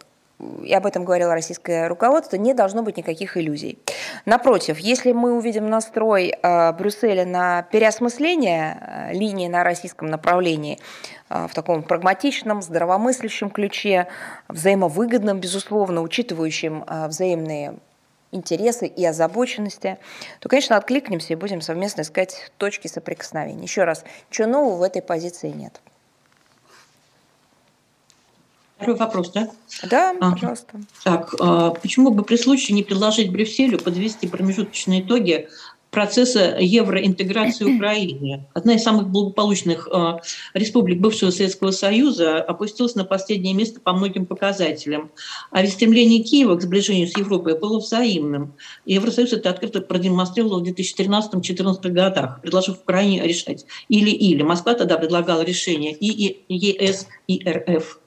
и 0.62 0.72
об 0.72 0.86
этом 0.86 1.04
говорило 1.04 1.32
российское 1.32 1.88
руководство, 1.88 2.36
не 2.36 2.54
должно 2.54 2.82
быть 2.82 2.96
никаких 2.96 3.36
иллюзий. 3.36 3.78
Напротив, 4.26 4.78
если 4.78 5.12
мы 5.12 5.32
увидим 5.32 5.68
настрой 5.68 6.34
э, 6.42 6.72
Брюсселя 6.72 7.24
на 7.24 7.62
переосмысление 7.62 8.78
э, 8.80 9.12
линии 9.14 9.48
на 9.48 9.64
российском 9.64 10.08
направлении 10.08 10.78
в 11.28 11.54
таком 11.54 11.82
прагматичном, 11.82 12.60
здравомыслящем 12.60 13.48
ключе, 13.48 14.06
взаимовыгодном, 14.48 15.40
безусловно, 15.40 16.02
учитывающем 16.02 16.84
взаимные 17.06 17.76
интересы 18.32 18.86
и 18.86 19.04
озабоченности, 19.04 19.98
то, 20.40 20.48
конечно, 20.48 20.76
откликнемся 20.76 21.32
и 21.32 21.36
будем 21.36 21.60
совместно 21.60 22.02
искать 22.02 22.50
точки 22.56 22.88
соприкосновения. 22.88 23.62
Еще 23.62 23.84
раз, 23.84 24.04
ничего 24.30 24.48
нового 24.48 24.76
в 24.76 24.82
этой 24.82 25.02
позиции 25.02 25.48
нет. 25.48 25.80
Второй 28.82 28.98
вопрос, 28.98 29.30
да? 29.30 29.48
Да, 29.84 30.14
а, 30.20 30.32
пожалуйста. 30.32 30.80
Так, 31.04 31.34
а 31.40 31.70
почему 31.70 32.10
бы 32.10 32.22
при 32.24 32.36
случае 32.36 32.74
не 32.74 32.82
предложить 32.82 33.30
Брюсселю 33.30 33.78
подвести 33.78 34.28
промежуточные 34.28 35.02
итоги 35.02 35.48
процесса 35.92 36.56
евроинтеграции 36.58 37.76
Украины. 37.76 38.46
Одна 38.54 38.74
из 38.74 38.82
самых 38.82 39.10
благополучных 39.10 39.86
э, 39.92 40.20
республик 40.54 41.00
бывшего 41.00 41.30
Советского 41.30 41.70
Союза 41.70 42.38
опустилась 42.38 42.94
на 42.94 43.04
последнее 43.04 43.52
место 43.52 43.78
по 43.78 43.92
многим 43.92 44.24
показателям. 44.24 45.12
А 45.50 45.60
ведь 45.60 45.74
стремление 45.74 46.22
Киева 46.24 46.56
к 46.56 46.62
сближению 46.62 47.08
с 47.08 47.16
Европой 47.16 47.58
было 47.58 47.78
взаимным. 47.78 48.54
И 48.86 48.94
Евросоюз 48.94 49.34
это 49.34 49.50
открыто 49.50 49.82
продемонстрировал 49.82 50.64
в 50.64 50.68
2013-2014 50.68 51.88
годах, 51.90 52.40
предложив 52.40 52.78
Украине 52.78 53.22
решать 53.22 53.66
или-или. 53.88 54.42
Москва 54.42 54.72
тогда 54.72 54.96
предлагала 54.96 55.42
решение 55.42 55.92
и 55.92 56.42
ЕС, 56.48 57.06
и 57.28 57.46
РФ. 57.46 57.98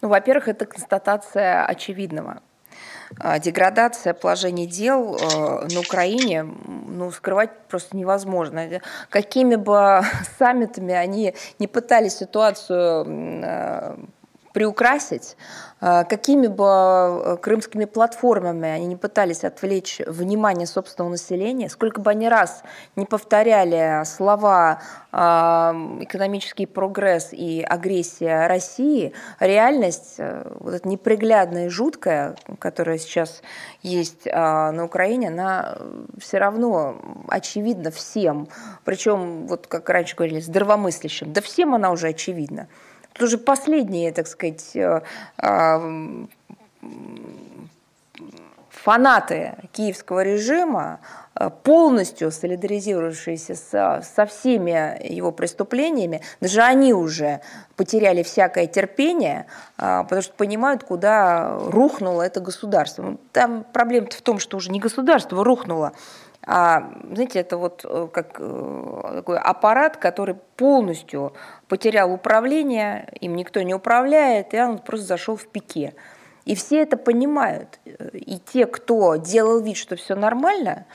Ну, 0.00 0.08
во-первых, 0.08 0.48
это 0.48 0.66
констатация 0.66 1.64
очевидного. 1.64 2.40
А, 3.18 3.38
деградация 3.38 4.14
положения 4.14 4.66
дел 4.66 5.16
э, 5.16 5.68
на 5.72 5.80
Украине 5.80 6.42
ну, 6.42 7.10
скрывать 7.10 7.50
просто 7.68 7.96
невозможно. 7.96 8.80
Какими 9.08 9.56
бы 9.56 10.02
саммитами 10.38 10.94
они 10.94 11.34
не 11.58 11.66
пытались 11.66 12.18
ситуацию 12.18 13.06
э, 13.42 13.96
приукрасить, 14.58 15.36
а, 15.80 16.02
какими 16.02 16.48
бы 16.48 16.64
э, 16.64 17.36
крымскими 17.40 17.84
платформами 17.84 18.68
они 18.68 18.86
не 18.86 18.96
пытались 18.96 19.44
отвлечь 19.44 20.00
внимание 20.04 20.66
собственного 20.66 21.12
населения, 21.12 21.68
сколько 21.68 22.00
бы 22.00 22.10
они 22.10 22.28
раз 22.28 22.64
не 22.96 23.06
повторяли 23.06 24.02
слова 24.04 24.82
а, 25.12 25.76
экономический 26.00 26.66
прогресс 26.66 27.28
и 27.30 27.62
агрессия 27.62 28.48
России, 28.48 29.12
реальность, 29.38 30.16
э, 30.18 30.50
вот 30.58 30.74
эта 30.74 30.88
неприглядная 30.88 31.66
и 31.66 31.68
жуткая, 31.68 32.34
которая 32.58 32.98
сейчас 32.98 33.42
есть 33.82 34.26
на 34.26 34.84
Украине, 34.84 35.28
она 35.28 35.78
все 36.18 36.38
равно 36.38 37.00
очевидна 37.28 37.92
всем. 37.92 38.48
Причем, 38.84 39.46
вот 39.46 39.68
как 39.68 39.88
раньше 39.88 40.16
говорили, 40.16 40.40
здравомыслящим. 40.40 41.32
Да 41.32 41.40
всем 41.42 41.76
она 41.76 41.92
уже 41.92 42.08
очевидна 42.08 42.66
тоже 43.18 43.38
последние, 43.38 44.12
так 44.12 44.26
сказать, 44.26 44.74
э, 44.74 45.02
а, 45.38 46.26
фанаты 48.70 49.54
киевского 49.72 50.22
режима, 50.22 51.00
э, 51.34 51.50
полностью 51.62 52.30
солидаризировавшиеся 52.30 53.54
со, 53.54 54.02
со 54.02 54.24
всеми 54.24 55.06
его 55.06 55.32
преступлениями, 55.32 56.22
даже 56.40 56.62
они 56.62 56.94
уже 56.94 57.40
потеряли 57.76 58.22
всякое 58.22 58.66
терпение, 58.66 59.46
а, 59.76 60.04
потому 60.04 60.22
что 60.22 60.32
понимают, 60.34 60.84
куда 60.84 61.58
рухнуло 61.58 62.22
это 62.22 62.40
государство. 62.40 63.16
Там 63.32 63.64
проблема 63.72 64.06
в 64.10 64.22
том, 64.22 64.38
что 64.38 64.56
уже 64.56 64.70
не 64.70 64.80
государство 64.80 65.44
рухнуло, 65.44 65.92
а, 66.46 66.92
знаете, 67.12 67.40
это 67.40 67.58
вот 67.58 67.84
э, 67.84 68.08
как 68.12 68.36
э, 68.38 69.10
такой 69.16 69.38
аппарат, 69.38 69.96
который 69.96 70.36
полностью 70.56 71.34
потерял 71.66 72.12
управление, 72.12 73.08
им 73.20 73.36
никто 73.36 73.60
не 73.62 73.74
управляет, 73.74 74.54
и 74.54 74.60
он 74.60 74.78
просто 74.78 75.06
зашел 75.06 75.36
в 75.36 75.46
пике. 75.48 75.94
И 76.46 76.54
все 76.54 76.80
это 76.80 76.96
понимают. 76.96 77.78
И 77.84 78.38
те, 78.38 78.64
кто 78.64 79.16
делал 79.16 79.60
вид, 79.60 79.76
что 79.76 79.96
все 79.96 80.14
нормально, 80.14 80.86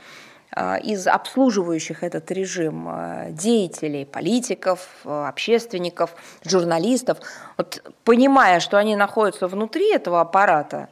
а, 0.55 0.77
из 0.77 1.05
обслуживающих 1.05 2.03
этот 2.03 2.31
режим 2.31 2.87
а, 2.87 3.29
деятелей, 3.29 4.05
политиков, 4.05 4.87
общественников, 5.03 6.15
журналистов, 6.43 7.19
вот, 7.57 7.83
понимая, 8.03 8.59
что 8.59 8.77
они 8.77 8.95
находятся 8.95 9.47
внутри 9.47 9.93
этого 9.93 10.21
аппарата, 10.21 10.89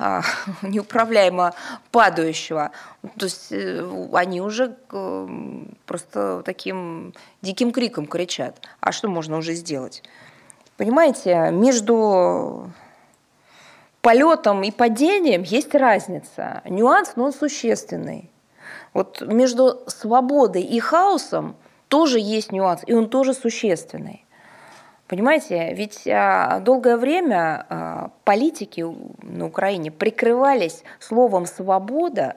неуправляемо 0.62 1.54
падающего. 1.90 2.70
То 3.18 3.26
есть 3.26 3.52
э, 3.52 4.08
они 4.12 4.40
уже 4.40 4.76
просто 5.86 6.42
таким 6.44 7.14
диким 7.42 7.72
криком 7.72 8.06
кричат. 8.06 8.60
А 8.80 8.92
что 8.92 9.08
можно 9.08 9.36
уже 9.36 9.54
сделать? 9.54 10.02
Понимаете, 10.76 11.50
между 11.52 12.72
полетом 14.00 14.62
и 14.62 14.70
падением 14.70 15.42
есть 15.42 15.74
разница. 15.74 16.62
Нюанс, 16.64 17.12
но 17.16 17.24
он 17.24 17.32
существенный. 17.32 18.30
Вот 18.94 19.20
между 19.20 19.82
свободой 19.86 20.62
и 20.62 20.80
хаосом 20.80 21.54
тоже 21.88 22.18
есть 22.18 22.52
нюанс, 22.52 22.82
и 22.86 22.94
он 22.94 23.08
тоже 23.08 23.34
существенный. 23.34 24.24
Понимаете, 25.10 25.74
ведь 25.74 26.06
а, 26.06 26.60
долгое 26.60 26.96
время 26.96 27.66
а, 27.68 28.10
политики 28.22 28.86
на 29.22 29.46
Украине 29.46 29.90
прикрывались 29.90 30.84
словом 31.00 31.46
«свобода», 31.46 32.36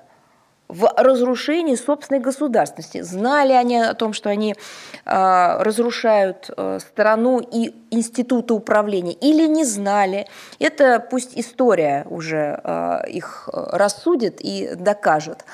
в 0.70 0.92
разрушении 0.98 1.76
собственной 1.76 2.20
государственности. 2.20 3.02
Знали 3.02 3.52
они 3.52 3.78
о 3.78 3.94
том, 3.94 4.14
что 4.14 4.30
они 4.30 4.56
э, 4.56 5.58
разрушают 5.60 6.50
э, 6.50 6.80
страну 6.80 7.42
и 7.42 7.76
институты 7.92 8.56
управления, 8.56 9.12
или 9.12 9.46
не 9.46 9.66
знали. 9.66 10.26
Это 10.58 11.06
пусть 11.12 11.38
история 11.38 12.08
уже 12.10 13.04
их 13.08 13.50
рассудит 13.52 14.38
и 14.40 14.74
докажет. 14.74 15.46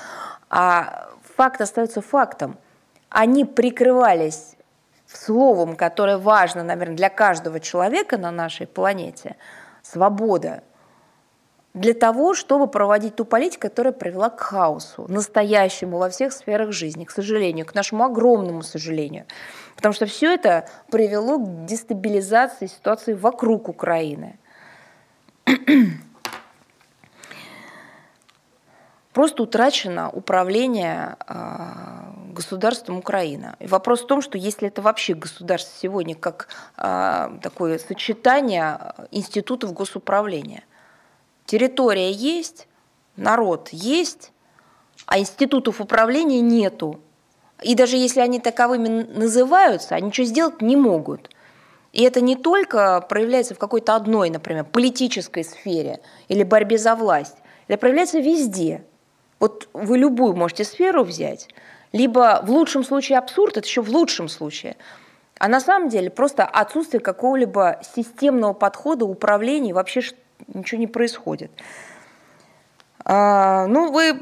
А 0.50 1.10
факт 1.36 1.60
остается 1.60 2.02
фактом. 2.02 2.58
Они 3.10 3.44
прикрывались 3.44 4.56
словом, 5.18 5.76
которое 5.76 6.18
важно, 6.18 6.64
наверное, 6.64 6.96
для 6.96 7.10
каждого 7.10 7.60
человека 7.60 8.18
на 8.18 8.32
нашей 8.32 8.68
планете– 8.68 9.36
свобода– 9.82 10.64
для 11.74 11.94
того, 11.94 12.34
чтобы 12.34 12.68
проводить 12.68 13.16
ту 13.16 13.26
политику, 13.26 13.62
которая 13.62 13.94
привела 13.94 14.30
к 14.30 14.40
хаосу, 14.40 15.06
настоящему 15.08 15.98
во 15.98 16.10
всех 16.10 16.34
сферах 16.34 16.72
жизни, 16.72 17.06
к 17.06 17.12
сожалению, 17.12 17.66
к 17.66 17.76
нашему 17.76 18.04
огромному 18.06 18.64
сожалению. 18.64 19.26
Потому 19.76 19.94
что 19.94 20.06
все 20.08 20.34
это 20.34 20.68
привело 20.90 21.38
к 21.38 21.66
дестабилизации 21.66 22.66
ситуации 22.68 23.14
вокруг 23.14 23.70
Украины. 23.70 24.40
Просто 29.14 29.44
утрачено 29.44 30.10
управление 30.10 31.18
а, 31.28 32.14
государством 32.34 32.98
Украина. 32.98 33.56
И 33.60 33.68
вопрос 33.68 34.02
в 34.02 34.08
том, 34.08 34.22
что 34.22 34.38
если 34.38 34.68
это 34.68 34.82
вообще 34.82 35.14
государство 35.14 35.74
сегодня 35.80 36.16
как 36.16 36.48
а, 36.78 37.38
такое 37.42 37.80
сочетание 37.80 38.94
институтов 39.12 39.74
госуправления, 39.74 40.64
Территория 41.50 42.12
есть, 42.12 42.68
народ 43.16 43.70
есть, 43.72 44.32
а 45.08 45.18
институтов 45.18 45.82
управления 45.82 46.42
нету. 46.42 47.00
И 47.64 47.74
даже 47.74 47.98
если 47.98 48.20
они 48.20 48.40
таковыми 48.40 48.88
называются, 48.88 49.96
они 49.96 50.10
ничего 50.10 50.28
сделать 50.28 50.62
не 50.62 50.76
могут. 50.76 51.32
И 51.92 52.04
это 52.04 52.22
не 52.22 52.36
только 52.36 53.02
проявляется 53.02 53.56
в 53.56 53.58
какой-то 53.58 53.96
одной, 53.96 54.30
например, 54.30 54.64
политической 54.64 55.44
сфере 55.44 56.02
или 56.28 56.44
борьбе 56.44 56.78
за 56.78 56.94
власть. 56.94 57.38
Это 57.68 57.80
проявляется 57.80 58.20
везде. 58.20 58.84
Вот 59.40 59.70
вы 59.74 59.98
любую 59.98 60.36
можете 60.36 60.64
сферу 60.64 61.04
взять, 61.04 61.48
либо 61.92 62.42
в 62.44 62.52
лучшем 62.52 62.84
случае 62.84 63.18
абсурд, 63.18 63.58
это 63.58 63.68
еще 63.68 63.82
в 63.82 63.90
лучшем 63.90 64.28
случае. 64.28 64.76
А 65.40 65.48
на 65.48 65.62
самом 65.62 65.90
деле 65.90 66.10
просто 66.10 66.46
отсутствие 66.46 67.00
какого-либо 67.00 67.80
системного 67.96 68.54
подхода 68.54 69.06
управления, 69.06 69.74
вообще 69.74 70.02
ничего 70.48 70.80
не 70.80 70.88
происходит. 70.88 71.52
А, 73.06 73.66
ну, 73.68 73.92
вы 73.92 74.22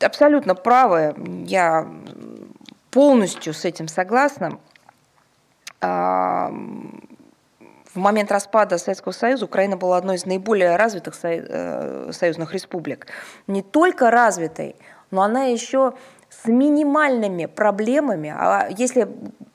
абсолютно 0.00 0.54
правы, 0.54 1.14
я 1.46 1.88
полностью 2.90 3.52
с 3.52 3.64
этим 3.64 3.88
согласна. 3.88 4.58
А, 5.80 6.52
в 7.92 7.98
момент 7.98 8.30
распада 8.30 8.78
Советского 8.78 9.12
Союза 9.12 9.46
Украина 9.46 9.76
была 9.76 9.96
одной 9.96 10.16
из 10.16 10.26
наиболее 10.26 10.76
развитых 10.76 11.14
э, 11.22 12.10
союзных 12.12 12.52
республик. 12.52 13.06
Не 13.46 13.62
только 13.62 14.10
развитой, 14.10 14.76
но 15.10 15.22
она 15.22 15.44
еще 15.44 15.94
с 16.42 16.48
минимальными 16.48 17.46
проблемами, 17.46 18.34
а 18.36 18.68
если, 18.76 19.08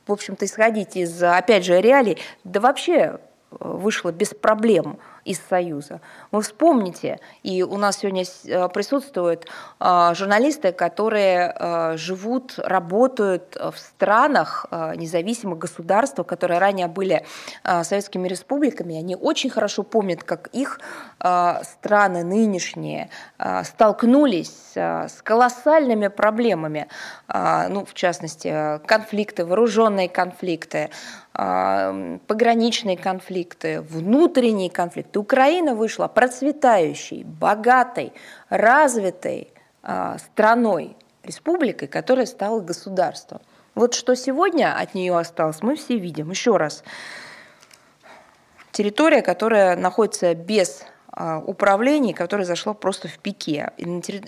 в 0.07 0.11
общем-то, 0.11 0.45
исходить 0.45 0.95
из, 0.95 1.21
опять 1.21 1.65
же, 1.65 1.79
реалий, 1.81 2.17
да 2.43 2.59
вообще 2.59 3.19
вышла 3.51 4.11
без 4.11 4.29
проблем 4.29 4.97
из 5.25 5.39
Союза. 5.49 6.01
Вы 6.31 6.41
вспомните, 6.41 7.19
и 7.43 7.63
у 7.63 7.77
нас 7.77 7.99
сегодня 7.99 8.23
э, 8.23 8.69
присутствуют 8.69 9.47
э, 9.79 10.11
журналисты, 10.15 10.71
которые 10.71 11.53
э, 11.55 11.97
живут, 11.97 12.57
работают 12.57 13.55
в 13.55 13.77
странах 13.77 14.65
независимых 14.95 15.57
государств, 15.57 16.19
которые 16.25 16.59
ранее 16.59 16.87
были 16.87 17.25
советскими 17.63 18.27
республиками. 18.27 18.97
Они 18.97 19.15
очень 19.15 19.49
хорошо 19.49 19.83
помнят, 19.83 20.23
как 20.23 20.47
их 20.47 20.79
страны 21.17 22.23
нынешние 22.23 23.09
столкнулись 23.63 24.71
с 24.75 25.21
колоссальными 25.23 26.07
проблемами, 26.07 26.87
ну, 27.27 27.85
в 27.85 27.93
частности, 27.93 28.79
конфликты, 28.85 29.45
вооруженные 29.45 30.09
конфликты, 30.09 30.89
пограничные 31.33 32.97
конфликты, 32.97 33.81
внутренние 33.81 34.69
конфликты. 34.69 35.17
Украина 35.19 35.75
вышла 35.75 36.07
процветающей, 36.07 37.23
богатой, 37.23 38.11
развитой 38.49 39.53
а, 39.81 40.17
страной, 40.17 40.95
республикой, 41.23 41.87
которая 41.87 42.25
стала 42.25 42.59
государством. 42.59 43.41
Вот 43.75 43.93
что 43.93 44.15
сегодня 44.15 44.77
от 44.77 44.93
нее 44.93 45.17
осталось, 45.17 45.61
мы 45.61 45.75
все 45.75 45.97
видим. 45.97 46.29
Еще 46.29 46.57
раз. 46.57 46.83
Территория, 48.71 49.21
которая 49.21 49.75
находится 49.75 50.33
без 50.35 50.83
а, 51.11 51.39
управления, 51.39 52.13
которая 52.13 52.45
зашла 52.45 52.73
просто 52.73 53.07
в 53.07 53.17
пике, 53.19 53.71
и, 53.77 53.83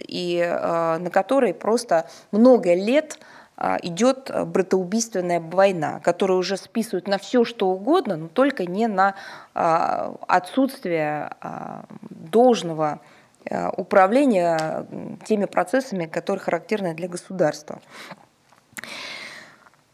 и 0.07 0.41
а, 0.41 0.97
на 0.99 1.09
которой 1.09 1.53
просто 1.53 2.07
много 2.31 2.73
лет 2.73 3.19
идет 3.57 4.31
братоубийственная 4.47 5.39
война, 5.39 5.99
которую 5.99 6.39
уже 6.39 6.57
списывают 6.57 7.07
на 7.07 7.17
все, 7.17 7.45
что 7.45 7.69
угодно, 7.69 8.17
но 8.17 8.27
только 8.27 8.65
не 8.65 8.87
на 8.87 9.15
а, 9.53 10.15
отсутствие 10.27 11.31
а, 11.39 11.85
должного 12.09 12.99
управления 13.75 14.87
теми 15.25 15.43
процессами, 15.43 16.05
которые 16.05 16.41
характерны 16.41 16.93
для 16.93 17.09
государства. 17.09 17.81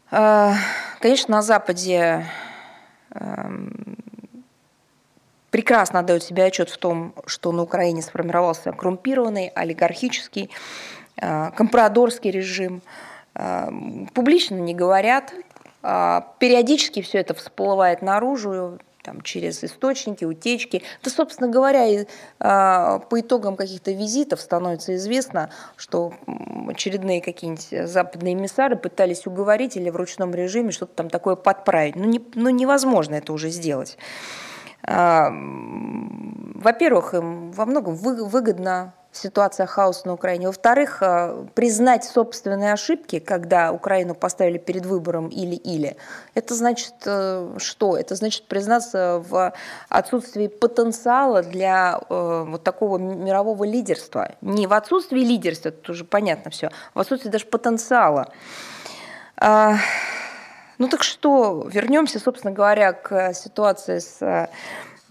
Конечно, 0.08 1.34
на 1.34 1.42
Западе 1.42 2.26
прекрасно 5.50 5.98
отдают 5.98 6.22
себе 6.22 6.44
отчет 6.44 6.70
в 6.70 6.78
том, 6.78 7.12
что 7.26 7.50
на 7.50 7.62
Украине 7.62 8.02
сформировался 8.02 8.70
коррумпированный, 8.70 9.48
олигархический, 9.48 10.48
компрадорский 11.16 12.30
режим– 12.30 12.82
публично 13.34 14.56
не 14.56 14.74
говорят, 14.74 15.32
а, 15.82 16.34
периодически 16.38 17.00
все 17.02 17.18
это 17.18 17.34
всплывает 17.34 18.02
наружу, 18.02 18.78
там, 19.02 19.22
через 19.22 19.64
источники, 19.64 20.24
утечки. 20.24 20.82
Да, 21.02 21.10
собственно 21.10 21.48
говоря, 21.48 21.86
и, 21.86 22.06
а, 22.38 22.98
по 22.98 23.20
итогам 23.20 23.56
каких-то 23.56 23.92
визитов 23.92 24.40
становится 24.40 24.94
известно, 24.96 25.50
что 25.76 26.12
очередные 26.68 27.22
какие-нибудь 27.22 27.88
западные 27.88 28.34
эмиссары 28.34 28.76
пытались 28.76 29.26
уговорить 29.26 29.76
или 29.76 29.88
в 29.88 29.96
ручном 29.96 30.34
режиме 30.34 30.70
что-то 30.70 30.94
там 30.94 31.08
такое 31.08 31.36
подправить. 31.36 31.96
Ну, 31.96 32.04
не, 32.04 32.20
ну 32.34 32.50
невозможно 32.50 33.14
это 33.14 33.32
уже 33.32 33.48
сделать. 33.48 33.96
А, 34.82 35.30
во-первых, 35.30 37.14
им 37.14 37.52
во 37.52 37.64
многом 37.64 37.94
выгодно 37.94 38.92
ситуация 39.12 39.66
хаоса 39.66 40.06
на 40.06 40.14
Украине. 40.14 40.46
Во-вторых, 40.46 40.98
э, 41.02 41.46
признать 41.54 42.04
собственные 42.04 42.72
ошибки, 42.72 43.18
когда 43.18 43.72
Украину 43.72 44.14
поставили 44.14 44.58
перед 44.58 44.86
выбором 44.86 45.28
или-или, 45.28 45.96
это 46.34 46.54
значит 46.54 46.94
э, 47.06 47.56
что? 47.58 47.96
Это 47.96 48.14
значит 48.14 48.46
признаться 48.46 49.22
в 49.28 49.52
отсутствии 49.88 50.46
потенциала 50.46 51.42
для 51.42 52.00
э, 52.08 52.44
вот 52.48 52.62
такого 52.62 52.98
мирового 52.98 53.64
лидерства. 53.64 54.32
Не 54.40 54.66
в 54.66 54.72
отсутствии 54.72 55.20
лидерства, 55.20 55.70
это 55.70 55.92
уже 55.92 56.04
понятно 56.04 56.50
все, 56.50 56.68
а 56.94 56.98
в 56.98 57.00
отсутствии 57.00 57.30
даже 57.30 57.46
потенциала. 57.46 58.32
А, 59.36 59.76
ну 60.78 60.88
так 60.88 61.02
что, 61.02 61.68
вернемся, 61.70 62.20
собственно 62.20 62.52
говоря, 62.52 62.92
к 62.92 63.32
ситуации 63.34 63.98
с 63.98 64.48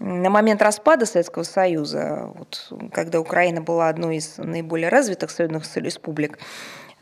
на 0.00 0.30
момент 0.30 0.62
распада 0.62 1.04
Советского 1.04 1.42
Союза, 1.42 2.32
вот, 2.34 2.72
когда 2.92 3.20
Украина 3.20 3.60
была 3.60 3.88
одной 3.88 4.16
из 4.16 4.38
наиболее 4.38 4.88
развитых 4.88 5.30
союзных 5.30 5.64
республик, 5.76 6.38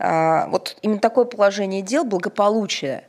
а, 0.00 0.48
вот 0.48 0.76
именно 0.82 0.98
такое 0.98 1.24
положение 1.24 1.80
дел, 1.82 2.04
благополучие, 2.04 3.04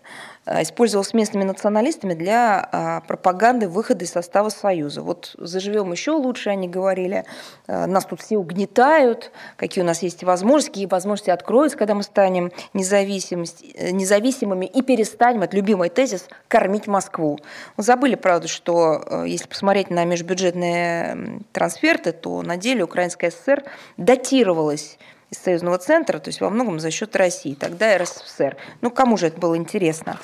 использовал 0.62 1.04
с 1.04 1.14
местными 1.14 1.44
националистами 1.44 2.16
для 2.16 3.04
пропаганды 3.08 3.68
выхода 3.68 4.04
из 4.06 4.12
состава 4.12 4.50
Союза. 4.50 5.04
Вот 5.04 5.36
заживем 5.38 5.92
еще 5.92 6.12
лучше, 6.12 6.50
они 6.50 6.68
говорили, 6.68 7.26
нас 7.68 8.06
тут 8.06 8.22
все 8.22 8.38
угнетают, 8.38 9.32
какие 9.58 9.84
у 9.84 9.86
нас 9.88 10.02
есть 10.02 10.24
возможности, 10.24 10.70
какие 10.70 10.86
возможности 10.88 11.30
откроются, 11.30 11.78
когда 11.78 11.94
мы 11.94 12.02
станем 12.04 12.52
независимыми 12.74 14.66
и 14.66 14.82
перестанем, 14.82 15.44
это 15.44 15.56
любимый 15.56 15.90
тезис, 15.90 16.28
кормить 16.48 16.88
Москву. 16.88 17.38
Мы 17.78 17.84
забыли, 17.84 18.16
правда, 18.16 18.48
что 18.48 19.24
если 19.26 19.48
посмотреть 19.48 19.90
на 19.92 20.06
межбюджетные 20.06 21.44
трансферты, 21.52 22.12
то 22.12 22.42
на 22.42 22.58
деле 22.58 22.84
Украинская 22.84 23.30
ССР 23.30 23.64
датировалась 23.98 24.98
из 25.32 25.38
союзного 25.38 25.78
центра, 25.78 26.20
то 26.20 26.30
есть 26.30 26.42
во 26.42 26.50
многом 26.50 26.80
за 26.80 26.92
счет 26.92 27.16
России, 27.16 27.54
тогда 27.54 27.98
РСФСР. 27.98 28.58
Ну, 28.82 28.90
кому 28.92 29.18
же 29.18 29.28
это 29.28 29.40
было 29.40 29.56
интересно? 29.56 30.18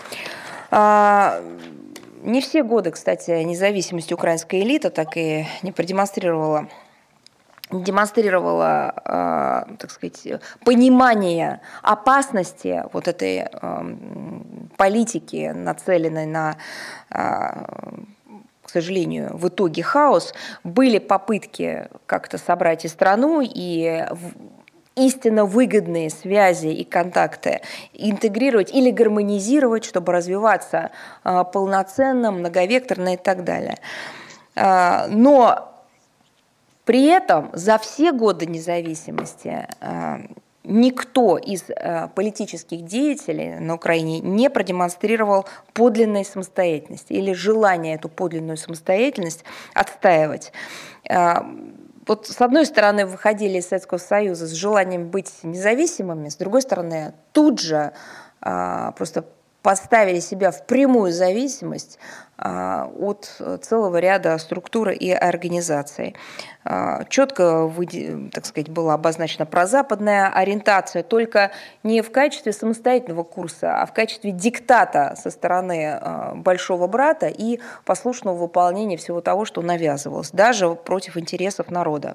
А, 0.71 1.41
не 2.23 2.41
все 2.41 2.63
годы, 2.63 2.91
кстати, 2.91 3.31
независимости 3.43 4.13
украинская 4.13 4.61
элита 4.61 4.89
так 4.89 5.15
и 5.15 5.45
не 5.61 5.71
продемонстрировала 5.71 6.67
демонстрировала, 7.71 8.93
э, 9.67 9.75
так 9.77 9.89
сказать, 9.89 10.41
понимание 10.63 11.61
опасности 11.81 12.83
вот 12.93 13.07
этой 13.07 13.47
э, 13.51 13.95
политики, 14.77 15.51
нацеленной 15.53 16.27
на, 16.27 16.57
э, 17.09 17.15
к 18.61 18.69
сожалению, 18.69 19.35
в 19.35 19.47
итоге 19.47 19.81
хаос, 19.81 20.33
были 20.63 20.99
попытки 20.99 21.89
как-то 22.05 22.37
собрать 22.37 22.85
и 22.85 22.87
страну, 22.87 23.41
и 23.41 24.05
истинно 24.95 25.45
выгодные 25.45 26.09
связи 26.09 26.67
и 26.67 26.83
контакты 26.83 27.61
интегрировать 27.93 28.73
или 28.73 28.91
гармонизировать, 28.91 29.83
чтобы 29.85 30.13
развиваться 30.13 30.91
а, 31.23 31.43
полноценно, 31.43 32.31
многовекторно 32.31 33.15
и 33.15 33.17
так 33.17 33.43
далее. 33.43 33.77
А, 34.55 35.07
но 35.09 35.71
при 36.85 37.05
этом 37.05 37.49
за 37.53 37.77
все 37.77 38.11
годы 38.11 38.45
независимости 38.45 39.67
а, 39.81 40.21
никто 40.63 41.37
из 41.37 41.65
политических 42.15 42.85
деятелей 42.85 43.59
на 43.59 43.75
Украине 43.75 44.19
не 44.19 44.49
продемонстрировал 44.49 45.45
подлинной 45.73 46.25
самостоятельности 46.25 47.13
или 47.13 47.33
желание 47.33 47.95
эту 47.95 48.09
подлинную 48.09 48.57
самостоятельность 48.57 49.43
отстаивать 49.75 50.51
вот 52.07 52.27
с 52.27 52.41
одной 52.41 52.65
стороны 52.65 53.05
выходили 53.05 53.57
из 53.57 53.67
Советского 53.67 53.97
Союза 53.97 54.47
с 54.47 54.51
желанием 54.51 55.09
быть 55.09 55.31
независимыми, 55.43 56.29
с 56.29 56.35
другой 56.35 56.61
стороны 56.61 57.13
тут 57.31 57.59
же 57.59 57.93
а, 58.41 58.91
просто 58.91 59.25
поставили 59.65 60.19
себя 60.19 60.51
в 60.51 60.67
прямую 60.67 61.11
зависимость 61.11 61.97
а, 62.37 62.87
от 62.99 63.41
целого 63.63 63.97
ряда 63.97 64.37
структур 64.37 64.89
и 64.89 65.09
организаций. 65.09 66.15
А, 66.63 67.03
четко, 67.05 67.73
так 68.31 68.45
сказать, 68.45 68.69
была 68.69 68.93
обозначена 68.93 69.47
прозападная 69.47 70.29
ориентация, 70.29 71.01
только 71.01 71.51
не 71.81 72.03
в 72.03 72.11
качестве 72.11 72.53
самостоятельного 72.53 73.23
курса, 73.23 73.81
а 73.81 73.87
в 73.87 73.93
качестве 73.93 74.29
диктата 74.29 75.15
со 75.19 75.31
стороны 75.31 75.97
а, 75.99 76.35
большого 76.35 76.85
брата 76.85 77.25
и 77.25 77.59
послушного 77.85 78.35
выполнения 78.37 78.97
всего 78.97 79.19
того, 79.19 79.45
что 79.45 79.63
навязывалось, 79.63 80.29
даже 80.29 80.75
против 80.75 81.17
интересов 81.17 81.71
народа. 81.71 82.13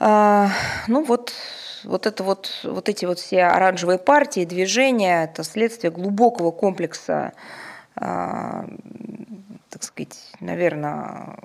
Ну 0.00 1.04
вот 1.04 1.32
вот, 1.84 2.06
это 2.06 2.22
вот, 2.24 2.60
вот 2.64 2.88
эти 2.88 3.04
вот 3.04 3.18
все 3.18 3.44
оранжевые 3.44 3.98
партии, 3.98 4.44
движения, 4.44 5.24
это 5.24 5.44
следствие 5.44 5.90
глубокого 5.90 6.50
комплекса, 6.50 7.32
э, 7.96 8.00
так 9.68 9.82
сказать, 9.82 10.18
наверное, 10.40 11.36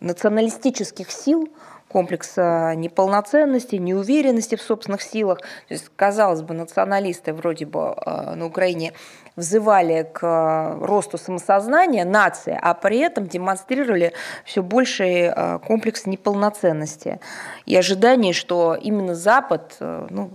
националистических 0.00 1.10
сил, 1.10 1.48
комплекса 1.88 2.74
неполноценности, 2.74 3.76
неуверенности 3.76 4.56
в 4.56 4.62
собственных 4.62 5.02
силах. 5.02 5.40
То 5.40 5.74
есть, 5.74 5.90
казалось 5.96 6.42
бы, 6.42 6.54
националисты 6.54 7.32
вроде 7.32 7.66
бы 7.66 7.94
э, 7.94 8.34
на 8.34 8.46
Украине 8.46 8.92
взывали 9.36 10.08
к 10.12 10.22
э, 10.22 10.84
росту 10.84 11.18
самосознания 11.18 12.04
нации, 12.04 12.58
а 12.60 12.74
при 12.74 12.98
этом 12.98 13.26
демонстрировали 13.26 14.12
все 14.44 14.62
больший 14.62 15.32
э, 15.34 15.58
комплекс 15.66 16.06
неполноценности 16.06 17.20
и 17.66 17.76
ожиданий, 17.76 18.32
что 18.32 18.74
именно 18.74 19.14
Запад 19.14 19.76
ну, 19.80 20.30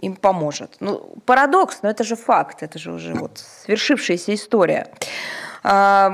им 0.00 0.16
поможет. 0.16 0.76
Ну, 0.80 1.16
парадокс, 1.26 1.80
но 1.82 1.90
это 1.90 2.04
же 2.04 2.16
факт, 2.16 2.62
это 2.62 2.78
же 2.78 2.92
уже 2.92 3.14
вот 3.14 3.38
свершившаяся 3.64 4.34
история. 4.34 4.88
А, 5.66 6.10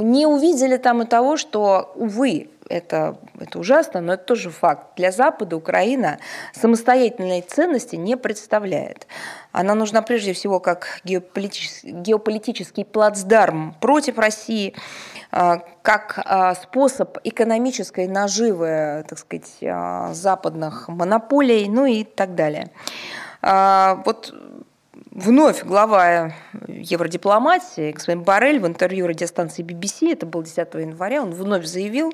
не 0.00 0.26
увидели 0.26 0.76
там 0.76 1.02
и 1.02 1.04
того, 1.06 1.36
что, 1.36 1.92
увы, 1.94 2.48
это, 2.68 3.18
это 3.38 3.58
ужасно, 3.58 4.00
но 4.00 4.14
это 4.14 4.24
тоже 4.24 4.50
факт. 4.50 4.96
Для 4.96 5.10
Запада 5.12 5.56
Украина 5.56 6.18
самостоятельной 6.52 7.42
ценности 7.42 7.96
не 7.96 8.16
представляет. 8.16 9.06
Она 9.52 9.74
нужна 9.74 10.02
прежде 10.02 10.32
всего 10.32 10.60
как 10.60 11.00
геополитический, 11.04 11.90
геополитический 11.90 12.84
плацдарм 12.84 13.74
против 13.80 14.18
России, 14.18 14.74
а, 15.30 15.62
как 15.82 16.20
а, 16.24 16.54
способ 16.54 17.18
экономической 17.24 18.06
наживы, 18.08 19.04
так 19.08 19.18
сказать, 19.18 20.14
западных 20.14 20.88
монополий, 20.88 21.68
ну 21.68 21.86
и 21.86 22.04
так 22.04 22.34
далее. 22.34 22.70
Вот 23.40 24.34
Вновь 25.18 25.64
глава 25.64 26.32
евродипломатии, 26.68 27.90
господин 27.90 28.22
Барель, 28.22 28.60
в 28.60 28.66
интервью 28.68 29.08
радиостанции 29.08 29.64
BBC, 29.64 30.12
это 30.12 30.26
был 30.26 30.44
10 30.44 30.58
января, 30.74 31.22
он 31.22 31.32
вновь 31.32 31.64
заявил, 31.64 32.12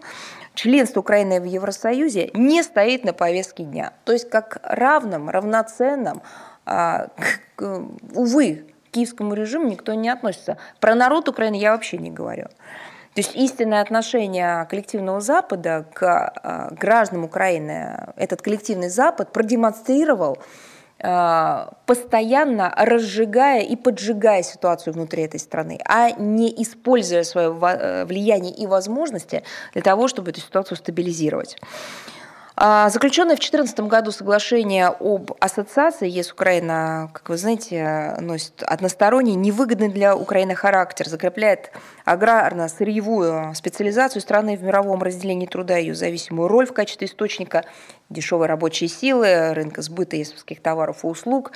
членство 0.55 1.01
Украины 1.01 1.41
в 1.41 1.45
Евросоюзе 1.45 2.31
не 2.35 2.63
стоит 2.63 3.05
на 3.05 3.13
повестке 3.13 3.65
дня. 3.65 3.93
То 4.05 4.13
есть 4.13 4.31
как 4.31 4.59
равным, 4.63 5.29
равноценным, 5.29 6.23
а, 6.65 7.09
к, 7.57 7.83
увы, 8.15 8.65
к 8.89 8.95
киевскому 8.95 9.35
режиму 9.35 9.69
никто 9.69 9.93
не 9.95 10.09
относится. 10.09 10.57
Про 10.81 10.95
народ 10.95 11.29
Украины 11.29 11.57
я 11.57 11.73
вообще 11.73 11.99
не 11.99 12.11
говорю. 12.11 12.47
То 13.15 13.21
есть 13.21 13.37
истинное 13.37 13.81
отношение 13.81 14.67
коллективного 14.69 15.21
Запада 15.21 15.87
к 15.93 16.03
а, 16.03 16.71
гражданам 16.73 17.25
Украины, 17.25 18.09
этот 18.17 18.43
коллективный 18.43 18.89
Запад 18.89 19.33
продемонстрировал 19.33 20.39
постоянно 21.87 22.73
разжигая 22.77 23.61
и 23.63 23.77
поджигая 23.77 24.43
ситуацию 24.43 24.95
внутри 24.95 25.23
этой 25.23 25.39
страны, 25.39 25.79
а 25.85 26.11
не 26.13 26.51
используя 26.63 27.25
свое 27.25 27.49
э, 27.49 28.05
влияние 28.07 28.55
и 28.55 28.67
возможности 28.67 29.43
для 29.75 29.83
того, 29.83 30.09
чтобы 30.09 30.31
эту 30.31 30.41
ситуацию 30.41 30.79
стабилизировать. 30.79 31.59
А, 32.57 32.89
заключенное 32.89 33.35
в 33.35 33.41
2014 33.41 33.81
году 33.81 34.13
соглашение 34.13 34.87
об 34.87 35.33
ассоциации 35.41 36.09
ЕС-Украина, 36.09 37.11
как 37.13 37.29
вы 37.29 37.37
знаете, 37.37 38.17
носит 38.21 38.63
односторонний, 38.63 39.35
невыгодный 39.35 39.89
для 39.89 40.15
Украины 40.17 40.55
характер, 40.55 41.09
закрепляет 41.09 41.73
аграрно-сырьевую 42.07 43.55
специализацию 43.55 44.23
страны 44.23 44.57
в 44.57 44.63
мировом 44.63 45.03
разделении 45.03 45.47
труда, 45.47 45.79
ее 45.79 45.97
зависимую 45.97 46.47
роль 46.47 46.67
в 46.67 46.73
качестве 46.73 47.09
источника 47.09 47.65
дешевой 48.09 48.47
рабочей 48.47 48.87
силы, 48.87 49.53
рынка 49.53 49.83
сбыта 49.83 50.15
ЕСовских 50.15 50.63
товаров 50.63 51.03
и 51.03 51.09
услуг. 51.09 51.51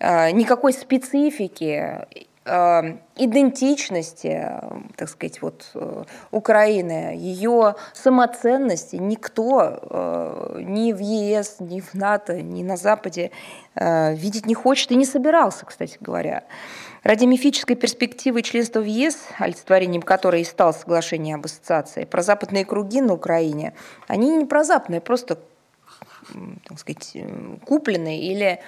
А, 0.00 0.28
никакой 0.32 0.72
специфики 0.72 2.00
идентичности, 2.44 4.50
так 4.96 5.08
сказать, 5.08 5.40
вот 5.42 5.70
э, 5.74 6.04
Украины, 6.32 7.14
ее 7.16 7.76
самоценности 7.92 8.96
никто 8.96 9.78
э, 9.80 10.62
ни 10.62 10.92
в 10.92 10.98
ЕС, 10.98 11.56
ни 11.60 11.80
в 11.80 11.94
НАТО, 11.94 12.42
ни 12.42 12.64
на 12.64 12.76
Западе 12.76 13.30
э, 13.76 14.16
видеть 14.16 14.46
не 14.46 14.54
хочет 14.54 14.90
и 14.90 14.96
не 14.96 15.06
собирался, 15.06 15.66
кстати 15.66 15.98
говоря. 16.00 16.42
Ради 17.04 17.26
мифической 17.26 17.76
перспективы 17.76 18.42
членства 18.42 18.80
в 18.80 18.86
ЕС, 18.86 19.18
олицетворением 19.38 20.02
которой 20.02 20.40
и 20.40 20.44
стало 20.44 20.72
соглашение 20.72 21.36
об 21.36 21.44
ассоциации, 21.44 22.04
про 22.04 22.22
западные 22.22 22.64
круги 22.64 23.00
на 23.00 23.14
Украине, 23.14 23.72
они 24.08 24.36
не 24.36 24.46
про 24.46 24.64
западные, 24.64 25.00
просто, 25.00 25.38
так 26.68 26.78
сказать, 26.78 27.16
купленные 27.64 28.20
или 28.20 28.60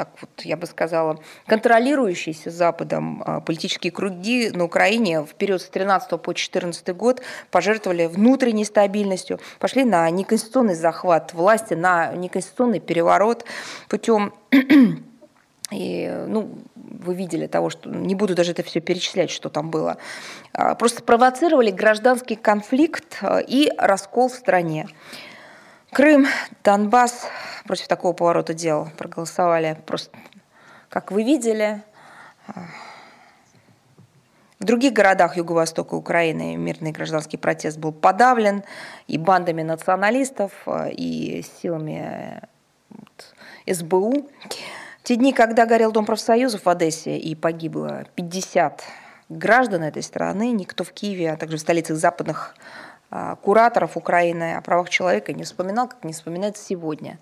так 0.00 0.08
вот, 0.22 0.30
я 0.46 0.56
бы 0.56 0.66
сказала, 0.66 1.18
контролирующиеся 1.46 2.50
Западом 2.50 3.22
а, 3.26 3.40
политические 3.40 3.92
круги 3.92 4.48
на 4.48 4.64
Украине 4.64 5.20
в 5.20 5.34
период 5.34 5.60
с 5.60 5.66
13 5.66 6.18
по 6.22 6.32
14 6.32 6.96
год 6.96 7.20
пожертвовали 7.50 8.06
внутренней 8.06 8.64
стабильностью, 8.64 9.40
пошли 9.58 9.84
на 9.84 10.08
неконституционный 10.08 10.74
захват 10.74 11.34
власти, 11.34 11.74
на 11.74 12.14
неконституционный 12.14 12.80
переворот 12.80 13.44
путем 13.90 14.32
и, 15.70 16.24
ну, 16.26 16.48
вы 16.74 17.14
видели 17.14 17.46
того, 17.46 17.68
что 17.68 17.90
не 17.90 18.14
буду 18.14 18.34
даже 18.34 18.52
это 18.52 18.62
все 18.62 18.80
перечислять, 18.80 19.30
что 19.30 19.50
там 19.50 19.70
было. 19.70 19.98
А, 20.54 20.76
просто 20.76 21.00
спровоцировали 21.00 21.70
гражданский 21.70 22.36
конфликт 22.36 23.18
а, 23.20 23.38
и 23.38 23.70
раскол 23.76 24.30
в 24.30 24.34
стране. 24.34 24.88
Крым, 25.92 26.26
Донбасс 26.62 27.26
против 27.64 27.88
такого 27.88 28.12
поворота 28.12 28.54
дел 28.54 28.88
проголосовали 28.96 29.76
просто, 29.86 30.16
как 30.88 31.10
вы 31.10 31.24
видели. 31.24 31.82
В 34.60 34.64
других 34.64 34.92
городах 34.92 35.36
Юго-Востока 35.36 35.94
Украины 35.94 36.56
мирный 36.56 36.92
гражданский 36.92 37.38
протест 37.38 37.78
был 37.78 37.92
подавлен 37.92 38.62
и 39.08 39.18
бандами 39.18 39.62
националистов, 39.62 40.52
и 40.92 41.44
силами 41.60 42.42
СБУ. 43.66 44.28
Те 45.02 45.16
дни, 45.16 45.32
когда 45.32 45.66
горел 45.66 45.90
Дом 45.90 46.04
профсоюзов 46.04 46.66
в 46.66 46.68
Одессе 46.68 47.18
и 47.18 47.34
погибло 47.34 48.04
50 48.14 48.84
граждан 49.28 49.82
этой 49.82 50.02
страны, 50.02 50.52
никто 50.52 50.84
в 50.84 50.92
Киеве, 50.92 51.32
а 51.32 51.36
также 51.36 51.56
в 51.56 51.60
столицах 51.60 51.96
западных 51.96 52.54
кураторов 53.42 53.96
Украины 53.96 54.54
о 54.54 54.60
правах 54.60 54.88
человека 54.88 55.32
не 55.32 55.44
вспоминал, 55.44 55.88
как 55.88 56.04
не 56.04 56.12
вспоминает 56.12 56.56
сегодня. 56.56 57.18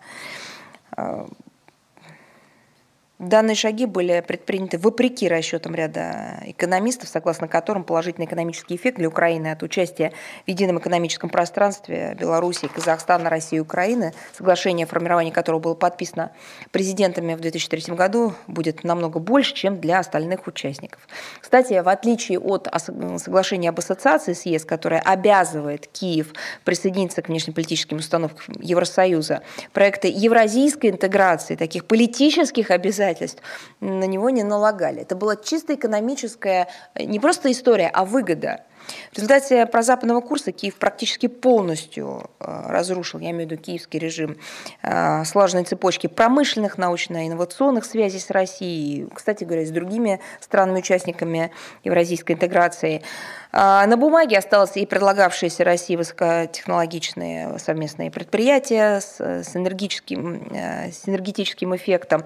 Данные 3.19 3.57
шаги 3.57 3.85
были 3.85 4.23
предприняты 4.25 4.79
вопреки 4.79 5.27
расчетам 5.27 5.75
ряда 5.75 6.41
экономистов, 6.45 7.09
согласно 7.09 7.49
которым 7.49 7.83
положительный 7.83 8.27
экономический 8.27 8.77
эффект 8.77 8.99
для 8.99 9.09
Украины 9.09 9.51
от 9.51 9.65
участия 9.65 10.13
в 10.47 10.49
едином 10.49 10.79
экономическом 10.79 11.29
пространстве 11.29 12.17
Беларуси, 12.17 12.69
Казахстана, 12.73 13.29
России 13.29 13.57
и 13.57 13.61
Украины, 13.61 14.15
соглашение 14.37 14.85
о 14.85 14.87
формировании 14.87 15.33
которого 15.33 15.59
было 15.59 15.75
подписано 15.75 16.31
президентами 16.71 17.35
в 17.35 17.41
2003 17.41 17.93
году, 17.97 18.35
будет 18.47 18.85
намного 18.85 19.19
больше, 19.19 19.53
чем 19.53 19.81
для 19.81 19.99
остальных 19.99 20.47
участников. 20.47 21.01
Кстати, 21.41 21.73
в 21.83 21.89
отличие 21.89 22.39
от 22.39 22.69
соглашения 23.17 23.71
об 23.71 23.81
ассоциации 23.81 24.33
с 24.33 24.47
ЕС, 24.47 24.65
которое 24.65 25.01
обязывает 25.01 25.89
Киев 25.89 26.33
присоединиться 26.63 27.21
к 27.23 27.29
внешнеполитическим 27.29 27.97
установкам 27.97 28.55
Евросоюза, 28.61 29.43
проекты 29.73 30.07
евразийской 30.07 30.91
интеграции, 30.91 31.57
таких 31.57 31.85
политических 31.87 32.71
обязательств, 32.71 33.08
обязательств 33.09 33.43
на 33.81 34.05
него 34.05 34.31
не 34.31 34.43
налагали. 34.43 35.03
Это 35.03 35.17
была 35.17 35.37
чисто 35.37 35.75
экономическая, 35.75 36.69
не 36.99 37.21
просто 37.21 37.51
история, 37.51 37.91
а 37.93 38.05
выгода. 38.05 38.65
В 39.13 39.17
результате 39.17 39.67
прозападного 39.67 40.23
курса 40.23 40.51
Киев 40.51 40.77
практически 40.77 41.27
полностью 41.27 42.31
э, 42.41 42.63
разрушил, 42.69 43.21
я 43.21 43.31
имею 43.31 43.47
в 43.47 43.53
виду 43.53 43.61
киевский 43.61 43.99
режим, 43.99 44.39
э, 44.83 45.25
слаженной 45.25 45.65
цепочки 45.65 46.07
промышленных, 46.07 46.79
научно-инновационных 46.79 47.85
связей 47.85 48.19
с 48.19 48.31
Россией, 48.31 49.07
кстати 49.15 49.45
говоря, 49.45 49.67
с 49.67 49.71
другими 49.71 50.21
странами-участниками 50.41 51.51
евразийской 51.85 52.35
интеграции. 52.35 53.03
А, 53.51 53.87
на 53.87 53.97
бумаге 53.97 54.39
осталось 54.39 54.77
и 54.77 54.85
предлагавшиеся 54.85 55.65
России 55.65 55.97
высокотехнологичные 55.97 57.59
совместные 57.59 58.11
предприятия 58.11 59.01
с, 59.01 59.21
с, 59.21 59.57
энергетическим, 59.57 60.49
э, 60.51 60.93
с 60.93 61.09
энергетическим 61.09 61.75
эффектом. 61.75 62.25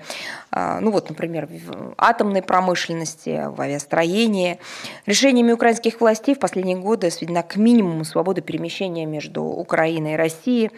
А, 0.50 0.80
ну 0.80 0.90
вот, 0.90 1.08
например, 1.08 1.46
в 1.46 1.94
атомной 1.96 2.42
промышленности, 2.42 3.44
в 3.46 3.60
авиастроении. 3.60 4.58
Решениями 5.06 5.52
украинских 5.52 6.00
властей 6.00 6.34
в 6.34 6.40
последние 6.40 6.76
годы 6.76 7.10
сведена 7.10 7.42
к 7.42 7.56
минимуму 7.56 8.04
свобода 8.04 8.40
перемещения 8.40 9.06
между 9.06 9.42
Украиной 9.42 10.14
и 10.14 10.16
Россией 10.16 10.70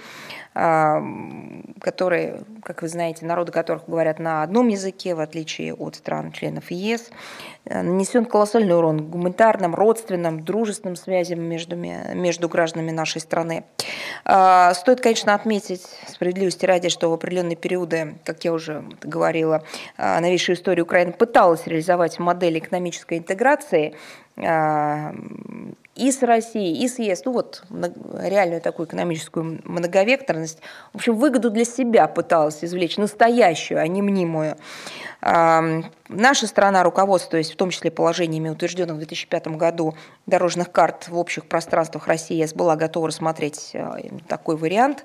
которые, 0.55 2.43
как 2.62 2.82
вы 2.82 2.89
знаете, 2.89 3.26
народы 3.26 3.51
которых 3.51 3.89
говорят 3.89 4.20
на 4.20 4.44
одном 4.44 4.68
языке, 4.68 5.16
в 5.16 5.20
отличие 5.20 5.74
от 5.74 5.97
стран-членов 5.97 6.70
ЕС, 6.70 7.10
э, 7.64 7.82
нанесен 7.82 8.24
колоссальный 8.24 8.76
урон 8.76 9.10
гуманитарным, 9.10 9.74
родственным, 9.74 10.44
дружественным 10.44 10.94
связям 10.94 11.43
между, 11.43 11.74
между 11.74 12.48
гражданами 12.48 12.93
нашей 12.93 13.20
страны. 13.20 13.64
А, 14.24 14.72
стоит, 14.74 15.01
конечно, 15.01 15.35
отметить 15.35 15.82
справедливости 16.06 16.64
ради, 16.64 16.89
что 16.89 17.10
в 17.10 17.14
определенные 17.14 17.56
периоды, 17.56 18.14
как 18.24 18.44
я 18.44 18.52
уже 18.52 18.85
говорила, 19.02 19.64
а, 19.97 20.20
новейшая 20.20 20.55
история 20.55 20.82
Украины 20.82 21.12
пыталась 21.12 21.66
реализовать 21.66 22.20
модель 22.20 22.59
экономической 22.59 23.18
интеграции 23.18 23.94
а, 24.36 25.12
и 25.95 26.11
с 26.11 26.23
Россией, 26.23 26.83
и 26.83 26.89
с 26.89 26.99
ЕС, 26.99 27.25
ну 27.25 27.33
вот 27.33 27.62
реальную 27.71 28.61
такую 28.61 28.87
экономическую 28.87 29.61
многовекторность. 29.65 30.59
В 30.93 30.97
общем, 30.97 31.16
выгоду 31.16 31.51
для 31.51 31.65
себя 31.65 32.09
пыталась 32.09 32.65
извлечь, 32.65 32.97
настоящую, 32.97 33.81
а 33.81 33.87
не 33.87 34.03
мнимую. 34.03 34.57
Наша 35.21 36.47
страна, 36.47 36.83
руководствуясь 36.83 37.51
в 37.51 37.57
том 37.57 37.71
числе 37.71 37.91
положениями, 37.91 38.51
утвержденных 38.51 38.97
в 38.97 38.99
2005 38.99 39.49
году 39.49 39.95
дорожных 40.27 40.71
карт 40.71 41.09
в 41.09 41.16
общих 41.16 41.47
пространствах 41.47 42.07
России, 42.09 42.37
ЕС, 42.37 42.53
была 42.53 42.77
готова 42.77 43.09
рассмотреть 43.09 43.71
э, 43.73 44.11
такой 44.29 44.57
вариант 44.57 45.05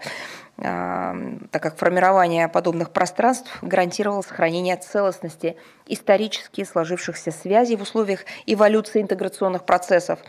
так 0.62 1.64
как 1.64 1.78
формирование 1.78 2.50
подобных 2.50 2.92
пространств 2.92 3.58
гарантировало 3.62 4.22
сохранение 4.22 4.76
целостности 4.76 5.56
исторически 5.88 6.64
сложившихся 6.64 7.32
связей 7.32 7.78
в 7.78 7.82
условиях 7.82 8.26
эволюции 8.46 9.02
интеграционных 9.02 9.66
процессов. 9.66 10.20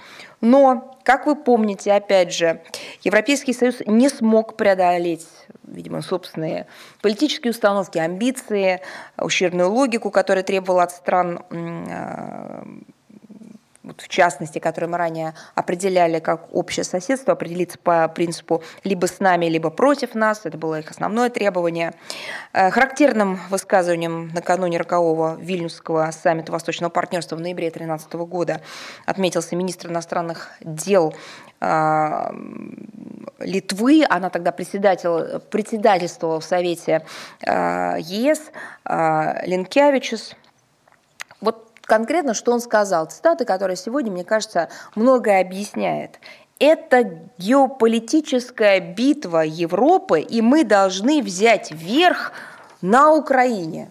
Но, 0.40 0.97
как 1.02 1.27
вы 1.27 1.35
помните, 1.35 1.93
опять 1.93 2.32
же, 2.32 2.61
Европейский 3.02 3.52
Союз 3.52 3.81
не 3.86 4.09
смог 4.09 4.57
преодолеть 4.57 5.27
видимо, 5.65 6.02
собственные 6.02 6.66
политические 7.01 7.52
установки, 7.52 7.98
амбиции, 7.98 8.81
ущербную 9.16 9.70
логику, 9.70 10.11
которая 10.11 10.43
требовала 10.43 10.82
от 10.82 10.90
стран 10.90 11.44
а, 11.51 12.66
вот 13.82 14.02
в 14.02 14.09
частности, 14.09 14.59
которые 14.59 14.90
мы 14.90 14.98
ранее 14.98 15.35
определяли 15.55 16.19
как 16.19 16.55
общее 16.55 16.85
соседство, 16.85 17.32
определиться 17.32 17.78
по 17.78 18.09
принципу 18.09 18.62
либо 18.85 19.07
с 19.07 19.20
нами, 19.20 19.47
либо 19.47 19.70
против 19.70 20.15
нас. 20.15 20.44
Это 20.44 20.59
было 20.59 20.81
их 20.81 20.90
основное 20.90 21.31
требование. 21.31 21.94
Э, 22.52 22.70
характерным 22.70 23.40
высказыванием 23.48 24.28
накануне 24.35 24.77
рокового 24.77 25.36
Вильнюсского 25.40 26.11
саммита 26.11 26.52
Восточного 26.52 26.90
партнерства 26.90 27.36
в 27.36 27.40
ноябре 27.40 27.70
2013 27.70 28.12
года 28.15 28.61
отметился 29.07 29.57
министр 29.57 29.89
иностранных 29.89 30.51
дел 30.61 31.15
э, 31.61 32.24
Литвы, 33.39 34.05
она 34.07 34.28
тогда 34.28 34.52
председатель, 34.52 35.40
председательствовала 35.51 36.40
в 36.40 36.44
Совете 36.44 37.07
э, 37.40 37.97
ЕС, 37.98 38.51
Ленкевичус. 38.85 40.35
Конкретно, 41.91 42.35
что 42.35 42.53
он 42.53 42.61
сказал. 42.61 43.07
Цитаты, 43.07 43.45
которая 43.45 43.75
сегодня, 43.75 44.12
мне 44.12 44.23
кажется, 44.23 44.69
многое 44.95 45.41
объясняет. 45.41 46.21
Это 46.61 47.19
геополитическая 47.37 48.79
битва 48.79 49.41
Европы, 49.41 50.21
и 50.21 50.41
мы 50.41 50.62
должны 50.62 51.21
взять 51.21 51.73
верх 51.73 52.31
на 52.81 53.12
Украине. 53.12 53.91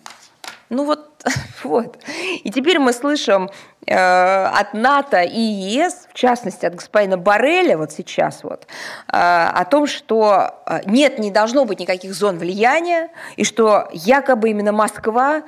Ну 0.69 0.85
вот, 0.85 1.09
вот. 1.65 1.97
И 2.41 2.49
теперь 2.49 2.79
мы 2.79 2.93
слышим 2.93 3.49
э, 3.85 3.93
от 3.93 4.73
НАТО 4.73 5.21
и 5.23 5.41
ЕС, 5.41 6.07
в 6.09 6.13
частности 6.13 6.65
от 6.65 6.75
господина 6.75 7.17
Барреля 7.17 7.77
вот 7.77 7.91
сейчас 7.91 8.45
вот, 8.45 8.65
э, 9.11 9.17
о 9.17 9.65
том, 9.65 9.87
что 9.87 10.55
э, 10.65 10.83
нет, 10.85 11.19
не 11.19 11.31
должно 11.31 11.65
быть 11.65 11.81
никаких 11.81 12.13
зон 12.13 12.37
влияния, 12.37 13.09
и 13.35 13.43
что 13.43 13.89
якобы 13.91 14.51
именно 14.51 14.71
Москва 14.71 15.43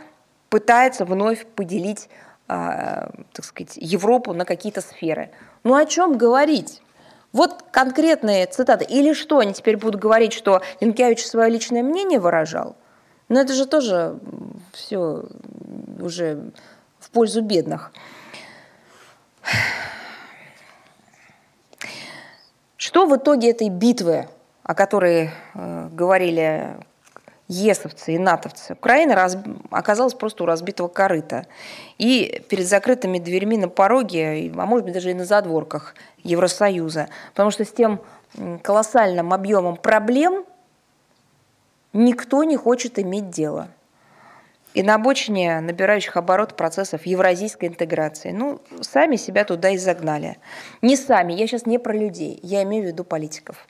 пытается 0.49 1.05
вновь 1.05 1.45
поделить 1.45 2.09
так 2.51 3.45
сказать, 3.45 3.77
Европу 3.77 4.33
на 4.33 4.43
какие-то 4.43 4.81
сферы. 4.81 5.31
Ну 5.63 5.75
о 5.75 5.85
чем 5.85 6.17
говорить? 6.17 6.81
Вот 7.31 7.63
конкретные 7.71 8.45
цитаты. 8.45 8.83
Или 8.83 9.13
что, 9.13 9.39
они 9.39 9.53
теперь 9.53 9.77
будут 9.77 10.01
говорить, 10.01 10.33
что 10.33 10.61
Ленкевич 10.81 11.25
свое 11.25 11.49
личное 11.49 11.81
мнение 11.81 12.19
выражал? 12.19 12.75
Но 13.29 13.39
это 13.39 13.53
же 13.53 13.65
тоже 13.65 14.19
все 14.73 15.23
уже 16.01 16.51
в 16.99 17.09
пользу 17.11 17.41
бедных. 17.41 17.93
Что 22.75 23.05
в 23.05 23.15
итоге 23.15 23.51
этой 23.51 23.69
битвы, 23.69 24.27
о 24.63 24.75
которой 24.75 25.29
э, 25.53 25.89
говорили 25.93 26.75
есовцы 27.51 28.13
и 28.13 28.17
натовцы. 28.17 28.73
Украина 28.73 29.13
раз... 29.13 29.37
оказалась 29.69 30.13
просто 30.13 30.43
у 30.43 30.45
разбитого 30.45 30.87
корыта. 30.87 31.45
И 31.97 32.43
перед 32.49 32.65
закрытыми 32.65 33.19
дверьми 33.19 33.57
на 33.57 33.67
пороге, 33.67 34.51
а 34.55 34.65
может 34.65 34.85
быть 34.85 34.93
даже 34.93 35.11
и 35.11 35.13
на 35.13 35.25
задворках 35.25 35.95
Евросоюза. 36.23 37.09
Потому 37.31 37.51
что 37.51 37.65
с 37.65 37.71
тем 37.71 38.01
колоссальным 38.63 39.33
объемом 39.33 39.75
проблем 39.75 40.45
никто 41.91 42.45
не 42.45 42.55
хочет 42.55 42.97
иметь 42.99 43.29
дело. 43.29 43.67
И 44.73 44.83
на 44.83 44.95
обочине 44.95 45.59
набирающих 45.59 46.15
оборот 46.15 46.55
процессов 46.55 47.05
евразийской 47.05 47.67
интеграции. 47.67 48.31
Ну, 48.31 48.61
сами 48.79 49.17
себя 49.17 49.43
туда 49.43 49.71
и 49.71 49.77
загнали. 49.77 50.37
Не 50.81 50.95
сами, 50.95 51.33
я 51.33 51.45
сейчас 51.47 51.65
не 51.65 51.77
про 51.77 51.91
людей, 51.91 52.39
я 52.41 52.63
имею 52.63 52.85
в 52.85 52.87
виду 52.87 53.03
политиков. 53.03 53.67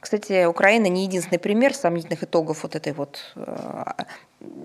А, 0.00 0.02
кстати, 0.02 0.44
Украина 0.46 0.86
не 0.86 1.04
единственный 1.04 1.38
пример 1.38 1.74
сомнительных 1.74 2.22
итогов 2.22 2.62
вот 2.62 2.74
этой 2.74 2.92
вот... 2.92 3.20
Э, 3.36 3.84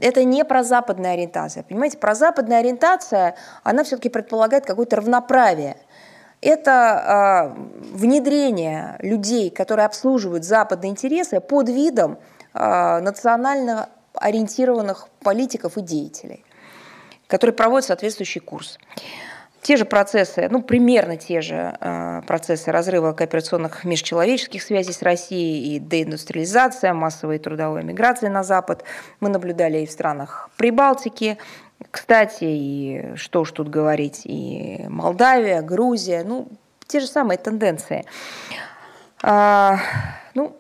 это 0.02 0.24
не 0.24 0.46
про 0.46 0.64
западная 0.64 1.14
ориентация. 1.14 1.64
Понимаете, 1.64 1.98
про 1.98 2.16
западная 2.16 2.60
ориентация, 2.60 3.36
она 3.64 3.84
все-таки 3.84 4.10
предполагает 4.10 4.66
какое-то 4.66 4.98
равноправие. 4.98 5.78
это 6.42 7.56
внедрение 7.94 8.98
людей, 9.00 9.50
которые 9.50 9.86
обслуживают 9.86 10.44
западные 10.44 10.92
интересы 10.92 11.40
под 11.40 11.70
видом 11.70 12.18
национально 12.54 13.90
ориентированных 14.14 15.10
политиков 15.22 15.78
и 15.78 15.82
деятелей, 15.82 16.46
которые 17.28 17.54
проводят 17.54 17.86
соответствующий 17.86 18.42
курс. 18.42 18.78
Те 19.66 19.78
же 19.78 19.86
процессы, 19.86 20.48
ну, 20.52 20.62
примерно 20.62 21.18
те 21.18 21.42
же 21.42 21.76
э, 21.82 22.22
процессы 22.28 22.72
разрыва 22.72 23.14
кооперационных 23.14 23.84
межчеловеческих 23.84 24.62
связей 24.62 24.94
с 24.94 25.02
Россией 25.02 25.76
и 25.76 25.80
деиндустриализация, 25.80 26.94
массовая 26.94 27.40
трудовая 27.40 27.82
миграция 27.82 28.30
на 28.30 28.44
Запад. 28.44 28.84
Мы 29.22 29.30
наблюдали 29.30 29.80
и 29.80 29.88
в 29.88 29.92
странах 29.92 30.52
Прибалтики, 30.56 31.40
кстати, 31.90 32.44
и 32.44 33.14
что 33.16 33.42
уж 33.42 33.54
тут 33.54 33.70
говорить, 33.70 34.22
и 34.26 34.86
Молдавия, 34.88 35.64
Грузия, 35.64 36.24
ну, 36.24 36.48
те 36.86 37.00
же 37.00 37.08
самые 37.08 37.40
тенденции. 37.40 38.06
А, 39.24 39.80
ну, 40.36 40.56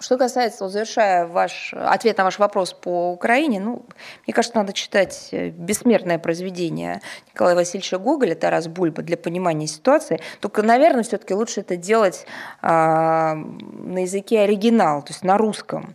что 0.00 0.16
касается, 0.16 0.64
вот 0.64 0.72
завершая 0.72 1.26
ваш 1.26 1.74
ответ 1.74 2.18
на 2.18 2.24
ваш 2.24 2.38
вопрос 2.38 2.72
по 2.72 3.12
Украине, 3.12 3.60
ну, 3.60 3.82
мне 4.26 4.34
кажется, 4.34 4.58
надо 4.58 4.72
читать 4.72 5.28
э, 5.32 5.48
бессмертное 5.50 6.18
произведение 6.18 7.00
Николая 7.32 7.54
Васильевича 7.54 7.98
Гоголя 7.98 8.34
«Тарас 8.34 8.68
Бульба» 8.68 9.02
для 9.02 9.16
понимания 9.16 9.66
ситуации. 9.66 10.20
Только, 10.40 10.62
наверное, 10.62 11.02
все-таки 11.02 11.34
лучше 11.34 11.60
это 11.60 11.76
делать 11.76 12.26
а, 12.62 13.34
на 13.34 14.02
языке 14.02 14.40
оригинал, 14.40 15.02
то 15.02 15.12
есть 15.12 15.24
на 15.24 15.36
русском. 15.38 15.94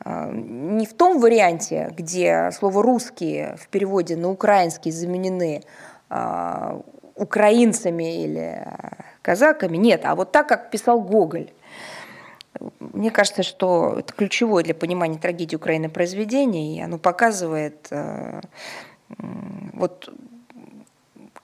А, 0.00 0.30
не 0.30 0.86
в 0.86 0.94
том 0.94 1.20
варианте, 1.20 1.92
где 1.96 2.50
слово 2.52 2.82
«русские» 2.82 3.56
в 3.58 3.68
переводе 3.68 4.16
на 4.16 4.30
украинский 4.30 4.90
заменены 4.90 5.62
а, 6.08 6.80
украинцами 7.14 8.24
или 8.24 8.66
казаками, 9.22 9.76
нет, 9.76 10.02
а 10.04 10.14
вот 10.14 10.32
так, 10.32 10.48
как 10.48 10.70
писал 10.70 11.00
Гоголь. 11.00 11.50
Мне 12.78 13.10
кажется, 13.10 13.42
что 13.42 13.96
это 13.98 14.12
ключевое 14.12 14.62
для 14.62 14.74
понимания 14.74 15.18
трагедии 15.18 15.56
Украины 15.56 15.88
произведение, 15.88 16.76
и 16.76 16.80
оно 16.80 16.98
показывает 16.98 17.88
э, 17.90 18.40
вот 19.72 20.08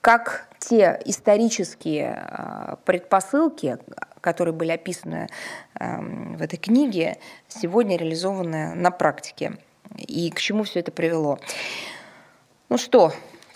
как 0.01 0.47
те 0.59 0.99
исторические 1.05 2.25
э, 2.27 2.75
предпосылки, 2.85 3.77
которые 4.21 4.53
были 4.53 4.71
описаны 4.71 5.27
э, 5.79 6.01
в 6.35 6.41
этой 6.41 6.57
книге, 6.57 7.17
сегодня 7.47 7.97
реализованы 7.97 8.73
на 8.73 8.91
практике. 8.91 9.57
И 9.97 10.31
к 10.31 10.39
чему 10.39 10.63
все 10.63 10.79
это 10.79 10.91
привело. 10.91 11.39
Ну 12.69 12.77
что, 12.77 13.11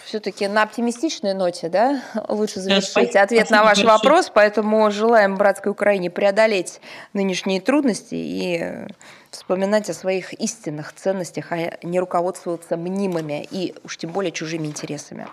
все-таки 0.06 0.48
на 0.48 0.64
оптимистичной 0.64 1.34
ноте, 1.34 1.68
да, 1.68 2.02
лучше 2.30 2.60
завершить 2.60 2.92
спасибо, 2.92 3.22
ответ 3.22 3.48
спасибо 3.48 3.58
на 3.58 3.64
ваш 3.64 3.78
большое. 3.78 3.98
вопрос, 3.98 4.32
поэтому 4.34 4.92
желаем 4.92 5.36
братской 5.36 5.72
Украине 5.72 6.10
преодолеть 6.10 6.80
нынешние 7.14 7.60
трудности 7.60 8.16
и 8.16 8.88
вспоминать 9.32 9.90
о 9.90 9.94
своих 9.94 10.34
истинных 10.34 10.94
ценностях, 10.94 11.52
а 11.52 11.78
не 11.84 12.00
руководствоваться 12.00 12.78
мнимыми 12.78 13.48
и 13.50 13.74
уж 13.84 13.98
тем 13.98 14.12
более 14.12 14.32
чужими 14.32 14.68
интересами. 14.68 15.28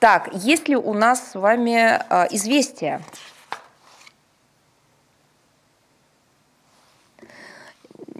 Так, 0.00 0.28
есть 0.32 0.68
ли 0.68 0.76
у 0.76 0.92
нас 0.92 1.32
с 1.32 1.34
вами 1.34 1.98
э, 1.98 2.26
известия 2.30 3.00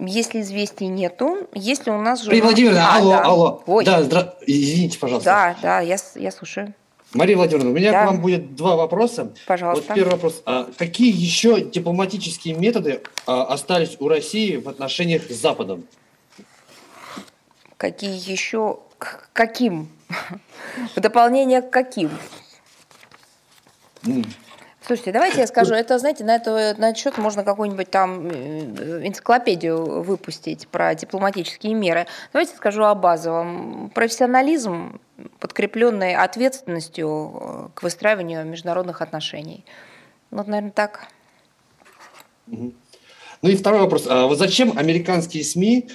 Если 0.00 0.42
известий 0.42 0.86
нету, 0.86 1.48
если 1.54 1.90
у 1.90 2.00
нас... 2.00 2.24
Мария 2.24 2.42
Владимировна, 2.42 2.86
а, 2.88 2.98
алло, 2.98 3.10
да. 3.10 3.22
алло. 3.22 3.62
Ой. 3.66 3.84
Да, 3.84 4.02
здра... 4.04 4.34
извините, 4.46 4.96
пожалуйста. 4.98 5.30
Да, 5.30 5.56
да, 5.60 5.80
я, 5.80 5.96
я 6.14 6.30
слушаю. 6.30 6.72
Мария 7.14 7.36
Владимировна, 7.36 7.70
у 7.70 7.74
меня 7.74 7.90
да. 7.90 8.04
к 8.04 8.06
вам 8.06 8.20
будет 8.20 8.54
два 8.54 8.76
вопроса. 8.76 9.32
Пожалуйста. 9.46 9.84
Вот 9.88 9.94
первый 9.96 10.12
вопрос. 10.12 10.42
А 10.46 10.68
какие 10.76 11.12
еще 11.12 11.62
дипломатические 11.62 12.54
методы 12.54 13.02
а, 13.26 13.44
остались 13.44 13.96
у 13.98 14.08
России 14.08 14.56
в 14.56 14.68
отношениях 14.68 15.22
с 15.28 15.34
Западом? 15.34 15.84
Какие 17.76 18.30
еще? 18.30 18.78
К 18.98 19.30
каким? 19.32 19.88
В 20.94 21.00
дополнение 21.00 21.62
к 21.62 21.70
каким? 21.70 22.10
Слушайте, 24.88 25.12
давайте 25.12 25.40
я 25.40 25.46
скажу, 25.46 25.74
это, 25.74 25.98
знаете, 25.98 26.24
на, 26.24 26.36
это, 26.36 26.74
на 26.78 26.88
этот 26.88 26.96
счет 26.96 27.18
можно 27.18 27.44
какую-нибудь 27.44 27.90
там 27.90 28.26
э, 28.26 29.06
энциклопедию 29.06 30.02
выпустить 30.02 30.66
про 30.68 30.94
дипломатические 30.94 31.74
меры. 31.74 32.06
Давайте 32.32 32.56
скажу 32.56 32.82
о 32.84 32.94
базовом. 32.94 33.92
Профессионализм, 33.94 34.98
подкрепленный 35.40 36.14
ответственностью 36.14 37.08
э, 37.38 37.68
к 37.74 37.82
выстраиванию 37.82 38.46
международных 38.46 39.02
отношений. 39.02 39.66
Вот, 40.30 40.46
наверное, 40.46 40.72
так. 40.72 41.08
Ну 42.46 42.72
и 43.42 43.56
второй 43.56 43.80
вопрос. 43.80 44.06
А 44.08 44.26
вот 44.26 44.38
зачем 44.38 44.78
американские 44.78 45.44
СМИ 45.44 45.90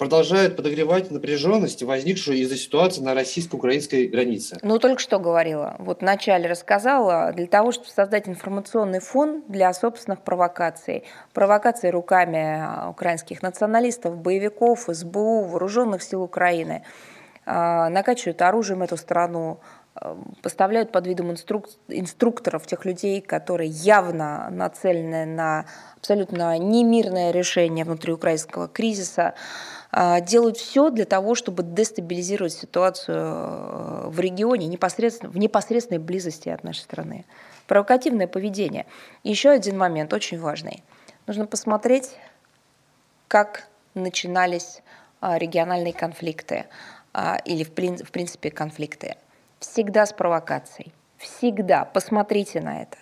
продолжают 0.00 0.56
подогревать 0.56 1.10
напряженность, 1.10 1.82
возникшую 1.82 2.38
из-за 2.38 2.56
ситуации 2.56 3.02
на 3.02 3.12
российско-украинской 3.12 4.06
границе. 4.06 4.58
Ну, 4.62 4.78
только 4.78 4.98
что 4.98 5.18
говорила. 5.18 5.76
Вот 5.78 6.00
вначале 6.00 6.48
рассказала, 6.48 7.34
для 7.34 7.46
того, 7.46 7.70
чтобы 7.70 7.90
создать 7.90 8.26
информационный 8.26 9.00
фон 9.00 9.42
для 9.46 9.70
собственных 9.74 10.22
провокаций. 10.22 11.04
Провокации 11.34 11.90
руками 11.90 12.38
а, 12.38 12.88
украинских 12.88 13.42
националистов, 13.42 14.16
боевиков, 14.16 14.88
СБУ, 14.88 15.42
вооруженных 15.42 16.02
сил 16.02 16.22
Украины. 16.22 16.82
А, 17.44 17.90
накачивают 17.90 18.40
оружием 18.40 18.82
эту 18.82 18.96
страну, 18.96 19.60
поставляют 20.42 20.92
под 20.92 21.06
видом 21.06 21.30
инструк... 21.30 21.68
инструкторов 21.88 22.66
тех 22.66 22.84
людей, 22.84 23.20
которые 23.20 23.70
явно 23.70 24.48
нацелены 24.50 25.26
на 25.26 25.66
абсолютно 25.96 26.56
немирное 26.58 27.32
решение 27.32 27.84
внутриукраинского 27.84 28.68
кризиса. 28.68 29.34
А, 29.92 30.20
делают 30.20 30.56
все 30.56 30.90
для 30.90 31.04
того, 31.04 31.34
чтобы 31.34 31.64
дестабилизировать 31.64 32.52
ситуацию 32.52 33.16
э, 33.18 34.02
в 34.06 34.20
регионе 34.20 34.68
непосредственно, 34.68 35.32
в 35.32 35.36
непосредственной 35.36 35.98
близости 35.98 36.48
от 36.48 36.62
нашей 36.62 36.82
страны. 36.82 37.24
Провокативное 37.66 38.28
поведение. 38.28 38.86
Еще 39.24 39.50
один 39.50 39.76
момент, 39.76 40.12
очень 40.12 40.38
важный. 40.38 40.84
Нужно 41.26 41.46
посмотреть, 41.46 42.16
как 43.26 43.66
начинались 43.94 44.82
а, 45.20 45.38
региональные 45.38 45.92
конфликты 45.92 46.66
а, 47.12 47.38
или, 47.44 47.64
в 47.64 47.72
принципе, 47.72 48.50
конфликты. 48.50 49.16
Всегда 49.60 50.06
с 50.06 50.12
провокацией. 50.12 50.92
Всегда. 51.18 51.84
Посмотрите 51.84 52.60
на 52.60 52.82
это. 52.82 52.96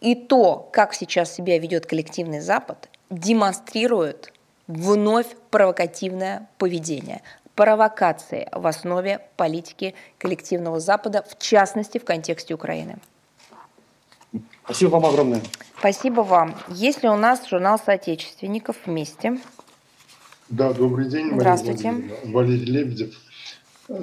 И 0.00 0.14
то, 0.14 0.68
как 0.72 0.94
сейчас 0.94 1.32
себя 1.34 1.58
ведет 1.58 1.86
коллективный 1.86 2.40
Запад, 2.40 2.88
демонстрирует 3.08 4.32
вновь 4.66 5.26
провокативное 5.50 6.48
поведение. 6.58 7.22
Провокации 7.54 8.48
в 8.52 8.66
основе 8.66 9.20
политики 9.36 9.94
коллективного 10.18 10.80
Запада, 10.80 11.24
в 11.28 11.38
частности, 11.38 11.98
в 11.98 12.04
контексте 12.04 12.54
Украины. 12.54 12.96
Спасибо 14.64 14.90
вам 14.90 15.06
огромное. 15.06 15.42
Спасибо 15.78 16.20
вам. 16.20 16.54
Есть 16.68 17.02
ли 17.02 17.08
у 17.08 17.16
нас 17.16 17.46
журнал 17.48 17.78
соотечественников 17.78 18.76
вместе? 18.86 19.38
Да, 20.48 20.72
добрый 20.72 21.08
день. 21.08 21.32
Здравствуйте. 21.34 21.94
Валерий 22.24 22.64
Лебедев, 22.64 23.14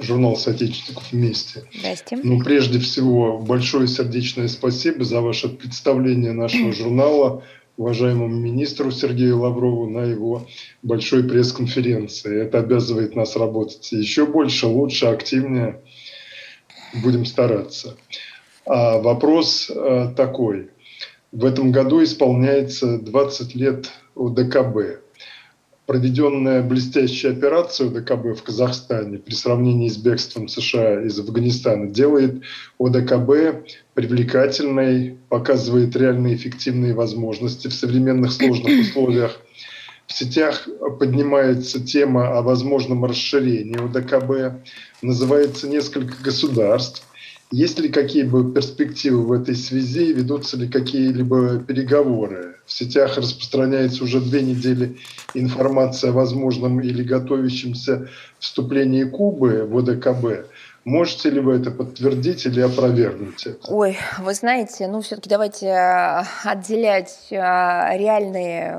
журнал 0.00 0.36
соотечественников 0.36 1.12
вместе. 1.12 1.64
Здрасте. 1.74 2.18
Ну, 2.22 2.40
прежде 2.40 2.78
всего, 2.78 3.38
большое 3.38 3.88
сердечное 3.88 4.48
спасибо 4.48 5.04
за 5.04 5.20
ваше 5.20 5.48
представление 5.48 6.32
нашего 6.32 6.72
журнала 6.72 7.42
уважаемому 7.76 8.36
министру 8.36 8.90
Сергею 8.90 9.40
Лаврову 9.40 9.88
на 9.88 10.04
его 10.04 10.46
большой 10.82 11.24
пресс-конференции. 11.24 12.42
Это 12.42 12.58
обязывает 12.58 13.16
нас 13.16 13.36
работать 13.36 13.90
еще 13.92 14.26
больше, 14.26 14.66
лучше, 14.66 15.06
активнее. 15.06 15.80
Будем 17.02 17.24
стараться. 17.24 17.96
А 18.66 18.98
вопрос 18.98 19.70
э, 19.70 20.12
такой. 20.16 20.68
В 21.32 21.44
этом 21.44 21.72
году 21.72 22.02
исполняется 22.02 22.98
20 22.98 23.54
лет 23.54 23.90
ОДКБ 24.16 25.00
проведенная 25.90 26.62
блестящая 26.62 27.32
операция 27.32 27.88
ОДКБ 27.88 28.38
в 28.38 28.44
Казахстане 28.44 29.18
при 29.18 29.34
сравнении 29.34 29.88
с 29.88 29.96
бегством 29.96 30.46
США 30.46 31.02
из 31.02 31.18
Афганистана 31.18 31.88
делает 31.88 32.44
ОДКБ 32.78 33.66
привлекательной, 33.94 35.18
показывает 35.28 35.96
реальные 35.96 36.36
эффективные 36.36 36.94
возможности 36.94 37.66
в 37.66 37.74
современных 37.74 38.30
сложных 38.30 38.82
условиях. 38.82 39.40
В 40.06 40.12
сетях 40.12 40.68
поднимается 41.00 41.84
тема 41.84 42.38
о 42.38 42.42
возможном 42.42 43.04
расширении 43.04 43.84
ОДКБ, 43.84 44.64
называется 45.02 45.66
несколько 45.66 46.22
государств. 46.22 47.02
Есть 47.52 47.80
ли 47.80 47.88
какие-либо 47.88 48.52
перспективы 48.52 49.24
в 49.24 49.32
этой 49.32 49.56
связи? 49.56 50.12
Ведутся 50.12 50.56
ли 50.56 50.68
какие-либо 50.68 51.58
переговоры? 51.58 52.54
В 52.64 52.72
сетях 52.72 53.16
распространяется 53.16 54.04
уже 54.04 54.20
две 54.20 54.42
недели 54.42 54.98
информация 55.34 56.10
о 56.10 56.12
возможном 56.12 56.80
или 56.80 57.02
готовящемся 57.02 58.08
вступлении 58.38 59.02
Кубы 59.02 59.66
в 59.66 59.78
ОДКБ. 59.78 60.48
Можете 60.84 61.30
ли 61.30 61.40
вы 61.40 61.54
это 61.54 61.72
подтвердить 61.72 62.46
или 62.46 62.60
опровергнуть? 62.60 63.44
Это? 63.44 63.58
Ой, 63.72 63.98
вы 64.20 64.32
знаете, 64.34 64.86
ну 64.86 65.00
все-таки 65.00 65.28
давайте 65.28 65.66
э, 65.66 66.22
отделять 66.44 67.26
э, 67.30 67.36
реальные 67.36 68.76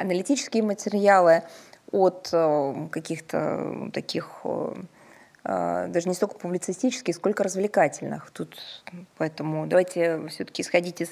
аналитические 0.00 0.62
материалы 0.62 1.42
от 1.90 2.30
э, 2.32 2.88
каких-то 2.92 3.90
таких 3.92 4.44
даже 5.48 6.08
не 6.08 6.14
столько 6.14 6.36
публицистических, 6.36 7.14
сколько 7.14 7.42
развлекательных. 7.42 8.30
Тут, 8.30 8.60
поэтому 9.16 9.66
давайте 9.66 10.28
все-таки 10.28 10.62
исходить 10.62 11.00
из 11.00 11.10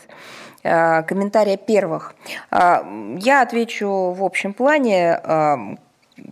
комментария 0.62 1.56
первых. 1.56 2.14
Я 2.52 3.42
отвечу 3.42 4.12
в 4.12 4.22
общем 4.22 4.52
плане. 4.52 5.78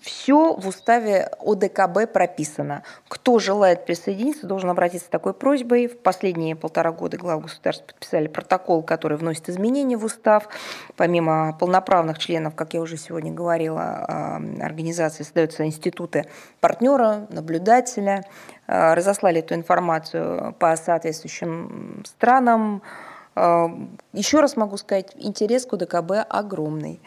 Все 0.01 0.55
в 0.55 0.66
уставе 0.66 1.31
ОДКБ 1.40 2.11
прописано. 2.11 2.85
Кто 3.06 3.39
желает 3.39 3.85
присоединиться, 3.85 4.47
должен 4.47 4.70
обратиться 4.70 5.06
с 5.06 5.11
такой 5.11 5.35
просьбой. 5.35 5.89
В 5.89 5.98
последние 5.98 6.56
полтора 6.56 6.90
года 6.90 7.19
главы 7.19 7.43
государств 7.43 7.85
подписали 7.86 8.28
протокол, 8.28 8.82
который 8.82 9.19
вносит 9.19 9.51
изменения 9.51 9.98
в 9.98 10.05
устав. 10.05 10.48
Помимо 10.97 11.55
полноправных 11.61 12.19
членов, 12.19 12.55
как 12.55 12.73
я 12.73 12.81
уже 12.81 12.97
сегодня 12.97 13.31
говорила, 13.31 14.39
организации 14.61 15.23
создаются 15.23 15.66
институты 15.66 16.27
партнера, 16.61 17.27
наблюдателя. 17.28 18.24
Разослали 18.66 19.40
эту 19.40 19.55
информацию 19.55 20.55
по 20.59 20.74
соответствующим 20.77 22.02
странам. 22.06 22.82
Еще 24.12 24.40
раз 24.40 24.56
могу 24.56 24.77
сказать, 24.77 25.12
интерес 25.16 25.66
к 25.66 25.74
ОДКБ 25.74 26.12
огромный. 26.28 27.02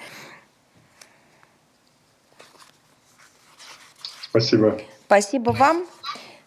Спасибо. 4.30 4.80
Спасибо 5.06 5.52
вам. 5.52 5.86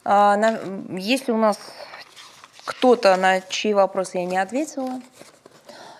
А, 0.04 0.36
если 0.90 1.32
у 1.32 1.36
нас 1.36 1.58
кто-то, 2.64 3.16
на 3.16 3.40
чьи 3.40 3.74
вопросы 3.74 4.18
я 4.18 4.24
не 4.24 4.38
ответила, 4.38 5.00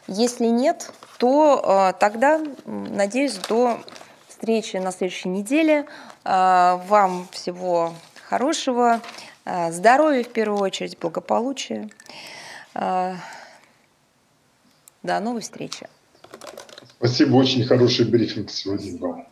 если 0.06 0.46
нет, 0.46 0.92
то 1.18 1.62
а, 1.64 1.92
тогда, 1.92 2.40
надеюсь, 2.64 3.36
до 3.48 3.80
встречи 4.28 4.76
на 4.76 4.92
следующей 4.92 5.28
неделе. 5.28 5.86
А, 6.24 6.76
вам 6.88 7.28
всего 7.32 7.94
хорошего, 8.28 9.00
здоровья 9.70 10.22
в 10.22 10.28
первую 10.28 10.60
очередь, 10.60 10.98
благополучия. 10.98 11.90
До 12.74 13.18
новой 15.02 15.40
встречи. 15.40 15.88
Спасибо, 16.98 17.34
очень 17.36 17.64
хороший 17.64 18.06
брифинг 18.06 18.50
сегодня 18.50 18.96
был. 18.98 19.24